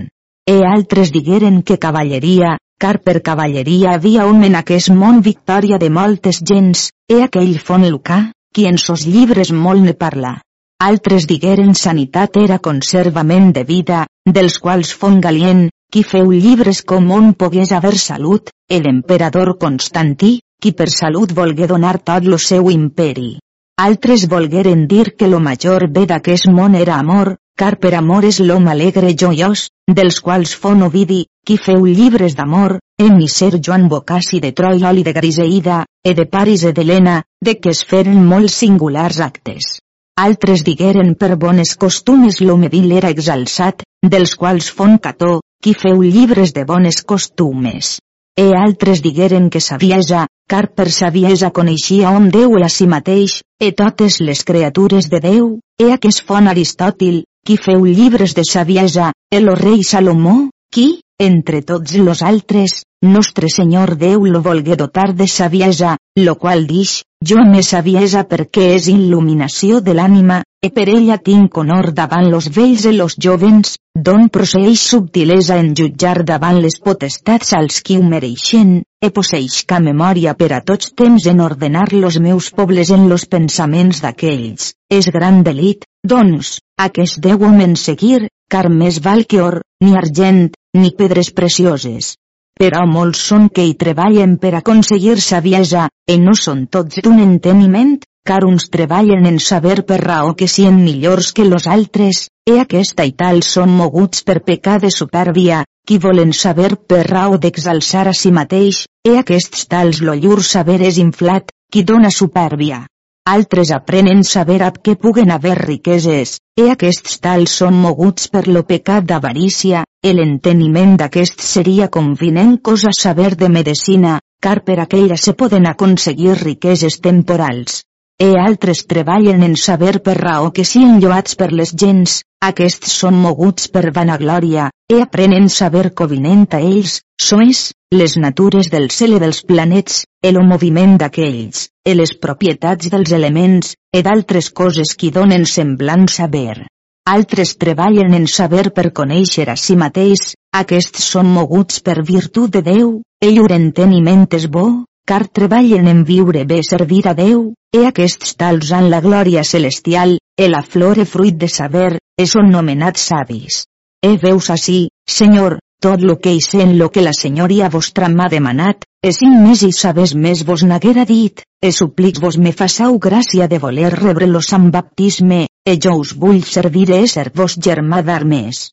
E 0.51 0.59
altres 0.75 1.15
digueren 1.15 1.63
que 1.63 1.79
cavalleria, 1.79 2.57
car 2.75 2.97
per 2.99 3.21
cavalleria 3.23 3.95
havia 3.95 4.27
un 4.27 4.43
en 4.43 4.59
aquest 4.59 4.91
món 4.91 5.23
victòria 5.23 5.79
de 5.79 5.87
moltes 5.89 6.43
gens, 6.43 6.89
e 7.07 7.23
aquell 7.23 7.55
fon 7.55 7.87
Lucà, 7.87 8.23
qui 8.51 8.67
en 8.67 8.75
sos 8.75 9.07
llibres 9.07 9.55
molt 9.55 9.87
ne 9.87 9.95
parla. 9.95 10.41
Altres 10.83 11.23
digueren 11.29 11.77
sanitat 11.79 12.35
era 12.41 12.57
conservament 12.59 13.53
de 13.55 13.61
vida, 13.63 13.99
dels 14.37 14.57
quals 14.59 14.89
fon 15.01 15.21
Galien, 15.23 15.61
qui 15.93 16.01
feu 16.03 16.33
llibres 16.33 16.81
com 16.91 17.05
on 17.17 17.29
pogués 17.43 17.71
haver 17.71 17.93
salut, 18.05 18.51
l'emperador 18.69 19.53
Constantí, 19.61 20.31
qui 20.59 20.73
per 20.73 20.89
salut 20.91 21.31
volgué 21.37 21.69
donar 21.71 21.93
tot 22.09 22.27
lo 22.27 22.39
seu 22.45 22.67
imperi. 22.73 23.37
Altres 23.83 24.25
volgueren 24.33 24.83
dir 24.87 25.13
que 25.15 25.29
lo 25.31 25.39
major 25.39 25.87
bé 25.87 26.03
d'aquest 26.09 26.49
món 26.57 26.75
era 26.75 26.97
amor, 26.97 27.37
car 27.55 27.77
per 27.79 27.93
amor 28.01 28.27
és 28.31 28.41
l'home 28.43 28.73
alegre 28.73 29.13
joiós, 29.23 29.69
dels 29.87 30.19
quals 30.19 30.57
fon 30.65 30.83
Ovidi, 30.89 31.21
qui 31.47 31.57
feu 31.69 31.85
llibres 31.85 32.35
d'amor, 32.35 32.75
emisser 32.99 33.53
Joan 33.61 33.87
Bocassi 33.87 34.43
de 34.43 34.51
Troiol 34.51 34.99
i 34.99 35.07
de 35.07 35.15
Griseida, 35.15 35.85
e 36.03 36.13
de 36.13 36.27
Paris 36.27 36.67
e 36.67 36.73
d'Helena, 36.73 37.21
de 37.39 37.55
que 37.55 37.71
es 37.71 37.85
feren 37.87 38.19
molt 38.35 38.51
singulars 38.51 39.23
actes. 39.23 39.77
Altres 40.21 40.61
digueren 40.61 41.15
per 41.17 41.35
bones 41.41 41.71
costumes 41.75 42.35
l'home 42.39 42.67
vil 42.69 42.91
era 42.93 43.09
exalçat, 43.09 43.81
dels 44.05 44.35
quals 44.37 44.67
fon 44.69 44.99
Cató, 45.01 45.39
qui 45.63 45.73
feu 45.73 46.03
llibres 46.03 46.53
de 46.53 46.65
bones 46.69 47.01
costumes. 47.01 47.97
E 48.37 48.45
altres 48.53 49.01
digueren 49.01 49.49
que 49.49 49.59
saviesa, 49.59 50.27
car 50.47 50.67
per 50.69 50.91
saviesa 50.91 51.49
coneixia 51.49 52.11
on 52.13 52.29
Déu 52.29 52.53
a 52.61 52.69
si 52.69 52.85
mateix, 52.85 53.41
e 53.59 53.71
totes 53.73 54.19
les 54.21 54.43
criatures 54.45 55.09
de 55.09 55.19
Déu, 55.19 55.47
e 55.81 55.91
aquest 55.93 56.21
fon 56.27 56.47
Aristòtil, 56.47 57.23
qui 57.45 57.57
feu 57.57 57.85
llibres 57.85 58.37
de 58.37 58.45
saviesa, 58.45 59.11
el 59.31 59.49
rei 59.57 59.81
Salomó, 59.81 60.49
qui, 60.69 61.01
entre 61.19 61.61
tots 61.61 61.95
los 61.95 62.21
altres, 62.21 62.83
nostre 63.01 63.49
Senyor 63.49 63.97
Déu 63.97 64.25
lo 64.25 64.41
volgué 64.41 64.75
dotar 64.75 65.13
de 65.15 65.27
saviesa, 65.27 65.97
lo 66.15 66.35
qual 66.35 66.65
dix, 66.67 67.03
jo 67.23 67.37
me 67.45 67.61
saviesa 67.63 68.23
perquè 68.27 68.73
és 68.75 68.87
il·luminació 68.91 69.79
de 69.81 69.93
l'ànima, 69.93 70.41
e 70.63 70.69
per 70.71 70.87
ella 70.89 71.17
tinc 71.19 71.57
honor 71.57 71.91
davant 71.93 72.29
los 72.31 72.49
vells 72.55 72.85
i 72.89 72.93
los 72.95 73.15
jovens, 73.25 73.77
d'on 73.95 74.29
proceix 74.29 74.81
subtilesa 74.81 75.59
en 75.59 75.73
jutjar 75.75 76.23
davant 76.23 76.59
les 76.63 76.79
potestats 76.79 77.53
als 77.59 77.81
qui 77.83 77.97
ho 77.99 78.03
mereixen, 78.03 78.81
e 79.03 79.11
posseix 79.11 79.61
ca 79.67 79.79
memòria 79.83 80.33
per 80.39 80.51
a 80.55 80.61
tots 80.61 80.93
temps 80.95 81.27
en 81.27 81.43
ordenar 81.43 81.91
los 81.93 82.19
meus 82.19 82.49
pobles 82.49 82.91
en 82.95 83.09
los 83.11 83.27
pensaments 83.27 84.01
d'aquells, 84.03 84.73
és 84.89 85.11
gran 85.11 85.43
delit, 85.43 85.85
doncs, 86.03 86.57
aquest 86.79 87.19
deu 87.19 87.43
homen 87.43 87.75
seguir, 87.75 88.27
car 88.49 88.69
més 88.69 88.99
val 89.03 89.25
que 89.27 89.41
or, 89.43 89.61
ni 89.83 89.95
argent, 89.99 90.47
ni 90.73 90.91
pedres 90.97 91.31
precioses. 91.31 92.15
Però 92.59 92.83
molts 92.89 93.21
són 93.29 93.47
que 93.49 93.65
hi 93.65 93.73
treballen 93.83 94.37
per 94.41 94.53
aconseguir 94.59 95.15
saviesa, 95.21 95.87
i 96.09 96.17
no 96.21 96.35
són 96.37 96.67
tots 96.75 97.01
d'un 97.05 97.21
enteniment, 97.23 97.95
car 98.27 98.43
uns 98.47 98.69
treballen 98.73 99.25
en 99.29 99.39
saber 99.39 99.81
per 99.89 99.99
raó 100.03 100.35
que 100.39 100.47
sien 100.47 100.77
millors 100.83 101.31
que 101.33 101.45
los 101.49 101.67
altres, 101.67 102.27
e 102.49 102.59
aquesta 102.61 103.05
i 103.09 103.13
tal 103.23 103.41
són 103.47 103.73
moguts 103.81 104.23
per 104.23 104.39
pecar 104.45 104.79
de 104.85 104.93
supèrbia, 104.93 105.63
qui 105.87 105.97
volen 105.97 106.31
saber 106.31 106.75
per 106.77 107.03
raó 107.09 107.37
d'exalçar 107.37 108.07
a 108.07 108.15
si 108.21 108.31
mateix, 108.31 108.85
e 109.03 109.17
aquests 109.19 109.67
tals 109.67 110.01
lo 110.01 110.15
llur 110.15 110.41
saber 110.43 110.81
és 110.81 111.01
inflat, 111.01 111.51
qui 111.71 111.83
dona 111.83 112.13
supèrbia 112.13 112.85
altres 113.25 113.71
aprenen 113.71 114.23
saber 114.27 114.61
ab 114.67 114.79
què 114.83 114.97
puguen 114.99 115.31
haver 115.31 115.55
riqueses, 115.59 116.35
e 116.59 116.67
aquests 116.71 117.19
tals 117.23 117.55
són 117.61 117.77
moguts 117.79 118.27
per 118.33 118.43
lo 118.49 118.63
pecat 118.67 119.05
d'avarícia, 119.07 119.83
el 120.03 120.19
enteniment 120.19 120.97
d'aquests 120.99 121.45
seria 121.55 121.87
convinent 121.87 122.57
cosa 122.69 122.91
saber 122.97 123.37
de 123.39 123.47
medicina, 123.49 124.17
car 124.43 124.59
per 124.67 124.75
aquella 124.83 125.15
se 125.15 125.33
poden 125.41 125.65
aconseguir 125.69 126.35
riqueses 126.41 126.99
temporals. 127.05 127.83
E 128.19 128.33
altres 128.39 128.83
treballen 128.85 129.45
en 129.47 129.55
saber 129.55 130.01
per 130.03 130.17
raó 130.19 130.51
que 130.51 130.65
sien 130.67 130.99
lloats 130.99 131.39
per 131.39 131.49
les 131.55 131.71
gens, 131.83 132.19
aquests 132.43 132.91
són 132.99 133.15
moguts 133.23 133.71
per 133.71 133.93
vanaglòria, 133.95 134.67
e 134.91 134.99
aprenen 135.01 135.47
saber 135.47 135.93
covinent 135.95 136.45
a 136.51 136.59
ells, 136.59 136.99
sois, 137.29 137.63
les 138.01 138.17
natures 138.19 138.69
del 138.75 138.91
cel 138.91 139.15
i 139.15 139.23
dels 139.23 139.41
planets, 139.47 140.03
el 140.21 140.43
moviment 140.51 140.99
d'aquells, 140.99 141.69
e 141.87 141.95
les 141.95 142.11
propietats 142.27 142.91
dels 142.91 143.15
elements, 143.15 143.73
e 143.95 144.03
d'altres 144.03 144.51
coses 144.51 144.97
qui 144.99 145.15
donen 145.15 145.47
semblant 145.47 146.09
saber. 146.11 146.67
Altres 147.05 147.57
treballen 147.59 148.13
en 148.15 148.25
saber 148.31 148.69
per 148.71 148.93
conèixer 148.95 149.49
a 149.51 149.57
si 149.59 149.73
mateix, 149.75 150.21
aquests 150.55 151.03
són 151.11 151.27
moguts 151.37 151.81
per 151.83 151.97
virtut 152.07 152.53
de 152.53 152.61
Déu, 152.63 152.93
e 153.19 153.31
llur 153.31 153.51
enteniment 153.51 154.23
és 154.37 154.45
bo, 154.47 154.63
car 155.05 155.25
treballen 155.27 155.89
en 155.91 156.05
viure 156.07 156.45
bé 156.47 156.61
servir 156.63 157.01
a 157.11 157.13
Déu, 157.17 157.41
e 157.75 157.83
aquests 157.89 158.37
tals 158.39 158.71
han 158.71 158.87
la 158.93 159.01
glòria 159.03 159.43
celestial, 159.43 160.15
e 160.39 160.47
la 160.47 160.63
flor 160.63 161.03
e 161.03 161.05
fruit 161.05 161.35
de 161.35 161.51
saber, 161.51 161.99
e 162.15 162.25
són 162.25 162.47
nomenats 162.55 163.03
savis. 163.11 163.65
E 163.99 164.15
veus 164.23 164.47
així, 164.55 164.87
Senyor, 165.03 165.59
tot 165.83 165.99
lo 165.99 166.15
que 166.23 166.31
hi 166.31 166.39
sé 166.39 166.61
en 166.63 166.77
lo 166.79 166.87
que 166.89 167.03
la 167.03 167.11
senyoria 167.11 167.67
vostra 167.67 168.07
m'ha 168.07 168.29
demanat, 168.31 168.87
e 169.03 169.11
cinc 169.11 169.41
més 169.43 169.67
i 169.67 169.73
sabes 169.75 170.15
més 170.15 170.45
vos 170.47 170.63
n'haguera 170.63 171.03
dit, 171.03 171.43
e 171.59 171.71
suplics 171.75 172.23
vos 172.23 172.39
me 172.39 172.55
façau 172.55 172.95
gràcia 172.95 173.49
de 173.51 173.59
voler 173.59 173.91
rebre 173.91 174.31
lo 174.31 174.39
sant 174.39 174.71
baptisme, 174.71 175.49
e 175.65 175.77
jo 175.79 175.95
us 176.01 176.13
vull 176.19 176.43
servir 176.43 176.89
e 176.91 177.03
ser 177.07 177.31
vos 177.35 177.55
germà 177.67 178.01
d'armes. 178.03 178.69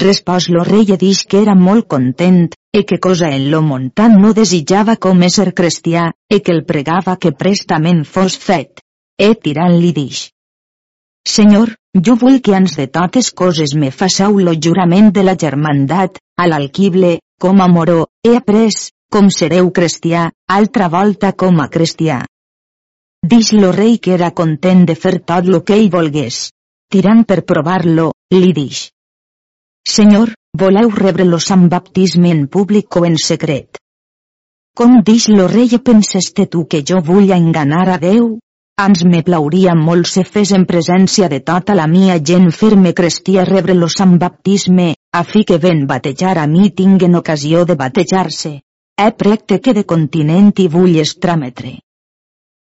Respòs 0.00 0.48
lo 0.50 0.64
rei 0.66 0.90
e 0.90 0.96
dix 0.98 1.22
que 1.30 1.40
era 1.44 1.54
molt 1.54 1.86
content, 1.86 2.48
e 2.74 2.82
que 2.82 2.98
cosa 2.98 3.30
en 3.30 3.50
lo 3.50 3.62
montant 3.62 4.16
no 4.18 4.32
desitjava 4.34 4.96
com 4.96 5.22
ésser 5.22 5.52
cristià, 5.54 6.10
e 6.28 6.40
que 6.42 6.52
el 6.52 6.64
pregava 6.66 7.14
que 7.16 7.30
prestament 7.32 8.02
fos 8.04 8.36
fet. 8.36 8.82
E 9.16 9.34
tirant 9.38 9.78
li 9.78 9.92
dix. 9.94 10.30
Senyor, 11.24 11.70
jo 12.06 12.16
vull 12.18 12.40
que 12.42 12.56
ans 12.58 12.74
de 12.76 12.88
totes 12.90 13.30
coses 13.30 13.76
me 13.78 13.92
façau 13.94 14.40
lo 14.42 14.56
jurament 14.66 15.12
de 15.14 15.22
la 15.22 15.36
germandat, 15.38 16.18
a 16.36 16.48
l'alquible, 16.50 17.20
com 17.40 17.62
a 17.62 17.70
moró, 17.70 18.08
he 18.26 18.34
après, 18.36 18.90
com 19.14 19.30
sereu 19.30 19.70
cristià, 19.70 20.26
altra 20.50 20.90
volta 20.90 21.32
com 21.32 21.62
a 21.62 21.70
cristià. 21.70 22.24
Dix 23.24 23.54
lo 23.54 23.72
rei 23.72 23.96
que 24.04 24.12
era 24.12 24.32
content 24.36 24.82
de 24.84 24.94
fer 24.94 25.14
tot 25.24 25.46
lo 25.48 25.62
que 25.64 25.72
ell 25.80 25.86
volgués. 25.88 26.50
Tirant 26.92 27.22
per 27.24 27.38
provar-lo, 27.48 28.10
li 28.34 28.50
dix. 28.52 28.90
Senyor, 29.88 30.34
voleu 30.62 30.90
rebre 30.92 31.24
lo 31.24 31.38
sant 31.40 31.70
baptisme 31.72 32.28
en 32.30 32.42
públic 32.48 32.98
o 33.00 33.06
en 33.08 33.16
secret? 33.16 33.80
Com 34.76 34.98
dix 35.06 35.30
lo 35.32 35.46
rei 35.48 35.72
penses 35.78 36.34
tu 36.36 36.66
que 36.66 36.82
jo 36.82 37.00
vull 37.00 37.32
enganar 37.32 37.88
a 37.94 37.96
Déu? 38.02 38.26
Ans 38.76 39.04
me 39.06 39.22
plauria 39.22 39.72
molt 39.74 40.06
se 40.10 40.24
fes 40.24 40.52
en 40.52 40.66
presència 40.66 41.30
de 41.32 41.40
tota 41.40 41.72
la 41.72 41.86
mia 41.86 42.18
gent 42.18 42.50
fer-me 42.50 42.92
crestia 42.92 43.46
rebre 43.48 43.72
lo 43.72 43.88
sant 43.88 44.18
baptisme, 44.18 44.96
a 45.16 45.24
fi 45.24 45.44
que 45.44 45.56
ven 45.56 45.86
batejar 45.86 46.36
a 46.36 46.46
mi 46.46 46.68
tinguen 46.70 47.14
ocasió 47.14 47.64
de 47.64 47.74
batejar-se. 47.74 48.60
He 49.00 49.10
precte 49.12 49.60
que 49.60 49.72
de 49.72 49.84
continent 49.84 50.52
i 50.58 50.68
vull 50.68 51.00
estràmetre. 51.00 51.78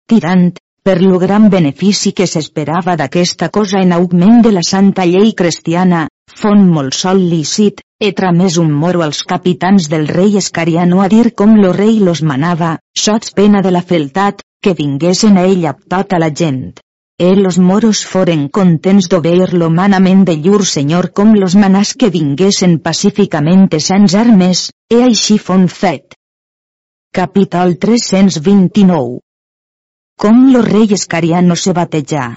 Tirant, 0.06 0.51
per 0.85 1.01
lo 1.01 1.18
gran 1.18 1.44
benefici 1.52 2.10
que 2.12 2.26
s'esperava 2.28 2.94
d'aquesta 3.01 3.47
cosa 3.48 3.78
en 3.81 3.94
augment 3.97 4.43
de 4.44 4.51
la 4.52 4.62
santa 4.70 5.06
llei 5.09 5.31
cristiana, 5.39 6.02
fon 6.40 6.66
molt 6.74 6.93
sol 6.98 7.22
lícit, 7.31 7.81
e 8.06 8.10
tramés 8.18 8.59
un 8.60 8.74
moro 8.82 9.01
als 9.06 9.22
capitans 9.31 9.89
del 9.89 10.05
rei 10.18 10.36
Escariano 10.43 11.01
a 11.01 11.09
dir 11.09 11.32
com 11.32 11.56
lo 11.62 11.72
rei 11.72 11.97
los 12.05 12.22
manava, 12.32 12.74
sots 13.06 13.32
pena 13.32 13.64
de 13.64 13.72
la 13.72 13.82
feltat, 13.94 14.44
que 14.60 14.76
vinguessin 14.82 15.40
a 15.40 15.47
ell 15.55 15.64
a 15.72 15.74
tota 15.97 16.20
la 16.20 16.28
gent. 16.43 16.76
E 17.16 17.32
los 17.40 17.56
moros 17.56 18.05
foren 18.05 18.48
contents 18.60 19.09
d'obeir-lo 19.09 19.72
manament 19.81 20.24
de 20.28 20.36
llur 20.36 20.64
senyor 20.76 21.12
com 21.16 21.32
los 21.32 21.56
manàs 21.56 21.97
que 21.97 22.12
vinguessin 22.12 22.81
pacíficament 22.89 23.68
sans 23.81 24.20
armes, 24.26 24.70
e 24.93 25.02
així 25.10 25.39
fon 25.39 25.68
fet. 25.68 26.18
Capítol 27.14 27.78
329 27.78 29.24
Com 30.16 30.52
lo 30.52 30.62
rei 30.62 30.92
Escariano 30.94 31.56
se 31.56 31.72
batejà. 31.72 32.36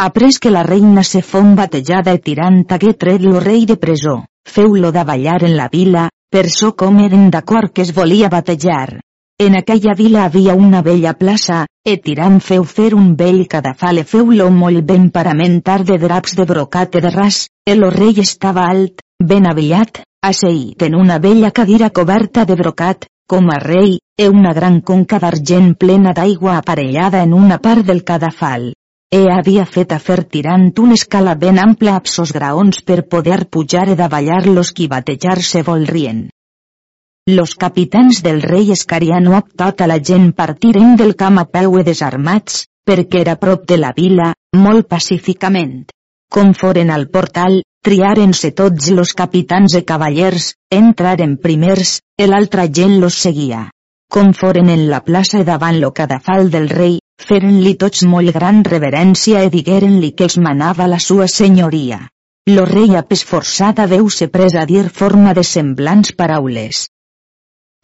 Après 0.00 0.38
que 0.40 0.50
la 0.50 0.62
reina 0.62 1.02
se 1.02 1.22
fon 1.22 1.56
batejada 1.58 2.14
e 2.14 2.20
tirant 2.22 2.62
hagué 2.72 2.94
tret 2.94 3.20
lo 3.20 3.40
rei 3.40 3.66
de 3.66 3.76
presó, 3.76 4.14
feu-lo 4.48 4.92
davallar 4.92 5.42
en 5.42 5.56
la 5.56 5.66
vila, 5.68 6.08
per 6.30 6.46
so 6.48 6.76
com 6.76 7.00
eren 7.02 7.30
d'acord 7.34 7.72
que 7.74 7.82
es 7.82 7.92
volia 7.92 8.30
batejar. 8.30 9.00
En 9.38 9.58
aquella 9.58 9.94
vila 9.98 10.24
havia 10.24 10.54
una 10.54 10.80
bella 10.82 11.12
plaça, 11.18 11.66
e 11.84 11.98
tirant 11.98 12.38
feu 12.40 12.64
fer 12.64 12.94
un 12.94 13.12
vell 13.16 13.44
cadafal 13.46 13.98
e 13.98 14.04
feu-lo 14.04 14.48
molt 14.50 14.86
ben 14.86 15.10
paramentar 15.10 15.84
de 15.84 15.98
draps 15.98 16.34
de 16.38 16.46
brocat 16.46 16.94
e 16.94 17.02
de 17.04 17.10
ras, 17.10 17.48
el 17.66 17.84
rei 17.90 18.22
estava 18.22 18.64
alt, 18.70 19.02
ben 19.18 19.50
avellat, 19.50 20.02
asseït 20.22 20.82
en 20.88 20.94
una 20.94 21.18
bella 21.18 21.50
cadira 21.50 21.90
coberta 21.90 22.44
de 22.44 22.54
brocat, 22.54 23.06
com 23.28 23.50
a 23.52 23.58
rei, 23.60 23.98
e 24.16 24.26
una 24.26 24.54
gran 24.56 24.80
conca 24.80 25.18
d'argent 25.20 25.74
plena 25.76 26.14
d'aigua 26.16 26.56
aparellada 26.56 27.20
en 27.22 27.34
una 27.36 27.58
part 27.66 27.84
del 27.84 28.00
cadafal. 28.02 28.72
E 29.12 29.20
havia 29.32 29.66
fet 29.68 29.92
a 29.92 29.98
fer 30.06 30.22
tirant 30.32 30.70
una 30.80 30.96
escala 30.96 31.34
ben 31.42 31.60
ampla 31.60 31.98
a 31.98 32.00
sos 32.14 32.32
graons 32.32 32.80
per 32.88 33.04
poder 33.12 33.44
pujar 33.52 33.86
e 33.92 33.98
davallar-los 34.00 34.72
qui 34.72 34.88
batejar-se 34.88 35.62
volrien. 35.68 36.24
Los 37.28 37.54
capitans 37.54 38.22
del 38.24 38.40
rei 38.40 38.72
Escariano 38.72 39.36
a 39.36 39.42
tota 39.62 39.86
la 39.86 40.00
gent 40.00 40.32
partiren 40.32 40.96
del 40.96 41.14
camp 41.14 41.38
a 41.44 41.44
peu 41.44 41.76
e 41.76 41.84
desarmats, 41.84 42.64
perquè 42.88 43.20
era 43.26 43.36
prop 43.36 43.68
de 43.68 43.76
la 43.76 43.92
vila, 43.92 44.32
molt 44.56 44.88
pacíficament. 44.88 45.84
Com 46.28 46.52
foren 46.52 46.90
al 46.90 47.08
portal, 47.08 47.62
triaren-se 47.84 48.52
tots 48.52 48.90
los 48.92 49.14
capitans 49.14 49.74
e 49.74 49.82
cavallers, 49.88 50.52
entraren 50.70 51.38
primers, 51.40 51.98
e 52.20 52.26
l'altra 52.28 52.68
gent 52.68 53.00
los 53.00 53.16
seguia. 53.26 53.68
com 54.08 54.32
foren 54.32 54.70
en 54.72 54.86
la 54.90 55.02
plaça 55.04 55.42
davant 55.44 55.78
lo 55.80 55.90
cadafal 55.92 56.48
del 56.50 56.68
rei, 56.70 56.94
feren-li 57.20 57.74
tots 57.82 58.04
molt 58.08 58.32
gran 58.36 58.62
reverència 58.64 59.42
e 59.44 59.50
digueren-li 59.52 60.14
que 60.16 60.24
els 60.28 60.38
manava 60.46 60.86
la 60.88 60.98
sua 61.06 61.26
senyoria. 61.28 61.98
Lo 62.48 62.64
rei 62.64 62.96
apes 62.96 63.24
forçada 63.30 63.86
veu-se 63.86 64.30
pres 64.32 64.56
a 64.56 64.64
dir 64.70 64.86
forma 65.00 65.34
de 65.36 65.44
semblants 65.44 66.14
paraules. 66.16 66.86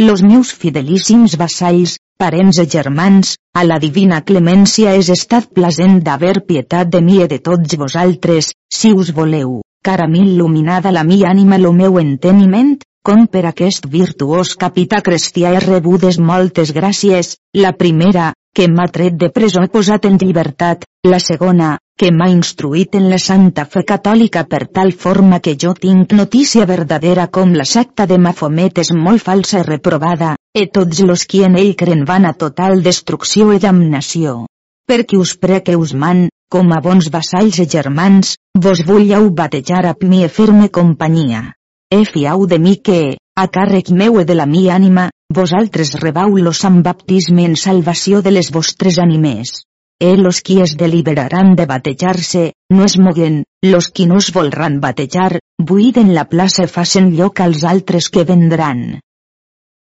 Los 0.00 0.22
meus 0.24 0.52
fidelíssims 0.62 1.36
vassalls, 1.36 1.98
parents 2.18 2.58
i 2.62 2.66
germans, 2.70 3.34
a 3.54 3.64
la 3.66 3.78
divina 3.82 4.20
clemència 4.28 4.94
és 4.98 5.10
estat 5.14 5.50
plasent 5.56 6.00
d'haver 6.06 6.40
pietat 6.48 6.90
de 6.94 7.00
mi 7.02 7.20
i 7.22 7.28
de 7.32 7.38
tots 7.48 7.76
vosaltres, 7.80 8.52
si 8.78 8.92
us 8.92 9.10
voleu, 9.18 9.60
cara 9.82 10.06
mi 10.08 10.22
il·luminada 10.24 10.92
la 10.94 11.04
mi 11.04 11.22
ànima 11.28 11.58
lo 11.58 11.72
meu 11.72 11.98
enteniment, 12.02 12.76
com 13.04 13.26
per 13.26 13.44
aquest 13.50 13.88
virtuós 13.92 14.54
capità 14.56 15.02
cristià 15.04 15.50
he 15.52 15.60
rebudes 15.64 16.18
moltes 16.18 16.72
gràcies, 16.72 17.34
la 17.64 17.74
primera, 17.76 18.32
que 18.54 18.68
m'ha 18.70 18.86
tret 18.94 19.18
de 19.20 19.28
presó 19.34 19.66
posat 19.72 20.06
en 20.08 20.16
llibertat, 20.22 20.86
la 21.04 21.18
segona, 21.20 21.74
que 21.98 22.08
m'ha 22.10 22.30
instruït 22.32 22.94
en 22.96 23.10
la 23.10 23.18
santa 23.18 23.66
fe 23.74 23.82
catòlica 23.90 24.46
per 24.48 24.62
tal 24.78 24.94
forma 25.04 25.40
que 25.40 25.56
jo 25.60 25.74
tinc 25.74 26.14
notícia 26.16 26.64
verdadera 26.70 27.26
com 27.26 27.52
la 27.52 27.68
secta 27.68 28.06
de 28.06 28.18
Mafomet 28.18 28.80
és 28.86 28.94
molt 28.96 29.22
falsa 29.26 29.60
i 29.60 29.68
reprovada, 29.68 30.34
e 30.54 30.68
tots 30.70 31.00
los 31.02 31.24
qui 31.26 31.42
en 31.42 31.56
ell 31.58 31.74
cren 31.74 32.04
van 32.06 32.24
a 32.28 32.32
total 32.32 32.82
destrucció 32.82 33.50
i 33.52 33.58
damnació. 33.62 34.44
Perquè 34.86 35.18
us 35.18 35.34
prec 35.42 35.64
que 35.66 35.76
us 35.80 35.94
man, 36.02 36.28
com 36.54 36.70
a 36.70 36.78
bons 36.84 37.08
vassalls 37.10 37.58
i 37.58 37.66
germans, 37.66 38.36
vos 38.66 38.84
vulleu 38.86 39.30
batejar 39.40 39.82
a 39.90 39.94
mi 40.10 40.22
e 40.22 40.28
fer-me 40.28 40.68
companyia. 40.70 41.42
E 41.90 42.04
fiau 42.06 42.46
de 42.46 42.58
mi 42.62 42.76
que, 42.76 43.16
a 43.34 43.48
càrrec 43.50 43.90
meu 43.90 44.20
e 44.20 44.24
de 44.24 44.36
la 44.38 44.46
mi 44.46 44.68
ànima, 44.70 45.08
vosaltres 45.34 45.94
rebau-los 45.98 46.64
amb 46.68 46.84
baptisme 46.86 47.48
en 47.50 47.56
salvació 47.56 48.22
de 48.22 48.30
les 48.30 48.52
vostres 48.54 49.00
ànimes. 49.02 49.64
E 49.98 50.14
los 50.16 50.40
qui 50.40 50.60
es 50.62 50.76
deliberaran 50.76 51.54
de 51.58 51.66
batejar-se, 51.66 52.52
no 52.70 52.84
es 52.84 52.98
moguen, 52.98 53.42
los 53.62 53.88
qui 53.90 54.06
no 54.06 54.18
es 54.22 54.30
volran 54.30 54.78
batejar, 54.80 55.40
buiden 55.58 56.14
la 56.14 56.28
plaça 56.30 56.68
i 56.68 56.70
facen 56.70 57.10
lloc 57.18 57.40
als 57.40 57.64
altres 57.64 58.10
que 58.10 58.22
vendran. 58.22 59.00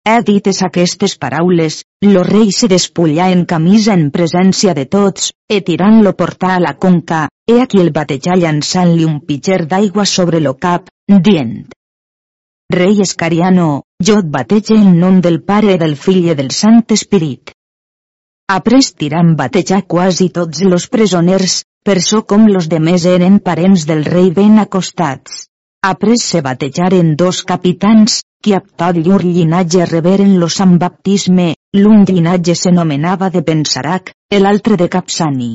He 0.06 0.16
dites 0.28 0.64
aquestes 0.68 1.18
paraules, 1.18 1.84
lo 2.14 2.24
rei 2.30 2.50
se 2.52 2.68
despullà 2.72 3.30
en 3.36 3.46
camisa 3.54 3.94
en 4.00 4.10
presència 4.18 4.74
de 4.80 4.84
tots, 4.98 5.30
e 5.50 5.62
tirant-lo 5.70 6.16
portar 6.24 6.56
a 6.56 6.64
la 6.64 6.74
conca, 6.88 7.28
he 7.48 7.62
aquí 7.62 7.80
el 7.84 7.94
batejar 8.00 8.36
llançant-li 8.42 9.08
un 9.12 9.22
pitger 9.30 9.64
d'aigua 9.76 10.06
sobre 10.16 10.44
lo 10.44 10.58
cap, 10.68 10.92
dient, 11.30 11.56
Rei 12.74 13.02
Escariano, 13.04 13.84
jo 14.08 14.14
et 14.22 14.30
batege 14.36 14.76
en 14.76 14.96
nom 15.00 15.20
del 15.22 15.36
Pare 15.50 15.74
del 15.82 15.92
Fill 16.04 16.30
i 16.32 16.36
del 16.40 16.48
Sant 16.60 16.80
Espirit. 16.96 17.52
Après 18.56 18.88
tiran 19.02 19.36
batejar 19.42 19.84
quasi 19.94 20.30
tots 20.38 20.64
los 20.72 20.88
presoners, 20.96 21.60
per 21.86 22.00
so 22.02 22.24
com 22.32 22.48
los 22.50 22.70
demés 22.72 23.06
eren 23.12 23.38
parents 23.50 23.86
del 23.92 24.04
rei 24.06 24.32
ben 24.40 24.58
acostats. 24.64 25.44
Après 25.92 26.18
se 26.24 26.42
batejaren 26.42 27.14
dos 27.20 27.44
capitans, 27.44 28.22
qui 28.44 28.54
a 28.58 28.60
tot 28.60 28.98
llur 29.00 29.24
llinatge 29.24 29.86
reberen 29.88 30.36
los 30.40 30.60
amb 30.62 30.76
baptisme, 30.82 31.54
l'un 31.80 32.04
llinatge 32.10 32.56
s'anomenava 32.60 33.30
de 33.32 33.42
Pensarac, 33.48 34.12
l'altre 34.44 34.76
de 34.76 34.90
Capsani. 34.92 35.54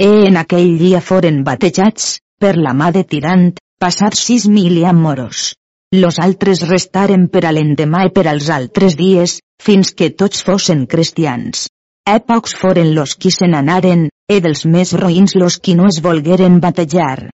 E 0.00 0.10
en 0.28 0.38
aquell 0.40 0.78
dia 0.80 1.02
foren 1.04 1.42
batejats, 1.44 2.16
per 2.40 2.54
la 2.56 2.72
mà 2.72 2.88
de 2.96 3.04
Tirant, 3.04 3.50
passats 3.78 4.22
sis 4.30 4.46
mil 4.48 4.80
moros. 4.96 5.50
Los 5.92 6.18
altres 6.18 6.62
restaren 6.68 7.28
per 7.28 7.44
a 7.44 7.52
l'endemà 7.52 8.06
i 8.06 8.12
per 8.14 8.26
als 8.30 8.48
altres 8.48 8.96
dies, 8.96 9.40
fins 9.60 9.92
que 9.92 10.10
tots 10.10 10.42
fossin 10.46 10.86
cristians. 10.86 11.66
E 12.08 12.16
pocs 12.20 12.54
foren 12.56 12.94
los 12.94 13.16
qui 13.16 13.30
se 13.30 13.46
n'anaren, 13.46 14.08
e 14.30 14.40
dels 14.40 14.64
més 14.64 14.94
roïns 14.94 15.34
los 15.34 15.58
qui 15.58 15.74
no 15.74 15.90
es 15.90 16.00
volgueren 16.00 16.60
batejar. 16.60 17.28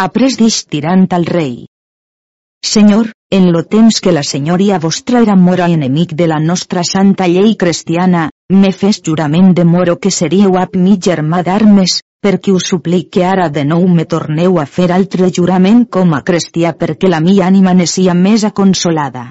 Après 0.00 0.36
dix 0.40 0.64
tirant 0.66 1.06
al 1.12 1.26
rei. 1.26 1.66
Senyor, 2.64 3.12
en 3.30 3.52
lo 3.52 3.62
temps 3.62 4.00
que 4.00 4.10
la 4.10 4.24
senyoria 4.24 4.78
vostra 4.78 5.20
era 5.22 5.36
mora 5.36 5.68
enemic 5.70 6.14
de 6.18 6.26
la 6.26 6.40
nostra 6.40 6.82
santa 6.82 7.28
llei 7.28 7.54
cristiana, 7.56 8.28
me 8.50 8.72
fes 8.72 8.98
jurament 9.06 9.52
de 9.54 9.64
moro 9.64 9.98
que 10.02 10.10
seríeu 10.10 10.58
ap 10.58 10.74
mi 10.74 10.96
germà 10.98 11.44
d'armes, 11.46 12.00
perquè 12.20 12.50
us 12.52 12.66
suplic 12.72 13.12
que 13.14 13.24
ara 13.24 13.48
de 13.48 13.64
nou 13.64 13.86
me 13.86 14.04
torneu 14.04 14.58
a 14.58 14.66
fer 14.66 14.90
altre 14.90 15.30
jurament 15.30 15.86
com 15.86 16.12
a 16.12 16.22
cristià 16.26 16.74
perquè 16.74 17.08
la 17.08 17.20
mi 17.20 17.38
ànima 17.40 17.72
ne 17.72 17.86
sia 17.86 18.14
més 18.14 18.44
aconsolada. 18.44 19.30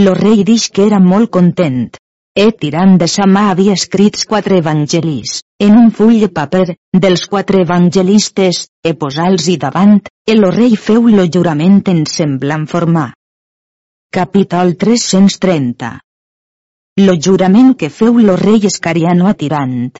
Lo 0.00 0.14
rei 0.14 0.42
dix 0.44 0.70
que 0.70 0.86
era 0.86 0.98
molt 0.98 1.30
content. 1.30 1.92
E 2.36 2.50
tirant 2.52 2.98
de 3.00 3.06
sa 3.08 3.24
mà 3.24 3.46
havia 3.50 3.74
escrits 3.78 4.26
quatre 4.28 4.58
evangelis, 4.60 5.38
en 5.66 5.76
un 5.82 5.86
full 5.98 6.18
de 6.20 6.26
paper, 6.38 6.74
dels 7.04 7.22
quatre 7.32 7.62
evangelistes, 7.64 8.58
e 8.84 8.92
posals-hi 8.92 9.54
davant, 9.62 9.94
e 10.28 10.34
lo 10.36 10.50
rei 10.52 10.74
feu 10.76 11.08
lo 11.08 11.24
jurament 11.36 11.78
en 11.92 12.02
semblant 12.14 12.66
formar. 12.72 13.06
Capítol 14.12 14.74
330 14.82 15.94
Lo 17.06 17.14
jurament 17.28 17.72
que 17.80 17.88
feu 18.00 18.20
lo 18.20 18.36
rei 18.36 18.68
Escariano 18.68 19.30
a 19.32 19.32
Tirant. 19.32 19.96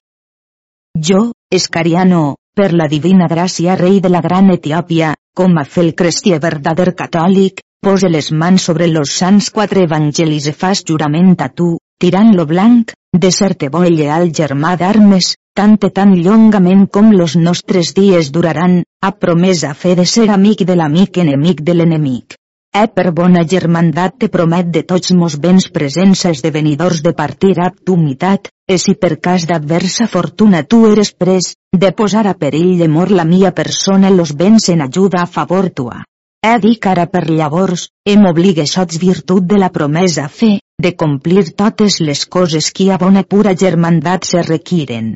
Jo, 1.08 1.22
Escariano, 1.60 2.36
per 2.54 2.68
la 2.74 2.90
divina 2.92 3.30
gràcia 3.32 3.78
rei 3.80 3.96
de 4.04 4.12
la 4.12 4.20
gran 4.28 4.52
Etiòpia, 4.58 5.14
com 5.32 5.56
a 5.56 5.64
fer 5.64 5.86
el 5.86 5.96
cristià 5.96 6.36
verdader 6.44 6.92
catòlic, 7.00 7.64
pose 7.80 8.12
les 8.12 8.30
mans 8.32 8.68
sobre 8.68 8.92
los 8.92 9.16
sants 9.24 9.48
quatre 9.56 9.88
evangelis 9.88 10.52
i 10.52 10.56
fas 10.64 10.84
jurament 10.84 11.36
a 11.40 11.48
tu, 11.48 11.72
tirant 11.98 12.34
lo 12.36 12.44
blanc, 12.46 12.92
de 13.12 13.30
ser-te 13.32 13.68
bo 13.72 13.82
i 13.88 13.92
lleal 13.96 14.30
germà 14.38 14.76
d'armes, 14.76 15.34
tant 15.56 15.76
i 15.88 15.90
tan 15.98 16.14
llongament 16.24 16.86
com 16.92 17.12
los 17.12 17.36
nostres 17.36 17.94
dies 17.96 18.32
duraran, 18.32 18.82
ha 19.02 19.12
promès 19.24 19.62
a 19.64 19.72
fer 19.74 19.94
de 20.00 20.04
ser 20.04 20.26
amic 20.34 20.64
de 20.68 20.76
l'amic 20.76 21.22
enemic 21.22 21.62
de 21.68 21.74
l'enemic. 21.74 22.36
E 22.76 22.82
per 22.92 23.10
bona 23.18 23.42
germandat 23.48 24.18
te 24.20 24.28
promet 24.28 24.68
de 24.72 24.82
tots 24.90 25.14
mos 25.16 25.38
béns 25.44 25.70
presents 25.76 26.26
esdevenidors 26.30 27.00
de 27.06 27.14
partir 27.20 27.54
ab 27.66 27.78
tu 27.86 27.96
mitat, 27.96 28.50
e 28.68 28.76
si 28.82 28.94
per 29.00 29.16
cas 29.26 29.46
d'adversa 29.48 30.08
fortuna 30.12 30.62
tu 30.62 30.82
eres 30.90 31.14
pres, 31.16 31.54
de 31.72 31.92
posar 31.92 32.26
a 32.26 32.34
perill 32.34 32.76
de 32.82 32.88
mor 32.88 33.14
la 33.20 33.24
mia 33.24 33.54
persona 33.62 34.10
los 34.10 34.34
béns 34.36 34.68
en 34.74 34.84
ajuda 34.88 35.22
a 35.22 35.26
favor 35.38 35.70
tua. 35.70 36.02
He 36.46 36.58
dic 36.62 36.86
ara 36.86 37.04
per 37.10 37.24
llavors, 37.28 37.88
em 38.12 38.26
obligue 38.28 38.64
sots 38.70 38.98
virtut 39.02 39.46
de 39.52 39.56
la 39.58 39.70
promesa 39.76 40.26
fe, 40.40 40.50
de 40.84 40.92
complir 41.02 41.42
totes 41.62 41.96
les 42.08 42.20
coses 42.34 42.68
que 42.76 42.86
a 42.94 42.98
bona 43.02 43.24
pura 43.34 43.54
germandat 43.62 44.28
se 44.28 44.42
requiren. 44.46 45.08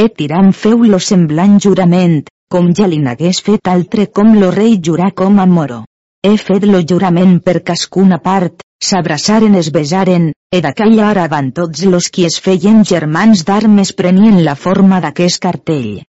E 0.00 0.02
tirant 0.16 0.50
feu 0.62 0.82
lo 0.94 0.98
semblant 1.10 1.60
jurament, 1.66 2.16
com 2.50 2.72
ja 2.80 2.88
li 2.90 2.98
n'hagués 3.04 3.42
fet 3.50 3.70
altre 3.74 4.08
com 4.18 4.34
lo 4.40 4.50
rei 4.56 4.74
jurà 4.88 5.12
com 5.22 5.38
a 5.38 5.46
moro. 5.52 5.78
He 6.26 6.34
fet 6.48 6.66
lo 6.72 6.82
jurament 6.94 7.38
per 7.46 7.60
cascuna 7.70 8.18
part, 8.26 8.66
s'abraçaren 8.82 9.54
es 9.62 9.70
besaren, 9.78 10.32
e 10.50 10.64
d'aquella 10.64 11.08
hora 11.12 11.30
van 11.36 11.54
tots 11.62 11.86
los 11.94 12.10
qui 12.10 12.26
es 12.26 12.42
feien 12.42 12.82
germans 12.96 13.46
d'armes 13.46 13.94
prenien 14.02 14.42
la 14.50 14.58
forma 14.66 15.00
d'aquest 15.06 15.42
cartell. 15.48 16.02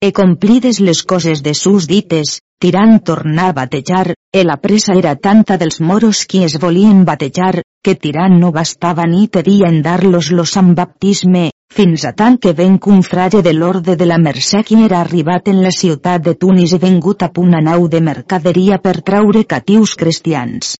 E 0.00 0.14
complides 0.16 0.80
les 0.80 1.02
coses 1.02 1.42
de 1.42 1.52
sus 1.52 1.92
dites, 1.92 2.38
tirant 2.58 2.98
tornar 3.04 3.50
a 3.50 3.52
batejar, 3.52 4.14
e 4.34 4.42
la 4.44 4.56
pressa 4.56 4.94
era 4.94 5.14
tanta 5.16 5.56
dels 5.56 5.80
moros 5.80 6.24
qui 6.26 6.42
es 6.44 6.58
volien 6.58 7.04
batejar, 7.04 7.62
que 7.82 7.94
tirant 7.94 8.34
no 8.40 8.50
bastava 8.50 9.06
nit 9.06 9.38
i 9.38 9.44
dia 9.46 9.68
en 9.70 9.78
dar-los 9.82 10.32
los 10.32 10.56
amb 10.60 10.74
baptisme, 10.80 11.44
fins 11.72 12.04
a 12.08 12.12
tant 12.12 12.38
que 12.42 12.52
venc 12.52 12.88
un 12.90 13.02
frage 13.06 13.42
de 13.46 13.52
l'orde 13.54 13.94
de 13.96 14.10
la 14.10 14.18
Mercè 14.18 14.64
qui 14.64 14.82
era 14.88 15.00
arribat 15.00 15.48
en 15.54 15.62
la 15.62 15.70
ciutat 15.70 16.24
de 16.26 16.34
Tunis 16.34 16.74
i 16.74 16.82
vengut 16.82 17.22
a 17.22 17.30
punt 17.30 17.54
a 17.54 17.62
nau 17.70 17.88
de 17.88 18.02
mercaderia 18.10 18.82
per 18.82 18.98
traure 19.02 19.44
catius 19.44 19.94
cristians. 19.94 20.74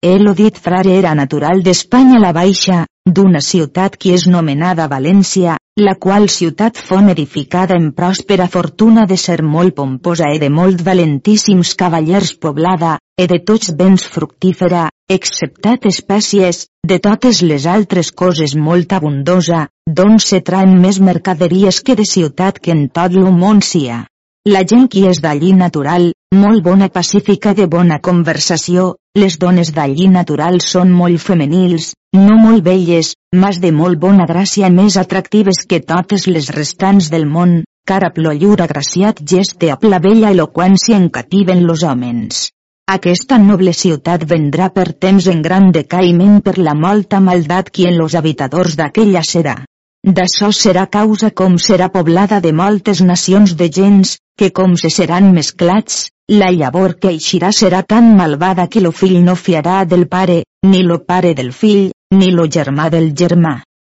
El 0.00 0.32
dit 0.38 0.54
frare 0.62 0.92
era 0.94 1.12
natural 1.18 1.60
d'Espanya 1.66 2.20
la 2.22 2.30
Baixa, 2.32 2.84
d'una 3.04 3.40
ciutat 3.42 3.96
qui 3.98 4.12
és 4.14 4.28
nomenada 4.30 4.86
València, 4.86 5.56
la 5.82 5.94
qual 5.98 6.28
ciutat 6.30 6.76
fon 6.78 7.08
edificada 7.10 7.74
en 7.74 7.88
pròspera 7.96 8.46
fortuna 8.46 9.06
de 9.10 9.16
ser 9.16 9.42
molt 9.42 9.74
pomposa 9.74 10.28
e 10.30 10.38
de 10.38 10.50
molt 10.54 10.84
valentíssims 10.86 11.74
cavallers 11.74 12.30
poblada, 12.38 13.00
e 13.18 13.26
de 13.26 13.40
tots 13.42 13.72
béns 13.74 14.04
fructífera, 14.06 14.84
exceptat 15.10 15.90
espècies, 15.90 16.68
de 16.86 17.00
totes 17.00 17.42
les 17.42 17.66
altres 17.66 18.12
coses 18.12 18.54
molt 18.54 18.94
abundosa, 18.94 19.66
d'on 19.84 20.20
se 20.22 20.38
traen 20.46 20.78
més 20.78 21.00
mercaderies 21.00 21.82
que 21.82 21.98
de 21.98 22.06
ciutat 22.06 22.62
que 22.62 22.70
en 22.70 22.86
tot 22.86 23.18
lo 23.18 23.34
món 23.34 23.66
sia. 23.66 24.04
La 24.48 24.60
gent 24.64 24.86
qui 24.88 25.02
és 25.04 25.18
d'allí 25.20 25.48
natural, 25.52 26.04
molt 26.42 26.62
bona 26.64 26.86
pacífica 26.88 27.50
de 27.56 27.66
bona 27.68 27.98
conversació, 28.06 28.84
les 29.20 29.34
dones 29.42 29.72
d'allí 29.76 30.06
natural 30.08 30.60
són 30.64 30.92
molt 31.00 31.20
femenils, 31.20 31.90
no 32.16 32.36
molt 32.40 32.64
belles, 32.64 33.10
mas 33.42 33.58
de 33.60 33.72
molt 33.80 33.98
bona 34.00 34.24
gràcia 34.30 34.70
més 34.72 34.96
atractives 35.02 35.58
que 35.68 35.82
totes 35.90 36.24
les 36.32 36.48
restants 36.56 37.10
del 37.12 37.26
món, 37.26 37.52
car 37.84 37.98
a 38.06 38.12
llur 38.16 38.62
agraciat 38.64 39.20
gest 39.32 39.58
de 39.60 39.76
la 39.82 39.98
bella 39.98 40.30
eloqüència 40.30 40.96
encativen 40.96 41.66
los 41.66 41.82
homes. 41.82 42.48
aquesta 42.94 43.36
noble 43.38 43.74
ciutat 43.74 44.24
vendrà 44.24 44.70
per 44.70 44.94
temps 44.94 45.26
en 45.26 45.42
gran 45.42 45.72
decaïment 45.72 46.40
per 46.40 46.56
la 46.56 46.72
molta 46.74 47.20
maldat 47.20 47.68
qui 47.68 47.84
en 47.84 47.98
los 47.98 48.14
habitadors 48.14 48.76
d'aquella 48.76 49.20
serà. 49.20 49.58
D'açò 50.06 50.48
serà 50.52 50.86
causa 50.86 51.30
com 51.30 51.58
serà 51.58 51.90
poblada 51.90 52.40
de 52.40 52.52
moltes 52.52 53.02
nacions 53.02 53.54
de 53.56 53.68
gens, 53.68 54.16
que 54.38 54.52
com 54.54 54.76
se 54.80 54.88
seran 54.94 55.32
mesclats, 55.34 56.06
la 56.40 56.50
llavor 56.54 56.94
que 57.02 57.10
eixirà 57.10 57.50
serà 57.56 57.82
tan 57.82 58.12
malvada 58.16 58.68
que 58.72 58.82
lo 58.84 58.92
fill 58.92 59.16
no 59.24 59.34
fiarà 59.36 59.84
del 59.84 60.06
pare, 60.08 60.42
ni 60.62 60.82
lo 60.82 60.98
pare 61.04 61.34
del 61.34 61.52
fill, 61.52 61.88
ni 62.14 62.30
lo 62.30 62.44
germà 62.56 62.88
del 62.94 63.14
germà. 63.22 63.58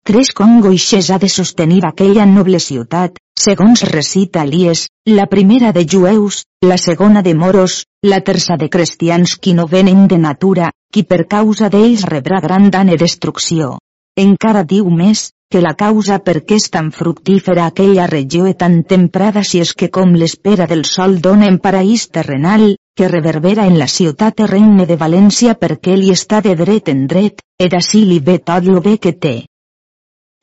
Tres 0.10 0.32
congoixes 0.34 1.10
ha 1.11 1.18
de 1.22 1.30
sostenir 1.30 1.82
aquella 1.86 2.26
noble 2.26 2.60
ciutat, 2.64 3.20
segons 3.40 3.84
recita 3.90 4.45
Elies, 4.48 4.88
la 5.06 5.26
primera 5.28 5.74
de 5.76 5.86
jueus, 5.86 6.44
la 6.66 6.78
segona 6.78 7.22
de 7.22 7.36
moros, 7.36 7.84
la 8.03 8.22
terça 8.22 8.57
de 8.57 8.70
cristians 8.70 9.36
qui 9.38 9.53
no 9.53 9.68
venen 9.68 10.07
de 10.07 10.18
natura, 10.18 10.72
qui 10.94 11.03
per 11.03 11.26
causa 11.28 11.70
d'ells 11.70 12.07
rebrà 12.10 12.40
gran 12.41 12.70
dan 12.72 12.90
i 12.90 12.98
destrucció. 12.98 13.76
Encara 14.18 14.64
diu 14.64 14.90
més, 14.90 15.30
que 15.49 15.61
la 15.65 15.73
causa 15.73 16.19
per 16.21 16.43
què 16.45 16.59
és 16.61 16.67
tan 16.69 16.91
fructífera 16.93 17.63
aquella 17.65 18.05
regió 18.09 18.45
i 18.45 18.53
tan 18.53 18.84
temprada 18.91 19.41
si 19.51 19.61
és 19.63 19.71
que 19.73 19.89
com 19.89 20.11
l'espera 20.13 20.67
del 20.69 20.84
sol 20.85 21.17
dona 21.26 21.47
en 21.49 21.57
paraís 21.63 22.05
terrenal, 22.13 22.76
que 22.95 23.07
reverbera 23.09 23.65
en 23.65 23.80
la 23.80 23.88
ciutat 23.89 24.43
regne 24.51 24.85
de 24.85 24.97
València 24.99 25.55
perquè 25.57 25.95
li 25.97 26.11
està 26.13 26.43
de 26.45 26.53
dret 26.59 26.93
en 26.93 27.07
dret, 27.07 27.41
i 27.57 27.69
d'ací 27.73 28.03
li 28.05 28.19
ve 28.19 28.38
tot 28.51 28.69
lo 28.69 28.84
bé 28.85 28.97
que 29.01 29.15
té. 29.26 29.35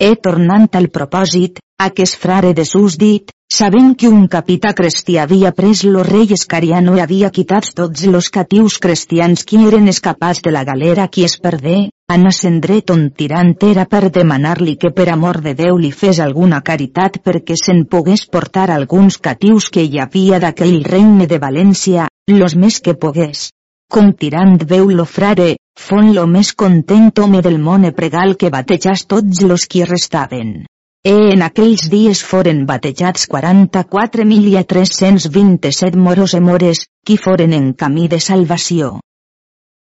E 0.02 0.10
tornant 0.26 0.66
al 0.74 0.90
propòsit, 0.90 1.62
aquest 1.78 2.18
frare 2.18 2.52
de 2.52 2.64
sus 2.66 2.98
dit, 2.98 3.30
sabent 3.46 3.94
que 3.94 4.10
un 4.10 4.26
capità 4.26 4.74
cristià 4.74 5.22
havia 5.22 5.52
pres 5.54 5.84
lo 5.86 6.02
rei 6.02 6.34
Escariano 6.34 6.96
i 6.96 7.04
havia 7.04 7.30
quitat 7.30 7.70
tots 7.78 8.08
los 8.10 8.28
catius 8.34 8.80
cristians 8.82 9.46
qui 9.46 9.62
eren 9.68 9.86
escapats 9.86 10.42
de 10.42 10.50
la 10.50 10.64
galera 10.64 11.06
qui 11.06 11.24
es 11.24 11.38
perdé, 11.38 11.90
en 12.16 12.24
ascendret 12.28 12.90
on 12.94 13.00
tirant 13.18 13.50
era 13.68 13.84
per 13.92 14.04
demanar-li 14.14 14.74
que 14.82 14.90
per 14.98 15.06
amor 15.12 15.38
de 15.44 15.52
Déu 15.58 15.74
li 15.82 15.88
fes 15.92 16.18
alguna 16.24 16.58
caritat 16.68 17.18
perquè 17.24 17.54
se'n 17.60 17.80
pogués 17.92 18.22
portar 18.36 18.68
alguns 18.70 19.14
catius 19.26 19.64
que 19.74 19.82
hi 19.84 19.96
havia 20.00 20.36
d'aquell 20.44 20.78
regne 20.84 21.26
de 21.26 21.38
València, 21.42 22.08
los 22.30 22.54
més 22.56 22.80
que 22.80 22.94
pogués. 22.94 23.50
Com 23.92 24.12
tirant 24.22 24.56
veu 24.70 24.90
lo 24.90 25.04
frare, 25.04 25.56
fon 25.88 26.14
lo 26.14 26.26
més 26.26 26.52
content 26.54 27.12
home 27.22 27.42
del 27.42 27.58
món 27.66 27.84
e 27.84 27.92
pregal 27.98 28.36
que 28.40 28.50
batejàs 28.54 29.06
tots 29.06 29.42
los 29.42 29.66
qui 29.66 29.84
restaven. 29.84 30.66
E 31.06 31.32
en 31.34 31.42
aquells 31.42 31.88
dies 31.90 32.22
foren 32.24 32.66
batejats 32.66 33.28
44.327 33.34 35.96
moros 36.06 36.34
e 36.34 36.40
mores, 36.40 36.86
qui 37.04 37.16
foren 37.16 37.52
en 37.52 37.72
camí 37.74 38.08
de 38.08 38.20
salvació. 38.20 39.00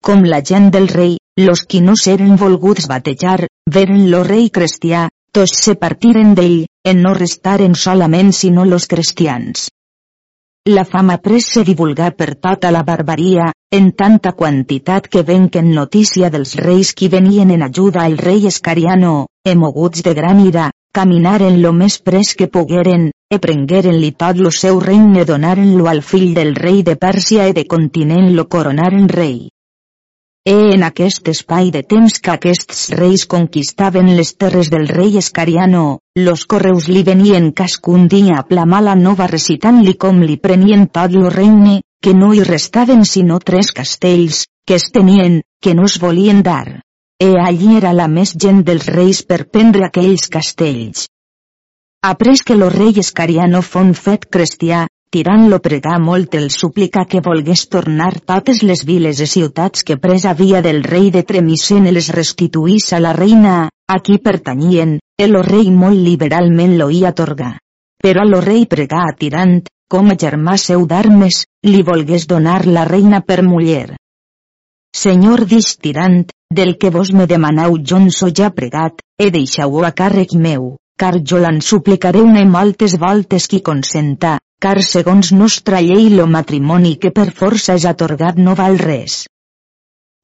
Com 0.05 0.25
la 0.25 0.41
gent 0.41 0.71
del 0.71 0.89
rei, 0.89 1.17
los 1.47 1.63
qui 1.63 1.81
no 1.81 1.97
seren 1.97 2.37
volguts 2.37 2.87
batejar, 2.89 3.49
veren 3.67 4.11
lo 4.11 4.23
rei 4.25 4.49
cristià, 4.51 5.09
tots 5.33 5.59
se 5.65 5.75
partiren 5.75 6.35
d'ell, 6.35 6.65
en 6.85 7.03
no 7.05 7.13
restaren 7.15 7.75
solament 7.75 8.33
sinó 8.33 8.65
los 8.65 8.87
cristians. 8.87 9.69
La 10.69 10.85
fama 10.85 11.17
pres 11.19 11.47
se 11.55 11.63
divulgar 11.65 12.15
per 12.17 12.35
tota 12.35 12.71
la 12.71 12.83
barbaria, 12.83 13.47
en 13.73 13.93
tanta 13.93 14.33
quantitat 14.33 15.07
que 15.09 15.23
venquen 15.23 15.71
notícia 15.75 16.29
dels 16.31 16.57
reis 16.61 16.91
qui 16.95 17.09
venien 17.09 17.51
en 17.51 17.63
ajuda 17.63 18.03
al 18.05 18.19
rei 18.19 18.47
Escariano, 18.47 19.27
emoguts 19.45 20.03
de 20.03 20.15
gran 20.15 20.43
ira, 20.47 20.67
caminaren 20.93 21.63
lo 21.63 21.73
més 21.73 21.97
pres 22.03 22.35
que 22.35 22.49
pogueren, 22.49 23.09
e 23.31 23.39
prengueren-li 23.39 24.11
tot 24.19 24.43
lo 24.43 24.51
seu 24.51 24.81
regne 24.85 25.25
donaren-lo 25.25 25.87
al 25.87 26.03
fill 26.03 26.35
del 26.35 26.55
rei 26.57 26.83
de 26.83 26.97
Pèrsia 26.97 27.47
e 27.49 27.55
de 27.55 27.65
continent 27.65 28.35
lo 28.35 28.49
coronaren 28.49 29.09
rei. 29.09 29.49
E 30.49 30.73
en 30.73 30.83
aquest 30.87 31.27
espai 31.29 31.69
de 31.71 31.83
temps 31.85 32.15
que 32.25 32.31
aquests 32.33 32.79
reis 32.97 33.27
conquistaven 33.29 34.07
les 34.17 34.31
terres 34.41 34.71
del 34.73 34.87
rei 34.89 35.19
Escariano, 35.21 35.99
los 36.17 36.47
correus 36.49 36.87
li 36.89 37.03
venien 37.05 37.51
cascun 37.53 38.07
dia 38.09 38.39
a 38.39 38.47
plamar 38.49 38.81
la 38.87 38.95
nova 38.97 39.27
recitant-li 39.29 39.99
com 40.01 40.23
li 40.25 40.39
prenien 40.39 40.87
tot 40.89 41.13
lo 41.13 41.29
regne, 41.29 41.83
que 42.01 42.15
no 42.17 42.33
hi 42.33 42.41
restaven 42.41 43.05
sinó 43.05 43.39
tres 43.39 43.73
castells, 43.77 44.47
que 44.65 44.81
es 44.81 44.89
tenien, 44.91 45.43
que 45.61 45.75
no 45.75 45.85
es 45.85 45.99
volien 46.01 46.41
dar. 46.43 46.81
E 47.21 47.35
allí 47.37 47.77
era 47.77 47.93
la 47.93 48.09
més 48.09 48.33
gent 48.33 48.65
dels 48.65 48.89
reis 48.89 49.21
per 49.23 49.45
prendre 49.45 49.85
aquells 49.85 50.31
castells. 50.33 51.05
Après 52.01 52.41
que 52.41 52.57
lo 52.57 52.71
rei 52.73 52.97
Escariano 52.97 53.61
fon 53.61 53.93
fet 53.93 54.25
cristià, 54.33 54.87
tirant-lo 55.11 55.59
pregar 55.59 55.99
molt 55.99 56.35
el 56.39 56.51
suplicar 56.55 57.03
que 57.11 57.21
volgués 57.25 57.67
tornar 57.69 58.13
totes 58.33 58.63
les 58.63 58.85
viles 58.87 59.19
i 59.21 59.27
ciutats 59.27 59.83
que 59.87 59.99
pres 59.99 60.25
havia 60.31 60.63
del 60.63 60.85
rei 60.87 61.11
de 61.11 61.25
Tremisen 61.27 61.89
i 61.91 61.95
les 61.97 62.11
restituís 62.15 62.93
a 62.95 63.01
la 63.03 63.13
reina, 63.17 63.55
a 63.91 63.97
qui 64.07 64.21
pertanyien, 64.23 64.99
el 65.19 65.35
rei 65.43 65.71
molt 65.75 65.99
liberalment 65.99 66.77
lo 66.79 66.91
hi 66.95 67.05
atorga. 67.05 67.57
Però 68.01 68.23
lo 68.25 68.41
rei 68.41 68.67
pregà 68.71 69.03
a 69.09 69.15
Tirant, 69.19 69.59
com 69.91 70.13
a 70.13 70.17
germà 70.17 70.55
seu 70.57 70.87
d'armes, 70.87 71.45
li 71.67 71.83
volgués 71.83 72.29
donar 72.31 72.61
la 72.67 72.85
reina 72.87 73.21
per 73.21 73.43
muller. 73.43 73.97
Senyor 74.97 75.43
dix 75.51 75.75
Tirant, 75.83 76.23
del 76.55 76.77
que 76.79 76.91
vos 76.91 77.11
me 77.13 77.27
demanau 77.27 77.77
jo 77.83 77.99
so 78.11 78.31
ja 78.31 78.51
pregat, 78.51 79.03
he 79.19 79.31
deixau 79.31 79.83
a 79.85 79.91
càrrec 79.91 80.35
meu, 80.35 80.77
car 80.97 81.19
jo 81.19 81.39
l'en 81.39 81.61
suplicaré 81.61 82.23
una 82.23 82.45
moltes 82.47 82.97
voltes 82.99 83.47
qui 83.49 83.61
consenta, 83.61 84.39
car 84.61 84.83
segons 84.85 85.31
nostra 85.33 85.79
llei 85.81 86.11
lo 86.13 86.27
matrimoni 86.29 86.97
que 87.03 87.11
per 87.17 87.31
força 87.37 87.77
és 87.79 87.87
atorgat 87.89 88.41
no 88.47 88.55
val 88.59 88.77
res. 88.83 89.23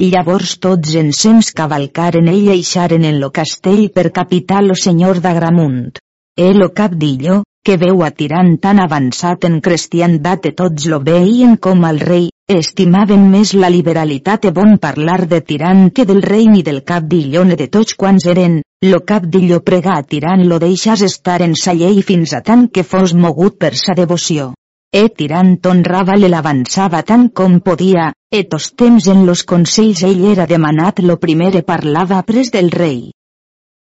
I 0.04 0.10
llavors 0.12 0.58
tots 0.60 0.92
ensems 1.00 1.54
cavalcaren 1.56 2.28
ell 2.28 2.42
i 2.42 2.52
eixaren 2.54 3.06
en 3.10 3.16
lo 3.22 3.30
castell 3.38 3.86
per 3.96 4.10
capital 4.18 4.68
lo 4.68 4.76
senyor 4.76 5.22
d'Agramunt. 5.24 5.96
El 6.36 6.60
lo 6.60 6.68
cap 6.76 6.92
d'illo, 6.92 7.38
que 7.64 7.78
veu 7.80 8.04
atirant 8.04 8.58
tan 8.60 8.82
avançat 8.84 9.48
en 9.48 9.62
cristiandat 9.64 10.50
e 10.50 10.52
tots 10.60 10.84
lo 10.92 11.00
veien 11.00 11.56
com 11.56 11.88
al 11.88 12.02
rei, 12.04 12.28
estimaven 12.54 13.24
més 13.30 13.50
la 13.58 13.68
liberalitat 13.74 14.44
e 14.46 14.50
bon 14.54 14.76
parlar 14.82 15.24
de 15.26 15.40
tirant 15.42 15.88
que 15.90 16.04
del 16.06 16.22
rei 16.22 16.44
ni 16.46 16.62
del 16.62 16.84
cap 16.86 17.08
d'illo 17.10 17.42
ni 17.44 17.56
de 17.58 17.66
tots 17.66 17.96
quants 17.98 18.26
eren, 18.32 18.60
lo 18.86 19.00
cap 19.08 19.26
d'illo 19.26 19.58
pregà 19.66 19.96
tirant 20.06 20.44
lo 20.46 20.60
deixàs 20.62 21.02
estar 21.02 21.40
en 21.42 21.56
sa 21.58 21.74
llei 21.74 21.98
fins 22.02 22.36
a 22.38 22.40
tant 22.46 22.68
que 22.70 22.84
fos 22.84 23.14
mogut 23.14 23.58
per 23.58 23.72
sa 23.74 23.96
devoció. 23.98 24.52
E 24.94 25.08
tirant 25.08 25.56
honrava-le 25.66 26.30
l'avançava 26.30 27.02
tant 27.02 27.26
com 27.34 27.58
podia, 27.58 28.12
e 28.30 28.44
tos 28.44 28.70
temps 28.78 29.10
en 29.10 29.26
los 29.26 29.42
consells 29.42 30.04
ell 30.06 30.24
era 30.30 30.46
demanat 30.46 31.02
lo 31.02 31.18
primer 31.18 31.50
e 31.56 31.64
parlava 31.66 32.22
pres 32.22 32.54
del 32.54 32.70
rei. 32.70 33.10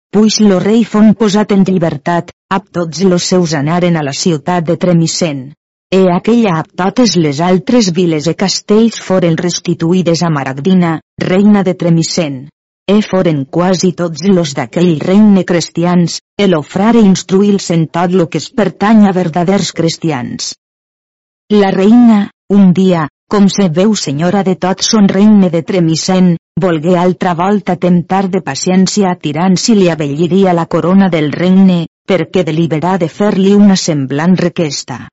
Puix 0.08 0.40
lo 0.40 0.56
rei 0.58 0.88
fon 0.88 1.12
posat 1.12 1.52
en 1.52 1.68
llibertat, 1.68 2.32
ab 2.48 2.72
tots 2.72 3.04
los 3.04 3.28
seus 3.28 3.52
anaren 3.52 4.00
a 4.00 4.02
la 4.02 4.16
ciutat 4.16 4.64
de 4.64 4.80
Tremisen. 4.80 5.50
E 5.90 6.02
aquella 6.12 6.58
ab 6.60 6.68
totes 6.76 7.16
les 7.16 7.38
altres 7.40 7.86
viles 7.96 8.26
e 8.28 8.34
castells 8.36 9.00
foren 9.00 9.38
restituïdes 9.40 10.20
a 10.22 10.28
Maragdina, 10.28 11.00
reina 11.22 11.62
de 11.64 11.72
Tremisen 11.74 12.48
e 12.88 13.02
foren 13.04 13.44
quasi 13.44 13.92
tots 13.92 14.24
los 14.32 14.54
d'aquell 14.56 14.94
regne 15.00 15.44
cristians, 15.48 16.20
el 16.40 16.54
frare 16.64 17.02
instruïls 17.04 17.66
en 17.74 17.84
tot 17.92 18.14
lo 18.16 18.28
que 18.32 18.40
es 18.40 18.48
pertany 18.60 19.04
a 19.08 19.12
verdaders 19.12 19.72
cristians. 19.76 20.54
La 21.52 21.70
reina, 21.74 22.30
un 22.48 22.72
dia, 22.72 23.08
com 23.28 23.48
se 23.52 23.68
veu 23.68 23.92
senyora 23.94 24.40
de 24.44 24.56
tot 24.56 24.80
son 24.80 25.08
regne 25.08 25.50
de 25.52 25.62
Tremisen, 25.62 26.32
volgué 26.56 26.96
altra 26.96 27.34
volta 27.34 27.76
temptar 27.76 28.24
de 28.32 28.40
paciència 28.40 29.12
a 29.12 29.20
tirant 29.20 29.60
si 29.60 29.76
li 29.76 29.92
avelliria 29.92 30.56
la 30.56 30.64
corona 30.64 31.12
del 31.12 31.30
regne, 31.32 31.84
perquè 32.08 32.44
deliberà 32.44 32.96
de 32.96 33.12
fer-li 33.20 33.52
una 33.52 33.76
semblant 33.76 34.36
requesta. 34.36 35.04